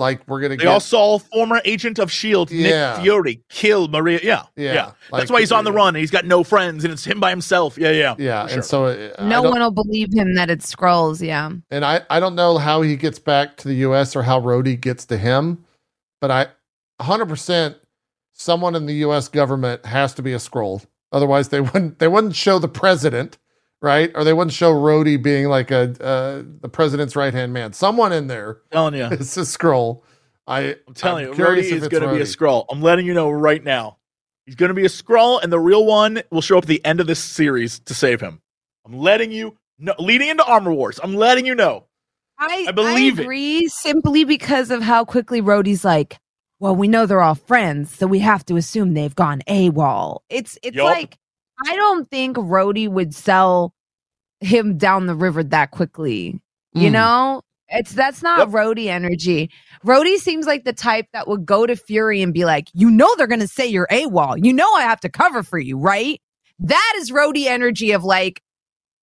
like, 0.00 0.26
we're 0.26 0.40
going 0.40 0.50
to 0.50 0.56
They 0.56 0.64
get. 0.64 0.72
all 0.72 0.80
saw 0.80 1.18
former 1.20 1.60
agent 1.64 2.00
of 2.00 2.10
Shield, 2.10 2.50
Yeah. 2.50 2.94
Nick 2.94 3.02
Fury, 3.04 3.42
kill 3.48 3.86
Maria. 3.86 4.18
Yeah, 4.22 4.42
Yeah, 4.56 4.72
yeah. 4.74 4.84
like- 5.12 5.20
That's 5.20 5.30
why 5.30 5.38
he's 5.40 5.52
on 5.52 5.62
the 5.64 5.72
run. 5.72 5.88
and 5.94 5.98
He's 5.98 6.10
got 6.10 6.24
no 6.24 6.42
friends, 6.42 6.82
and 6.82 6.92
it's 6.92 7.04
him 7.04 7.20
by 7.20 7.30
himself. 7.30 7.78
Yeah, 7.78 7.90
yeah, 7.92 8.16
yeah, 8.18 8.42
for 8.42 8.48
sure. 8.48 8.54
and 8.56 8.64
so 8.64 8.84
uh, 8.86 9.10
I 9.18 9.28
No 9.28 9.42
one 9.42 9.60
will 9.60 9.70
believe 9.70 10.08
him 10.12 10.34
that 10.34 10.50
it's 10.50 10.74
Skrulls. 10.74 11.24
Yeah. 11.24 11.50
and 11.70 11.84
I, 11.84 12.00
I 12.10 12.18
don't 12.18 12.34
know 12.34 12.58
how 12.58 12.82
he 12.82 12.96
gets 12.96 13.20
back 13.20 13.56
to 13.58 13.68
the 13.68 13.74
U.S. 13.86 14.16
or 14.16 14.22
how 14.24 14.40
Rhodey 14.40 14.80
gets 14.80 15.04
to 15.06 15.16
him, 15.16 15.64
but 16.20 16.30
I, 16.32 16.46
100% 17.00 17.76
someone 18.32 18.74
in 18.74 18.86
the 18.86 18.94
U.S. 18.96 19.28
government 19.28 19.84
has 19.86 20.14
to 20.14 20.22
be 20.22 20.32
a 20.32 20.36
Skrull. 20.38 20.84
Otherwise, 21.12 21.48
they 21.48 21.60
wouldn't 21.60 21.98
they 21.98 22.08
wouldn't 22.08 22.36
show 22.36 22.58
the 22.58 22.68
president, 22.68 23.36
right? 23.82 24.10
Or 24.14 24.24
they 24.24 24.32
wouldn't 24.32 24.52
show 24.52 24.72
Rhodey 24.72 25.22
being 25.22 25.48
like 25.48 25.70
a 25.70 25.90
uh, 26.02 26.42
the 26.60 26.68
president's 26.68 27.16
right 27.16 27.32
hand 27.32 27.52
man. 27.52 27.72
Someone 27.72 28.12
in 28.12 28.26
there 28.26 28.58
telling 28.70 28.94
you. 28.94 29.04
it's 29.10 29.36
a 29.36 29.40
Skrull. 29.40 30.02
I, 30.46 30.76
I'm 30.86 30.94
telling 30.94 31.26
you, 31.26 31.32
Rhodey 31.32 31.58
is 31.58 31.72
it's 31.84 31.88
going 31.88 32.02
to 32.02 32.12
be 32.12 32.20
a 32.20 32.24
Rhodey. 32.24 32.36
Skrull. 32.36 32.66
I'm 32.70 32.82
letting 32.82 33.06
you 33.06 33.14
know 33.14 33.30
right 33.30 33.62
now. 33.62 33.98
He's 34.46 34.56
going 34.56 34.70
to 34.70 34.74
be 34.74 34.84
a 34.84 34.88
Skrull, 34.88 35.42
and 35.42 35.52
the 35.52 35.60
real 35.60 35.86
one 35.86 36.22
will 36.30 36.40
show 36.40 36.58
up 36.58 36.64
at 36.64 36.68
the 36.68 36.84
end 36.84 37.00
of 37.00 37.06
this 37.06 37.22
series 37.22 37.78
to 37.80 37.94
save 37.94 38.20
him. 38.20 38.40
I'm 38.84 38.98
letting 38.98 39.30
you 39.30 39.56
know. 39.78 39.94
Leading 39.98 40.28
into 40.28 40.44
Armor 40.44 40.72
Wars, 40.72 40.98
I'm 41.02 41.14
letting 41.14 41.46
you 41.46 41.54
know. 41.54 41.86
I, 42.38 42.66
I 42.68 42.72
believe 42.72 43.18
it. 43.18 43.22
agree 43.22 43.68
simply 43.68 44.24
because 44.24 44.70
of 44.70 44.82
how 44.82 45.04
quickly 45.04 45.42
Rhodey's 45.42 45.84
like, 45.84 46.18
well, 46.58 46.74
we 46.74 46.88
know 46.88 47.06
they're 47.06 47.20
all 47.20 47.34
friends, 47.34 47.94
so 47.94 48.06
we 48.06 48.18
have 48.20 48.44
to 48.46 48.56
assume 48.56 48.94
they've 48.94 49.14
gone 49.14 49.42
AWOL. 49.46 50.20
It's 50.30 50.58
it's 50.62 50.76
Yup. 50.76 50.86
like 50.86 51.18
I 51.66 51.76
don't 51.76 52.08
think 52.10 52.36
Rhodey 52.36 52.88
would 52.88 53.14
sell 53.14 53.74
him 54.40 54.78
down 54.78 55.06
the 55.06 55.14
river 55.14 55.42
that 55.44 55.70
quickly. 55.70 56.40
You 56.72 56.88
Mm. 56.88 56.92
know? 56.92 57.42
It's 57.72 57.92
that's 57.92 58.22
not 58.22 58.38
Yep. 58.40 58.48
Rhodey 58.48 58.86
energy. 58.86 59.50
Rhodey 59.84 60.16
seems 60.18 60.46
like 60.46 60.64
the 60.64 60.72
type 60.72 61.06
that 61.12 61.28
would 61.28 61.46
go 61.46 61.66
to 61.66 61.76
Fury 61.76 62.20
and 62.20 62.34
be 62.34 62.44
like, 62.44 62.68
you 62.74 62.90
know 62.90 63.08
they're 63.16 63.26
gonna 63.28 63.46
say 63.46 63.66
you're 63.66 63.86
AWOL. 63.92 64.44
You 64.44 64.52
know 64.52 64.72
I 64.74 64.82
have 64.82 65.00
to 65.00 65.08
cover 65.08 65.42
for 65.44 65.58
you, 65.58 65.78
right? 65.78 66.20
That 66.58 66.94
is 66.96 67.12
Rhodey 67.12 67.46
energy 67.46 67.92
of 67.92 68.02
like, 68.02 68.42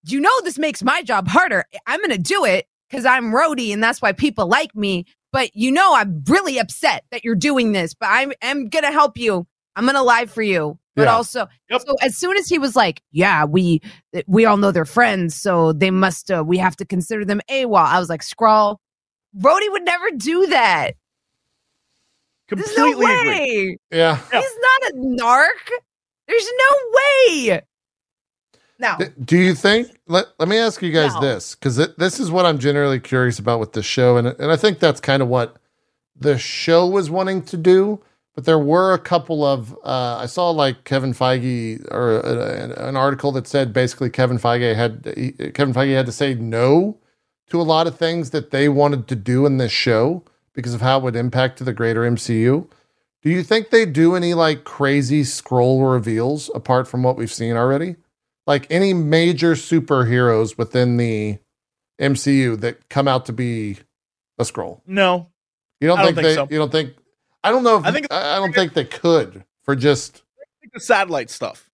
you 0.06 0.20
know 0.20 0.30
this 0.44 0.58
makes 0.58 0.84
my 0.84 1.02
job 1.02 1.28
harder. 1.30 1.64
I'm 1.86 2.02
gonna 2.02 2.18
do 2.18 2.44
it 2.46 2.68
because 2.90 3.06
I'm 3.06 3.32
Rhodey 3.32 3.72
and 3.72 3.82
that's 3.84 4.02
why 4.02 4.12
people 4.12 4.48
like 4.48 4.76
me. 4.76 5.06
But 5.32 5.56
you 5.56 5.72
know 5.72 5.96
I'm 5.96 6.24
really 6.28 6.58
upset 6.58 7.06
that 7.12 7.24
you're 7.24 7.36
doing 7.36 7.72
this, 7.72 7.94
but 7.94 8.08
I'm 8.10 8.34
I'm 8.42 8.68
gonna 8.70 8.92
help 8.92 9.18
you. 9.18 9.48
I'm 9.78 9.86
gonna 9.86 10.04
lie 10.04 10.26
for 10.26 10.42
you. 10.42 10.78
But 10.98 11.04
Yeah. 11.04 11.16
also, 11.16 11.48
Yep. 11.70 11.82
so 11.88 11.96
as 12.02 12.18
soon 12.18 12.36
as 12.38 12.48
he 12.50 12.58
was 12.58 12.76
like, 12.76 13.02
"Yeah, 13.12 13.46
we 13.46 13.82
we 14.26 14.46
all 14.46 14.58
know 14.58 14.72
they're 14.72 14.84
friends, 14.84 15.36
so 15.36 15.72
they 15.72 15.92
must 15.92 16.30
uh, 16.32 16.44
we 16.46 16.58
have 16.58 16.76
to 16.78 16.86
consider 16.86 17.24
them 17.24 17.40
AWOL," 17.50 17.78
I 17.86 18.00
was 18.00 18.10
like, 18.10 18.22
"Skrull, 18.22 18.78
Rhodey 19.40 19.72
would 19.72 19.84
never 19.84 20.10
do 20.12 20.48
that. 20.48 20.96
There's 22.50 22.76
no 22.78 22.92
Completely 22.92 23.16
agree. 23.16 23.78
Yeah. 23.92 24.20
Yeah. 24.34 24.42
He's 24.42 24.52
not 24.60 24.92
a 24.92 24.96
narc. 24.96 25.72
There's 26.28 26.50
no 26.60 26.76
way." 26.98 27.62
No. 28.80 28.96
Th- 28.98 29.12
Do 29.24 29.38
you 29.38 29.54
think? 29.56 29.90
Let, 30.08 30.28
let 30.40 30.48
me 30.48 30.58
ask 30.58 30.82
you 30.82 30.92
guys 30.92 31.14
No. 31.16 31.22
this 31.22 31.56
because 31.56 31.78
this 31.98 32.20
is 32.20 32.30
what 32.32 32.46
I'm 32.46 32.58
generally 32.60 33.00
curious 33.00 33.40
about 33.40 33.60
with 33.60 33.74
the 33.74 33.84
show, 33.84 34.18
and 34.18 34.28
and 34.28 34.52
I 34.52 34.56
think 34.56 34.80
that's 34.80 35.00
kind 35.00 35.22
of 35.22 35.28
what 35.28 35.58
the 36.16 36.38
show 36.40 36.88
was 36.88 37.10
wanting 37.10 37.44
to 37.44 37.58
do. 37.58 38.02
But 38.38 38.46
there 38.46 38.60
were 38.60 38.94
a 38.94 39.00
couple 39.00 39.44
of 39.44 39.74
uh, 39.84 40.18
I 40.22 40.28
saw 40.28 40.52
like 40.52 40.84
Kevin 40.84 41.12
Feige 41.12 41.84
or 41.90 42.24
uh, 42.24 42.88
an 42.88 42.96
article 42.96 43.32
that 43.32 43.48
said 43.48 43.74
basically 43.74 44.12
Kevin 44.12 44.38
Feige 44.38 44.76
had 44.76 45.12
he, 45.18 45.32
Kevin 45.32 45.74
Feige 45.74 45.96
had 45.96 46.06
to 46.06 46.12
say 46.12 46.36
no 46.36 47.00
to 47.50 47.60
a 47.60 47.64
lot 47.64 47.88
of 47.88 47.98
things 47.98 48.30
that 48.30 48.52
they 48.52 48.70
wanted 48.70 49.08
to 49.08 49.16
do 49.16 49.48
in 49.48 49.58
this 49.58 49.72
show 49.72 50.24
because 50.54 50.76
of 50.76 50.82
how 50.82 51.00
it 51.00 51.04
would 51.04 51.16
impact 51.16 51.58
to 51.58 51.64
the 51.64 51.74
greater 51.74 52.02
MCU. 52.02 52.70
Do 53.24 53.30
you 53.32 53.42
think 53.42 53.72
they 53.72 53.88
do 53.88 54.16
any 54.16 54.36
like 54.36 54.66
crazy 54.66 55.24
Skrull 55.24 55.92
reveals 55.92 56.52
apart 56.54 56.88
from 56.88 57.02
what 57.02 57.18
we've 57.18 57.34
seen 57.34 57.56
already? 57.56 57.96
Like 58.46 58.68
any 58.70 58.94
major 58.94 59.54
superheroes 59.54 60.60
within 60.60 60.98
the 60.98 61.40
MCU 62.00 62.60
that 62.60 62.88
come 62.90 63.08
out 63.08 63.26
to 63.26 63.34
be 63.34 63.80
a 64.38 64.44
Skrull? 64.44 64.82
No, 64.86 65.32
You 65.82 65.88
don't 65.88 65.98
I 65.98 66.04
don't 66.04 66.14
think, 66.14 66.18
think 66.18 66.28
they? 66.28 66.36
so. 66.36 66.48
You 66.52 66.60
don't 66.60 66.72
think? 66.72 66.94
I 67.44 67.52
don't 67.52 67.64
know. 67.64 67.78
If, 67.78 67.86
I 67.86 67.90
I 67.90 67.92
think- 67.92 68.12
I 68.12 68.36
don't 68.38 68.54
think 68.54 68.74
they 68.74 68.86
could 68.86 69.46
for 69.64 69.76
just. 69.76 70.24
The 70.74 70.80
satellite 70.82 71.30
stuff. 71.30 71.70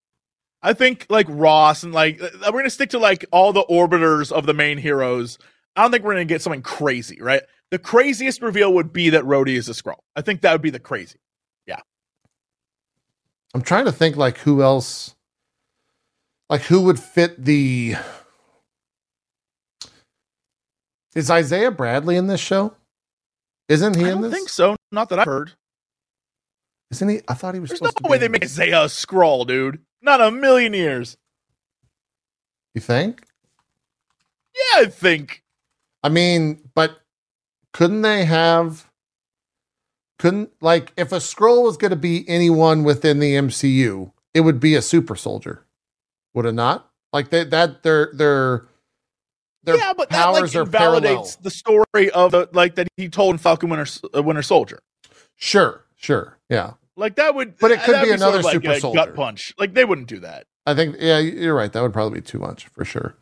I 0.62 0.72
think 0.72 1.06
like 1.10 1.26
Ross 1.28 1.82
and 1.82 1.92
like 1.92 2.22
uh, 2.22 2.28
we're 2.46 2.60
gonna 2.60 2.70
stick 2.70 2.90
to 2.90 2.98
like 2.98 3.24
all 3.32 3.52
the 3.52 3.64
orbiters 3.64 4.32
of 4.32 4.46
the 4.46 4.54
main 4.54 4.78
heroes. 4.78 5.36
I 5.76 5.82
don't 5.82 5.90
think 5.90 6.04
we're 6.04 6.12
gonna 6.14 6.24
get 6.24 6.40
something 6.42 6.62
crazy, 6.62 7.20
right? 7.20 7.42
The 7.70 7.78
craziest 7.78 8.40
reveal 8.40 8.72
would 8.74 8.92
be 8.92 9.10
that 9.10 9.24
Rhodey 9.24 9.56
is 9.56 9.68
a 9.68 9.72
Skrull. 9.72 9.98
I 10.16 10.22
think 10.22 10.40
that 10.42 10.52
would 10.52 10.62
be 10.62 10.70
the 10.70 10.78
crazy. 10.78 11.18
Yeah. 11.66 11.80
I'm 13.52 13.62
trying 13.62 13.84
to 13.86 13.92
think 13.92 14.16
like 14.16 14.38
who 14.38 14.62
else, 14.62 15.14
like 16.48 16.62
who 16.62 16.82
would 16.82 16.98
fit 17.00 17.44
the. 17.44 17.96
Is 21.14 21.30
Isaiah 21.30 21.70
Bradley 21.70 22.16
in 22.16 22.26
this 22.26 22.40
show? 22.40 22.74
Isn't 23.68 23.96
he 23.96 24.06
I 24.06 24.12
in 24.12 24.20
this? 24.20 24.32
think 24.32 24.48
so. 24.48 24.76
Not 24.94 25.08
that 25.10 25.18
I've 25.20 25.26
heard. 25.26 25.52
Isn't 26.90 27.08
he? 27.08 27.20
I 27.28 27.34
thought 27.34 27.54
he 27.54 27.60
was 27.60 27.70
There's 27.70 27.82
no 27.82 27.88
supposed 27.88 27.98
to 27.98 28.02
be. 28.04 28.08
way 28.10 28.18
they 28.18 28.28
make. 28.28 28.44
Isaiah 28.44 28.82
a 28.82 28.86
Skrull, 28.86 29.46
dude. 29.46 29.80
Not 30.00 30.20
a 30.20 30.30
million 30.30 30.72
years. 30.74 31.16
You 32.74 32.80
think? 32.80 33.26
Yeah, 34.54 34.82
I 34.82 34.86
think. 34.86 35.42
I 36.02 36.08
mean, 36.08 36.60
but 36.74 36.98
couldn't 37.72 38.02
they 38.02 38.24
have? 38.24 38.88
Couldn't 40.18 40.50
like 40.60 40.92
if 40.96 41.10
a 41.10 41.16
Skrull 41.16 41.64
was 41.64 41.76
going 41.76 41.90
to 41.90 41.96
be 41.96 42.28
anyone 42.28 42.84
within 42.84 43.18
the 43.18 43.34
MCU, 43.34 44.12
it 44.32 44.40
would 44.40 44.60
be 44.60 44.74
a 44.74 44.82
super 44.82 45.16
soldier, 45.16 45.64
would 46.34 46.46
it 46.46 46.52
not? 46.52 46.88
Like 47.12 47.30
they, 47.30 47.44
that, 47.44 47.82
their 47.82 48.10
their 48.14 48.66
their 49.64 49.76
yeah, 49.76 49.92
but 49.96 50.08
that 50.10 50.26
like 50.26 50.36
powers 50.40 50.56
are 50.56 50.66
parallel. 50.66 51.28
the 51.40 51.50
story 51.50 52.10
of 52.10 52.32
the 52.32 52.48
like 52.52 52.74
that 52.76 52.88
he 52.96 53.08
told 53.08 53.34
in 53.34 53.38
Falcon 53.38 53.70
Winter 53.70 53.86
uh, 54.14 54.22
Winter 54.22 54.42
Soldier. 54.42 54.80
Sure, 55.36 55.84
sure, 55.96 56.38
yeah. 56.48 56.74
Like 56.96 57.16
that 57.16 57.34
would, 57.34 57.58
But 57.58 57.72
it 57.72 57.80
could 57.82 58.00
be 58.02 58.08
sort 58.08 58.20
another 58.20 58.38
of 58.38 58.44
super 58.44 58.70
a 58.70 58.80
soldier. 58.80 58.96
gut 58.96 59.14
punch. 59.16 59.52
Like 59.58 59.74
they 59.74 59.84
wouldn't 59.84 60.06
do 60.06 60.20
that. 60.20 60.46
I 60.66 60.74
think 60.74 60.96
yeah, 61.00 61.18
you're 61.18 61.54
right. 61.54 61.72
That 61.72 61.82
would 61.82 61.92
probably 61.92 62.20
be 62.20 62.24
too 62.24 62.38
much 62.38 62.68
for 62.68 62.84
sure. 62.84 63.16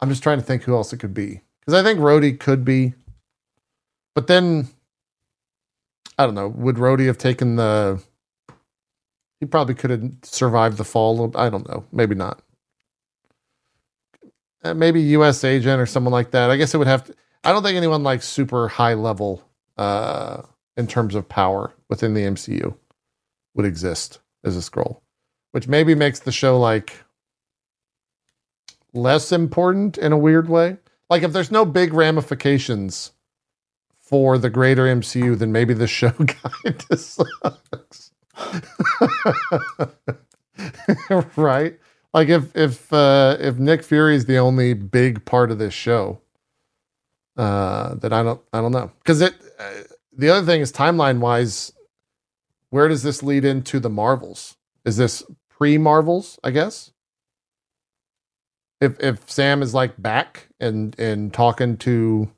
I'm 0.00 0.08
just 0.08 0.22
trying 0.22 0.38
to 0.38 0.44
think 0.44 0.62
who 0.62 0.74
else 0.74 0.92
it 0.92 0.98
could 0.98 1.12
be 1.12 1.40
because 1.60 1.74
I 1.74 1.82
think 1.82 1.98
Rhodey 1.98 2.38
could 2.38 2.64
be, 2.64 2.94
but 4.14 4.26
then 4.28 4.68
I 6.16 6.26
don't 6.26 6.34
know. 6.34 6.48
Would 6.48 6.76
Rhodey 6.76 7.06
have 7.06 7.18
taken 7.18 7.56
the? 7.56 8.02
He 9.40 9.46
probably 9.46 9.74
could 9.74 9.90
have 9.90 10.12
survived 10.22 10.76
the 10.76 10.84
fall. 10.84 11.32
I 11.34 11.48
don't 11.48 11.66
know. 11.68 11.84
Maybe 11.92 12.14
not. 12.14 12.40
Uh, 14.62 14.74
maybe 14.74 15.00
U.S. 15.00 15.44
agent 15.44 15.80
or 15.80 15.86
someone 15.86 16.12
like 16.12 16.32
that. 16.32 16.50
I 16.50 16.56
guess 16.56 16.74
it 16.74 16.78
would 16.78 16.86
have 16.86 17.04
to. 17.04 17.14
I 17.44 17.52
don't 17.52 17.62
think 17.62 17.76
anyone 17.76 18.02
like 18.02 18.22
super 18.22 18.68
high 18.68 18.94
level 18.94 19.42
uh, 19.78 20.42
in 20.76 20.86
terms 20.86 21.14
of 21.14 21.28
power 21.28 21.72
within 21.88 22.14
the 22.14 22.22
MCU 22.22 22.74
would 23.54 23.64
exist 23.64 24.20
as 24.44 24.56
a 24.56 24.60
Skrull 24.60 25.00
which 25.52 25.68
maybe 25.68 25.94
makes 25.94 26.20
the 26.20 26.32
show 26.32 26.58
like 26.58 27.04
less 28.92 29.32
important 29.32 29.98
in 29.98 30.12
a 30.12 30.18
weird 30.18 30.48
way. 30.48 30.78
Like 31.08 31.22
if 31.22 31.32
there's 31.32 31.50
no 31.50 31.64
big 31.64 31.92
ramifications 31.92 33.12
for 34.00 34.38
the 34.38 34.50
greater 34.50 34.84
MCU, 34.84 35.38
then 35.38 35.52
maybe 35.52 35.74
the 35.74 35.86
show 35.86 36.10
kind 36.12 36.84
of 36.90 37.00
sucks. 37.00 38.12
right? 41.36 41.78
Like 42.12 42.28
if 42.28 42.54
if 42.56 42.92
uh 42.92 43.36
if 43.40 43.58
Nick 43.58 43.82
Fury 43.84 44.16
is 44.16 44.26
the 44.26 44.38
only 44.38 44.74
big 44.74 45.24
part 45.24 45.50
of 45.50 45.58
this 45.58 45.74
show, 45.74 46.20
uh 47.36 47.94
then 47.94 48.12
I 48.12 48.22
don't 48.22 48.40
I 48.52 48.60
don't 48.60 48.72
know. 48.72 48.90
Cuz 49.04 49.20
it 49.20 49.34
uh, 49.58 49.70
the 50.12 50.30
other 50.30 50.46
thing 50.46 50.60
is 50.60 50.72
timeline 50.72 51.20
wise 51.20 51.72
where 52.70 52.88
does 52.88 53.02
this 53.02 53.22
lead 53.22 53.44
into 53.44 53.80
the 53.80 53.90
Marvels? 53.90 54.56
Is 54.84 54.96
this 54.96 55.22
pre 55.48 55.76
Marvels, 55.78 56.38
I 56.42 56.50
guess? 56.50 56.92
If 58.80 58.98
if 59.00 59.30
Sam 59.30 59.62
is 59.62 59.74
like 59.74 60.00
back 60.00 60.48
and 60.58 60.98
and 60.98 61.32
talking 61.32 61.76
to 61.78 62.30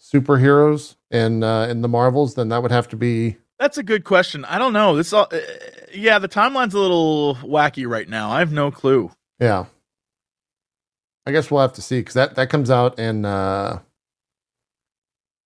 superheroes 0.00 0.96
in 1.10 1.44
uh, 1.44 1.66
in 1.66 1.82
the 1.82 1.88
Marvels, 1.88 2.34
then 2.34 2.48
that 2.48 2.62
would 2.62 2.72
have 2.72 2.88
to 2.88 2.96
be 2.96 3.36
That's 3.62 3.78
a 3.78 3.84
good 3.84 4.02
question. 4.02 4.44
I 4.46 4.58
don't 4.58 4.72
know. 4.72 4.96
This 4.96 5.12
all, 5.12 5.28
uh, 5.30 5.38
yeah, 5.94 6.18
the 6.18 6.28
timeline's 6.28 6.74
a 6.74 6.80
little 6.80 7.36
wacky 7.36 7.86
right 7.88 8.08
now. 8.08 8.28
I 8.28 8.40
have 8.40 8.50
no 8.50 8.72
clue. 8.72 9.12
yeah. 9.38 9.66
I 11.24 11.30
guess 11.30 11.48
we'll 11.48 11.60
have 11.60 11.74
to 11.74 11.82
see 11.82 12.00
because 12.00 12.14
that 12.14 12.34
that 12.34 12.50
comes 12.50 12.68
out 12.72 12.98
in 12.98 13.24
uh, 13.24 13.78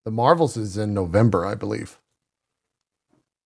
the 0.07 0.11
Marvels 0.11 0.57
is 0.57 0.79
in 0.79 0.95
November, 0.95 1.45
I 1.45 1.55
believe. 1.55 1.99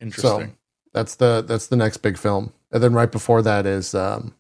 Interesting. 0.01 0.57
That's 0.95 1.17
the 1.17 1.45
that's 1.45 1.67
the 1.67 1.75
next 1.75 1.97
big 1.97 2.17
film, 2.17 2.53
and 2.71 2.81
then 2.81 2.93
right 2.93 3.11
before 3.11 3.43
that 3.43 3.67
is 3.67 3.93
um, 3.97 4.37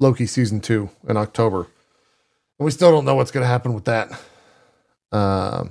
Loki 0.00 0.26
season 0.26 0.60
two 0.60 0.90
in 1.08 1.16
October, 1.16 1.68
and 2.58 2.64
we 2.64 2.72
still 2.72 2.90
don't 2.90 3.04
know 3.04 3.14
what's 3.14 3.30
going 3.30 3.44
to 3.44 3.48
happen 3.48 3.74
with 3.74 3.84
that, 3.84 4.10
um, 5.12 5.70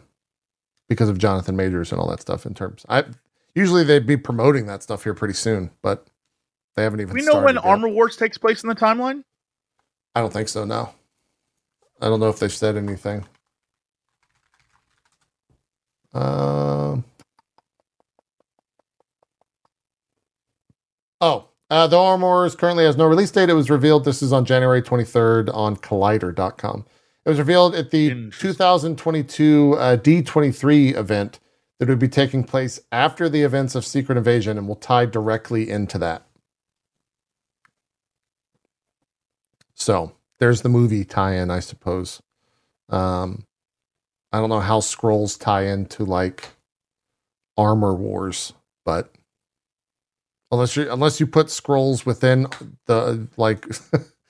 because 0.88 1.10
of 1.10 1.18
Jonathan 1.18 1.56
Majors 1.56 1.92
and 1.92 2.00
all 2.00 2.10
that 2.10 2.22
stuff. 2.22 2.46
In 2.46 2.54
terms, 2.54 2.86
I 2.90 3.06
usually 3.56 3.84
they'd 3.84 4.06
be 4.08 4.18
promoting 4.18 4.66
that 4.68 4.84
stuff 4.84 5.04
here 5.04 5.14
pretty 5.14 5.34
soon, 5.34 5.72
but 5.82 6.08
they 6.76 6.84
haven't 6.84 7.02
even. 7.02 7.14
we 7.14 7.24
know 7.24 7.42
when 7.42 7.56
yet. 7.56 7.66
Armor 7.66 7.90
Wars 7.90 8.16
takes 8.18 8.38
place 8.38 8.64
in 8.64 8.70
the 8.70 8.76
timeline. 8.76 9.24
I 10.16 10.22
don't 10.22 10.34
think 10.34 10.50
so. 10.50 10.66
No, 10.66 10.90
I 12.02 12.08
don't 12.08 12.20
know 12.20 12.30
if 12.30 12.40
they've 12.40 12.52
said 12.52 12.78
anything. 12.78 13.26
Um. 16.14 17.04
oh, 21.22 21.50
uh, 21.70 21.88
the 21.88 21.98
Armor 21.98 22.26
Wars 22.26 22.56
currently 22.56 22.86
has 22.86 22.96
no 22.96 23.06
release 23.06 23.32
date. 23.32 23.50
It 23.50 23.54
was 23.54 23.70
revealed. 23.70 24.06
This 24.06 24.22
is 24.22 24.32
on 24.32 24.46
January 24.46 24.82
23rd 24.82 25.54
on 25.54 25.76
Collider.com. 25.76 26.86
It 27.28 27.32
was 27.32 27.40
revealed 27.40 27.76
at 27.76 27.92
the 27.92 28.32
2022 28.32 29.76
uh, 29.78 29.98
D23 29.98 30.96
event 30.96 31.42
that 31.78 31.90
would 31.90 32.00
be 32.00 32.08
taking 32.08 32.46
place 32.46 32.80
after 32.90 33.28
the 33.28 33.42
events 33.42 33.76
of 33.76 33.86
Secret 33.86 34.18
Invasion 34.18 34.58
and 34.58 34.66
will 34.66 34.78
tie 34.78 35.06
directly 35.06 35.70
into 35.70 35.98
that. 35.98 36.26
So 39.74 40.14
there's 40.40 40.62
the 40.62 40.70
movie 40.70 41.04
tie-in, 41.04 41.52
I 41.52 41.60
suppose. 41.60 42.22
Um, 42.88 43.44
I 44.32 44.40
don't 44.40 44.48
know 44.48 44.62
how 44.62 44.80
Skrulls 44.80 45.38
tie 45.38 45.66
into 45.66 46.06
like 46.06 46.48
armor 47.58 47.94
wars, 47.94 48.54
but 48.86 49.14
unless 50.50 50.78
you 50.78 50.90
unless 50.90 51.20
you 51.20 51.28
put 51.28 51.48
Skrulls 51.48 52.06
within 52.06 52.48
the 52.86 53.28
like 53.36 53.68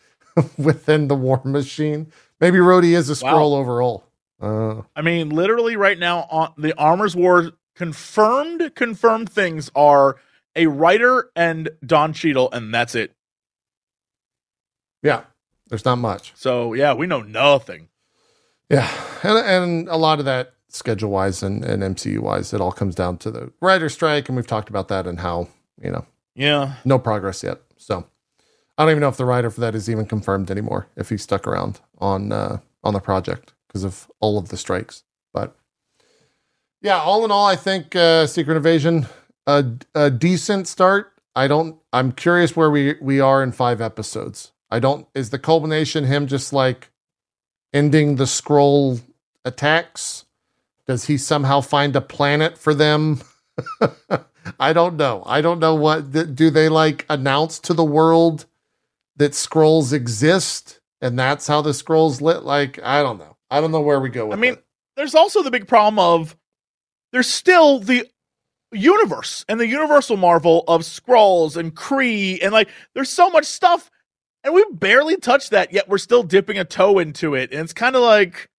within 0.57 1.07
the 1.07 1.15
war 1.15 1.43
machine, 1.45 2.11
maybe 2.39 2.57
Rhodey 2.57 2.95
is 2.95 3.09
a 3.09 3.13
Skrull 3.13 3.53
overall. 3.53 4.03
Uh, 4.41 4.83
I 4.95 5.01
mean, 5.01 5.29
literally 5.29 5.75
right 5.75 5.97
now 5.97 6.27
on 6.29 6.53
the 6.57 6.73
Armor's 6.77 7.15
War 7.15 7.51
confirmed 7.75 8.73
confirmed 8.75 9.31
things 9.31 9.71
are 9.75 10.17
a 10.55 10.67
writer 10.67 11.29
and 11.35 11.69
Don 11.85 12.13
Cheadle, 12.13 12.49
and 12.51 12.73
that's 12.73 12.95
it. 12.95 13.13
yeah, 15.03 15.21
there's 15.69 15.85
not 15.85 15.97
much. 15.97 16.33
So 16.35 16.73
yeah, 16.73 16.93
we 16.93 17.07
know 17.07 17.21
nothing. 17.21 17.89
Yeah, 18.69 18.89
and 19.23 19.37
and 19.37 19.89
a 19.89 19.97
lot 19.97 20.19
of 20.19 20.25
that 20.25 20.53
schedule 20.69 21.09
wise 21.09 21.41
and, 21.43 21.63
and 21.63 21.81
MCU 21.81 22.19
wise, 22.19 22.53
it 22.53 22.61
all 22.61 22.71
comes 22.71 22.93
down 22.95 23.17
to 23.19 23.31
the 23.31 23.51
writer 23.61 23.89
strike, 23.89 24.27
and 24.29 24.35
we've 24.35 24.47
talked 24.47 24.69
about 24.69 24.87
that 24.89 25.07
and 25.07 25.19
how 25.19 25.47
you 25.81 25.91
know 25.91 26.05
Yeah, 26.35 26.73
no 26.85 26.99
progress 26.99 27.43
yet. 27.43 27.61
So 27.77 28.05
I 28.77 28.83
don't 28.83 28.91
even 28.91 29.01
know 29.01 29.09
if 29.09 29.17
the 29.17 29.25
writer 29.25 29.49
for 29.49 29.61
that 29.61 29.75
is 29.75 29.89
even 29.89 30.05
confirmed 30.05 30.51
anymore. 30.51 30.87
If 30.95 31.09
he 31.09 31.17
stuck 31.17 31.47
around 31.47 31.79
on 31.97 32.31
uh, 32.31 32.59
on 32.83 32.93
the 32.93 32.99
project 32.99 33.53
because 33.67 33.83
of 33.83 34.09
all 34.19 34.37
of 34.37 34.49
the 34.49 34.57
strikes, 34.57 35.03
but 35.33 35.55
yeah, 36.81 36.99
all 36.99 37.25
in 37.25 37.31
all, 37.31 37.45
I 37.45 37.55
think 37.55 37.95
uh, 37.95 38.27
Secret 38.27 38.55
Invasion 38.55 39.07
a, 39.47 39.65
a 39.95 40.11
decent 40.11 40.67
start. 40.67 41.13
I 41.35 41.47
don't. 41.47 41.77
I'm 41.93 42.11
curious 42.11 42.55
where 42.55 42.69
we 42.69 42.95
we 43.01 43.19
are 43.19 43.41
in 43.41 43.51
five 43.51 43.81
episodes. 43.81 44.51
I 44.69 44.79
don't. 44.79 45.07
Is 45.15 45.29
the 45.31 45.39
culmination 45.39 46.03
him 46.03 46.27
just 46.27 46.53
like 46.53 46.91
ending 47.73 48.17
the 48.17 48.25
Skrull 48.25 49.01
attacks? 49.45 50.25
Does 50.85 51.05
he 51.05 51.17
somehow 51.17 51.61
find 51.61 51.95
a 51.95 52.01
planet 52.01 52.57
for 52.57 52.73
them? 52.73 53.21
I 54.59 54.73
don't 54.73 54.97
know. 54.97 55.23
I 55.25 55.41
don't 55.41 55.59
know 55.59 55.75
what 55.75 56.11
do 56.11 56.49
they 56.49 56.69
like 56.69 57.05
announce 57.09 57.59
to 57.59 57.73
the 57.73 57.83
world 57.83 58.45
that 59.17 59.33
Skrulls 59.33 59.93
exist 59.93 60.79
and 61.01 61.17
that's 61.17 61.47
how 61.47 61.61
the 61.61 61.71
Skrulls 61.71 62.21
lit 62.21 62.43
like 62.43 62.79
I 62.83 63.03
don't 63.03 63.17
know. 63.17 63.37
I 63.49 63.61
don't 63.61 63.71
know 63.71 63.81
where 63.81 63.99
we 63.99 64.09
go 64.09 64.27
with 64.27 64.37
I 64.37 64.41
mean, 64.41 64.53
it. 64.53 64.65
there's 64.95 65.15
also 65.15 65.43
the 65.43 65.51
big 65.51 65.67
problem 65.67 65.99
of 65.99 66.35
there's 67.11 67.27
still 67.27 67.79
the 67.79 68.05
universe 68.71 69.45
and 69.47 69.59
the 69.59 69.67
universal 69.67 70.17
marvel 70.17 70.63
of 70.67 70.81
Skrulls 70.81 71.55
and 71.55 71.75
Kree 71.75 72.39
and 72.41 72.51
like 72.51 72.69
there's 72.93 73.09
so 73.09 73.29
much 73.29 73.45
stuff 73.45 73.89
and 74.43 74.53
we 74.53 74.65
barely 74.71 75.17
touched 75.17 75.51
that 75.51 75.73
yet 75.73 75.87
we're 75.87 75.97
still 75.97 76.23
dipping 76.23 76.57
a 76.57 76.65
toe 76.65 76.99
into 76.99 77.35
it 77.35 77.51
and 77.51 77.61
it's 77.61 77.73
kind 77.73 77.95
of 77.95 78.01
like 78.01 78.49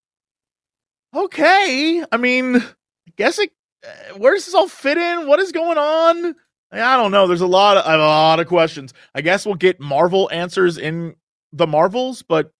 okay 1.15 2.05
i 2.13 2.17
mean 2.17 2.57
i 2.57 3.13
guess 3.17 3.39
it 3.39 3.51
uh, 3.87 4.19
where 4.19 4.35
does 4.35 4.47
this 4.47 4.55
all 4.55 4.69
fit 4.69 4.99
in 4.99 5.27
what 5.27 5.41
is 5.41 5.53
going 5.53 5.79
on 5.79 6.35
i 6.73 6.97
don't 6.97 7.11
know 7.11 7.27
there's 7.27 7.41
a 7.41 7.47
lot 7.47 7.77
of, 7.77 7.85
a 7.87 7.97
lot 7.99 8.41
of 8.41 8.47
questions 8.47 8.93
i 9.15 9.21
guess 9.21 9.47
we'll 9.47 9.55
get 9.55 9.81
marvel 9.81 10.29
answers 10.33 10.77
in 10.79 11.15
the 11.53 11.67
marvels 11.67 12.23
but 12.23 12.53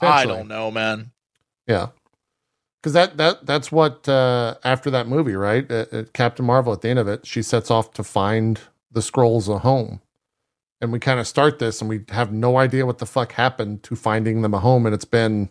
i 0.00 0.24
don't 0.26 0.48
know 0.48 0.70
man 0.70 1.10
Yeah. 1.66 1.88
Cuz 2.82 2.92
that 2.94 3.16
that 3.16 3.46
that's 3.46 3.70
what 3.70 4.08
uh 4.08 4.56
after 4.64 4.90
that 4.90 5.06
movie, 5.06 5.36
right? 5.36 5.70
Uh, 5.70 5.86
uh, 5.92 6.02
Captain 6.12 6.44
Marvel 6.44 6.72
at 6.72 6.80
the 6.80 6.88
end 6.88 6.98
of 6.98 7.06
it, 7.06 7.24
she 7.24 7.40
sets 7.40 7.70
off 7.70 7.92
to 7.92 8.02
find 8.02 8.60
the 8.90 8.98
Skrulls 9.00 9.48
a 9.48 9.60
home. 9.60 10.00
And 10.80 10.90
we 10.92 10.98
kind 10.98 11.20
of 11.20 11.28
start 11.28 11.60
this 11.60 11.80
and 11.80 11.88
we 11.88 12.00
have 12.08 12.32
no 12.32 12.56
idea 12.58 12.84
what 12.84 12.98
the 12.98 13.06
fuck 13.06 13.32
happened 13.32 13.84
to 13.84 13.94
finding 13.94 14.42
them 14.42 14.52
a 14.52 14.58
home 14.58 14.84
and 14.84 14.92
it's 14.92 15.04
been 15.04 15.48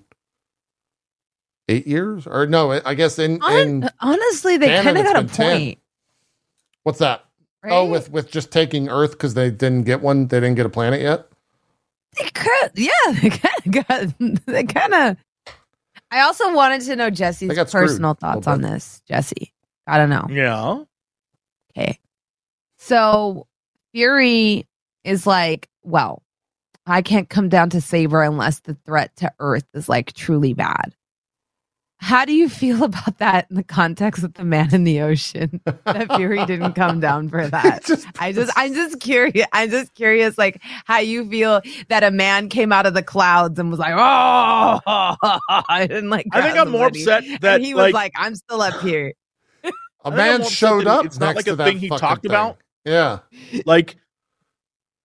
8 1.70 1.88
years 1.88 2.28
or 2.28 2.46
no, 2.48 2.82
I 2.86 2.94
guess 2.96 3.18
in 3.18 3.40
in 3.50 3.90
honestly, 4.02 4.58
they 4.58 4.68
kind 4.84 4.98
of 4.98 5.06
got 5.06 5.16
a 5.16 5.22
been 5.22 5.30
10. 5.30 5.58
point. 5.58 5.80
what's 6.84 7.00
that? 7.00 7.24
Oh, 7.64 7.68
right? 7.68 7.74
Oh, 7.74 7.86
with 7.86 8.12
with 8.12 8.32
just 8.32 8.52
taking 8.52 8.90
Earth 8.90 9.12
because 9.12 9.34
they 9.34 9.50
didn't 9.50 9.84
get 9.84 10.02
one, 10.02 10.28
they 10.28 10.40
didn't 10.40 10.56
get 10.56 10.66
a 10.66 10.70
planet 10.70 11.02
yet. 11.02 11.28
They 12.18 12.30
could, 12.30 12.72
yeah, 12.76 12.92
they 13.22 13.30
kind 13.30 13.56
of 13.66 13.88
got, 13.88 14.46
they 14.46 14.64
kind 14.64 14.94
of. 14.94 15.18
I 16.10 16.22
also 16.22 16.54
wanted 16.54 16.82
to 16.82 16.96
know 16.98 17.10
Jesse's 17.10 17.48
They 17.48 17.56
got 17.56 17.72
personal 17.72 18.16
thoughts 18.16 18.48
on 18.48 18.62
this. 18.62 19.02
Jesse, 19.08 19.54
I 19.88 19.98
don't 19.98 20.10
know. 20.10 20.28
yeah 20.30 20.84
Okay. 21.72 22.00
So 22.80 23.48
Fury 23.94 24.68
is 25.04 25.26
like, 25.26 25.70
well, 25.84 26.22
I 26.86 27.02
can't 27.02 27.30
come 27.30 27.48
down 27.48 27.70
to 27.70 27.82
save 27.82 28.12
her 28.12 28.24
unless 28.24 28.60
the 28.62 28.76
threat 28.86 29.16
to 29.18 29.32
Earth 29.40 29.66
is 29.74 29.88
like 29.88 30.14
truly 30.14 30.54
bad. 30.54 30.96
How 32.04 32.26
do 32.26 32.34
you 32.34 32.50
feel 32.50 32.84
about 32.92 33.20
that 33.20 33.46
in 33.50 33.56
the 33.56 33.64
context 33.64 34.24
of 34.24 34.34
the 34.34 34.44
man 34.44 34.74
in 34.74 34.84
the 34.84 35.02
ocean? 35.02 35.62
That 35.86 36.16
Fury 36.16 36.44
didn't 36.46 36.74
come 36.74 37.00
down 37.00 37.30
for 37.30 37.48
that. 37.50 37.86
Just- 37.86 38.08
I 38.20 38.32
just, 38.34 38.52
I'm 38.56 38.74
just 38.74 39.00
curious. 39.00 39.46
I'm 39.54 39.70
just 39.70 39.94
curious, 39.94 40.38
like 40.38 40.60
how 40.86 41.00
you 41.00 41.30
feel 41.30 41.62
that 41.90 42.04
a 42.04 42.12
man 42.12 42.50
came 42.50 42.72
out 42.72 42.86
of 42.86 42.94
the 42.94 43.04
clouds 43.04 43.60
and 43.60 43.70
was 43.70 43.80
like, 43.80 43.94
"Oh," 43.96 45.16
and 45.70 46.10
like. 46.10 46.26
i 46.32 46.42
think 46.42 46.58
i'm 46.58 46.70
more 46.72 46.86
somebody. 46.94 47.02
upset 47.04 47.42
that 47.42 47.56
and 47.56 47.66
he 47.66 47.74
was 47.74 47.84
like, 47.84 47.94
like, 47.94 48.12
"I'm 48.16 48.36
still 48.36 48.62
up 48.62 48.80
here." 48.82 49.14
A 50.04 50.12
man 50.12 50.44
showed 50.44 50.88
up. 50.88 51.06
it's 51.06 51.20
not 51.20 51.36
like 51.36 51.48
a 51.48 51.56
that 51.56 51.66
thing 51.66 51.78
he 51.80 51.90
talked 51.90 52.24
thing. 52.24 52.32
about. 52.32 52.58
Yeah. 52.86 53.20
like 53.66 53.96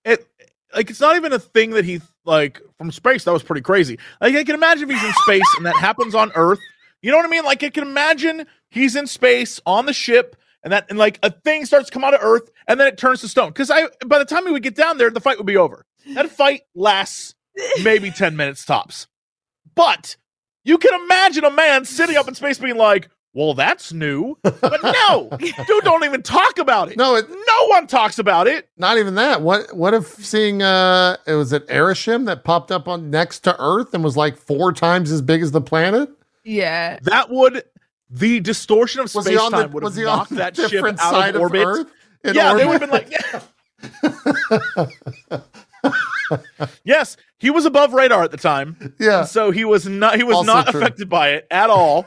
it 0.04 0.26
like 0.74 0.88
it's 0.90 1.00
not 1.00 1.16
even 1.16 1.32
a 1.32 1.38
thing 1.38 1.70
that 1.70 1.84
he 1.84 2.00
like 2.24 2.60
from 2.78 2.90
space 2.92 3.24
that 3.24 3.32
was 3.32 3.42
pretty 3.42 3.60
crazy 3.62 3.98
like 4.20 4.34
i 4.34 4.44
can 4.44 4.54
imagine 4.54 4.88
if 4.90 4.96
he's 4.96 5.04
in 5.06 5.12
space 5.24 5.54
and 5.58 5.66
that 5.66 5.76
happens 5.76 6.14
on 6.14 6.32
earth 6.34 6.58
you 7.06 7.12
know 7.12 7.18
what 7.18 7.26
i 7.26 7.30
mean? 7.30 7.44
Like 7.44 7.62
i 7.62 7.70
can 7.70 7.84
imagine 7.84 8.46
he's 8.68 8.96
in 8.96 9.06
space 9.06 9.60
on 9.64 9.86
the 9.86 9.92
ship 9.92 10.34
and 10.64 10.72
that 10.72 10.86
and 10.90 10.98
like 10.98 11.20
a 11.22 11.30
thing 11.30 11.64
starts 11.64 11.86
to 11.86 11.92
come 11.92 12.02
out 12.02 12.14
of 12.14 12.20
earth 12.20 12.50
and 12.66 12.80
then 12.80 12.88
it 12.88 12.98
turns 12.98 13.20
to 13.20 13.28
stone. 13.28 13.50
Because 13.50 13.70
i 13.70 13.84
by 14.04 14.18
the 14.18 14.24
time 14.24 14.44
he 14.44 14.52
would 14.52 14.64
get 14.64 14.74
down 14.74 14.98
there 14.98 15.08
the 15.08 15.20
fight 15.20 15.38
would 15.38 15.46
be 15.46 15.56
over. 15.56 15.86
That 16.14 16.30
fight 16.30 16.62
lasts 16.74 17.36
maybe 17.84 18.10
10 18.10 18.36
minutes 18.36 18.64
tops. 18.64 19.06
But 19.76 20.16
you 20.64 20.78
can 20.78 21.00
imagine 21.00 21.44
a 21.44 21.50
man 21.50 21.84
sitting 21.84 22.16
up 22.16 22.26
in 22.26 22.34
space 22.34 22.58
being 22.58 22.76
like 22.76 23.08
well 23.34 23.54
that's 23.54 23.92
new. 23.92 24.36
But 24.42 24.82
no 24.82 25.28
dude 25.38 25.84
don't 25.84 26.04
even 26.04 26.22
talk 26.22 26.58
about 26.58 26.90
it. 26.90 26.96
No, 26.96 27.14
it, 27.14 27.26
no 27.30 27.66
one 27.68 27.86
talks 27.86 28.18
about 28.18 28.48
it. 28.48 28.68
Not 28.76 28.98
even 28.98 29.14
that. 29.14 29.42
What 29.42 29.76
what 29.76 29.94
if 29.94 30.06
seeing 30.06 30.60
uh 30.60 31.18
it 31.24 31.34
was 31.34 31.52
an 31.52 31.62
Arishem 31.68 32.26
that 32.26 32.42
popped 32.42 32.72
up 32.72 32.88
on 32.88 33.10
next 33.10 33.40
to 33.40 33.54
Earth 33.60 33.94
and 33.94 34.02
was 34.02 34.16
like 34.16 34.36
four 34.36 34.72
times 34.72 35.12
as 35.12 35.22
big 35.22 35.40
as 35.40 35.52
the 35.52 35.60
planet? 35.60 36.10
Yeah. 36.46 36.98
that 37.02 37.28
would 37.30 37.64
the 38.08 38.40
distortion 38.40 39.00
of 39.00 39.12
Was 39.14 39.24
space 39.24 39.34
he 39.34 39.38
on 39.38 39.50
time 39.50 39.72
would 39.72 39.82
was 39.82 39.96
have 39.96 40.04
knocked 40.04 40.30
that 40.36 40.56
ship 40.56 40.84
out 40.84 40.98
side 40.98 41.34
of 41.34 41.40
orbit. 41.42 41.66
Earth? 41.66 41.86
in 42.24 42.34
yeah, 42.34 42.54
they 42.54 42.64
would 42.64 42.80
have 42.80 42.90
been 42.90 42.90
like, 42.90 43.12
yes, 46.84 47.16
he 47.38 47.50
was 47.50 47.64
above 47.66 47.92
radar 47.92 48.22
at 48.24 48.30
the 48.30 48.36
time, 48.36 48.94
yeah. 48.98 49.24
so 49.24 49.50
he 49.50 49.64
was 49.64 49.86
not 49.86 50.16
he 50.16 50.22
was 50.22 50.36
Also 50.36 50.52
not 50.52 50.68
true. 50.68 50.80
affected 50.80 51.08
by 51.08 51.30
it 51.30 51.46
at 51.50 51.70
all. 51.70 52.06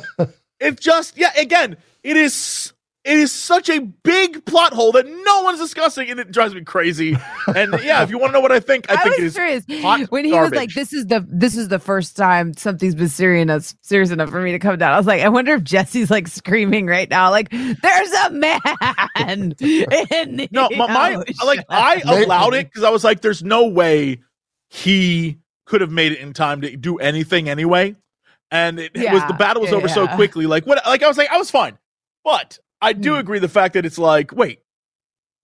it 0.60 0.80
just 0.80 1.16
yeah, 1.16 1.32
again, 1.38 1.76
it 2.02 2.16
is 2.16 2.72
it 3.06 3.18
is 3.18 3.30
such 3.30 3.70
a 3.70 3.78
big 3.78 4.44
plot 4.46 4.72
hole 4.72 4.90
that 4.92 5.06
no 5.06 5.42
one's 5.42 5.60
discussing, 5.60 6.10
and 6.10 6.18
it 6.18 6.32
drives 6.32 6.54
me 6.54 6.62
crazy. 6.62 7.16
And 7.54 7.80
yeah, 7.84 8.02
if 8.02 8.10
you 8.10 8.18
want 8.18 8.32
to 8.32 8.34
know 8.34 8.40
what 8.40 8.50
I 8.50 8.58
think, 8.58 8.90
I, 8.90 8.94
I, 8.94 8.96
think 8.96 9.14
it 9.14 9.18
is 9.18 9.22
was 9.22 9.36
is 9.36 9.64
curious 9.64 9.82
hot 9.82 10.10
when 10.10 10.24
he 10.24 10.32
was 10.32 10.50
like, 10.50 10.74
"This 10.74 10.92
is 10.92 11.06
the 11.06 11.24
this 11.28 11.56
is 11.56 11.68
the 11.68 11.78
first 11.78 12.16
time 12.16 12.52
something's 12.54 12.96
been 12.96 13.08
serious 13.08 13.42
enough, 13.42 13.74
serious 13.82 14.10
enough 14.10 14.30
for 14.30 14.42
me 14.42 14.50
to 14.52 14.58
come 14.58 14.76
down." 14.76 14.92
I 14.92 14.96
was 14.96 15.06
like, 15.06 15.22
"I 15.22 15.28
wonder 15.28 15.54
if 15.54 15.62
Jesse's 15.62 16.10
like 16.10 16.26
screaming 16.26 16.86
right 16.86 17.08
now, 17.08 17.30
like 17.30 17.50
there's 17.50 18.12
a 18.24 18.30
man." 18.30 18.60
in 19.16 19.50
the 19.50 20.48
No, 20.50 20.68
my, 20.76 20.86
my 20.86 21.24
like 21.44 21.64
I 21.68 22.02
allowed 22.04 22.54
it 22.54 22.66
because 22.66 22.82
I 22.82 22.90
was 22.90 23.04
like, 23.04 23.20
"There's 23.20 23.44
no 23.44 23.68
way 23.68 24.20
he 24.68 25.38
could 25.64 25.80
have 25.80 25.92
made 25.92 26.10
it 26.10 26.18
in 26.18 26.32
time 26.32 26.60
to 26.62 26.76
do 26.76 26.98
anything 26.98 27.48
anyway." 27.48 27.94
And 28.50 28.80
it, 28.80 28.92
it 28.94 29.12
was 29.12 29.24
the 29.26 29.34
battle 29.34 29.62
was 29.62 29.70
yeah, 29.70 29.76
over 29.76 29.88
so 29.88 30.08
quickly. 30.08 30.46
Like 30.46 30.66
what? 30.66 30.84
Like 30.86 31.04
I 31.04 31.08
was 31.08 31.16
like, 31.16 31.30
I 31.30 31.36
was 31.36 31.52
fine, 31.52 31.78
but 32.24 32.58
I 32.80 32.92
do 32.92 33.14
Hmm. 33.14 33.18
agree 33.20 33.38
the 33.38 33.48
fact 33.48 33.74
that 33.74 33.86
it's 33.86 33.98
like, 33.98 34.32
wait, 34.32 34.60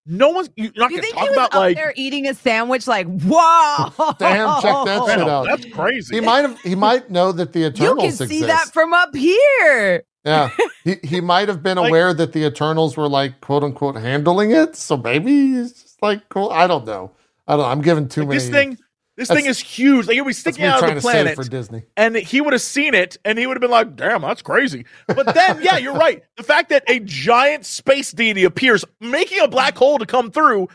no 0.04 0.30
one's 0.30 0.50
you're 0.56 0.72
not 0.76 0.88
Do 0.90 0.96
you 0.96 1.00
going 1.00 1.02
to 1.02 1.02
think 1.02 1.14
talk 1.14 1.22
he 1.24 1.28
was 1.30 1.36
about 1.36 1.54
up 1.54 1.60
like. 1.60 1.76
there 1.76 1.92
eating 1.96 2.26
a 2.28 2.34
sandwich? 2.34 2.86
Like, 2.88 3.06
whoa! 3.06 4.14
Damn, 4.18 4.60
check 4.60 4.84
that 4.84 5.04
shit 5.08 5.20
out. 5.28 5.46
That's 5.46 5.64
crazy. 5.66 6.16
He 6.16 6.20
might 6.20 6.40
have 6.40 6.60
he 6.60 6.74
might 6.74 7.10
know 7.10 7.30
that 7.32 7.52
the 7.52 7.60
eternals 7.66 7.78
You 7.78 7.86
Eternals 7.86 8.18
can 8.18 8.28
see 8.28 8.38
exist. 8.42 8.48
that 8.48 8.72
from 8.72 8.92
up 8.92 9.14
here. 9.14 10.02
yeah. 10.24 10.50
He 10.84 10.96
he 11.04 11.20
might 11.20 11.46
have 11.48 11.62
been 11.62 11.76
Like- 11.78 11.90
aware 11.90 12.12
that 12.12 12.32
the 12.32 12.44
Eternals 12.44 12.96
were 12.96 13.08
like 13.08 13.40
quote 13.40 13.62
unquote 13.62 13.94
handling 13.96 14.50
it. 14.50 14.74
So 14.74 14.96
maybe 14.96 15.30
he's 15.54 15.72
just 15.80 16.02
like 16.02 16.28
cool. 16.28 16.50
I 16.50 16.66
don't 16.66 16.84
know. 16.84 17.12
I 17.46 17.52
don't 17.52 17.60
know. 17.62 17.66
I'm 17.68 17.82
giving 17.82 18.08
too 18.08 18.22
Like, 18.22 18.28
many 18.30 18.38
this 18.40 18.48
thing, 18.50 18.78
this 19.22 19.28
That's- 19.28 19.42
thing 19.44 19.50
is 19.50 19.58
huge. 19.60 20.06
Like 20.06 20.16
it 20.16 20.22
was 20.22 20.36
sticking 20.36 20.64
out 20.64 20.82
of 20.82 20.94
the 20.94 21.00
planet. 21.00 21.36
for 21.36 21.44
Disney. 21.44 21.84
and 21.96 22.16
he 22.16 22.40
would 22.40 22.52
have 22.52 22.62
seen 22.62 22.94
it 22.94 23.16
and 23.24 23.38
he 23.38 23.46
would 23.46 23.56
have 23.56 23.60
been 23.60 23.70
like, 23.70 23.96
damn, 23.96 24.22
that's 24.22 24.42
crazy. 24.42 24.84
But 25.06 25.34
then, 25.34 25.62
yeah, 25.62 25.78
you're 25.78 25.94
right. 25.94 26.22
The 26.36 26.42
fact 26.42 26.68
that 26.70 26.84
a 26.88 27.00
giant 27.00 27.64
space 27.66 28.10
deity 28.12 28.44
appears, 28.44 28.84
making 29.00 29.40
a 29.40 29.48
black 29.48 29.76
hole 29.76 29.98
to 29.98 30.06
come 30.06 30.30
through, 30.30 30.68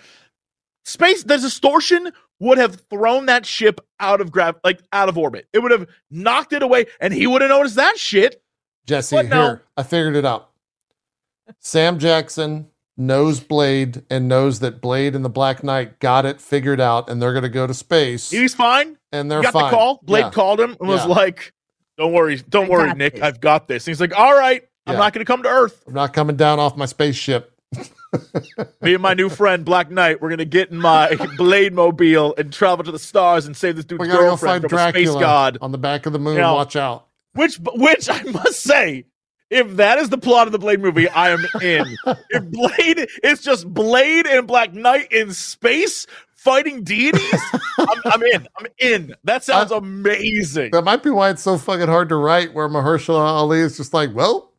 space, 0.86 1.24
the 1.24 1.38
distortion 1.38 2.12
would 2.40 2.58
have 2.58 2.82
thrown 2.90 3.26
that 3.26 3.46
ship 3.46 3.82
out 4.00 4.22
of 4.22 4.32
grav, 4.32 4.56
like 4.64 4.82
out 4.94 5.10
of 5.10 5.18
orbit. 5.18 5.48
It 5.54 5.60
would 5.60 5.72
have 5.72 5.88
knocked 6.12 6.54
it 6.54 6.62
away 6.64 6.86
and 7.02 7.14
he 7.14 7.28
would 7.28 7.42
have 7.42 7.50
noticed 7.50 7.76
that 7.76 7.98
shit. 7.98 8.42
Jesse? 8.86 9.16
No. 9.24 9.24
here. 9.24 9.64
I 9.76 9.84
figured 9.84 10.16
it 10.16 10.26
out. 10.26 10.50
Sam 11.60 11.98
Jackson 12.00 12.68
knows 12.98 13.40
Blade 13.40 14.04
and 14.10 14.28
knows 14.28 14.60
that 14.60 14.82
Blade 14.82 15.16
and 15.16 15.24
the 15.24 15.30
Black 15.30 15.64
Knight 15.64 16.00
got 16.00 16.26
it 16.26 16.42
figured 16.42 16.82
out 16.82 17.10
and 17.10 17.22
they're 17.22 17.34
gonna 17.34 17.48
go 17.50 17.68
to 17.68 17.74
space 17.74 18.30
He's 18.32 18.56
fine. 18.56 18.98
and 19.12 19.30
they're 19.32 19.42
got 19.44 19.54
fine. 19.54 19.66
the 19.66 19.70
call. 19.78 20.00
Blade 20.04 20.22
Yeah. 20.22 20.30
called 20.32 20.60
him 20.60 20.76
and 20.80 20.90
was 20.90 21.06
like, 21.06 21.54
don't 21.98 22.12
worry, 22.14 22.38
don't 22.50 22.66
I 22.66 22.70
worry, 22.70 22.94
Nick. 22.94 23.14
this. 23.16 23.24
I've 23.24 23.40
got 23.40 23.68
this. 23.68 23.86
And 23.88 23.92
he's 23.92 24.02
like, 24.02 24.18
all 24.18 24.34
right, 24.38 24.64
I'm 24.86 24.96
not 24.98 25.14
going 25.14 25.26
to 25.26 25.32
come 25.32 25.44
to 25.44 25.50
Earth. 25.50 25.84
I'm 25.88 25.94
not 25.94 26.14
coming 26.14 26.36
down 26.38 26.60
off 26.60 26.78
my 26.78 26.86
spaceship. 26.86 27.54
Me 28.82 28.94
and 28.94 29.02
my 29.02 29.14
new 29.14 29.28
friend 29.30 29.66
Black 29.66 29.92
Knight, 29.92 30.22
we're 30.22 30.30
gonna 30.30 30.46
get 30.46 30.72
in 30.72 30.78
my 30.78 31.14
blade 31.38 31.74
mobile 31.74 32.34
and 32.38 32.54
travel 32.54 32.84
to 32.86 32.92
the 32.92 33.00
stars 33.00 33.46
and 33.46 33.56
save 33.56 33.76
this 33.76 33.84
dude's 33.86 34.00
We 34.00 34.08
gotta 34.08 34.20
go 34.20 34.26
girlfriend 34.30 34.62
find 34.64 34.70
from 34.70 34.80
a 34.80 34.90
space 34.90 35.10
god. 35.14 35.58
on 35.62 35.72
the 35.74 35.78
back 35.78 36.06
of 36.06 36.14
the 36.14 36.20
moon. 36.20 36.36
You 36.36 36.42
know, 36.42 36.54
Watch 36.56 36.76
out. 36.78 37.08
Which, 37.34 37.58
which 37.76 38.10
I 38.10 38.24
must 38.24 38.62
say, 38.62 39.06
if 39.50 39.76
that 39.78 39.98
is 40.00 40.10
the 40.10 40.18
plot 40.18 40.48
of 40.48 40.52
the 40.52 40.60
Blade 40.60 40.80
movie, 40.82 41.08
I 41.10 41.30
am 41.30 41.46
in. 41.62 41.96
if 42.30 42.44
Blade 42.52 43.08
is 43.24 43.42
just 43.42 43.72
Blade 43.74 44.28
and 44.28 44.48
Black 44.48 44.74
Knight 44.74 45.12
in 45.12 45.34
space 45.34 46.06
fighting 46.36 46.84
deities, 46.84 47.42
I'm, 47.80 48.02
I'm 48.06 48.24
in. 48.24 48.48
I'm 48.58 48.68
in. 48.78 49.16
That 49.24 49.44
sounds 49.44 49.72
amazing. 49.72 50.72
That 50.72 50.84
might 50.84 51.04
be 51.04 51.10
why 51.10 51.30
it's 51.30 51.42
so 51.42 51.58
fucking 51.58 51.88
hard 51.88 52.10
to 52.10 52.16
write. 52.16 52.54
Where 52.54 52.68
Mahershala 52.68 53.20
Ali 53.20 53.60
is 53.60 53.78
just 53.78 53.94
like, 53.94 54.14
well, 54.14 54.52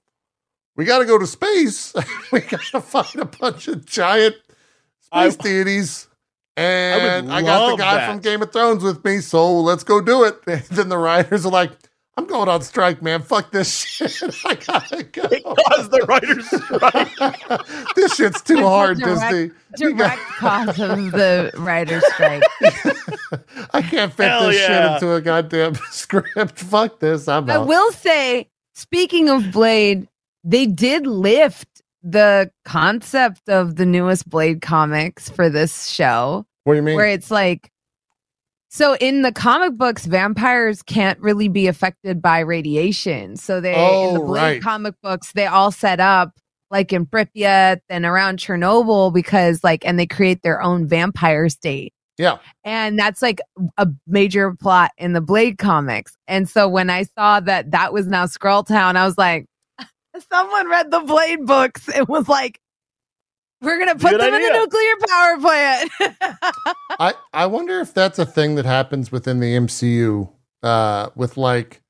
we 0.76 0.84
got 0.84 1.00
to 1.00 1.04
go 1.04 1.18
to 1.18 1.26
space. 1.26 1.92
we 2.32 2.40
got 2.40 2.62
to 2.62 2.80
find 2.80 3.16
a 3.16 3.24
bunch 3.26 3.68
of 3.68 3.84
giant 3.84 4.36
I- 5.12 5.28
space 5.28 5.36
deities. 5.36 6.04
And 6.56 7.26
would 7.28 7.34
I, 7.34 7.42
got 7.42 7.70
the 7.70 7.76
guy 7.76 7.94
that. 7.94 8.10
from 8.10 8.18
Game 8.18 8.42
of 8.42 8.52
Thrones 8.52 8.82
with 8.82 9.04
me, 9.04 9.20
so 9.20 9.60
let's 9.60 9.84
go 9.84 10.00
do 10.00 10.24
it. 10.24 10.40
And 10.48 10.64
then 10.64 10.88
the 10.88 10.98
writers 10.98 11.46
are 11.46 11.52
like, 11.52 11.70
I'm 12.18 12.26
going 12.26 12.48
on 12.48 12.62
strike, 12.62 13.00
man. 13.00 13.22
Fuck 13.22 13.52
this 13.52 13.72
shit. 13.72 14.20
I 14.44 14.54
gotta 14.56 15.04
go. 15.04 15.22
It 15.30 15.44
caused 15.44 15.92
the 15.92 16.04
writer's 16.08 16.46
strike. 16.50 17.94
this 17.94 18.16
shit's 18.16 18.42
too 18.42 18.54
It's 18.54 18.62
hard, 18.62 18.98
direct- 18.98 19.20
Disney. 19.30 19.50
You 19.78 19.94
got- 19.94 20.16
Direct 20.16 20.20
cause 20.32 20.80
of 20.80 21.12
the 21.12 21.52
writer's 21.58 22.04
strike. 22.14 22.42
I 23.72 23.82
can't 23.82 24.12
fit 24.12 24.26
Hell 24.30 24.48
this 24.48 24.56
shit 24.60 24.84
into 24.94 25.14
a 25.14 25.20
goddamn 25.20 25.76
script. 25.92 26.58
Fuck 26.58 26.98
this. 26.98 27.28
I'm 27.28 27.48
I 27.48 27.54
out. 27.54 27.68
will 27.68 27.92
say, 27.92 28.48
speaking 28.74 29.28
of 29.28 29.52
Blade, 29.52 30.08
they 30.42 30.66
did 30.66 31.06
lift 31.06 31.68
the 32.02 32.50
concept 32.64 33.48
of 33.48 33.76
the 33.76 33.86
newest 33.86 34.28
Blade 34.28 34.60
comics 34.60 35.28
for 35.30 35.48
this 35.48 35.86
show, 35.88 36.44
what 36.64 36.72
do 36.72 36.76
you 36.78 36.82
mean? 36.82 36.96
where 36.96 37.06
it's 37.06 37.30
like, 37.30 37.70
so 38.68 38.96
in 38.96 39.22
the 39.22 39.32
comic 39.32 39.76
books, 39.76 40.06
vampires 40.06 40.82
can't 40.82 41.18
really 41.20 41.48
be 41.48 41.66
affected 41.66 42.20
by 42.20 42.40
radiation. 42.40 43.36
So 43.36 43.60
they, 43.60 43.72
in 43.74 44.14
the 44.14 44.20
Oh, 44.20 44.26
Blade 44.26 44.42
right. 44.42 44.62
comic 44.62 44.94
books, 45.02 45.32
they 45.32 45.46
all 45.46 45.70
set 45.70 46.00
up 46.00 46.32
like 46.70 46.92
in 46.92 47.06
Pripyat 47.06 47.80
and 47.88 48.04
around 48.04 48.38
Chernobyl 48.38 49.12
because 49.12 49.64
like, 49.64 49.86
and 49.86 49.98
they 49.98 50.06
create 50.06 50.42
their 50.42 50.60
own 50.62 50.86
vampire 50.86 51.48
state. 51.48 51.94
Yeah. 52.18 52.38
And 52.64 52.98
that's 52.98 53.22
like 53.22 53.40
a 53.78 53.88
major 54.06 54.52
plot 54.52 54.90
in 54.98 55.12
the 55.12 55.20
Blade 55.20 55.56
comics. 55.58 56.16
And 56.26 56.48
so 56.48 56.68
when 56.68 56.90
I 56.90 57.04
saw 57.04 57.40
that 57.40 57.70
that 57.70 57.92
was 57.92 58.06
now 58.06 58.26
Skrull 58.26 58.66
Town, 58.66 58.96
I 58.96 59.06
was 59.06 59.16
like, 59.16 59.46
someone 60.30 60.68
read 60.68 60.90
the 60.90 61.00
Blade 61.00 61.46
books 61.46 61.88
and 61.88 62.06
was 62.08 62.28
like, 62.28 62.60
we're 63.60 63.76
going 63.78 63.88
to 63.88 63.94
put 64.00 64.12
Good 64.12 64.20
them 64.20 64.28
in 64.28 64.34
idea. 64.34 64.54
a 64.54 64.58
nuclear 64.58 64.92
power 65.08 65.38
plant. 65.40 65.90
I, 67.00 67.14
I 67.32 67.46
wonder 67.46 67.80
if 67.80 67.92
that's 67.94 68.18
a 68.18 68.26
thing 68.26 68.54
that 68.56 68.64
happens 68.64 69.10
within 69.12 69.40
the 69.40 69.56
MCU 69.56 70.30
uh, 70.62 71.10
with 71.14 71.36
like 71.36 71.82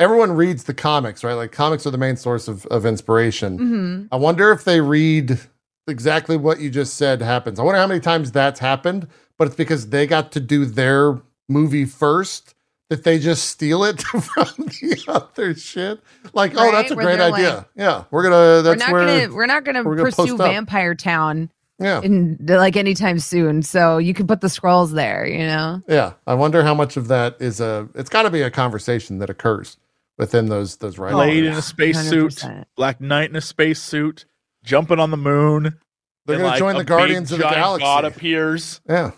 everyone 0.00 0.32
reads 0.32 0.64
the 0.64 0.74
comics, 0.74 1.24
right? 1.24 1.34
Like 1.34 1.52
comics 1.52 1.86
are 1.86 1.90
the 1.90 1.98
main 1.98 2.16
source 2.16 2.48
of, 2.48 2.66
of 2.66 2.84
inspiration. 2.86 3.58
Mhm. 3.58 4.08
I 4.12 4.16
wonder 4.16 4.50
if 4.52 4.64
they 4.64 4.80
read 4.80 5.38
exactly 5.86 6.36
what 6.36 6.60
you 6.60 6.70
just 6.70 6.94
said 6.94 7.20
happens. 7.22 7.58
I 7.58 7.62
wonder 7.62 7.80
how 7.80 7.86
many 7.86 8.00
times 8.00 8.32
that's 8.32 8.60
happened, 8.60 9.06
but 9.38 9.46
it's 9.46 9.56
because 9.56 9.90
they 9.90 10.06
got 10.06 10.32
to 10.32 10.40
do 10.40 10.64
their 10.64 11.20
movie 11.48 11.84
first 11.84 12.54
that 12.90 13.04
they 13.04 13.18
just 13.18 13.48
steal 13.48 13.84
it 13.84 14.00
from 14.02 14.20
the 14.56 15.04
other 15.08 15.54
shit. 15.54 16.00
Like, 16.32 16.52
oh, 16.56 16.70
that's 16.70 16.90
a 16.90 16.94
Where 16.94 17.06
great 17.06 17.20
idea. 17.20 17.54
like, 17.56 17.66
yeah, 17.76 18.04
we're 18.10 18.22
gonna. 18.22 18.34
We're 18.36 18.62
That's 18.62 18.80
not 18.80 18.92
where. 18.92 19.06
gonna 19.06 19.34
we're 19.34 19.46
not 19.46 19.64
gonna 19.64 19.82
we're 19.82 19.96
gonna 19.96 20.10
pursue. 20.12 20.36
Vampire 20.36 20.94
Town 20.94 21.50
yeah, 21.78 22.00
in 22.02 22.38
like 22.40 22.76
anytime 22.76 23.18
soon. 23.18 23.62
So 23.62 23.98
you 23.98 24.14
can 24.14 24.26
put 24.26 24.40
the 24.40 24.48
Skrulls 24.48 24.92
there, 24.92 25.26
you 25.26 25.46
know. 25.46 25.82
yeah. 25.88 26.12
I 26.26 26.34
wonder 26.34 26.62
how 26.62 26.74
much 26.74 26.96
of 26.96 27.08
that 27.08 27.36
is 27.40 27.60
a. 27.60 27.88
It's 27.94 28.10
got 28.10 28.22
to 28.22 28.30
be 28.30 28.42
a 28.42 28.50
conversation 28.50 29.18
that 29.18 29.30
occurs 29.30 29.76
within 30.18 30.46
those 30.48 30.76
those 30.76 30.98
writers. 30.98 31.14
Blade 31.16 31.44
in 31.44 31.52
a 31.54 31.62
spacesuit, 31.62 32.44
Black 32.76 33.00
Knight 33.00 33.30
in 33.30 33.36
a 33.36 33.40
spacesuit, 33.40 34.24
jumping 34.62 35.00
on 35.00 35.10
the 35.10 35.16
moon. 35.16 35.78
They're 36.26 36.36
gonna 36.36 36.48
like, 36.48 36.58
join 36.58 36.76
the 36.76 36.84
Guardians 36.84 37.30
big 37.30 37.40
of 37.40 37.48
the 37.48 37.54
Galaxy. 37.54 37.84
God 37.84 38.04
appears. 38.04 38.80
Yeah, 38.88 39.10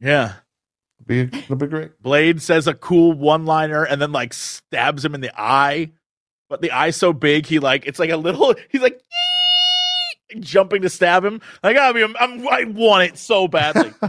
Yeah. 0.00 0.34
Be 1.08 1.20
it'll 1.22 1.56
be 1.56 1.66
great. 1.66 2.00
Blade 2.00 2.40
says 2.40 2.66
a 2.68 2.74
cool 2.74 3.12
one 3.12 3.44
liner 3.46 3.82
and 3.84 4.00
then 4.00 4.12
like 4.12 4.32
stabs 4.32 5.04
him 5.04 5.14
in 5.14 5.20
the 5.20 5.32
eye. 5.40 5.90
But 6.48 6.62
the 6.62 6.70
eye's 6.70 6.96
so 6.96 7.12
big, 7.12 7.46
he 7.46 7.58
like 7.58 7.86
it's 7.86 7.98
like 7.98 8.10
a 8.10 8.16
little. 8.16 8.54
He's 8.70 8.80
like 8.80 9.00
"Yee!" 10.30 10.40
jumping 10.40 10.82
to 10.82 10.88
stab 10.88 11.24
him. 11.24 11.40
Like 11.62 11.76
I 11.76 11.92
mean, 11.92 12.14
I'm, 12.18 12.46
I 12.48 12.64
want 12.64 13.10
it 13.10 13.18
so 13.18 13.48
badly, 13.48 13.92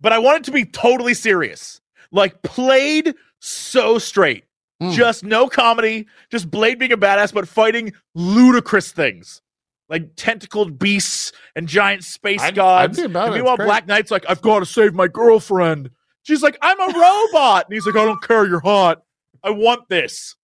but 0.00 0.12
I 0.12 0.18
want 0.18 0.38
it 0.38 0.44
to 0.44 0.50
be 0.50 0.64
totally 0.64 1.14
serious. 1.14 1.80
Like 2.10 2.42
played 2.42 3.14
so 3.40 3.98
straight, 3.98 4.44
Mm. 4.82 4.92
just 4.92 5.22
no 5.22 5.48
comedy, 5.48 6.06
just 6.30 6.50
Blade 6.50 6.78
being 6.80 6.92
a 6.92 6.96
badass, 6.96 7.32
but 7.32 7.46
fighting 7.46 7.92
ludicrous 8.14 8.90
things. 8.90 9.40
Like 9.88 10.16
tentacled 10.16 10.78
beasts 10.78 11.32
and 11.54 11.68
giant 11.68 12.04
space 12.04 12.40
I'd- 12.40 12.52
I'd 12.52 12.54
gods. 12.90 12.98
be 12.98 13.04
about 13.04 13.26
And 13.26 13.34
meanwhile, 13.36 13.56
Black 13.56 13.86
Knight's 13.86 14.10
like, 14.10 14.24
I've 14.28 14.40
got 14.40 14.60
to 14.60 14.66
save 14.66 14.94
my 14.94 15.08
girlfriend. 15.08 15.90
She's 16.22 16.42
like, 16.42 16.56
I'm 16.62 16.80
a 16.80 16.86
robot. 16.86 17.66
And 17.66 17.74
he's 17.74 17.84
like, 17.86 17.96
I 17.96 18.04
don't 18.06 18.22
care. 18.22 18.46
You're 18.46 18.60
hot. 18.60 19.02
I 19.42 19.50
want 19.50 19.90
this 19.90 20.36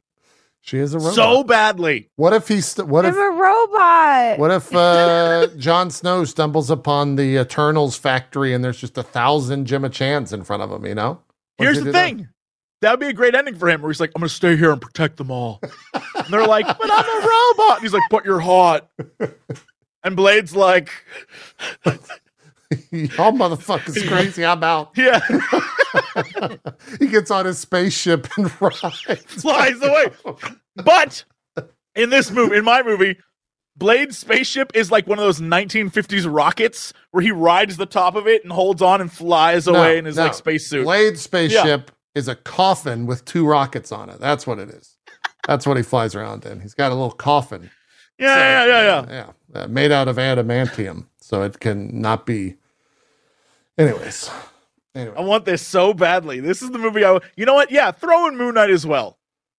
She 0.61 0.77
is 0.77 0.93
a 0.93 0.99
robot. 0.99 1.15
so 1.15 1.43
badly. 1.43 2.11
what 2.17 2.35
if 2.35 2.49
he's 2.49 2.67
st- 2.67 2.87
what 2.87 3.07
if 3.07 3.15
I'm 3.15 3.19
a 3.19 3.37
robot. 3.43 4.39
What 4.39 4.51
if 4.51 4.75
uh, 4.75 5.47
Jon 5.57 5.91
Snow 5.91 6.27
stumbles 6.27 6.71
upon 6.71 7.17
the 7.17 7.39
Eternals 7.41 7.97
factory 7.97 8.53
and 8.53 8.62
there's 8.62 8.79
just 8.79 8.99
a 8.99 9.03
thousand 9.03 9.65
Gemma 9.65 9.89
Chans 9.89 10.35
in 10.35 10.45
front 10.45 10.62
of 10.62 10.71
him? 10.71 10.85
You 10.85 10.95
know. 10.95 11.23
What 11.57 11.65
Here's 11.65 11.83
the 11.83 11.93
thing. 11.93 12.17
That 12.19 12.27
would 12.82 13.01
be 13.01 13.09
a 13.09 13.12
great 13.12 13.35
ending 13.35 13.55
for 13.57 13.69
him 13.69 13.82
where 13.82 13.90
he's 13.90 14.01
like, 14.01 14.11
I'm 14.15 14.20
going 14.20 14.28
to 14.28 14.35
stay 14.35 14.57
here 14.57 14.73
and 14.73 14.81
protect 14.81 15.16
them 15.19 15.31
all. 15.31 15.61
and 15.62 16.27
they're 16.31 16.47
like, 16.47 16.66
but 16.66 16.90
I'm 16.90 17.05
a 17.05 17.27
robot. 17.27 17.77
And 17.77 17.82
he's 17.82 17.93
like, 17.93 18.02
but 18.11 18.24
you're 18.24 18.40
hot. 18.40 18.89
And 20.02 20.16
Blade's 20.16 20.57
like? 20.57 20.90
Y'all 22.93 23.32
motherfuckers 23.32 24.07
crazy. 24.09 24.44
I'm 24.44 24.62
out. 24.62 24.93
yeah, 24.97 25.19
he 27.01 27.09
gets 27.09 27.31
on 27.31 27.44
his 27.44 27.59
spaceship 27.59 28.28
and 28.39 28.51
rides. 28.62 29.19
flies 29.27 29.82
away. 29.82 30.07
But 30.77 31.24
in 31.97 32.11
this 32.11 32.31
movie, 32.31 32.57
in 32.57 32.65
my 32.65 32.82
movie, 32.85 33.19
Blade's 33.77 34.16
spaceship 34.19 34.70
is 34.74 34.90
like 34.93 35.09
one 35.09 35.19
of 35.19 35.24
those 35.24 35.40
1950s 35.40 36.32
rockets 36.32 36.93
where 37.11 37.23
he 37.23 37.32
rides 37.32 37.77
the 37.77 37.86
top 37.86 38.15
of 38.15 38.28
it 38.28 38.44
and 38.44 38.52
holds 38.52 38.82
on 38.82 39.01
and 39.01 39.11
flies 39.11 39.66
No, 39.66 39.74
away 39.74 39.98
in 39.98 40.05
his 40.05 40.15
no. 40.16 40.24
like 40.24 40.35
spacesuit. 40.35 40.85
Blade's 40.85 41.23
spaceship 41.23 41.90
is 42.15 42.28
a 42.28 42.35
coffin 42.35 43.07
with 43.07 43.24
two 43.24 43.47
rockets 43.47 43.93
on 43.93 44.09
it. 44.11 44.19
That's 44.20 44.47
what 44.47 44.59
it 44.59 44.69
is. 44.70 44.97
That's 45.47 45.66
what 45.66 45.77
he 45.77 45.82
flies 45.82 46.15
around 46.15 46.45
in. 46.45 46.61
He's 46.61 46.74
got 46.74 46.91
a 46.93 46.95
little 46.95 47.11
coffin. 47.12 47.70
Yeah, 48.19 48.35
So, 48.35 48.41
yeah, 48.41 48.66
yeah, 48.66 48.82
yeah. 49.11 49.32
yeah. 49.55 49.62
Uh, 49.62 49.66
made 49.69 49.91
out 49.93 50.09
of 50.09 50.16
adamantium, 50.16 51.07
so 51.20 51.43
it 51.43 51.59
can 51.61 52.01
not 52.01 52.27
be. 52.27 52.57
Anyways, 53.78 54.31
anyway, 54.95 55.15
I 55.16 55.23
want 55.23 55.45
this 55.47 55.66
so 55.66 55.95
badly. 55.95 56.41
This 56.41 56.61
is 56.62 56.70
the 56.70 56.78
movie 56.78 57.05
I. 57.05 57.19
You 57.37 57.47
know 57.47 57.55
what? 57.55 57.70
Yeah, 57.70 57.91
throw 57.93 58.27
in 58.28 58.37
Moon 58.37 58.55
Knight 58.55 58.70
as 58.70 58.87
well. 58.87 59.19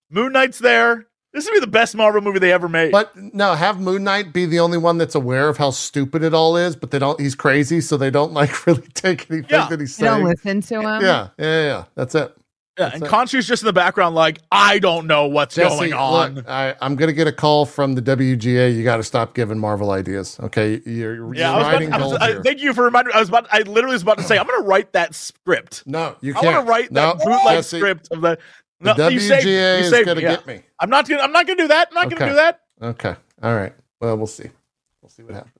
Moon 0.10 0.32
Knight's 0.34 0.60
there. 0.60 1.08
This 1.34 1.46
would 1.46 1.54
be 1.54 1.60
the 1.62 1.68
best 1.68 1.96
Marvel 1.96 2.20
movie 2.22 2.40
they 2.40 2.52
ever 2.52 2.68
made. 2.68 2.92
But 2.92 3.16
no, 3.16 3.54
have 3.56 3.80
Moon 3.80 4.04
Knight 4.04 4.34
be 4.34 4.46
the 4.46 4.60
only 4.60 4.78
one 4.78 4.98
that's 4.98 5.16
aware 5.16 5.48
of 5.48 5.58
how 5.58 5.72
stupid 5.72 6.24
it 6.24 6.34
all 6.34 6.58
is, 6.58 6.76
but 6.76 6.92
they 6.92 7.00
don't. 7.00 7.20
He's 7.20 7.36
crazy, 7.36 7.80
so 7.82 7.96
they 7.98 8.12
don't 8.12 8.34
like 8.34 8.66
really 8.68 8.82
take 8.94 9.32
anything 9.32 9.50
Yeah. 9.50 9.68
that 9.70 9.80
he's 9.80 9.98
you 9.98 10.06
don't 10.06 10.24
listen 10.24 10.62
to 10.62 10.76
him. 10.82 10.84
Yeah, 10.84 11.00
yeah, 11.02 11.30
yeah, 11.40 11.64
yeah. 11.64 11.84
That's 11.96 12.14
it. 12.16 12.36
Yeah, 12.78 12.86
that's 12.86 12.96
and 12.96 13.04
it. 13.04 13.10
Khonshu's 13.10 13.48
just 13.48 13.64
in 13.64 13.68
the 13.68 13.74
background, 13.74 14.16
like 14.16 14.40
I 14.52 14.80
don't 14.80 15.06
know 15.08 15.28
what's 15.28 15.56
Jesse, 15.56 15.76
going 15.90 15.94
on. 15.94 16.36
look, 16.36 16.48
I, 16.50 16.76
I'm 16.82 16.96
gonna 16.96 17.14
get 17.14 17.28
a 17.28 17.32
call 17.32 17.66
from 17.66 17.96
the 17.96 18.02
WGA. 18.02 18.76
You 18.76 18.84
got 18.84 18.98
to 18.98 19.04
stop 19.04 19.34
giving 19.34 19.60
Marvel 19.60 19.92
ideas. 19.92 20.40
Okay, 20.40 20.82
you're, 20.86 21.34
yeah, 21.36 21.50
you're 21.50 21.56
I 21.56 21.58
was 21.58 21.68
writing 21.68 21.88
about, 21.90 22.02
I 22.02 22.06
was, 22.06 22.16
I, 22.16 22.42
thank 22.42 22.62
you 22.62 22.74
for 22.74 22.84
reminding 22.86 23.10
me. 23.12 23.16
I 23.16 23.20
was 23.20 23.30
about. 23.30 23.48
I 23.52 23.60
literally 23.64 23.94
was 23.96 24.04
about 24.04 24.18
to 24.20 24.24
say 24.24 24.38
I'm 24.38 24.48
going 24.48 24.62
to 24.62 24.68
write 24.68 24.94
that 24.94 25.14
script. 25.16 25.84
no, 25.86 26.16
you 26.22 26.32
I 26.36 26.42
can't. 26.42 26.56
want 26.56 26.66
to 26.66 26.70
write 26.72 26.92
no, 26.92 27.14
that 27.14 27.18
bootleg 27.26 27.58
Jesse, 27.58 27.78
script 27.78 28.08
of 28.12 28.22
the. 28.22 28.38
The 28.80 28.96
No, 28.96 29.10
you 29.10 29.20
WGA 29.20 29.28
saved, 29.28 29.46
you 29.46 29.52
is 29.52 29.90
saved 29.92 30.06
gonna 30.08 30.22
yeah. 30.22 30.36
get 30.38 30.48
me. 30.48 30.62
I'm 30.80 30.90
not 30.90 31.08
gonna. 31.08 31.22
I'm 31.22 31.32
not 31.32 31.46
gonna 31.46 31.62
do 31.62 31.68
that. 31.68 31.90
I'm 31.90 31.94
not 31.94 32.08
Okay. 32.08 32.16
gonna 32.16 32.32
do 32.32 32.36
that. 32.38 32.62
Okay. 32.82 33.16
All 33.44 33.56
right. 33.56 33.74
Well, 34.00 34.18
we'll 34.18 34.26
see. 34.26 34.50
We'll 35.04 35.10
see 35.10 35.22
what 35.22 35.36
happens. 35.36 35.54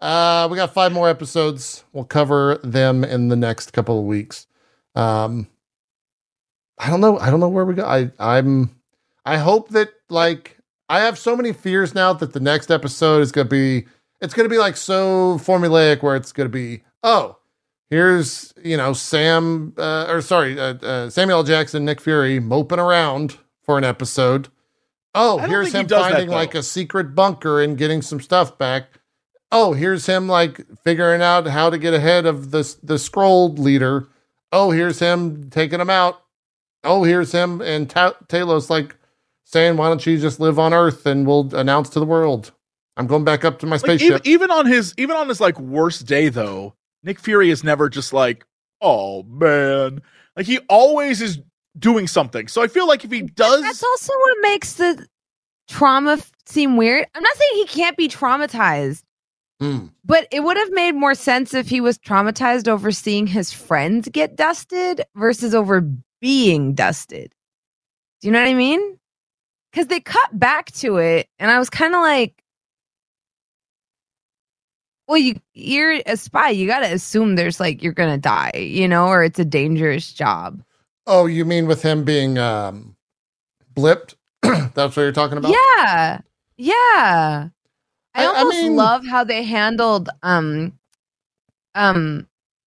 Uh, 0.00 0.48
we 0.50 0.56
got 0.56 0.72
five 0.72 0.92
more 0.92 1.08
episodes. 1.08 1.84
We'll 1.92 2.04
cover 2.04 2.58
them 2.64 3.04
in 3.04 3.28
the 3.28 3.36
next 3.36 3.72
couple 3.74 3.98
of 3.98 4.06
weeks. 4.06 4.46
Um, 4.94 5.48
I 6.78 6.90
don't 6.90 7.00
know. 7.00 7.18
I 7.18 7.30
don't 7.30 7.40
know 7.40 7.48
where 7.48 7.64
we 7.64 7.74
go. 7.74 7.84
I, 7.84 8.10
I'm. 8.18 8.76
I 9.24 9.38
hope 9.38 9.70
that 9.70 9.90
like 10.08 10.58
I 10.88 11.00
have 11.00 11.18
so 11.18 11.36
many 11.36 11.52
fears 11.52 11.94
now 11.94 12.12
that 12.12 12.32
the 12.32 12.40
next 12.40 12.70
episode 12.70 13.22
is 13.22 13.32
going 13.32 13.46
to 13.46 13.50
be. 13.50 13.86
It's 14.20 14.34
going 14.34 14.48
to 14.48 14.52
be 14.52 14.58
like 14.58 14.76
so 14.76 15.38
formulaic 15.38 16.02
where 16.02 16.16
it's 16.16 16.32
going 16.32 16.48
to 16.48 16.52
be. 16.52 16.82
Oh, 17.02 17.38
here's 17.90 18.52
you 18.62 18.76
know 18.76 18.92
Sam 18.92 19.74
uh, 19.78 20.06
or 20.08 20.20
sorry 20.20 20.58
uh, 20.58 20.74
uh, 20.74 21.10
Samuel 21.10 21.38
L. 21.38 21.44
Jackson, 21.44 21.84
Nick 21.84 22.00
Fury 22.00 22.40
moping 22.40 22.78
around 22.78 23.38
for 23.62 23.78
an 23.78 23.84
episode. 23.84 24.48
Oh, 25.14 25.38
here's 25.38 25.72
think 25.72 25.74
he 25.74 25.80
him 25.80 25.86
that, 25.88 26.10
finding 26.12 26.28
like 26.28 26.54
a 26.54 26.62
secret 26.62 27.14
bunker 27.14 27.62
and 27.62 27.78
getting 27.78 28.02
some 28.02 28.20
stuff 28.20 28.58
back. 28.58 29.00
Oh, 29.50 29.72
here's 29.72 30.06
him 30.06 30.28
like 30.28 30.60
figuring 30.84 31.22
out 31.22 31.46
how 31.46 31.70
to 31.70 31.78
get 31.78 31.94
ahead 31.94 32.26
of 32.26 32.50
the 32.50 32.76
the 32.82 32.94
Skrull 32.94 33.58
leader. 33.58 34.08
Oh, 34.52 34.70
here's 34.70 34.98
him 34.98 35.50
taking 35.50 35.80
him 35.80 35.90
out. 35.90 36.22
Oh, 36.86 37.02
here's 37.04 37.32
him 37.32 37.60
and 37.60 37.88
Ta- 37.90 38.16
Talos 38.28 38.70
like 38.70 38.96
saying, 39.44 39.76
"Why 39.76 39.88
don't 39.88 40.04
you 40.06 40.18
just 40.18 40.40
live 40.40 40.58
on 40.58 40.72
Earth 40.72 41.04
and 41.06 41.26
we'll 41.26 41.54
announce 41.54 41.88
to 41.90 42.00
the 42.00 42.06
world 42.06 42.52
I'm 42.96 43.06
going 43.06 43.24
back 43.24 43.44
up 43.44 43.58
to 43.58 43.66
my 43.66 43.76
Like, 43.76 43.84
even, 43.84 43.98
spaceship." 43.98 44.26
even 44.26 44.50
on 44.50 44.66
his 44.66 44.94
even 44.96 45.16
on 45.16 45.28
his 45.28 45.40
like 45.40 45.58
worst 45.60 46.06
day 46.06 46.28
though, 46.28 46.74
Nick 47.02 47.18
Fury 47.20 47.50
is 47.50 47.62
never 47.64 47.88
just 47.88 48.12
like, 48.12 48.44
oh 48.80 49.22
man. 49.24 50.00
Like 50.36 50.46
he 50.46 50.58
always 50.68 51.20
is 51.22 51.40
doing 51.78 52.06
something. 52.06 52.48
So 52.48 52.62
I 52.62 52.68
feel 52.68 52.86
like 52.88 53.04
if 53.04 53.10
he 53.10 53.22
does 53.22 53.62
That's 53.62 53.82
also 53.82 54.12
what 54.14 54.36
makes 54.42 54.74
the 54.74 55.06
trauma 55.68 56.12
f- 56.12 56.30
seem 56.46 56.76
weird. 56.76 57.06
I'm 57.14 57.22
not 57.22 57.36
saying 57.36 57.52
he 57.56 57.66
can't 57.66 57.96
be 57.96 58.08
traumatized, 58.08 59.02
Hmm. 59.60 59.86
but 60.04 60.26
it 60.30 60.40
would 60.40 60.56
have 60.58 60.70
made 60.72 60.92
more 60.92 61.14
sense 61.14 61.54
if 61.54 61.68
he 61.68 61.80
was 61.80 61.98
traumatized 61.98 62.68
over 62.68 62.92
seeing 62.92 63.26
his 63.26 63.52
friends 63.52 64.08
get 64.10 64.36
dusted 64.36 65.02
versus 65.14 65.54
over 65.54 65.90
being 66.20 66.74
dusted. 66.74 67.34
Do 68.20 68.28
you 68.28 68.32
know 68.32 68.40
what 68.40 68.48
I 68.48 68.54
mean? 68.54 68.98
Because 69.70 69.88
they 69.88 70.00
cut 70.00 70.38
back 70.38 70.70
to 70.72 70.96
it, 70.98 71.28
and 71.38 71.50
I 71.50 71.58
was 71.58 71.68
kind 71.70 71.94
of 71.94 72.00
like, 72.00 72.42
well, 75.08 75.18
you 75.18 75.38
you're 75.54 76.00
a 76.06 76.16
spy. 76.16 76.50
You 76.50 76.66
got 76.66 76.80
to 76.80 76.92
assume 76.92 77.36
there's 77.36 77.60
like 77.60 77.82
you're 77.82 77.92
gonna 77.92 78.18
die, 78.18 78.52
you 78.56 78.88
know, 78.88 79.06
or 79.06 79.22
it's 79.22 79.38
a 79.38 79.44
dangerous 79.44 80.12
job. 80.12 80.62
Oh, 81.06 81.26
you 81.26 81.44
mean 81.44 81.66
with 81.66 81.82
him 81.82 82.04
being 82.04 82.38
um 82.38 82.96
blipped? 83.74 84.14
That's 84.42 84.76
what 84.96 84.98
you're 84.98 85.12
talking 85.12 85.38
about? 85.38 85.52
Yeah, 85.52 86.20
yeah. 86.56 87.48
I, 88.14 88.22
I- 88.22 88.22
I 88.24 88.38
almost 88.38 88.58
mean- 88.62 88.76
love 88.76 89.06
how 89.06 89.22
they 89.24 89.44
handled 89.44 90.08
um 90.22 90.72
um 91.74 92.26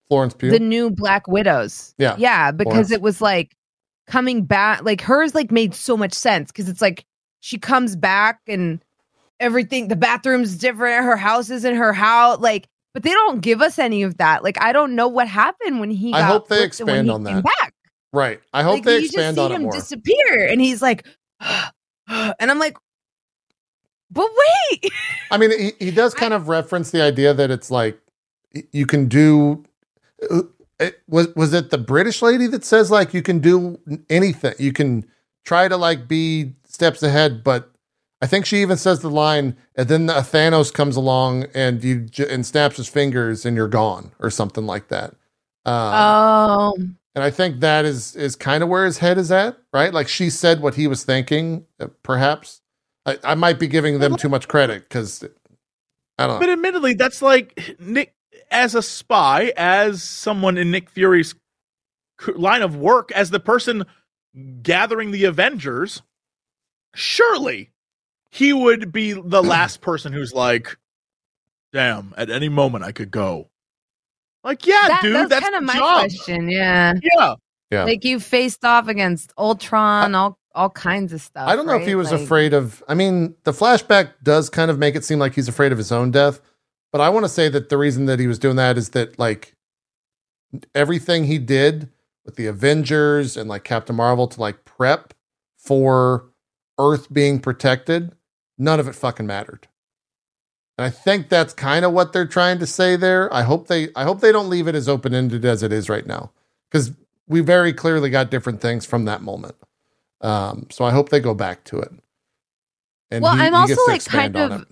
Florence 0.09 0.33
Pugh. 0.33 0.51
the 0.51 0.59
new 0.59 0.89
Black 0.89 1.27
Widows. 1.27 1.93
Yeah. 1.97 2.15
Yeah, 2.17 2.51
because 2.51 2.73
Florence. 2.73 2.91
it 2.91 3.01
was 3.01 3.21
like 3.21 3.55
coming 4.07 4.43
back 4.43 4.83
like 4.83 5.01
hers 5.01 5.35
like 5.35 5.51
made 5.51 5.73
so 5.75 5.95
much 5.95 6.13
sense 6.13 6.51
because 6.51 6.67
it's 6.67 6.81
like 6.81 7.05
she 7.41 7.57
comes 7.57 7.95
back 7.95 8.39
and 8.47 8.83
everything 9.39 9.87
the 9.87 9.95
bathroom's 9.95 10.57
different, 10.57 11.05
her 11.05 11.15
house 11.15 11.49
is 11.49 11.63
in 11.63 11.75
her 11.75 11.93
house, 11.93 12.39
like 12.39 12.67
but 12.93 13.03
they 13.03 13.11
don't 13.11 13.41
give 13.41 13.61
us 13.61 13.77
any 13.79 14.03
of 14.03 14.17
that. 14.17 14.43
Like 14.43 14.61
I 14.61 14.73
don't 14.73 14.95
know 14.95 15.07
what 15.07 15.27
happened 15.27 15.79
when 15.79 15.91
he 15.91 16.13
I 16.13 16.23
hope 16.23 16.47
they 16.47 16.63
expand 16.63 17.07
he 17.07 17.13
on 17.13 17.23
that. 17.23 17.43
Back. 17.43 17.73
right. 18.11 18.41
I 18.51 18.63
hope 18.63 18.73
like, 18.73 18.83
they 18.83 18.97
you 18.99 19.05
expand 19.05 19.35
just 19.35 19.35
see 19.35 19.41
on 19.45 19.51
it 19.51 19.55
him 19.55 19.61
more. 19.63 19.71
disappear 19.71 20.47
and 20.49 20.59
he's 20.59 20.81
like 20.81 21.05
and 21.39 22.51
I'm 22.51 22.59
like 22.59 22.75
but 24.11 24.29
wait. 24.71 24.91
I 25.31 25.37
mean, 25.37 25.51
he, 25.57 25.71
he 25.79 25.91
does 25.91 26.13
kind 26.15 26.33
of 26.33 26.47
reference 26.47 26.91
the 26.91 27.01
idea 27.01 27.33
that 27.33 27.51
it's 27.51 27.69
like 27.71 27.99
you 28.71 28.85
can 28.85 29.07
do. 29.07 29.63
Uh, 30.29 30.41
It, 30.79 31.01
was 31.07 31.27
was 31.35 31.53
it 31.53 31.69
the 31.71 31.77
British 31.77 32.21
lady 32.21 32.47
that 32.47 32.63
says 32.63 32.89
like 32.91 33.13
you 33.13 33.21
can 33.21 33.39
do 33.39 33.79
anything? 34.09 34.53
You 34.59 34.71
can 34.73 35.05
try 35.45 35.67
to 35.67 35.77
like 35.77 36.07
be 36.07 36.53
steps 36.65 37.03
ahead, 37.03 37.43
but 37.43 37.71
I 38.21 38.27
think 38.27 38.45
she 38.45 38.61
even 38.61 38.77
says 38.77 38.99
the 38.99 39.09
line, 39.09 39.55
and 39.75 39.87
then 39.87 40.09
a 40.09 40.15
Thanos 40.21 40.73
comes 40.73 40.95
along 40.95 41.45
and 41.53 41.83
you 41.83 42.07
and 42.29 42.45
snaps 42.45 42.77
his 42.77 42.87
fingers 42.89 43.45
and 43.45 43.55
you're 43.57 43.67
gone 43.67 44.11
or 44.19 44.29
something 44.29 44.65
like 44.65 44.87
that. 44.89 45.11
Um, 45.65 45.75
Oh. 45.93 46.73
and 47.15 47.23
I 47.23 47.29
think 47.31 47.59
that 47.59 47.85
is 47.85 48.15
is 48.15 48.35
kind 48.35 48.63
of 48.63 48.69
where 48.69 48.85
his 48.85 48.97
head 48.99 49.17
is 49.17 49.31
at, 49.31 49.57
right? 49.73 49.93
Like 49.93 50.07
she 50.07 50.29
said 50.29 50.61
what 50.61 50.75
he 50.75 50.87
was 50.87 51.03
thinking, 51.03 51.65
uh, 51.79 51.87
perhaps. 52.03 52.61
I, 53.05 53.17
I 53.23 53.35
might 53.35 53.59
be 53.59 53.67
giving 53.67 53.99
them 53.99 54.17
too 54.17 54.29
much 54.29 54.47
credit 54.47 54.83
because 54.83 55.23
I 56.17 56.27
don't 56.27 56.35
know. 56.35 56.39
But 56.39 56.49
admittedly, 56.49 56.93
that's 56.93 57.21
like 57.21 57.75
Nick 57.79 58.13
as 58.51 58.75
a 58.75 58.81
spy, 58.81 59.53
as 59.57 60.01
someone 60.03 60.57
in 60.57 60.71
Nick 60.71 60.89
Fury's 60.89 61.35
line 62.35 62.61
of 62.61 62.75
work, 62.75 63.11
as 63.11 63.29
the 63.29 63.39
person 63.39 63.85
gathering 64.61 65.11
the 65.11 65.25
Avengers. 65.25 66.01
Surely, 66.95 67.71
he 68.31 68.51
would 68.53 68.91
be 68.91 69.13
the 69.13 69.43
last 69.43 69.81
person 69.81 70.11
who's 70.13 70.33
like, 70.33 70.77
"Damn, 71.73 72.13
at 72.17 72.29
any 72.29 72.49
moment 72.49 72.83
I 72.83 72.91
could 72.91 73.11
go." 73.11 73.49
Like, 74.43 74.65
yeah, 74.65 74.87
that, 74.87 75.01
dude, 75.01 75.15
that's, 75.15 75.29
that's 75.29 75.43
kind 75.43 75.55
of 75.55 75.63
my 75.63 75.73
job. 75.75 75.99
question. 75.99 76.49
Yeah. 76.49 76.93
Yeah, 77.03 77.35
Yeah. 77.71 77.83
Like 77.83 78.05
you 78.05 78.19
faced 78.21 78.63
off 78.63 78.87
against 78.87 79.33
Ultron, 79.37 80.15
all 80.15 80.39
all 80.55 80.69
kinds 80.69 81.13
of 81.13 81.21
stuff. 81.21 81.47
I 81.47 81.55
don't 81.55 81.67
know 81.67 81.75
if 81.75 81.85
he 81.85 81.93
was 81.95 82.11
Like, 82.11 82.21
afraid 82.21 82.53
of. 82.53 82.81
I 82.87 82.93
mean, 82.95 83.35
the 83.43 83.51
flashback 83.51 84.13
does 84.23 84.49
kind 84.49 84.71
of 84.71 84.79
make 84.79 84.95
it 84.95 85.03
seem 85.05 85.19
like 85.19 85.35
he's 85.35 85.47
afraid 85.47 85.71
of 85.71 85.77
his 85.77 85.91
own 85.91 86.09
death, 86.11 86.39
but 86.91 87.01
I 87.01 87.09
want 87.09 87.25
to 87.25 87.29
say 87.29 87.49
that 87.49 87.69
the 87.69 87.77
reason 87.77 88.05
that 88.05 88.19
he 88.19 88.27
was 88.27 88.39
doing 88.39 88.55
that 88.57 88.77
is 88.77 88.89
that 88.89 89.17
like 89.19 89.55
everything 90.73 91.25
he 91.25 91.37
did 91.37 91.89
with 92.25 92.35
the 92.35 92.47
Avengers 92.47 93.37
and 93.37 93.49
like 93.49 93.63
Captain 93.63 93.95
Marvel 93.95 94.27
to 94.27 94.39
like 94.39 94.65
prep 94.65 95.13
for 95.57 96.25
Earth 96.77 97.11
being 97.11 97.39
protected, 97.39 98.15
none 98.57 98.79
of 98.79 98.87
it 98.87 98.95
fucking 98.95 99.27
mattered. 99.27 99.67
And 100.77 100.85
I 100.85 100.89
think 100.89 101.27
that's 101.29 101.53
kind 101.53 101.83
of 101.83 101.91
what 101.91 102.13
they're 102.13 102.25
trying 102.25 102.59
to 102.59 102.65
say 102.65 102.95
there. 102.95 103.31
I 103.33 103.43
hope 103.43 103.67
they 103.67 103.89
I 103.95 104.03
hope 104.03 104.21
they 104.21 104.31
don't 104.31 104.49
leave 104.49 104.67
it 104.67 104.75
as 104.75 104.87
open 104.87 105.13
ended 105.13 105.43
as 105.45 105.61
it 105.61 105.73
is 105.73 105.89
right 105.89 106.05
now. 106.07 106.31
Because 106.71 106.91
we 107.27 107.41
very 107.41 107.73
clearly 107.73 108.09
got 108.09 108.31
different 108.31 108.61
things 108.61 108.85
from 108.85 109.05
that 109.05 109.21
moment. 109.21 109.55
Um, 110.21 110.67
so 110.71 110.85
I 110.85 110.91
hope 110.91 111.09
they 111.09 111.19
go 111.19 111.33
back 111.33 111.63
to 111.65 111.79
it. 111.79 111.91
And 113.11 113.23
Well, 113.23 113.35
he- 113.35 113.41
I'm 113.41 113.53
he 113.53 113.59
also, 113.59 113.75
like, 113.87 114.03
kind 114.05 114.35
of- 114.37 114.65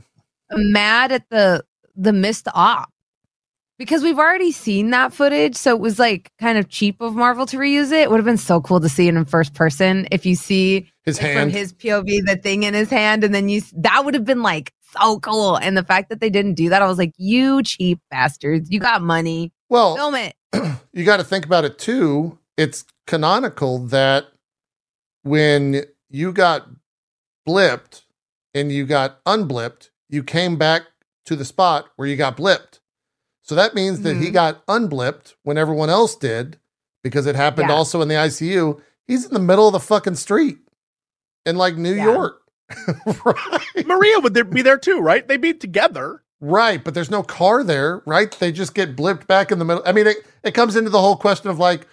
mad 0.52 1.12
at 1.12 1.30
the 1.30 1.66
the 1.98 2.14
missed 2.14 2.48
op 2.54 2.90
because 3.78 4.02
we've 4.02 4.18
already 4.18 4.52
seen 4.52 4.90
that 4.90 5.14
footage, 5.14 5.56
so 5.56 5.76
it 5.76 5.80
was 5.80 6.00
like 6.00 6.32
kind 6.40 6.58
of 6.58 6.68
cheap 6.68 7.00
of 7.00 7.16
Marvel 7.16 7.46
to 7.48 7.58
reuse 7.58 7.92
it. 7.92 8.04
It 8.04 8.10
would 8.10 8.18
have 8.18 8.26
been 8.26 8.38
so 8.38 8.60
cool 8.60 8.80
to 8.80 8.90
see 8.90 9.08
it 9.08 9.16
in 9.16 9.26
first 9.26 9.54
person. 9.54 10.08
If 10.12 10.26
you 10.26 10.36
see 10.36 10.92
his 11.04 11.22
like, 11.22 11.34
from 11.34 11.38
hand. 11.38 11.52
his 11.52 11.74
POV 11.74 12.26
the 12.26 12.38
thing 12.38 12.64
in 12.64 12.74
his 12.74 12.90
hand, 12.90 13.24
and 13.24 13.34
then 13.34 13.50
you 13.50 13.62
that 13.76 14.04
would 14.04 14.14
have 14.14 14.26
been 14.26 14.42
like 14.42 14.74
so 14.98 15.20
cool. 15.20 15.58
And 15.58 15.78
the 15.78 15.84
fact 15.84 16.10
that 16.10 16.20
they 16.20 16.30
didn't 16.30 16.56
do 16.56 16.70
that, 16.70 16.82
I 16.82 16.88
was 16.88 16.98
like, 16.98 17.14
you 17.18 17.62
cheap 17.64 18.00
bastards! 18.10 18.70
You 18.72 18.80
got 18.80 19.02
money, 19.02 19.52
well, 19.70 19.96
film 19.96 20.16
it. 20.16 20.36
you 20.94 21.06
got 21.06 21.18
to 21.18 21.24
think 21.24 21.46
about 21.46 21.66
it 21.66 21.78
too. 21.78 22.38
It's 22.58 22.86
canonical 23.06 23.80
that 23.88 24.26
when 25.22 25.84
you 26.10 26.32
got 26.32 26.68
blipped 27.48 28.02
and 28.56 28.72
you 28.72 28.86
got 28.88 29.24
unblipped, 29.26 29.92
you 30.10 30.24
came 30.24 30.58
back 30.58 30.84
to 31.28 31.36
the 31.36 31.46
spot 31.46 31.86
where 31.96 32.08
you 32.08 32.16
got 32.16 32.36
blipped. 32.38 32.80
So 33.44 33.56
that 33.56 33.76
means 33.76 34.02
that 34.02 34.18
he 34.18 34.30
Mhm. 34.30 34.34
got 34.34 34.66
unblipped 34.68 35.36
when 35.44 35.58
everyone 35.58 35.90
else 35.90 36.16
did 36.16 36.58
because 37.04 37.26
it 37.26 37.36
happened 37.36 37.70
Yeah. 37.70 37.76
also 37.76 38.02
in 38.02 38.08
the 38.10 38.16
ICU. 38.18 38.82
He's 39.06 39.26
in 39.26 39.34
the 39.34 39.40
middle 39.40 39.68
of 39.68 39.74
the 39.74 39.80
fucking 39.80 40.16
street 40.16 40.58
in 41.46 41.56
like 41.56 41.78
New 41.78 41.94
Yeah. 41.94 42.04
York. 42.06 42.42
right. 43.26 43.86
Maria 43.86 44.20
would 44.20 44.50
be 44.50 44.62
there 44.62 44.78
too, 44.78 45.00
right? 45.00 45.26
They'd 45.28 45.40
be 45.40 45.54
together. 45.54 46.24
Right, 46.42 46.84
but 46.84 46.94
there's 46.94 47.10
no 47.10 47.24
car 47.24 47.64
there, 47.64 48.02
right? 48.06 48.30
They 48.32 48.52
just 48.52 48.74
get 48.76 48.96
blipped 48.96 49.26
back 49.28 49.52
in 49.52 49.58
the 49.60 49.66
middle. 49.66 49.82
I 49.86 49.92
mean, 49.92 50.08
it, 50.08 50.18
it 50.44 50.52
comes 50.54 50.76
into 50.76 50.90
the 50.90 51.02
whole 51.02 51.16
question 51.16 51.50
of 51.50 51.58
like, 51.60 51.88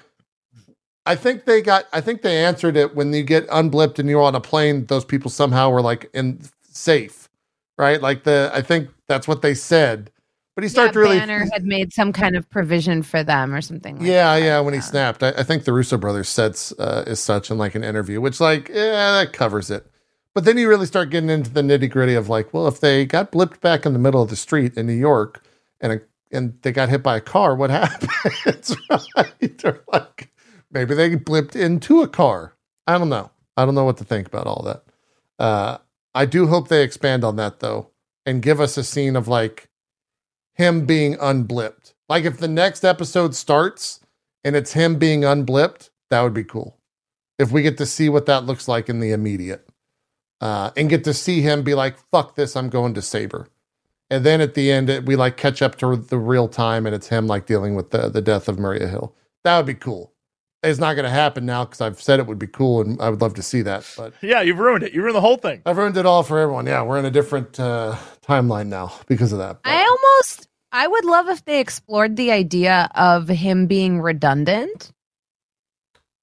I 1.07 1.15
think 1.17 1.45
they 1.45 1.61
got, 1.63 1.87
I 1.93 2.01
think 2.01 2.23
they 2.23 2.45
answered 2.45 2.77
it 2.77 2.95
when 2.95 3.13
you 3.13 3.23
get 3.23 3.47
unblipped 3.51 3.99
and 3.99 4.09
you're 4.09 4.23
on 4.23 4.35
a 4.35 4.41
plane. 4.41 4.87
Those 4.87 5.05
people 5.05 5.31
somehow 5.31 5.71
were 5.71 5.83
like 5.83 6.11
in 6.15 6.41
safe, 6.71 7.29
right? 7.79 8.01
Like 8.03 8.25
the, 8.25 8.51
I 8.53 8.61
think 8.63 8.91
that's 9.09 9.29
what 9.29 9.43
they 9.43 9.55
said. 9.55 10.11
But 10.55 10.63
he 10.63 10.71
started 10.71 10.95
yeah, 10.95 11.01
really, 11.01 11.19
Banner 11.19 11.49
had 11.53 11.65
made 11.65 11.93
some 11.93 12.13
kind 12.13 12.37
of 12.37 12.49
provision 12.49 13.03
for 13.03 13.25
them 13.25 13.53
or 13.53 13.61
something. 13.61 13.99
Like 13.99 14.07
yeah, 14.07 14.39
that. 14.39 14.45
yeah. 14.45 14.61
When 14.61 14.73
he 14.73 14.81
snapped, 14.81 15.23
I, 15.23 15.31
I 15.31 15.43
think 15.43 15.65
the 15.65 15.73
Russo 15.73 15.97
brothers 15.97 16.29
said 16.29 16.57
uh, 16.79 17.03
as 17.07 17.19
such 17.19 17.51
in 17.51 17.59
like 17.59 17.75
an 17.75 17.83
interview, 17.83 18.21
which 18.21 18.41
like, 18.41 18.69
yeah, 18.69 19.13
that 19.13 19.33
covers 19.33 19.71
it. 19.71 19.87
But 20.33 20.45
then 20.45 20.57
you 20.57 20.69
really 20.69 20.87
start 20.87 21.11
getting 21.11 21.31
into 21.31 21.51
the 21.51 21.63
nitty 21.63 21.91
gritty 21.91 22.15
of 22.15 22.29
like, 22.29 22.55
well, 22.55 22.69
if 22.69 22.81
they 22.81 23.05
got 23.05 23.33
blipped 23.33 23.61
back 23.61 23.85
in 23.85 23.93
the 23.93 23.99
middle 23.99 24.23
of 24.23 24.31
the 24.31 24.37
street 24.37 24.77
in 24.77 24.87
New 24.87 24.93
York 24.93 25.45
and 25.81 25.95
a, 25.95 26.01
and 26.31 26.57
they 26.63 26.71
got 26.71 26.89
hit 26.89 27.03
by 27.03 27.17
a 27.17 27.21
car, 27.21 27.57
what 27.57 27.71
happens? 27.71 28.77
right? 29.17 29.65
Or 29.65 29.83
like 29.93 30.31
maybe 30.71 30.95
they 30.95 31.17
blipped 31.17 31.57
into 31.57 32.03
a 32.03 32.09
car. 32.09 32.55
I 32.87 32.97
don't 32.97 33.09
know. 33.09 33.31
I 33.57 33.65
don't 33.65 33.75
know 33.75 33.85
what 33.85 33.97
to 33.99 34.05
think 34.05 34.29
about 34.29 34.47
all 34.47 34.63
that. 34.65 34.85
Uh, 35.39 35.79
I 36.15 36.27
do 36.27 36.47
hope 36.47 36.69
they 36.69 36.85
expand 36.85 37.25
on 37.25 37.35
that 37.37 37.59
though 37.59 37.91
and 38.27 38.43
give 38.43 38.61
us 38.61 38.77
a 38.77 38.85
scene 38.85 39.17
of 39.17 39.29
like 39.29 39.69
him 40.55 40.87
being 40.87 41.17
unblipped. 41.21 41.95
Like 42.09 42.25
if 42.25 42.39
the 42.39 42.49
next 42.49 42.85
episode 42.85 43.35
starts 43.35 44.01
and 44.43 44.57
it's 44.57 44.73
him 44.73 44.99
being 44.99 45.25
unblipped, 45.25 45.91
that 46.11 46.23
would 46.23 46.35
be 46.35 46.45
cool. 46.45 46.79
If 47.39 47.51
we 47.51 47.63
get 47.63 47.79
to 47.79 47.87
see 47.87 48.09
what 48.09 48.27
that 48.27 48.45
looks 48.45 48.69
like 48.69 48.89
in 48.89 49.01
the 49.01 49.13
immediate. 49.13 49.69
Uh, 50.41 50.71
and 50.77 50.91
get 50.91 51.05
to 51.05 51.15
see 51.15 51.41
him 51.41 51.63
be 51.63 51.75
like, 51.75 51.97
fuck 52.11 52.35
this, 52.35 52.55
I'm 52.55 52.69
going 52.69 52.93
to 52.95 53.03
Saber. 53.03 53.49
And 54.11 54.25
then 54.25 54.41
at 54.41 54.55
the 54.55 54.71
end, 54.71 54.91
it, 54.91 55.07
we 55.07 55.17
like 55.17 55.37
catch 55.37 55.63
up 55.63 55.77
to 55.79 55.97
the 55.97 56.19
real 56.19 56.49
time 56.49 56.87
and 56.87 56.95
it's 56.95 57.09
him 57.09 57.27
like 57.27 57.47
dealing 57.47 57.75
with 57.75 57.91
the, 57.91 58.09
the 58.11 58.21
death 58.21 58.49
of 58.49 58.59
Maria 58.59 58.87
Hill. 58.87 59.15
That 59.45 59.57
would 59.57 59.67
be 59.67 59.75
cool. 59.75 60.13
It's 60.63 60.79
not 60.79 60.95
going 60.95 61.05
to 61.05 61.11
happen 61.11 61.45
now 61.45 61.65
because 61.65 61.81
I've 61.81 62.01
said 62.01 62.21
it 62.21 62.27
would 62.27 62.39
be 62.39 62.47
cool 62.47 62.81
and 62.81 63.01
I 63.01 63.11
would 63.11 63.21
love 63.21 63.35
to 63.35 63.43
see 63.43 63.63
that. 63.63 63.91
But 63.97 64.15
Yeah, 64.23 64.41
you've 64.43 64.59
ruined 64.59 64.85
it. 64.85 64.93
You 64.93 65.01
ruined 65.01 65.17
the 65.17 65.21
whole 65.21 65.37
thing. 65.37 65.63
I've 65.67 65.77
ruined 65.79 65.97
it 65.97 66.07
all 66.07 66.23
for 66.23 66.39
everyone. 66.39 66.67
Yeah, 66.67 66.83
we're 66.83 66.99
in 66.99 67.05
a 67.05 67.11
different 67.11 67.59
uh, 67.59 67.97
timeline 68.27 68.69
now 68.69 68.93
because 69.07 69.33
of 69.33 69.39
that. 69.39 69.63
But- 69.63 69.71
I 69.71 69.83
almost 69.83 70.49
I 70.73 70.89
would 70.89 71.05
love 71.05 71.29
if 71.29 71.45
they 71.45 71.61
explored 71.61 72.17
the 72.17 72.33
idea 72.33 72.91
of 72.95 73.29
him 73.29 73.67
being 73.67 74.01
redundant. 74.01 74.91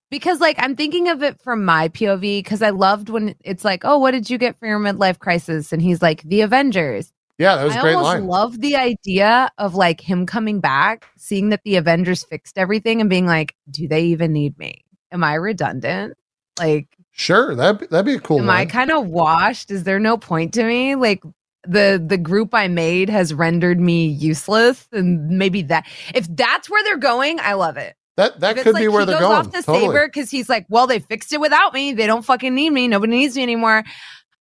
Because 0.09 0.41
like 0.41 0.57
I'm 0.59 0.75
thinking 0.75 1.07
of 1.07 1.23
it 1.23 1.39
from 1.41 1.63
my 1.63 1.87
POV 1.87 2.39
because 2.39 2.61
I 2.61 2.71
loved 2.71 3.07
when 3.09 3.33
it's 3.45 3.63
like, 3.63 3.83
"Oh, 3.85 3.97
what 3.97 4.11
did 4.11 4.29
you 4.29 4.37
get 4.37 4.57
for 4.57 4.67
your 4.67 4.79
midlife 4.79 5.19
crisis?" 5.19 5.71
and 5.71 5.81
he's 5.81 6.01
like, 6.01 6.21
"The 6.23 6.41
Avengers." 6.41 7.13
yeah, 7.37 7.55
that 7.55 7.63
was 7.63 7.75
a 7.75 7.79
I 7.79 7.81
great 7.81 7.95
line 7.95 8.03
I 8.03 8.07
almost 8.09 8.19
line. 8.19 8.27
love 8.27 8.59
the 8.61 8.75
idea 8.75 9.49
of 9.57 9.73
like 9.73 10.01
him 10.01 10.25
coming 10.25 10.59
back, 10.59 11.07
seeing 11.17 11.49
that 11.49 11.61
the 11.63 11.77
Avengers 11.77 12.23
fixed 12.25 12.57
everything 12.57 12.99
and 12.99 13.09
being 13.09 13.25
like, 13.25 13.55
"Do 13.69 13.87
they 13.87 14.03
even 14.05 14.33
need 14.33 14.59
me? 14.59 14.83
Am 15.13 15.23
I 15.23 15.35
redundant? 15.35 16.17
Like 16.59 16.89
Sure, 17.11 17.55
that'd 17.55 17.79
be, 17.79 17.85
that'd 17.87 18.05
be 18.05 18.15
a 18.15 18.19
cool 18.19 18.39
am 18.39 18.49
I 18.49 18.65
kind 18.65 18.91
of 18.91 19.07
washed? 19.07 19.71
Is 19.71 19.83
there 19.85 19.99
no 19.99 20.17
point 20.17 20.53
to 20.55 20.63
me? 20.65 20.95
Like 20.95 21.23
the 21.63 22.03
the 22.05 22.17
group 22.17 22.53
I 22.53 22.67
made 22.67 23.09
has 23.09 23.33
rendered 23.33 23.79
me 23.79 24.07
useless, 24.07 24.87
and 24.91 25.27
maybe 25.29 25.61
that 25.63 25.85
if 26.15 26.27
that's 26.35 26.69
where 26.69 26.83
they're 26.83 26.97
going, 26.97 27.39
I 27.39 27.53
love 27.53 27.77
it. 27.77 27.95
That 28.17 28.39
that 28.41 28.57
could 28.57 28.73
like 28.73 28.81
be 28.81 28.87
where 28.87 29.01
he 29.01 29.05
they're 29.07 29.19
going. 29.19 29.31
off 29.31 29.51
totally. 29.51 29.79
saber 29.81 30.07
because 30.07 30.29
he's 30.29 30.49
like, 30.49 30.65
well, 30.69 30.85
they 30.87 30.99
fixed 30.99 31.31
it 31.33 31.39
without 31.39 31.73
me. 31.73 31.93
They 31.93 32.07
don't 32.07 32.23
fucking 32.25 32.53
need 32.53 32.71
me. 32.71 32.87
Nobody 32.87 33.11
needs 33.13 33.35
me 33.35 33.43
anymore. 33.43 33.83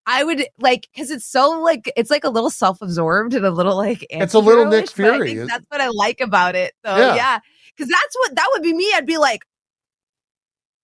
I 0.05 0.23
would 0.23 0.45
like 0.59 0.87
because 0.93 1.11
it's 1.11 1.25
so 1.25 1.61
like 1.61 1.91
it's 1.95 2.09
like 2.09 2.23
a 2.23 2.29
little 2.29 2.49
self-absorbed 2.49 3.33
and 3.33 3.45
a 3.45 3.51
little 3.51 3.77
like 3.77 4.05
It's 4.09 4.33
a 4.33 4.39
little 4.39 4.65
Nick 4.65 4.89
Fury. 4.89 5.35
think 5.35 5.49
that's 5.49 5.65
what 5.69 5.79
I 5.79 5.89
like 5.89 6.21
about 6.21 6.55
it. 6.55 6.73
So 6.85 6.95
Yeah. 6.97 7.15
yeah, 7.15 7.39
because 7.77 7.89
that's 7.89 8.15
what 8.17 8.35
that 8.35 8.47
would 8.53 8.63
be 8.63 8.73
me. 8.73 8.91
I'd 8.95 9.05
be 9.05 9.17
like, 9.17 9.41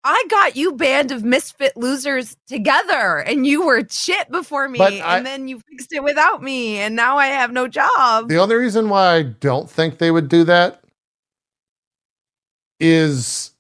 I 0.10 0.24
got 0.30 0.56
you, 0.56 0.72
band 0.74 1.12
of 1.12 1.24
misfit 1.24 1.76
losers, 1.76 2.38
together, 2.48 3.18
and 3.18 3.46
you 3.46 3.66
were 3.66 3.84
shit 3.90 4.32
before 4.32 4.70
me, 4.70 4.80
I- 4.80 5.18
and 5.18 5.26
then 5.26 5.48
you 5.50 5.60
fixed 5.70 5.92
it 5.92 6.02
without 6.04 6.42
me, 6.42 6.78
and 6.78 6.96
now 6.96 7.18
I 7.18 7.28
have 7.28 7.52
no 7.52 7.68
job. 7.68 8.30
The 8.30 8.38
only 8.38 8.56
reason 8.56 8.88
why 8.90 9.16
I 9.16 9.24
don't 9.24 9.70
think 9.70 9.98
they 9.98 10.10
would 10.12 10.30
do 10.30 10.44
that 10.46 10.82
is 12.80 13.52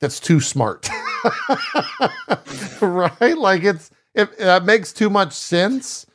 that's 0.00 0.20
too 0.20 0.40
smart. 0.40 0.88
right? 2.80 3.36
Like 3.38 3.64
it's 3.64 3.90
it 4.14 4.36
that 4.38 4.64
makes 4.64 4.92
too 4.92 5.10
much 5.10 5.32
sense 5.32 6.06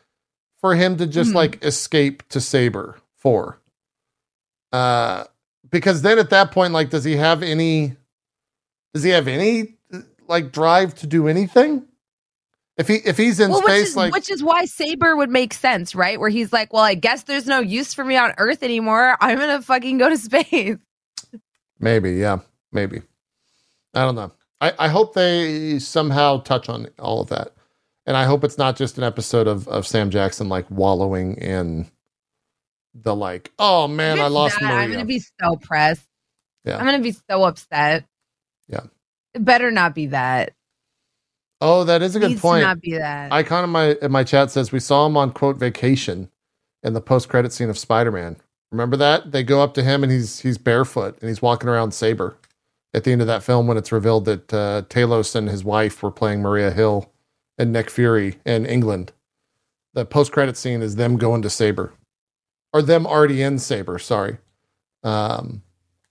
for 0.62 0.76
him 0.76 0.98
to 0.98 1.06
just 1.08 1.32
Mhm. 1.32 1.36
like 1.36 1.64
escape 1.64 2.28
to 2.30 2.42
Saber 2.42 2.98
for. 3.16 3.60
Uh 4.72 5.26
because 5.70 6.02
then 6.02 6.18
at 6.20 6.30
that 6.30 6.52
point 6.52 6.74
like 6.74 6.90
does 6.90 7.04
he 7.04 7.16
have 7.18 7.44
any 7.44 7.96
does 8.98 9.04
he 9.04 9.12
have 9.12 9.28
any 9.28 9.76
like 10.28 10.52
drive 10.52 10.96
to 10.96 11.06
do 11.06 11.28
anything? 11.28 11.86
If 12.78 12.88
he 12.88 12.96
if 12.96 13.16
he's 13.16 13.40
in 13.40 13.52
well, 13.52 13.60
which 13.60 13.68
space 13.68 13.88
is, 13.90 13.96
like 13.96 14.12
which 14.12 14.32
is 14.32 14.44
why 14.44 14.66
Saber 14.66 15.16
would 15.16 15.30
make 15.30 15.54
sense, 15.54 15.94
right? 15.94 16.20
Where 16.20 16.30
he's 16.30 16.52
like, 16.52 16.74
"Well, 16.74 16.82
I 16.82 16.96
guess 16.96 17.24
there's 17.24 17.46
no 17.46 17.60
use 17.60 17.94
for 17.94 18.04
me 18.04 18.18
on 18.18 18.34
Earth 18.40 18.64
anymore. 18.64 19.16
I'm 19.22 19.38
gonna 19.38 19.62
fucking 19.62 20.00
go 20.00 20.10
to 20.10 20.18
space." 20.18 20.78
Maybe, 21.80 22.14
yeah, 22.14 22.40
maybe. 22.72 23.04
I 23.94 24.02
don't 24.02 24.16
know. 24.16 24.32
I, 24.60 24.74
I 24.80 24.88
hope 24.88 25.14
they 25.14 25.78
somehow 25.78 26.40
touch 26.40 26.70
on 26.70 26.88
all 26.98 27.22
of 27.22 27.30
that. 27.30 27.54
And 28.08 28.18
I 28.18 28.26
hope 28.26 28.44
it's 28.44 28.58
not 28.58 28.78
just 28.78 28.98
an 28.98 29.04
episode 29.04 29.48
of, 29.48 29.68
of 29.68 29.86
Sam 29.86 30.10
Jackson 30.10 30.50
like 30.50 30.66
wallowing 30.72 31.36
in 31.36 31.86
the 32.96 33.16
like, 33.16 33.52
oh 33.60 33.88
man, 33.88 34.18
If 34.18 34.24
I 34.24 34.28
lost 34.28 34.60
that, 34.60 34.72
I'm 34.72 34.92
gonna 34.92 35.06
be 35.06 35.20
so 35.20 35.56
pressed. 35.56 36.08
Yeah. 36.66 36.78
I'm 36.78 36.86
gonna 36.86 37.00
be 37.00 37.16
so 37.30 37.44
upset. 37.44 38.06
Yeah. 38.68 38.82
It 39.34 39.46
better 39.46 39.72
not 39.72 39.96
be 39.96 40.08
that. 40.08 40.54
oh, 41.62 41.84
that 41.86 42.02
is 42.02 42.16
a 42.16 42.20
good 42.20 42.30
Needs 42.32 42.42
point. 42.42 42.62
to 42.62 42.68
not 42.68 42.82
be 42.82 42.98
that. 42.98 43.32
Icon 43.32 43.64
in 43.64 43.70
my 43.70 43.98
in 44.02 44.12
my 44.12 44.24
chat 44.24 44.52
says 44.52 44.72
we 44.72 44.80
saw 44.80 45.06
him 45.06 45.18
on 45.18 45.32
quote 45.32 45.58
vacation 45.58 46.30
in 46.84 46.94
the 46.94 47.02
post 47.02 47.30
credit 47.30 47.52
scene 47.54 47.70
of 47.70 47.78
Spider 47.78 48.12
Man. 48.12 48.38
Remember 48.72 48.98
that? 48.98 49.32
They 49.32 49.44
go 49.44 49.62
up 49.64 49.74
to 49.76 49.84
him 49.84 50.04
and 50.04 50.12
he's 50.12 50.40
he's 50.40 50.58
barefoot 50.58 51.18
and 51.22 51.30
he's 51.30 51.42
walking 51.42 51.70
around 51.70 51.94
Saber 51.94 52.38
at 52.94 53.04
the 53.04 53.12
end 53.12 53.22
of 53.22 53.28
that 53.28 53.44
film 53.44 53.68
when 53.68 53.78
it's 53.78 53.92
revealed 53.92 54.26
that 54.26 54.54
uh, 54.54 54.82
Talos 54.90 55.36
and 55.36 55.50
his 55.50 55.64
wife 55.64 56.02
were 56.04 56.12
playing 56.12 56.42
Maria 56.42 56.72
Hill 56.72 57.12
and 57.58 57.72
Nick 57.72 57.90
Fury 57.90 58.36
in 58.46 58.66
England. 58.66 59.12
The 59.94 60.06
post 60.06 60.32
credit 60.32 60.58
scene 60.58 60.82
is 60.82 60.96
them 60.96 61.18
going 61.18 61.42
to 61.42 61.50
Saber, 61.50 61.94
or 62.74 62.82
them 62.82 63.08
already 63.08 63.42
in 63.42 63.58
Saber. 63.60 63.98
Sorry. 64.00 64.38
Um, 65.04 65.64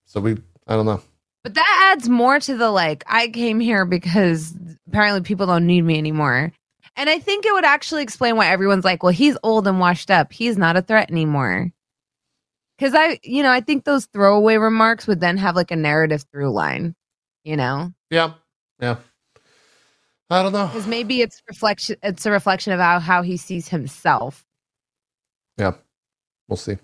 so 0.04 0.20
we 0.20 0.38
I 0.66 0.74
don't 0.74 0.86
know. 0.86 1.02
But 1.46 1.54
that 1.54 1.92
adds 1.94 2.08
more 2.08 2.40
to 2.40 2.56
the 2.56 2.70
like. 2.72 3.04
I 3.06 3.28
came 3.28 3.60
here 3.60 3.84
because 3.84 4.52
apparently 4.88 5.20
people 5.20 5.46
don't 5.46 5.64
need 5.66 5.82
me 5.82 5.96
anymore. 5.96 6.50
And 6.96 7.08
I 7.08 7.20
think 7.20 7.46
it 7.46 7.52
would 7.52 7.64
actually 7.64 8.02
explain 8.02 8.36
why 8.36 8.48
everyone's 8.48 8.84
like, 8.84 9.04
"Well, 9.04 9.12
he's 9.12 9.38
old 9.44 9.68
and 9.68 9.78
washed 9.78 10.10
up. 10.10 10.32
He's 10.32 10.58
not 10.58 10.76
a 10.76 10.82
threat 10.82 11.08
anymore." 11.08 11.70
Because 12.76 12.94
I, 12.96 13.20
you 13.22 13.44
know, 13.44 13.52
I 13.52 13.60
think 13.60 13.84
those 13.84 14.06
throwaway 14.06 14.56
remarks 14.56 15.06
would 15.06 15.20
then 15.20 15.36
have 15.36 15.54
like 15.54 15.70
a 15.70 15.76
narrative 15.76 16.24
through 16.32 16.50
line. 16.50 16.96
You 17.44 17.56
know, 17.56 17.92
Yeah, 18.10 18.32
yeah. 18.80 18.96
I 20.28 20.42
don't 20.42 20.52
know. 20.52 20.66
because 20.66 20.88
maybe 20.88 21.20
it's 21.20 21.40
reflection. 21.48 21.94
It's 22.02 22.26
a 22.26 22.32
reflection 22.32 22.72
of 22.72 22.80
how 22.80 22.98
how 22.98 23.22
he 23.22 23.36
sees 23.36 23.68
himself. 23.68 24.44
Yeah. 25.56 25.74
We'll 26.48 26.56
see. 26.56 26.78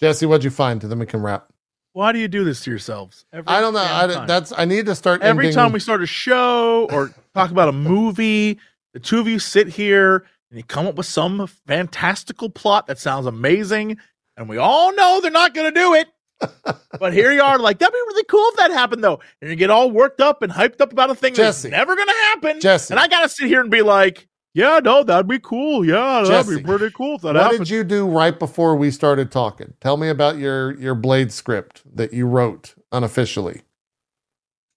Jesse, 0.00 0.26
what'd 0.26 0.42
you 0.42 0.50
find? 0.50 0.80
Then 0.80 0.98
we 0.98 1.06
can 1.06 1.22
wrap. 1.22 1.49
Why 1.92 2.12
do 2.12 2.18
you 2.18 2.28
do 2.28 2.44
this 2.44 2.60
to 2.62 2.70
yourselves? 2.70 3.24
I 3.32 3.60
don't 3.60 3.74
know. 3.74 3.80
I, 3.80 4.26
that's 4.26 4.52
I 4.56 4.64
need 4.64 4.86
to 4.86 4.94
start 4.94 5.22
every 5.22 5.46
ending- 5.46 5.56
time 5.56 5.72
we 5.72 5.80
start 5.80 6.02
a 6.02 6.06
show 6.06 6.88
or 6.90 7.12
talk 7.34 7.50
about 7.50 7.68
a 7.68 7.72
movie, 7.72 8.58
the 8.92 9.00
two 9.00 9.18
of 9.18 9.26
you 9.26 9.38
sit 9.38 9.68
here 9.68 10.24
and 10.50 10.58
you 10.58 10.62
come 10.62 10.86
up 10.86 10.94
with 10.94 11.06
some 11.06 11.46
fantastical 11.66 12.48
plot 12.50 12.86
that 12.86 12.98
sounds 12.98 13.26
amazing, 13.26 13.98
and 14.36 14.48
we 14.48 14.56
all 14.56 14.94
know 14.94 15.20
they're 15.20 15.30
not 15.30 15.54
going 15.54 15.72
to 15.72 15.80
do 15.80 15.94
it. 15.94 16.08
but 16.98 17.12
here 17.12 17.32
you 17.32 17.42
are, 17.42 17.58
like 17.58 17.78
that'd 17.78 17.92
be 17.92 17.98
really 17.98 18.24
cool 18.24 18.48
if 18.48 18.56
that 18.56 18.70
happened, 18.70 19.04
though. 19.04 19.20
And 19.42 19.50
you 19.50 19.56
get 19.56 19.70
all 19.70 19.90
worked 19.90 20.20
up 20.20 20.42
and 20.42 20.50
hyped 20.50 20.80
up 20.80 20.92
about 20.92 21.10
a 21.10 21.14
thing 21.14 21.34
Jesse. 21.34 21.68
that's 21.68 21.78
never 21.78 21.94
going 21.94 22.08
to 22.08 22.14
happen. 22.14 22.60
Jesse. 22.60 22.94
And 22.94 23.00
I 23.00 23.08
got 23.08 23.22
to 23.22 23.28
sit 23.28 23.46
here 23.48 23.60
and 23.60 23.70
be 23.70 23.82
like, 23.82 24.26
"Yeah, 24.54 24.80
no, 24.82 25.02
that'd 25.04 25.28
be 25.28 25.38
cool. 25.38 25.84
Yeah, 25.84 26.22
that'd 26.22 26.28
Jesse, 26.28 26.56
be 26.56 26.62
pretty 26.62 26.90
cool 26.90 27.16
if 27.16 27.22
that 27.22 27.34
what 27.34 27.42
happened." 27.42 27.58
did 27.60 27.70
you 27.70 27.84
do 27.84 28.06
right 28.08 28.38
before 28.38 28.76
we 28.76 28.90
started 28.90 29.30
talking? 29.30 29.74
Tell 29.80 29.96
me 29.96 30.08
about 30.08 30.38
your 30.38 30.78
your 30.78 30.94
Blade 30.94 31.32
script 31.32 31.82
that 31.96 32.12
you 32.12 32.26
wrote 32.26 32.74
unofficially. 32.92 33.62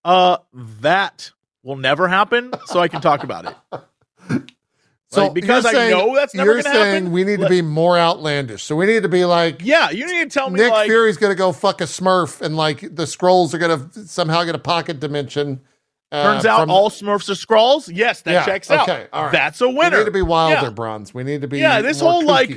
uh, 0.06 0.38
that 0.82 1.32
will 1.64 1.78
never 1.78 2.08
happen, 2.08 2.52
so 2.66 2.80
I 2.80 2.88
can 2.88 3.02
talk 3.02 3.24
about 3.24 3.46
it. 3.46 4.42
So 5.10 5.26
Like, 5.26 5.36
because 5.36 5.64
you're 5.66 5.70
I 5.70 5.74
saying- 5.76 5.92
know 5.92 6.16
that's 6.16 6.34
never 6.34 6.54
you're 6.54 6.62
saying 6.64 6.94
happen. 7.04 7.12
we 7.12 7.24
need 7.24 7.40
to 7.42 7.48
be 7.48 7.62
more 7.62 8.00
outlandish. 8.00 8.64
So 8.64 8.76
we 8.76 8.88
need 8.88 9.04
to 9.04 9.10
be 9.10 9.26
like 9.26 9.62
Yeah, 9.64 9.92
you 9.92 10.08
need 10.08 10.32
to 10.32 10.40
tell 10.40 10.50
me 10.50 10.60
Nick 10.60 10.72
like 10.72 10.88
Fury's 10.88 11.18
going 11.18 11.30
to 11.32 11.36
go 11.38 11.52
fuck 11.52 11.82
a 11.82 11.84
Smurf, 11.84 12.42
and 12.42 12.58
like 12.58 12.80
the 12.82 13.04
Skrulls 13.04 13.54
are 13.54 13.60
going 13.60 13.90
to 13.92 14.08
somehow 14.08 14.44
get 14.44 14.56
a 14.56 14.60
pocket 14.60 15.00
dimension. 15.00 15.62
Uh, 16.14 16.24
Turns 16.34 16.46
out 16.46 16.62
from- 16.62 16.70
all 16.72 16.90
Smurfs 16.92 17.28
are 17.30 17.34
Skrulls. 17.34 17.90
Yes, 17.94 18.22
that 18.22 18.32
Yeah, 18.32 18.46
checks 18.46 18.70
out. 18.70 18.88
okay, 18.88 19.08
all 19.12 19.24
right. 19.24 19.32
That's 19.32 19.60
a 19.62 19.68
winner. 19.68 19.74
We 19.74 19.80
winner. 19.86 19.98
need 20.00 20.06
to 20.06 20.12
be 20.12 20.22
wilder, 20.22 20.54
Yeah. 20.68 20.70
Bronze. 20.70 21.14
We 21.14 21.24
need 21.24 21.42
to 21.42 21.48
be 21.48 21.60
Yeah, 21.60 21.82
this 21.82 22.02
more 22.02 22.12
whole, 22.12 22.26
like, 22.26 22.52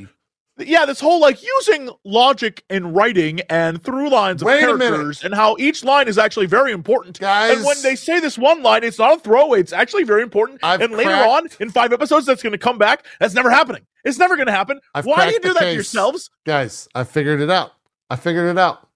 yeah, 0.58 0.84
this 0.84 1.00
whole 1.00 1.20
like 1.20 1.42
using 1.42 1.90
logic 2.04 2.64
in 2.70 2.92
writing 2.92 3.40
and 3.48 3.82
through 3.82 4.10
lines 4.10 4.42
of 4.42 4.46
Wait 4.46 4.60
characters 4.60 5.24
and 5.24 5.34
how 5.34 5.56
each 5.58 5.84
line 5.84 6.06
is 6.08 6.16
actually 6.18 6.46
very 6.46 6.72
important. 6.72 7.18
guys. 7.18 7.56
And 7.56 7.64
when 7.66 7.80
they 7.82 7.94
say 7.94 8.20
this 8.20 8.36
one 8.38 8.62
line, 8.62 8.84
it's 8.84 8.98
not 8.98 9.16
a 9.18 9.20
throwaway. 9.20 9.60
It's 9.60 9.72
actually 9.72 10.04
very 10.04 10.22
important. 10.22 10.60
I've 10.62 10.80
and 10.82 10.92
later 10.94 11.10
cracked- 11.10 11.28
on, 11.30 11.48
in 11.60 11.70
five 11.70 11.92
episodes, 11.92 12.26
that's 12.26 12.42
going 12.42 12.52
to 12.52 12.58
come 12.58 12.78
back. 12.78 13.04
That's 13.20 13.34
never 13.34 13.50
happening. 13.50 13.86
It's 14.04 14.18
never 14.18 14.36
going 14.36 14.46
to 14.46 14.52
happen. 14.52 14.80
I've 14.94 15.04
Why 15.06 15.26
do 15.28 15.32
you 15.34 15.40
do 15.40 15.48
the 15.48 15.54
that 15.54 15.60
to 15.66 15.74
yourselves? 15.74 16.30
guys, 16.46 16.88
I 16.94 17.04
figured 17.04 17.40
it 17.40 17.50
out. 17.50 17.72
I 18.10 18.16
figured 18.16 18.48
it 18.50 18.58
out. 18.58 18.86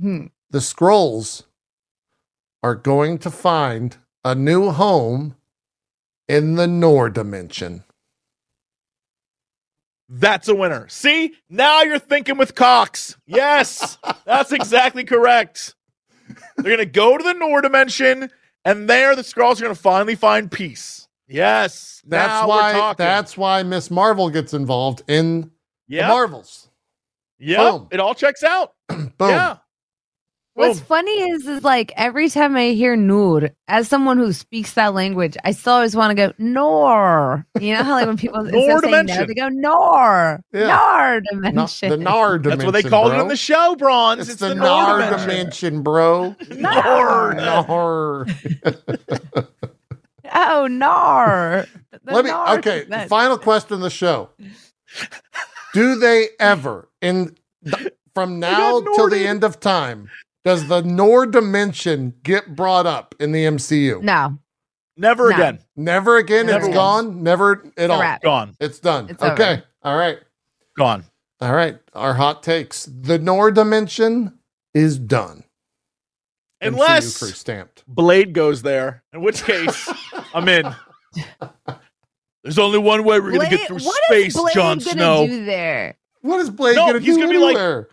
Hmm. 0.00 0.26
the 0.50 0.58
Skrulls 0.60 1.42
are 2.62 2.74
going 2.74 3.18
to 3.18 3.30
find 3.30 3.96
a 4.24 4.34
new 4.34 4.70
home 4.70 5.36
in 6.28 6.56
the 6.56 6.66
Nor 6.66 7.08
dimension. 7.10 7.84
That's 10.08 10.48
a 10.48 10.54
winner. 10.54 10.88
See, 10.88 11.34
now 11.50 11.82
you're 11.82 11.98
thinking 11.98 12.38
with 12.38 12.54
Cox. 12.54 13.16
Yes, 13.26 13.98
that's 14.24 14.52
exactly 14.52 15.04
correct. 15.04 15.74
They're 16.56 16.64
going 16.76 16.78
to 16.78 16.86
go 16.86 17.16
to 17.18 17.22
the 17.24 17.34
Nor 17.34 17.60
dimension, 17.60 18.30
and 18.64 18.88
there 18.88 19.14
the 19.14 19.22
Skrulls 19.22 19.58
are 19.58 19.64
going 19.64 19.74
to 19.74 19.80
finally 19.80 20.14
find 20.14 20.50
peace. 20.50 21.08
Yes, 21.30 22.00
That's 22.06 22.48
why 22.48 22.94
that's 22.96 23.36
why 23.36 23.62
Miss 23.62 23.90
Marvel 23.90 24.30
gets 24.30 24.54
involved 24.54 25.02
in 25.08 25.50
the 25.88 26.08
Marvels. 26.08 26.70
yeah. 27.38 27.80
It 27.90 28.00
all 28.00 28.14
checks 28.14 28.42
out. 28.42 28.72
Boom. 28.88 29.10
Yeah, 29.20 29.58
What's 30.58 30.80
Boom. 30.80 30.86
funny 30.86 31.12
is, 31.30 31.46
is 31.46 31.62
like 31.62 31.92
every 31.96 32.28
time 32.28 32.56
I 32.56 32.70
hear 32.70 32.96
Noor, 32.96 33.50
as 33.68 33.86
someone 33.86 34.18
who 34.18 34.32
speaks 34.32 34.72
that 34.72 34.92
language, 34.92 35.36
I 35.44 35.52
still 35.52 35.74
always 35.74 35.94
want 35.94 36.10
to 36.10 36.14
go 36.16 36.32
Nor. 36.38 37.46
You 37.60 37.74
know 37.74 37.84
how 37.84 37.92
like 37.92 38.08
when 38.08 38.16
people 38.16 38.40
instead 38.44 38.58
Nor 38.66 38.76
of 38.78 38.80
saying 38.82 38.90
no, 38.92 39.02
dimension. 39.02 39.26
they 39.28 39.34
go 39.34 39.48
Nor, 39.50 40.40
Yeah. 40.52 40.66
Nor 40.66 41.20
No- 41.20 41.20
dimension. 41.30 41.90
the 41.90 41.96
Nar 41.98 42.38
dimension. 42.38 42.58
that's 42.58 42.64
what 42.66 42.72
they 42.82 42.82
call 42.90 43.08
bro. 43.08 43.18
it 43.18 43.22
in 43.22 43.28
the 43.28 43.36
show, 43.36 43.76
Bronze. 43.78 44.22
It's, 44.22 44.30
It's, 44.30 44.40
the, 44.40 44.48
the, 44.48 44.54
Nar 44.56 44.98
Nor 44.98 45.10
dimension, 45.10 45.28
dimension. 45.28 45.82
bro. 45.82 46.34
Nor. 46.56 47.34
Nar. 47.34 48.26
oh 50.34 50.66
Nor. 50.68 51.66
The 51.92 52.12
Let 52.14 52.24
me. 52.24 52.30
Nor 52.32 52.50
Okay. 52.58 52.82
dimension. 52.82 53.08
Final 53.08 53.38
question 53.38 53.74
of 53.74 53.80
the 53.80 53.90
show. 53.90 54.30
Do 55.72 55.94
they 55.96 56.30
ever, 56.40 56.88
in 57.00 57.36
th- 57.64 57.92
from 58.14 58.40
now 58.40 58.80
till 58.80 59.08
the 59.08 59.24
end 59.26 59.44
of 59.44 59.60
time, 59.60 60.08
does 60.44 60.68
the 60.68 60.82
Nor 60.82 61.26
dimension 61.26 62.14
get 62.22 62.54
brought 62.56 62.86
up 62.86 63.14
in 63.20 63.32
the 63.32 63.44
MCU? 63.44 64.02
No, 64.02 64.38
Never 64.96 65.28
No. 65.30 65.36
again. 65.36 65.58
Never 65.76 66.16
again. 66.16 66.46
Never 66.46 66.58
it's 66.66 66.66
once. 66.68 66.74
gone. 66.76 67.22
Never 67.22 67.52
at 67.52 67.72
It's 67.76 67.90
all. 67.90 68.00
wrap. 68.00 68.22
Gone. 68.22 68.56
It's 68.60 68.80
done. 68.80 69.08
It's 69.10 69.22
okay. 69.22 69.52
over. 69.52 69.64
All 69.84 69.96
right. 69.96 70.18
Gone. 70.76 71.04
All 71.40 71.52
right. 71.54 71.78
Our 71.94 72.14
hot 72.14 72.42
takes. 72.42 72.86
The 72.86 73.16
Nor 73.18 73.52
dimension 73.52 74.38
is 74.74 74.98
done. 74.98 75.44
MCU 76.60 76.70
crew 76.70 76.82
Unless 76.82 77.14
stamped. 77.36 77.84
Blade 77.86 78.32
goes 78.32 78.62
there, 78.62 79.04
in 79.12 79.20
which 79.20 79.44
case 79.44 79.88
I'm 80.34 80.48
in. 80.48 80.74
There's 82.42 82.58
only 82.58 82.78
one 82.78 83.04
way 83.04 83.20
we're 83.20 83.32
gonna 83.32 83.50
get 83.50 83.68
through 83.68 83.78
what 83.78 84.00
is 84.10 84.32
space, 84.32 84.36
Blade 84.40 84.54
Jon 84.54 84.78
gonna 84.78 84.90
Snow. 84.90 85.26
do 85.28 85.44
there? 85.44 85.96
What 86.22 86.40
is 86.40 86.50
Blade 86.50 86.74
No, 86.76 86.86
gonna 86.86 86.98
he's 87.00 87.14
do 87.16 87.20
gonna 87.22 87.32
be 87.32 87.38
like- 87.38 87.86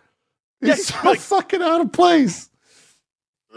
anywhere? 0.62 0.76
Yeah, 0.76 0.82
so 0.82 0.94
like- 1.08 1.20
fucking 1.20 1.62
out 1.62 1.80
of 1.80 1.92
place. 1.92 2.50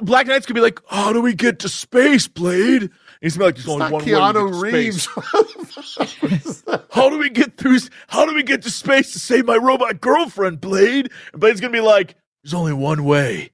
Black 0.01 0.27
Knight's 0.27 0.45
gonna 0.45 0.55
be 0.55 0.61
like, 0.61 0.79
"How 0.87 1.11
do 1.11 1.21
we 1.21 1.33
get 1.33 1.59
to 1.59 1.67
space, 1.69 2.25
Blade?" 2.27 2.83
And 2.83 2.91
he's 3.19 3.35
gonna 3.35 3.51
be 3.51 3.53
like, 3.53 3.55
"There's 3.55 3.65
It's 3.65 3.73
only 3.73 3.91
one 3.91 4.05
way 4.05 4.11
to 4.11 4.17
Keanu 4.17 4.51
to 4.51 4.61
Reeves. 4.61 5.03
space. 5.03 6.63
How 6.91 7.09
do 7.09 7.17
we 7.17 7.29
get 7.29 7.57
through? 7.57 7.79
How 8.07 8.25
do 8.25 8.33
we 8.33 8.43
get 8.43 8.61
to 8.61 8.71
space 8.71 9.11
to 9.13 9.19
save 9.19 9.45
my 9.45 9.57
robot 9.57 9.99
girlfriend, 9.99 10.61
Blade?" 10.61 11.11
And 11.33 11.41
Blade's 11.41 11.59
gonna 11.59 11.73
be 11.73 11.81
like, 11.81 12.15
"There's 12.43 12.53
only 12.53 12.71
one 12.73 13.03
way." 13.03 13.51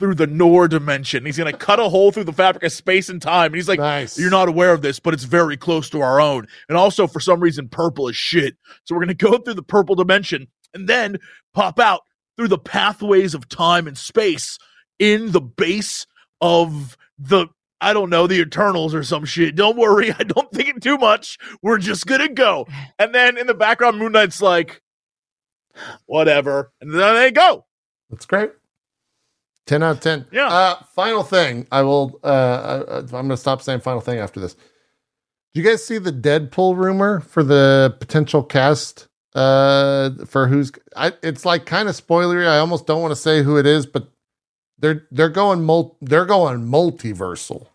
Through 0.00 0.14
the 0.16 0.26
Nor 0.26 0.66
dimension. 0.68 1.26
He's 1.26 1.36
gonna 1.38 1.52
cut 1.54 1.78
a 1.78 1.88
hole 1.90 2.10
through 2.10 2.24
the 2.24 2.32
fabric 2.32 2.64
of 2.64 2.72
space 2.72 3.08
and 3.10 3.20
time. 3.20 3.46
And 3.46 3.54
he's 3.56 3.68
like, 3.68 3.78
nice. 3.78 4.18
You're 4.18 4.30
not 4.30 4.48
aware 4.48 4.72
of 4.72 4.80
this, 4.80 4.98
but 4.98 5.12
it's 5.12 5.24
very 5.24 5.58
close 5.58 5.90
to 5.90 6.00
our 6.00 6.18
own. 6.22 6.46
And 6.70 6.78
also, 6.78 7.06
for 7.06 7.20
some 7.20 7.38
reason, 7.40 7.68
purple 7.68 8.08
is 8.08 8.16
shit. 8.16 8.56
So 8.84 8.94
we're 8.94 9.04
going 9.04 9.14
to 9.16 9.26
go 9.30 9.36
through 9.36 9.52
the 9.54 9.62
purple 9.62 9.94
dimension 9.94 10.48
and 10.72 10.88
then 10.88 11.18
pop 11.52 11.78
out 11.78 12.00
through 12.40 12.48
the 12.48 12.56
pathways 12.56 13.34
of 13.34 13.46
time 13.50 13.86
and 13.86 13.98
space 13.98 14.58
in 14.98 15.30
the 15.32 15.42
base 15.42 16.06
of 16.40 16.96
the, 17.18 17.48
I 17.82 17.92
don't 17.92 18.08
know, 18.08 18.26
the 18.26 18.40
Eternals 18.40 18.94
or 18.94 19.04
some 19.04 19.26
shit. 19.26 19.56
Don't 19.56 19.76
worry. 19.76 20.10
I 20.18 20.22
don't 20.22 20.50
think 20.50 20.70
it 20.70 20.82
too 20.82 20.96
much. 20.96 21.36
We're 21.60 21.76
just 21.76 22.06
to 22.06 22.28
go. 22.30 22.66
And 22.98 23.14
then 23.14 23.36
in 23.36 23.46
the 23.46 23.52
background, 23.52 23.98
Moon 23.98 24.12
Knight's 24.12 24.40
like, 24.40 24.80
whatever. 26.06 26.72
And 26.80 26.94
then 26.94 27.14
they 27.16 27.30
go. 27.30 27.66
That's 28.08 28.24
great. 28.24 28.52
10 29.66 29.82
out 29.82 29.96
of 29.96 30.00
10. 30.00 30.24
Yeah. 30.32 30.46
Uh, 30.46 30.82
final 30.94 31.22
thing. 31.22 31.66
I 31.70 31.82
will, 31.82 32.18
uh, 32.24 32.84
I, 32.88 32.96
I'm 33.00 33.06
going 33.06 33.28
to 33.28 33.36
stop 33.36 33.60
saying 33.60 33.80
final 33.80 34.00
thing 34.00 34.18
after 34.18 34.40
this. 34.40 34.54
Do 34.54 35.60
you 35.60 35.62
guys 35.62 35.84
see 35.84 35.98
the 35.98 36.10
Deadpool 36.10 36.74
rumor 36.74 37.20
for 37.20 37.42
the 37.42 37.94
potential 38.00 38.42
cast? 38.42 39.08
Uh, 39.34 40.10
for 40.26 40.48
who's, 40.48 40.72
I, 40.96 41.12
it's 41.22 41.44
like 41.44 41.64
kind 41.66 41.88
of 41.88 41.94
spoilery. 41.94 42.48
I 42.48 42.58
almost 42.58 42.86
don't 42.86 43.00
want 43.00 43.12
to 43.12 43.16
say 43.20 43.42
who 43.42 43.56
it 43.58 43.66
is, 43.66 43.86
but 43.86 44.08
they're, 44.78 45.06
they're 45.10 45.28
going 45.28 45.62
mul, 45.62 45.96
they're 46.00 46.24
going 46.26 46.66
multiversal 46.66 47.68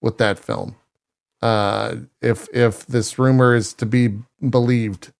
with 0.00 0.18
that 0.18 0.38
film. 0.38 0.76
Uh, 1.42 1.96
if, 2.20 2.48
if 2.54 2.86
this 2.86 3.18
rumor 3.18 3.54
is 3.54 3.74
to 3.74 3.84
be 3.86 4.16
believed, 4.48 5.12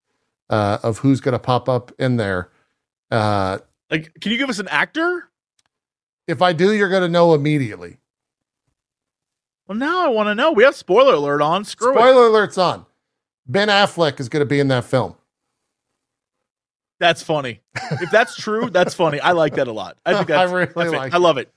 uh, 0.48 0.78
of 0.82 0.98
who's 0.98 1.20
going 1.20 1.32
to 1.32 1.38
pop 1.38 1.68
up 1.68 1.92
in 1.98 2.16
there. 2.16 2.50
Uh, 3.10 3.58
Like, 3.90 4.12
can 4.20 4.32
you 4.32 4.38
give 4.38 4.50
us 4.50 4.58
an 4.58 4.68
actor? 4.68 5.28
if 6.28 6.40
I 6.40 6.52
do, 6.52 6.72
you're 6.72 6.88
going 6.88 7.02
to 7.02 7.08
know 7.08 7.34
immediately. 7.34 7.98
Well, 9.66 9.76
now 9.76 10.04
I 10.04 10.08
want 10.08 10.28
to 10.28 10.34
know. 10.34 10.52
We 10.52 10.62
have 10.64 10.76
spoiler 10.76 11.14
alert 11.14 11.42
on. 11.42 11.64
Screw 11.64 11.90
it. 11.90 11.94
Spoiler 11.94 12.26
alert's 12.28 12.56
on. 12.58 12.86
Ben 13.46 13.68
Affleck 13.68 14.20
is 14.20 14.28
going 14.28 14.40
to 14.40 14.46
be 14.46 14.60
in 14.60 14.68
that 14.68 14.84
film. 14.84 15.16
That's 17.02 17.20
funny. 17.20 17.60
If 18.00 18.12
that's 18.12 18.36
true, 18.36 18.70
that's 18.70 18.94
funny. 18.94 19.18
I 19.18 19.32
like 19.32 19.56
that 19.56 19.66
a 19.66 19.72
lot. 19.72 19.96
I 20.06 20.14
think 20.14 20.28
that's 20.28 20.48
I 20.50 20.54
really 20.54 20.72
that's 20.72 20.92
it. 20.92 20.96
like 20.96 21.12
I 21.12 21.16
love 21.18 21.36
it. 21.36 21.52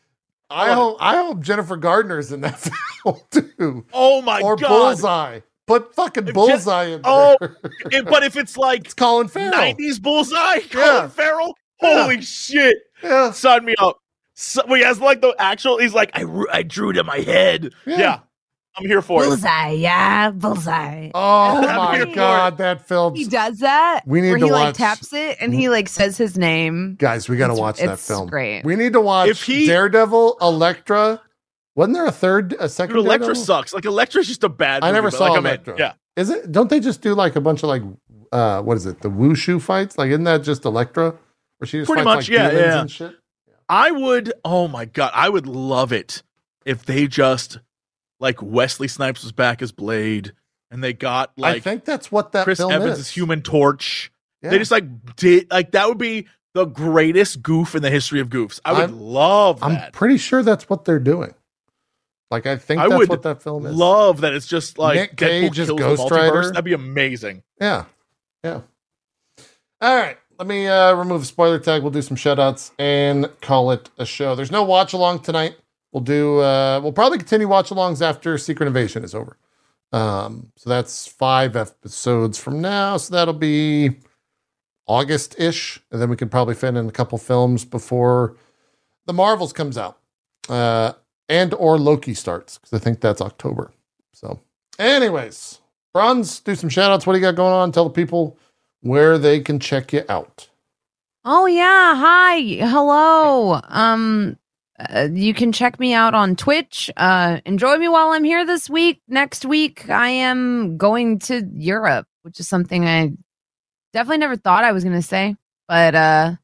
I 0.50 0.70
love 0.70 0.78
hope 0.78 0.98
I 1.00 1.16
hope 1.18 1.40
Jennifer 1.42 1.78
Garner's 1.78 2.32
in 2.32 2.42
that 2.42 2.58
film 3.04 3.20
too, 3.30 3.86
Oh 3.94 4.24
my 4.24 4.42
or 4.42 4.56
god! 4.56 4.72
Or 4.72 4.80
Bullseye. 4.90 5.40
Put 5.68 5.94
fucking 5.94 6.28
If 6.30 6.34
Bullseye 6.34 6.86
in 6.86 7.02
oh, 7.04 7.38
there. 7.40 7.58
Oh, 7.64 7.70
If- 7.92 8.06
but 8.06 8.24
if 8.24 8.36
it's 8.38 8.58
like 8.58 8.86
it's 8.86 8.96
Colin 8.96 9.28
Farrell. 9.28 9.52
'90s 9.54 10.02
bullseye, 10.02 10.56
Yeah. 10.56 10.62
Colin 10.72 11.10
Farrell, 11.12 11.54
holy 11.80 12.22
shit! 12.22 12.78
Yeah, 13.04 13.30
Sign 13.32 13.66
me 13.66 13.76
up. 13.78 14.00
So, 14.34 14.64
well, 14.66 14.76
he 14.78 14.84
has 14.84 15.00
like 15.00 15.22
the 15.22 15.36
actual. 15.38 15.78
He's 15.78 15.94
like, 15.94 16.10
I, 16.16 16.26
I 16.52 16.64
drew 16.64 16.90
it 16.90 16.98
in 16.98 17.06
my 17.06 17.20
head. 17.20 17.70
Yeah. 17.86 17.98
Yeah, 18.00 18.20
I'm 18.78 18.86
here 18.86 19.02
for 19.02 19.24
it. 19.24 19.28
Bullseye, 19.28 19.70
yeah, 19.72 20.32
bullseye. 20.32 21.12
Oh 21.16 21.62
my 21.62 22.12
god, 22.14 22.58
that 22.58 22.88
film. 22.88 23.16
He 23.16 23.26
does 23.26 23.60
that. 23.60 24.02
We 24.06 24.22
need 24.22 24.32
where 24.32 24.40
to 24.40 24.46
he 24.46 24.52
like 24.52 24.66
watch- 24.68 24.76
taps 24.78 25.14
it 25.14 25.38
and 25.40 25.54
he 25.54 25.70
like 25.70 25.88
says 25.88 26.18
his 26.18 26.38
name. 26.38 26.96
Guys, 26.96 27.30
we 27.30 27.38
got 27.38 27.48
to 27.48 27.54
It's- 27.54 27.60
watch 27.62 27.80
that 27.80 27.90
it's 27.94 28.08
film. 28.08 28.28
great. 28.28 28.64
We 28.66 28.76
need 28.76 28.94
to 28.94 29.02
watch 29.02 29.30
If 29.30 29.44
he- 29.44 29.66
Daredevil, 29.68 30.38
Elektra. 30.42 31.22
Wasn't 31.76 31.94
there 31.94 32.06
a 32.06 32.12
third, 32.12 32.54
a 32.54 32.58
Dude, 32.58 32.72
second? 32.72 32.96
Elektra 32.98 33.28
Daredevil? 33.28 33.44
sucks. 33.46 33.74
Like 33.74 33.86
Elektra's 33.86 34.28
just 34.28 34.44
a 34.44 34.50
bad. 34.50 34.84
I 34.84 34.88
movie, 34.88 34.96
never 34.96 35.12
saw 35.12 35.26
like, 35.30 35.38
I'm. 35.38 35.46
Elektra. 35.46 35.76
Yeah, 35.78 35.94
Is 36.16 36.30
it? 36.30 36.52
Don't 36.52 36.70
they 36.70 36.80
just 36.80 37.02
do 37.02 37.14
like 37.16 37.36
a 37.36 37.42
bunch 37.42 37.64
of 37.64 37.70
like, 37.70 37.82
uh, 38.32 38.62
what 38.62 38.78
is 38.78 38.86
it? 38.86 39.02
The 39.02 39.10
wushu 39.10 39.62
fights? 39.62 39.98
Like, 39.98 40.10
isn't 40.10 40.24
that 40.26 40.44
just 40.44 40.66
Elektra? 40.66 41.16
Where 41.58 41.68
she 41.68 41.80
just 41.80 41.90
Pretty 41.90 42.04
fights 42.04 42.16
much, 42.16 42.30
like 42.30 42.38
yeah, 42.38 42.50
demons 42.50 42.66
yeah. 42.74 42.82
and 42.82 42.92
shit. 42.92 43.16
I 43.70 43.92
would. 43.92 44.32
Oh 44.44 44.68
my 44.68 44.86
god, 44.86 45.12
I 45.14 45.28
would 45.30 45.48
love 45.48 45.92
it 45.94 46.24
if 46.66 46.86
they 46.86 47.08
just 47.08 47.60
like 48.26 48.42
Wesley 48.42 48.88
Snipes 48.90 49.24
was 49.24 49.32
back 49.32 49.62
as 49.62 49.72
Blade, 49.72 50.34
and 50.72 50.84
they 50.84 50.92
got 50.92 51.32
like 51.38 51.58
I 51.58 51.60
think 51.60 51.86
that's 51.86 52.12
what 52.12 52.32
that 52.34 52.44
Chris 52.44 52.60
Evans 52.60 52.94
is. 52.94 53.00
as 53.00 53.10
Human 53.12 53.42
Torch. 53.42 54.12
Yeah. 54.42 54.50
They 54.50 54.58
just 54.58 54.72
like 54.72 55.16
did 55.16 55.50
like 55.52 55.72
that 55.72 55.88
would 55.88 55.98
be 56.00 56.28
the 56.54 56.66
greatest 56.66 57.42
goof 57.42 57.76
in 57.76 57.82
the 57.82 57.90
history 57.90 58.20
of 58.20 58.30
goofs. 58.30 58.60
I 58.66 58.74
would 58.74 58.82
I'm- 58.82 59.00
love 59.00 59.62
I'm 59.62 59.92
pretty 59.92 60.18
sure 60.18 60.42
that's 60.44 60.68
what 60.70 60.86
they're 60.86 61.00
doing. 61.00 61.34
Like, 62.32 62.48
I 62.48 62.58
think 62.58 62.82
I 62.82 62.88
that's 62.90 62.98
would 63.00 63.10
what 63.10 63.22
that 63.22 63.44
film 63.44 63.68
is. 63.68 63.76
Love 63.76 64.22
that 64.22 64.34
it's 64.34 64.48
just 64.48 64.80
like 64.80 64.96
Nick 64.96 65.16
Deadpool 65.16 65.56
Cage 65.56 65.68
the 65.68 65.76
Ghost. 65.76 66.10
Rider. 66.10 66.48
That'd 66.48 66.66
be 66.66 66.74
amazing. 66.74 67.44
Yeah. 67.62 67.86
Yeah. 68.44 68.62
All 69.80 69.96
right. 69.96 70.18
Let 70.40 70.48
me 70.48 70.68
uh, 70.68 70.96
remove 70.96 71.22
the 71.22 71.28
spoiler 71.28 71.60
tag. 71.60 71.84
We'll 71.84 71.92
do 71.92 72.02
some 72.02 72.18
shout 72.18 72.40
outs 72.40 72.72
and 72.80 73.30
call 73.42 73.72
it 73.72 73.90
a 73.98 74.06
show. 74.06 74.36
There's 74.36 74.52
no 74.52 74.64
watch 74.64 74.92
along 74.94 75.20
tonight. 75.20 75.56
We'll 75.96 76.04
do, 76.04 76.40
uh, 76.42 76.82
we'll 76.84 76.92
probably 76.92 77.20
continue 77.20 77.48
watch 77.48 77.70
alongs 77.70 78.02
after 78.02 78.38
Secret 78.38 78.68
Invasion 78.68 79.06
is 79.06 79.16
over. 79.16 79.38
Um, 79.94 80.52
so 80.58 80.70
that's 80.70 81.08
five 81.08 81.56
episodes 81.56 82.38
from 82.38 82.60
now. 82.60 82.98
So 82.98 83.16
that'll 83.16 83.34
be 83.34 83.92
August 84.88 85.40
ish. 85.40 85.82
And 85.90 86.02
then 86.02 86.10
we 86.10 86.18
can 86.18 86.28
probably 86.28 86.54
fit 86.54 86.76
in 86.76 86.90
a 86.90 86.92
couple 86.92 87.18
films 87.18 87.64
before 87.64 88.36
the 89.06 89.14
Marvels 89.14 89.54
comes 89.54 89.78
out. 89.78 89.98
Uh, 90.50 90.92
and 91.30 91.54
or 91.54 91.78
Loki 91.78 92.14
starts 92.14 92.58
because 92.58 92.74
I 92.74 92.84
think 92.84 93.00
that's 93.00 93.22
October. 93.22 93.72
So, 94.12 94.42
anyways, 94.78 95.62
Bronze, 95.94 96.42
do 96.42 96.56
some 96.56 96.68
shout 96.68 96.92
outs. 96.92 97.08
What 97.08 97.14
do 97.14 97.20
you 97.20 97.26
got 97.26 97.36
going 97.36 97.54
on? 97.54 97.72
Tell 97.72 97.86
the 97.86 97.90
people 97.90 98.38
where 98.82 99.18
they 99.18 99.40
can 99.40 99.62
check 99.62 99.94
you 99.94 100.04
out. 100.10 100.50
Oh 101.24 101.46
yeah, 101.46 101.96
hi, 101.96 102.42
hello. 102.42 103.62
Um, 103.70 104.38
uh, 104.80 105.08
you 105.12 105.34
can 105.34 105.52
check 105.52 105.80
me 105.80 105.94
out 105.94 106.14
on 106.14 106.36
Twitch. 106.36 106.92
Uh, 106.98 107.40
enjoy 107.46 107.78
me 107.78 107.88
while 107.88 108.10
I'm 108.10 108.24
here 108.24 108.46
this 108.46 108.70
week. 108.70 109.02
Next 109.08 109.46
week, 109.46 109.90
I 109.90 110.10
am 110.10 110.78
going 110.78 111.20
to 111.20 111.48
Europe, 111.54 112.08
which 112.24 112.40
is 112.40 112.48
something 112.48 112.86
I 112.86 113.14
definitely 113.94 114.18
never 114.18 114.36
thought 114.36 114.64
I 114.66 114.72
was 114.74 114.84
going 114.84 114.96
to 114.96 115.02
say, 115.02 115.36
but 115.68 115.96
uh, 115.96 116.36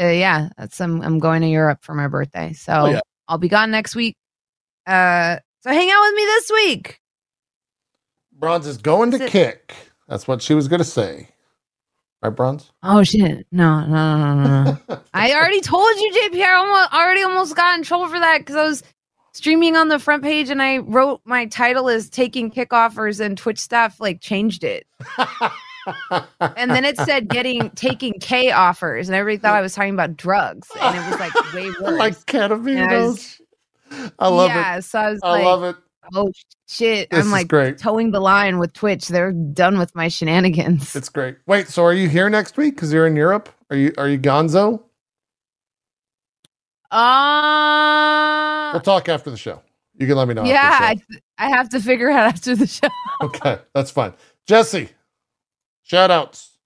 uh, 0.00 0.06
yeah, 0.06 0.48
that's 0.56 0.80
I'm 0.80 1.02
I'm 1.02 1.18
going 1.18 1.42
to 1.42 1.48
Europe 1.48 1.80
for 1.82 1.94
my 1.94 2.08
birthday, 2.08 2.52
so 2.54 2.72
Oh, 2.72 2.86
yeah. 2.86 3.00
I'll 3.28 3.38
be 3.38 3.48
gone 3.48 3.70
next 3.70 3.94
week. 3.94 4.16
Uh, 4.86 5.36
so 5.62 5.70
hang 5.70 5.90
out 5.90 6.00
with 6.06 6.14
me 6.14 6.24
this 6.24 6.50
week. 6.50 7.00
Bronze 8.32 8.66
is 8.66 8.78
going 8.78 9.10
to 9.10 9.24
it- 9.24 9.30
kick. 9.30 9.74
That's 10.08 10.26
what 10.26 10.40
she 10.40 10.54
was 10.54 10.68
going 10.68 10.78
to 10.78 10.84
say. 10.84 11.28
Right, 12.22 12.30
Bronze? 12.30 12.72
Oh 12.82 13.04
shit! 13.04 13.46
No, 13.52 13.86
no, 13.86 14.16
no, 14.18 14.34
no, 14.34 14.78
no. 14.88 15.00
I 15.14 15.32
already 15.34 15.60
told 15.60 15.94
you, 15.96 16.12
JP. 16.12 16.42
I 16.42 16.54
almost, 16.54 16.92
already 16.92 17.22
almost 17.22 17.54
got 17.54 17.78
in 17.78 17.84
trouble 17.84 18.08
for 18.08 18.18
that 18.18 18.38
because 18.38 18.56
I 18.56 18.64
was 18.64 18.82
streaming 19.32 19.76
on 19.76 19.88
the 19.88 20.00
front 20.00 20.24
page 20.24 20.50
and 20.50 20.60
I 20.60 20.78
wrote 20.78 21.20
my 21.24 21.46
title 21.46 21.88
as 21.88 22.10
taking 22.10 22.50
kick 22.50 22.72
offers 22.72 23.20
and 23.20 23.38
Twitch 23.38 23.58
staff 23.60 24.00
like 24.00 24.20
changed 24.20 24.64
it. 24.64 24.86
And 26.40 26.70
then 26.70 26.84
it 26.84 26.96
said 26.98 27.28
getting 27.28 27.70
taking 27.70 28.14
K 28.20 28.50
offers 28.50 29.08
and 29.08 29.16
everybody 29.16 29.40
thought 29.40 29.54
I 29.54 29.62
was 29.62 29.74
talking 29.74 29.94
about 29.94 30.16
drugs 30.16 30.68
and 30.80 30.96
it 30.96 31.10
was 31.10 31.20
like 31.20 31.52
way 31.54 31.70
worse. 31.80 31.98
like 31.98 32.14
ketamine. 32.26 32.88
I 32.88 33.06
was-. 33.06 33.40
I 34.18 34.28
love 34.28 34.50
yeah, 34.50 34.76
it. 34.76 34.82
so 34.82 34.98
I 34.98 35.10
was 35.10 35.20
I 35.22 35.30
like, 35.30 35.44
love 35.44 35.64
it. 35.64 35.76
Oh 36.14 36.32
shit. 36.68 37.10
This 37.10 37.24
I'm 37.24 37.30
like 37.30 37.48
great. 37.48 37.78
toeing 37.78 38.10
the 38.12 38.20
line 38.20 38.58
with 38.58 38.72
Twitch. 38.72 39.08
They're 39.08 39.32
done 39.32 39.78
with 39.78 39.94
my 39.94 40.08
shenanigans. 40.08 40.94
It's 40.96 41.08
great. 41.08 41.36
Wait, 41.46 41.68
so 41.68 41.84
are 41.84 41.92
you 41.94 42.08
here 42.08 42.28
next 42.30 42.56
week? 42.56 42.74
Because 42.74 42.92
you're 42.92 43.06
in 43.06 43.16
Europe. 43.16 43.48
Are 43.70 43.76
you? 43.76 43.92
Are 43.98 44.08
you 44.08 44.18
Gonzo? 44.18 44.82
Uh 46.90 48.70
We'll 48.72 48.80
talk 48.82 49.08
after 49.08 49.30
the 49.30 49.36
show. 49.36 49.62
You 49.98 50.06
can 50.06 50.16
let 50.16 50.28
me 50.28 50.34
know. 50.34 50.42
after 50.42 50.48
the 50.48 50.54
yeah, 50.54 50.78
show. 50.94 50.98
I, 51.38 51.46
I 51.46 51.48
have 51.50 51.68
to 51.70 51.80
figure 51.80 52.10
out 52.12 52.26
after 52.26 52.54
the 52.56 52.66
show. 52.66 52.88
Okay, 53.20 53.58
that's 53.74 53.90
fine. 53.90 54.14
Jesse, 54.46 54.90
shout 55.82 56.10
outs, 56.12 56.56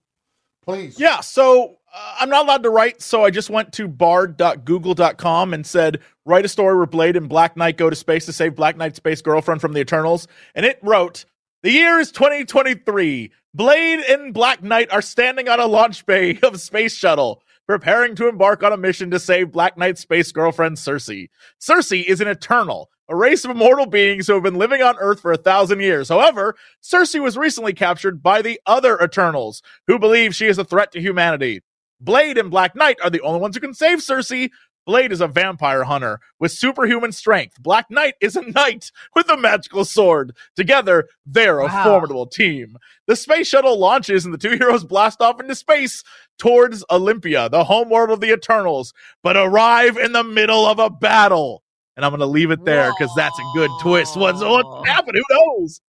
please. 0.62 1.00
Yeah, 1.00 1.20
so 1.20 1.78
Uh, 1.94 2.14
I'm 2.20 2.30
not 2.30 2.46
allowed 2.46 2.62
to 2.62 2.70
write, 2.70 3.02
so 3.02 3.22
I 3.22 3.30
just 3.30 3.50
went 3.50 3.72
to 3.74 3.86
bard.google.com 3.86 5.52
and 5.52 5.66
said, 5.66 6.00
write 6.24 6.46
a 6.46 6.48
story 6.48 6.74
where 6.76 6.86
Blade 6.86 7.16
and 7.16 7.28
Black 7.28 7.54
Knight 7.54 7.76
go 7.76 7.90
to 7.90 7.96
space 7.96 8.24
to 8.26 8.32
save 8.32 8.54
Black 8.54 8.78
Knight's 8.78 8.96
space 8.96 9.20
girlfriend 9.20 9.60
from 9.60 9.74
the 9.74 9.80
Eternals. 9.80 10.26
And 10.54 10.64
it 10.64 10.78
wrote, 10.82 11.26
the 11.62 11.70
year 11.70 12.00
is 12.00 12.10
2023. 12.10 13.30
Blade 13.54 14.00
and 14.08 14.32
Black 14.32 14.62
Knight 14.62 14.90
are 14.90 15.02
standing 15.02 15.48
on 15.50 15.60
a 15.60 15.66
launch 15.66 16.06
bay 16.06 16.38
of 16.42 16.54
a 16.54 16.58
space 16.58 16.96
shuttle, 16.96 17.42
preparing 17.68 18.14
to 18.16 18.28
embark 18.28 18.62
on 18.62 18.72
a 18.72 18.78
mission 18.78 19.10
to 19.10 19.20
save 19.20 19.52
Black 19.52 19.76
Knight's 19.76 20.00
space 20.00 20.32
girlfriend, 20.32 20.78
Cersei. 20.78 21.28
Cersei 21.60 22.04
is 22.04 22.22
an 22.22 22.28
Eternal, 22.28 22.90
a 23.08 23.14
race 23.14 23.44
of 23.44 23.50
immortal 23.50 23.84
beings 23.84 24.26
who 24.26 24.32
have 24.32 24.42
been 24.42 24.56
living 24.56 24.80
on 24.80 24.96
Earth 24.98 25.20
for 25.20 25.32
a 25.32 25.36
thousand 25.36 25.80
years. 25.80 26.08
However, 26.08 26.56
Cersei 26.82 27.20
was 27.20 27.36
recently 27.36 27.74
captured 27.74 28.22
by 28.22 28.40
the 28.40 28.58
other 28.64 28.98
Eternals, 28.98 29.62
who 29.86 29.98
believe 29.98 30.34
she 30.34 30.46
is 30.46 30.56
a 30.56 30.64
threat 30.64 30.90
to 30.92 31.00
humanity. 31.00 31.60
Blade 32.02 32.36
and 32.36 32.50
Black 32.50 32.74
Knight 32.76 32.98
are 33.02 33.10
the 33.10 33.20
only 33.22 33.40
ones 33.40 33.56
who 33.56 33.60
can 33.60 33.74
save 33.74 33.98
Cersei, 33.98 34.50
Blade 34.84 35.12
is 35.12 35.20
a 35.20 35.28
vampire 35.28 35.84
hunter 35.84 36.18
with 36.40 36.50
superhuman 36.50 37.12
strength. 37.12 37.62
Black 37.62 37.88
Knight 37.88 38.14
is 38.20 38.34
a 38.34 38.42
knight 38.42 38.90
with 39.14 39.30
a 39.30 39.36
magical 39.36 39.84
sword. 39.84 40.34
Together, 40.56 41.08
they're 41.24 41.60
a 41.60 41.66
Wow. 41.66 41.84
formidable 41.84 42.26
team. 42.26 42.76
The 43.06 43.14
space 43.14 43.46
shuttle 43.46 43.78
launches 43.78 44.24
and 44.24 44.34
the 44.34 44.38
two 44.38 44.50
heroes 44.58 44.84
blast 44.84 45.20
off 45.20 45.40
into 45.40 45.54
space 45.54 46.02
towards 46.38 46.84
Olympia, 46.90 47.48
the 47.48 47.64
homeworld 47.64 48.10
of 48.10 48.20
the 48.20 48.32
Eternals, 48.32 48.92
but 49.22 49.36
arrive 49.36 49.96
in 49.96 50.10
the 50.12 50.24
middle 50.24 50.66
of 50.66 50.80
a 50.80 50.90
battle. 50.90 51.62
And 51.96 52.04
I'm 52.04 52.10
going 52.10 52.20
to 52.20 52.26
leave 52.26 52.50
it 52.50 52.64
there 52.64 52.90
because 52.98 53.12
that's 53.14 53.38
a 53.38 53.50
good 53.54 53.70
twist. 53.82 54.16
What's, 54.16 54.40
what's 54.40 54.88
happened? 54.88 55.16
Who 55.16 55.34
knows? 55.36 55.80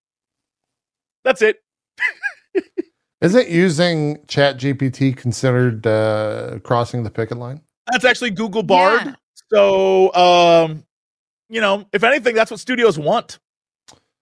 That's 1.24 1.42
it. 1.42 1.58
Isn't 3.24 3.48
using 3.50 4.20
Chat 4.28 4.58
GPT 4.58 5.16
considered 5.16 5.88
uh, 5.88 6.60
crossing 6.64 7.04
the 7.04 7.10
picket 7.10 7.38
line? 7.38 7.62
That's 7.90 8.04
actually 8.04 8.32
Google 8.32 8.64
Bard. 8.64 9.02
Yeah. 9.06 9.14
So, 9.50 10.14
um, 10.14 10.84
you 11.48 11.62
know, 11.62 11.86
if 11.94 12.04
anything, 12.04 12.36
that's 12.36 12.52
what 12.52 12.60
studios 12.60 13.00
want. 13.00 13.40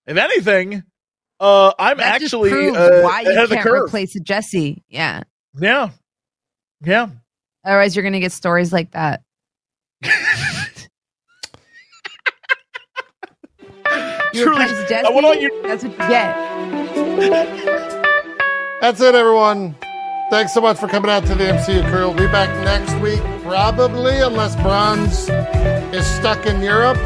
If 0.06 0.18
anything, 0.18 0.84
uh, 1.40 1.74
I'm 1.80 1.98
That 1.98 2.22
actually 2.22 2.52
proves 2.52 2.78
uh, 2.78 3.02
why 3.04 3.22
ahead 3.22 3.50
you 3.50 3.56
can't 3.56 3.68
replace 3.70 4.16
a 4.16 4.20
Jesse. 4.20 4.84
Yeah. 4.88 5.24
yeah, 5.60 5.90
yeah. 6.84 7.10
Otherwise, 7.66 7.96
you're 7.96 8.04
gonna 8.04 8.20
get 8.20 8.32
stories 8.32 8.72
like 8.72 8.92
that. 8.92 9.24
Truly, 14.34 14.66
Jesse. 14.88 15.06
I 15.06 15.10
want 15.10 15.42
you- 15.42 15.62
That's 15.64 15.84
what 15.84 15.92
you 15.94 15.98
get. 16.08 17.88
That's 18.82 19.00
it, 19.00 19.14
everyone. 19.14 19.76
Thanks 20.32 20.56
so 20.56 20.60
much 20.60 20.80
for 20.80 20.88
coming 20.88 21.12
out 21.12 21.24
to 21.28 21.36
the 21.36 21.44
MCU 21.44 21.88
crew. 21.92 22.08
We'll 22.08 22.18
be 22.18 22.26
back 22.26 22.50
next 22.66 22.96
week, 23.00 23.22
probably, 23.44 24.18
unless 24.22 24.56
Bronze 24.56 25.30
is 25.94 26.08
stuck 26.16 26.48
in 26.48 26.64
Europe. 26.64 26.98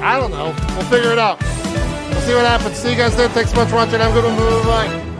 I 0.00 0.18
don't 0.18 0.30
know. 0.30 0.54
We'll 0.74 0.88
figure 0.88 1.12
it 1.12 1.18
out. 1.18 1.38
We'll 1.42 2.20
see 2.22 2.34
what 2.34 2.46
happens. 2.46 2.76
See 2.76 2.92
you 2.92 2.96
guys 2.96 3.14
then. 3.14 3.28
Thanks 3.28 3.50
so 3.50 3.56
much 3.56 3.68
for 3.68 3.76
watching. 3.76 4.00
Have 4.00 4.16
a 4.16 4.22
good 4.22 4.24
one. 4.24 4.64
Bye. 4.64 5.11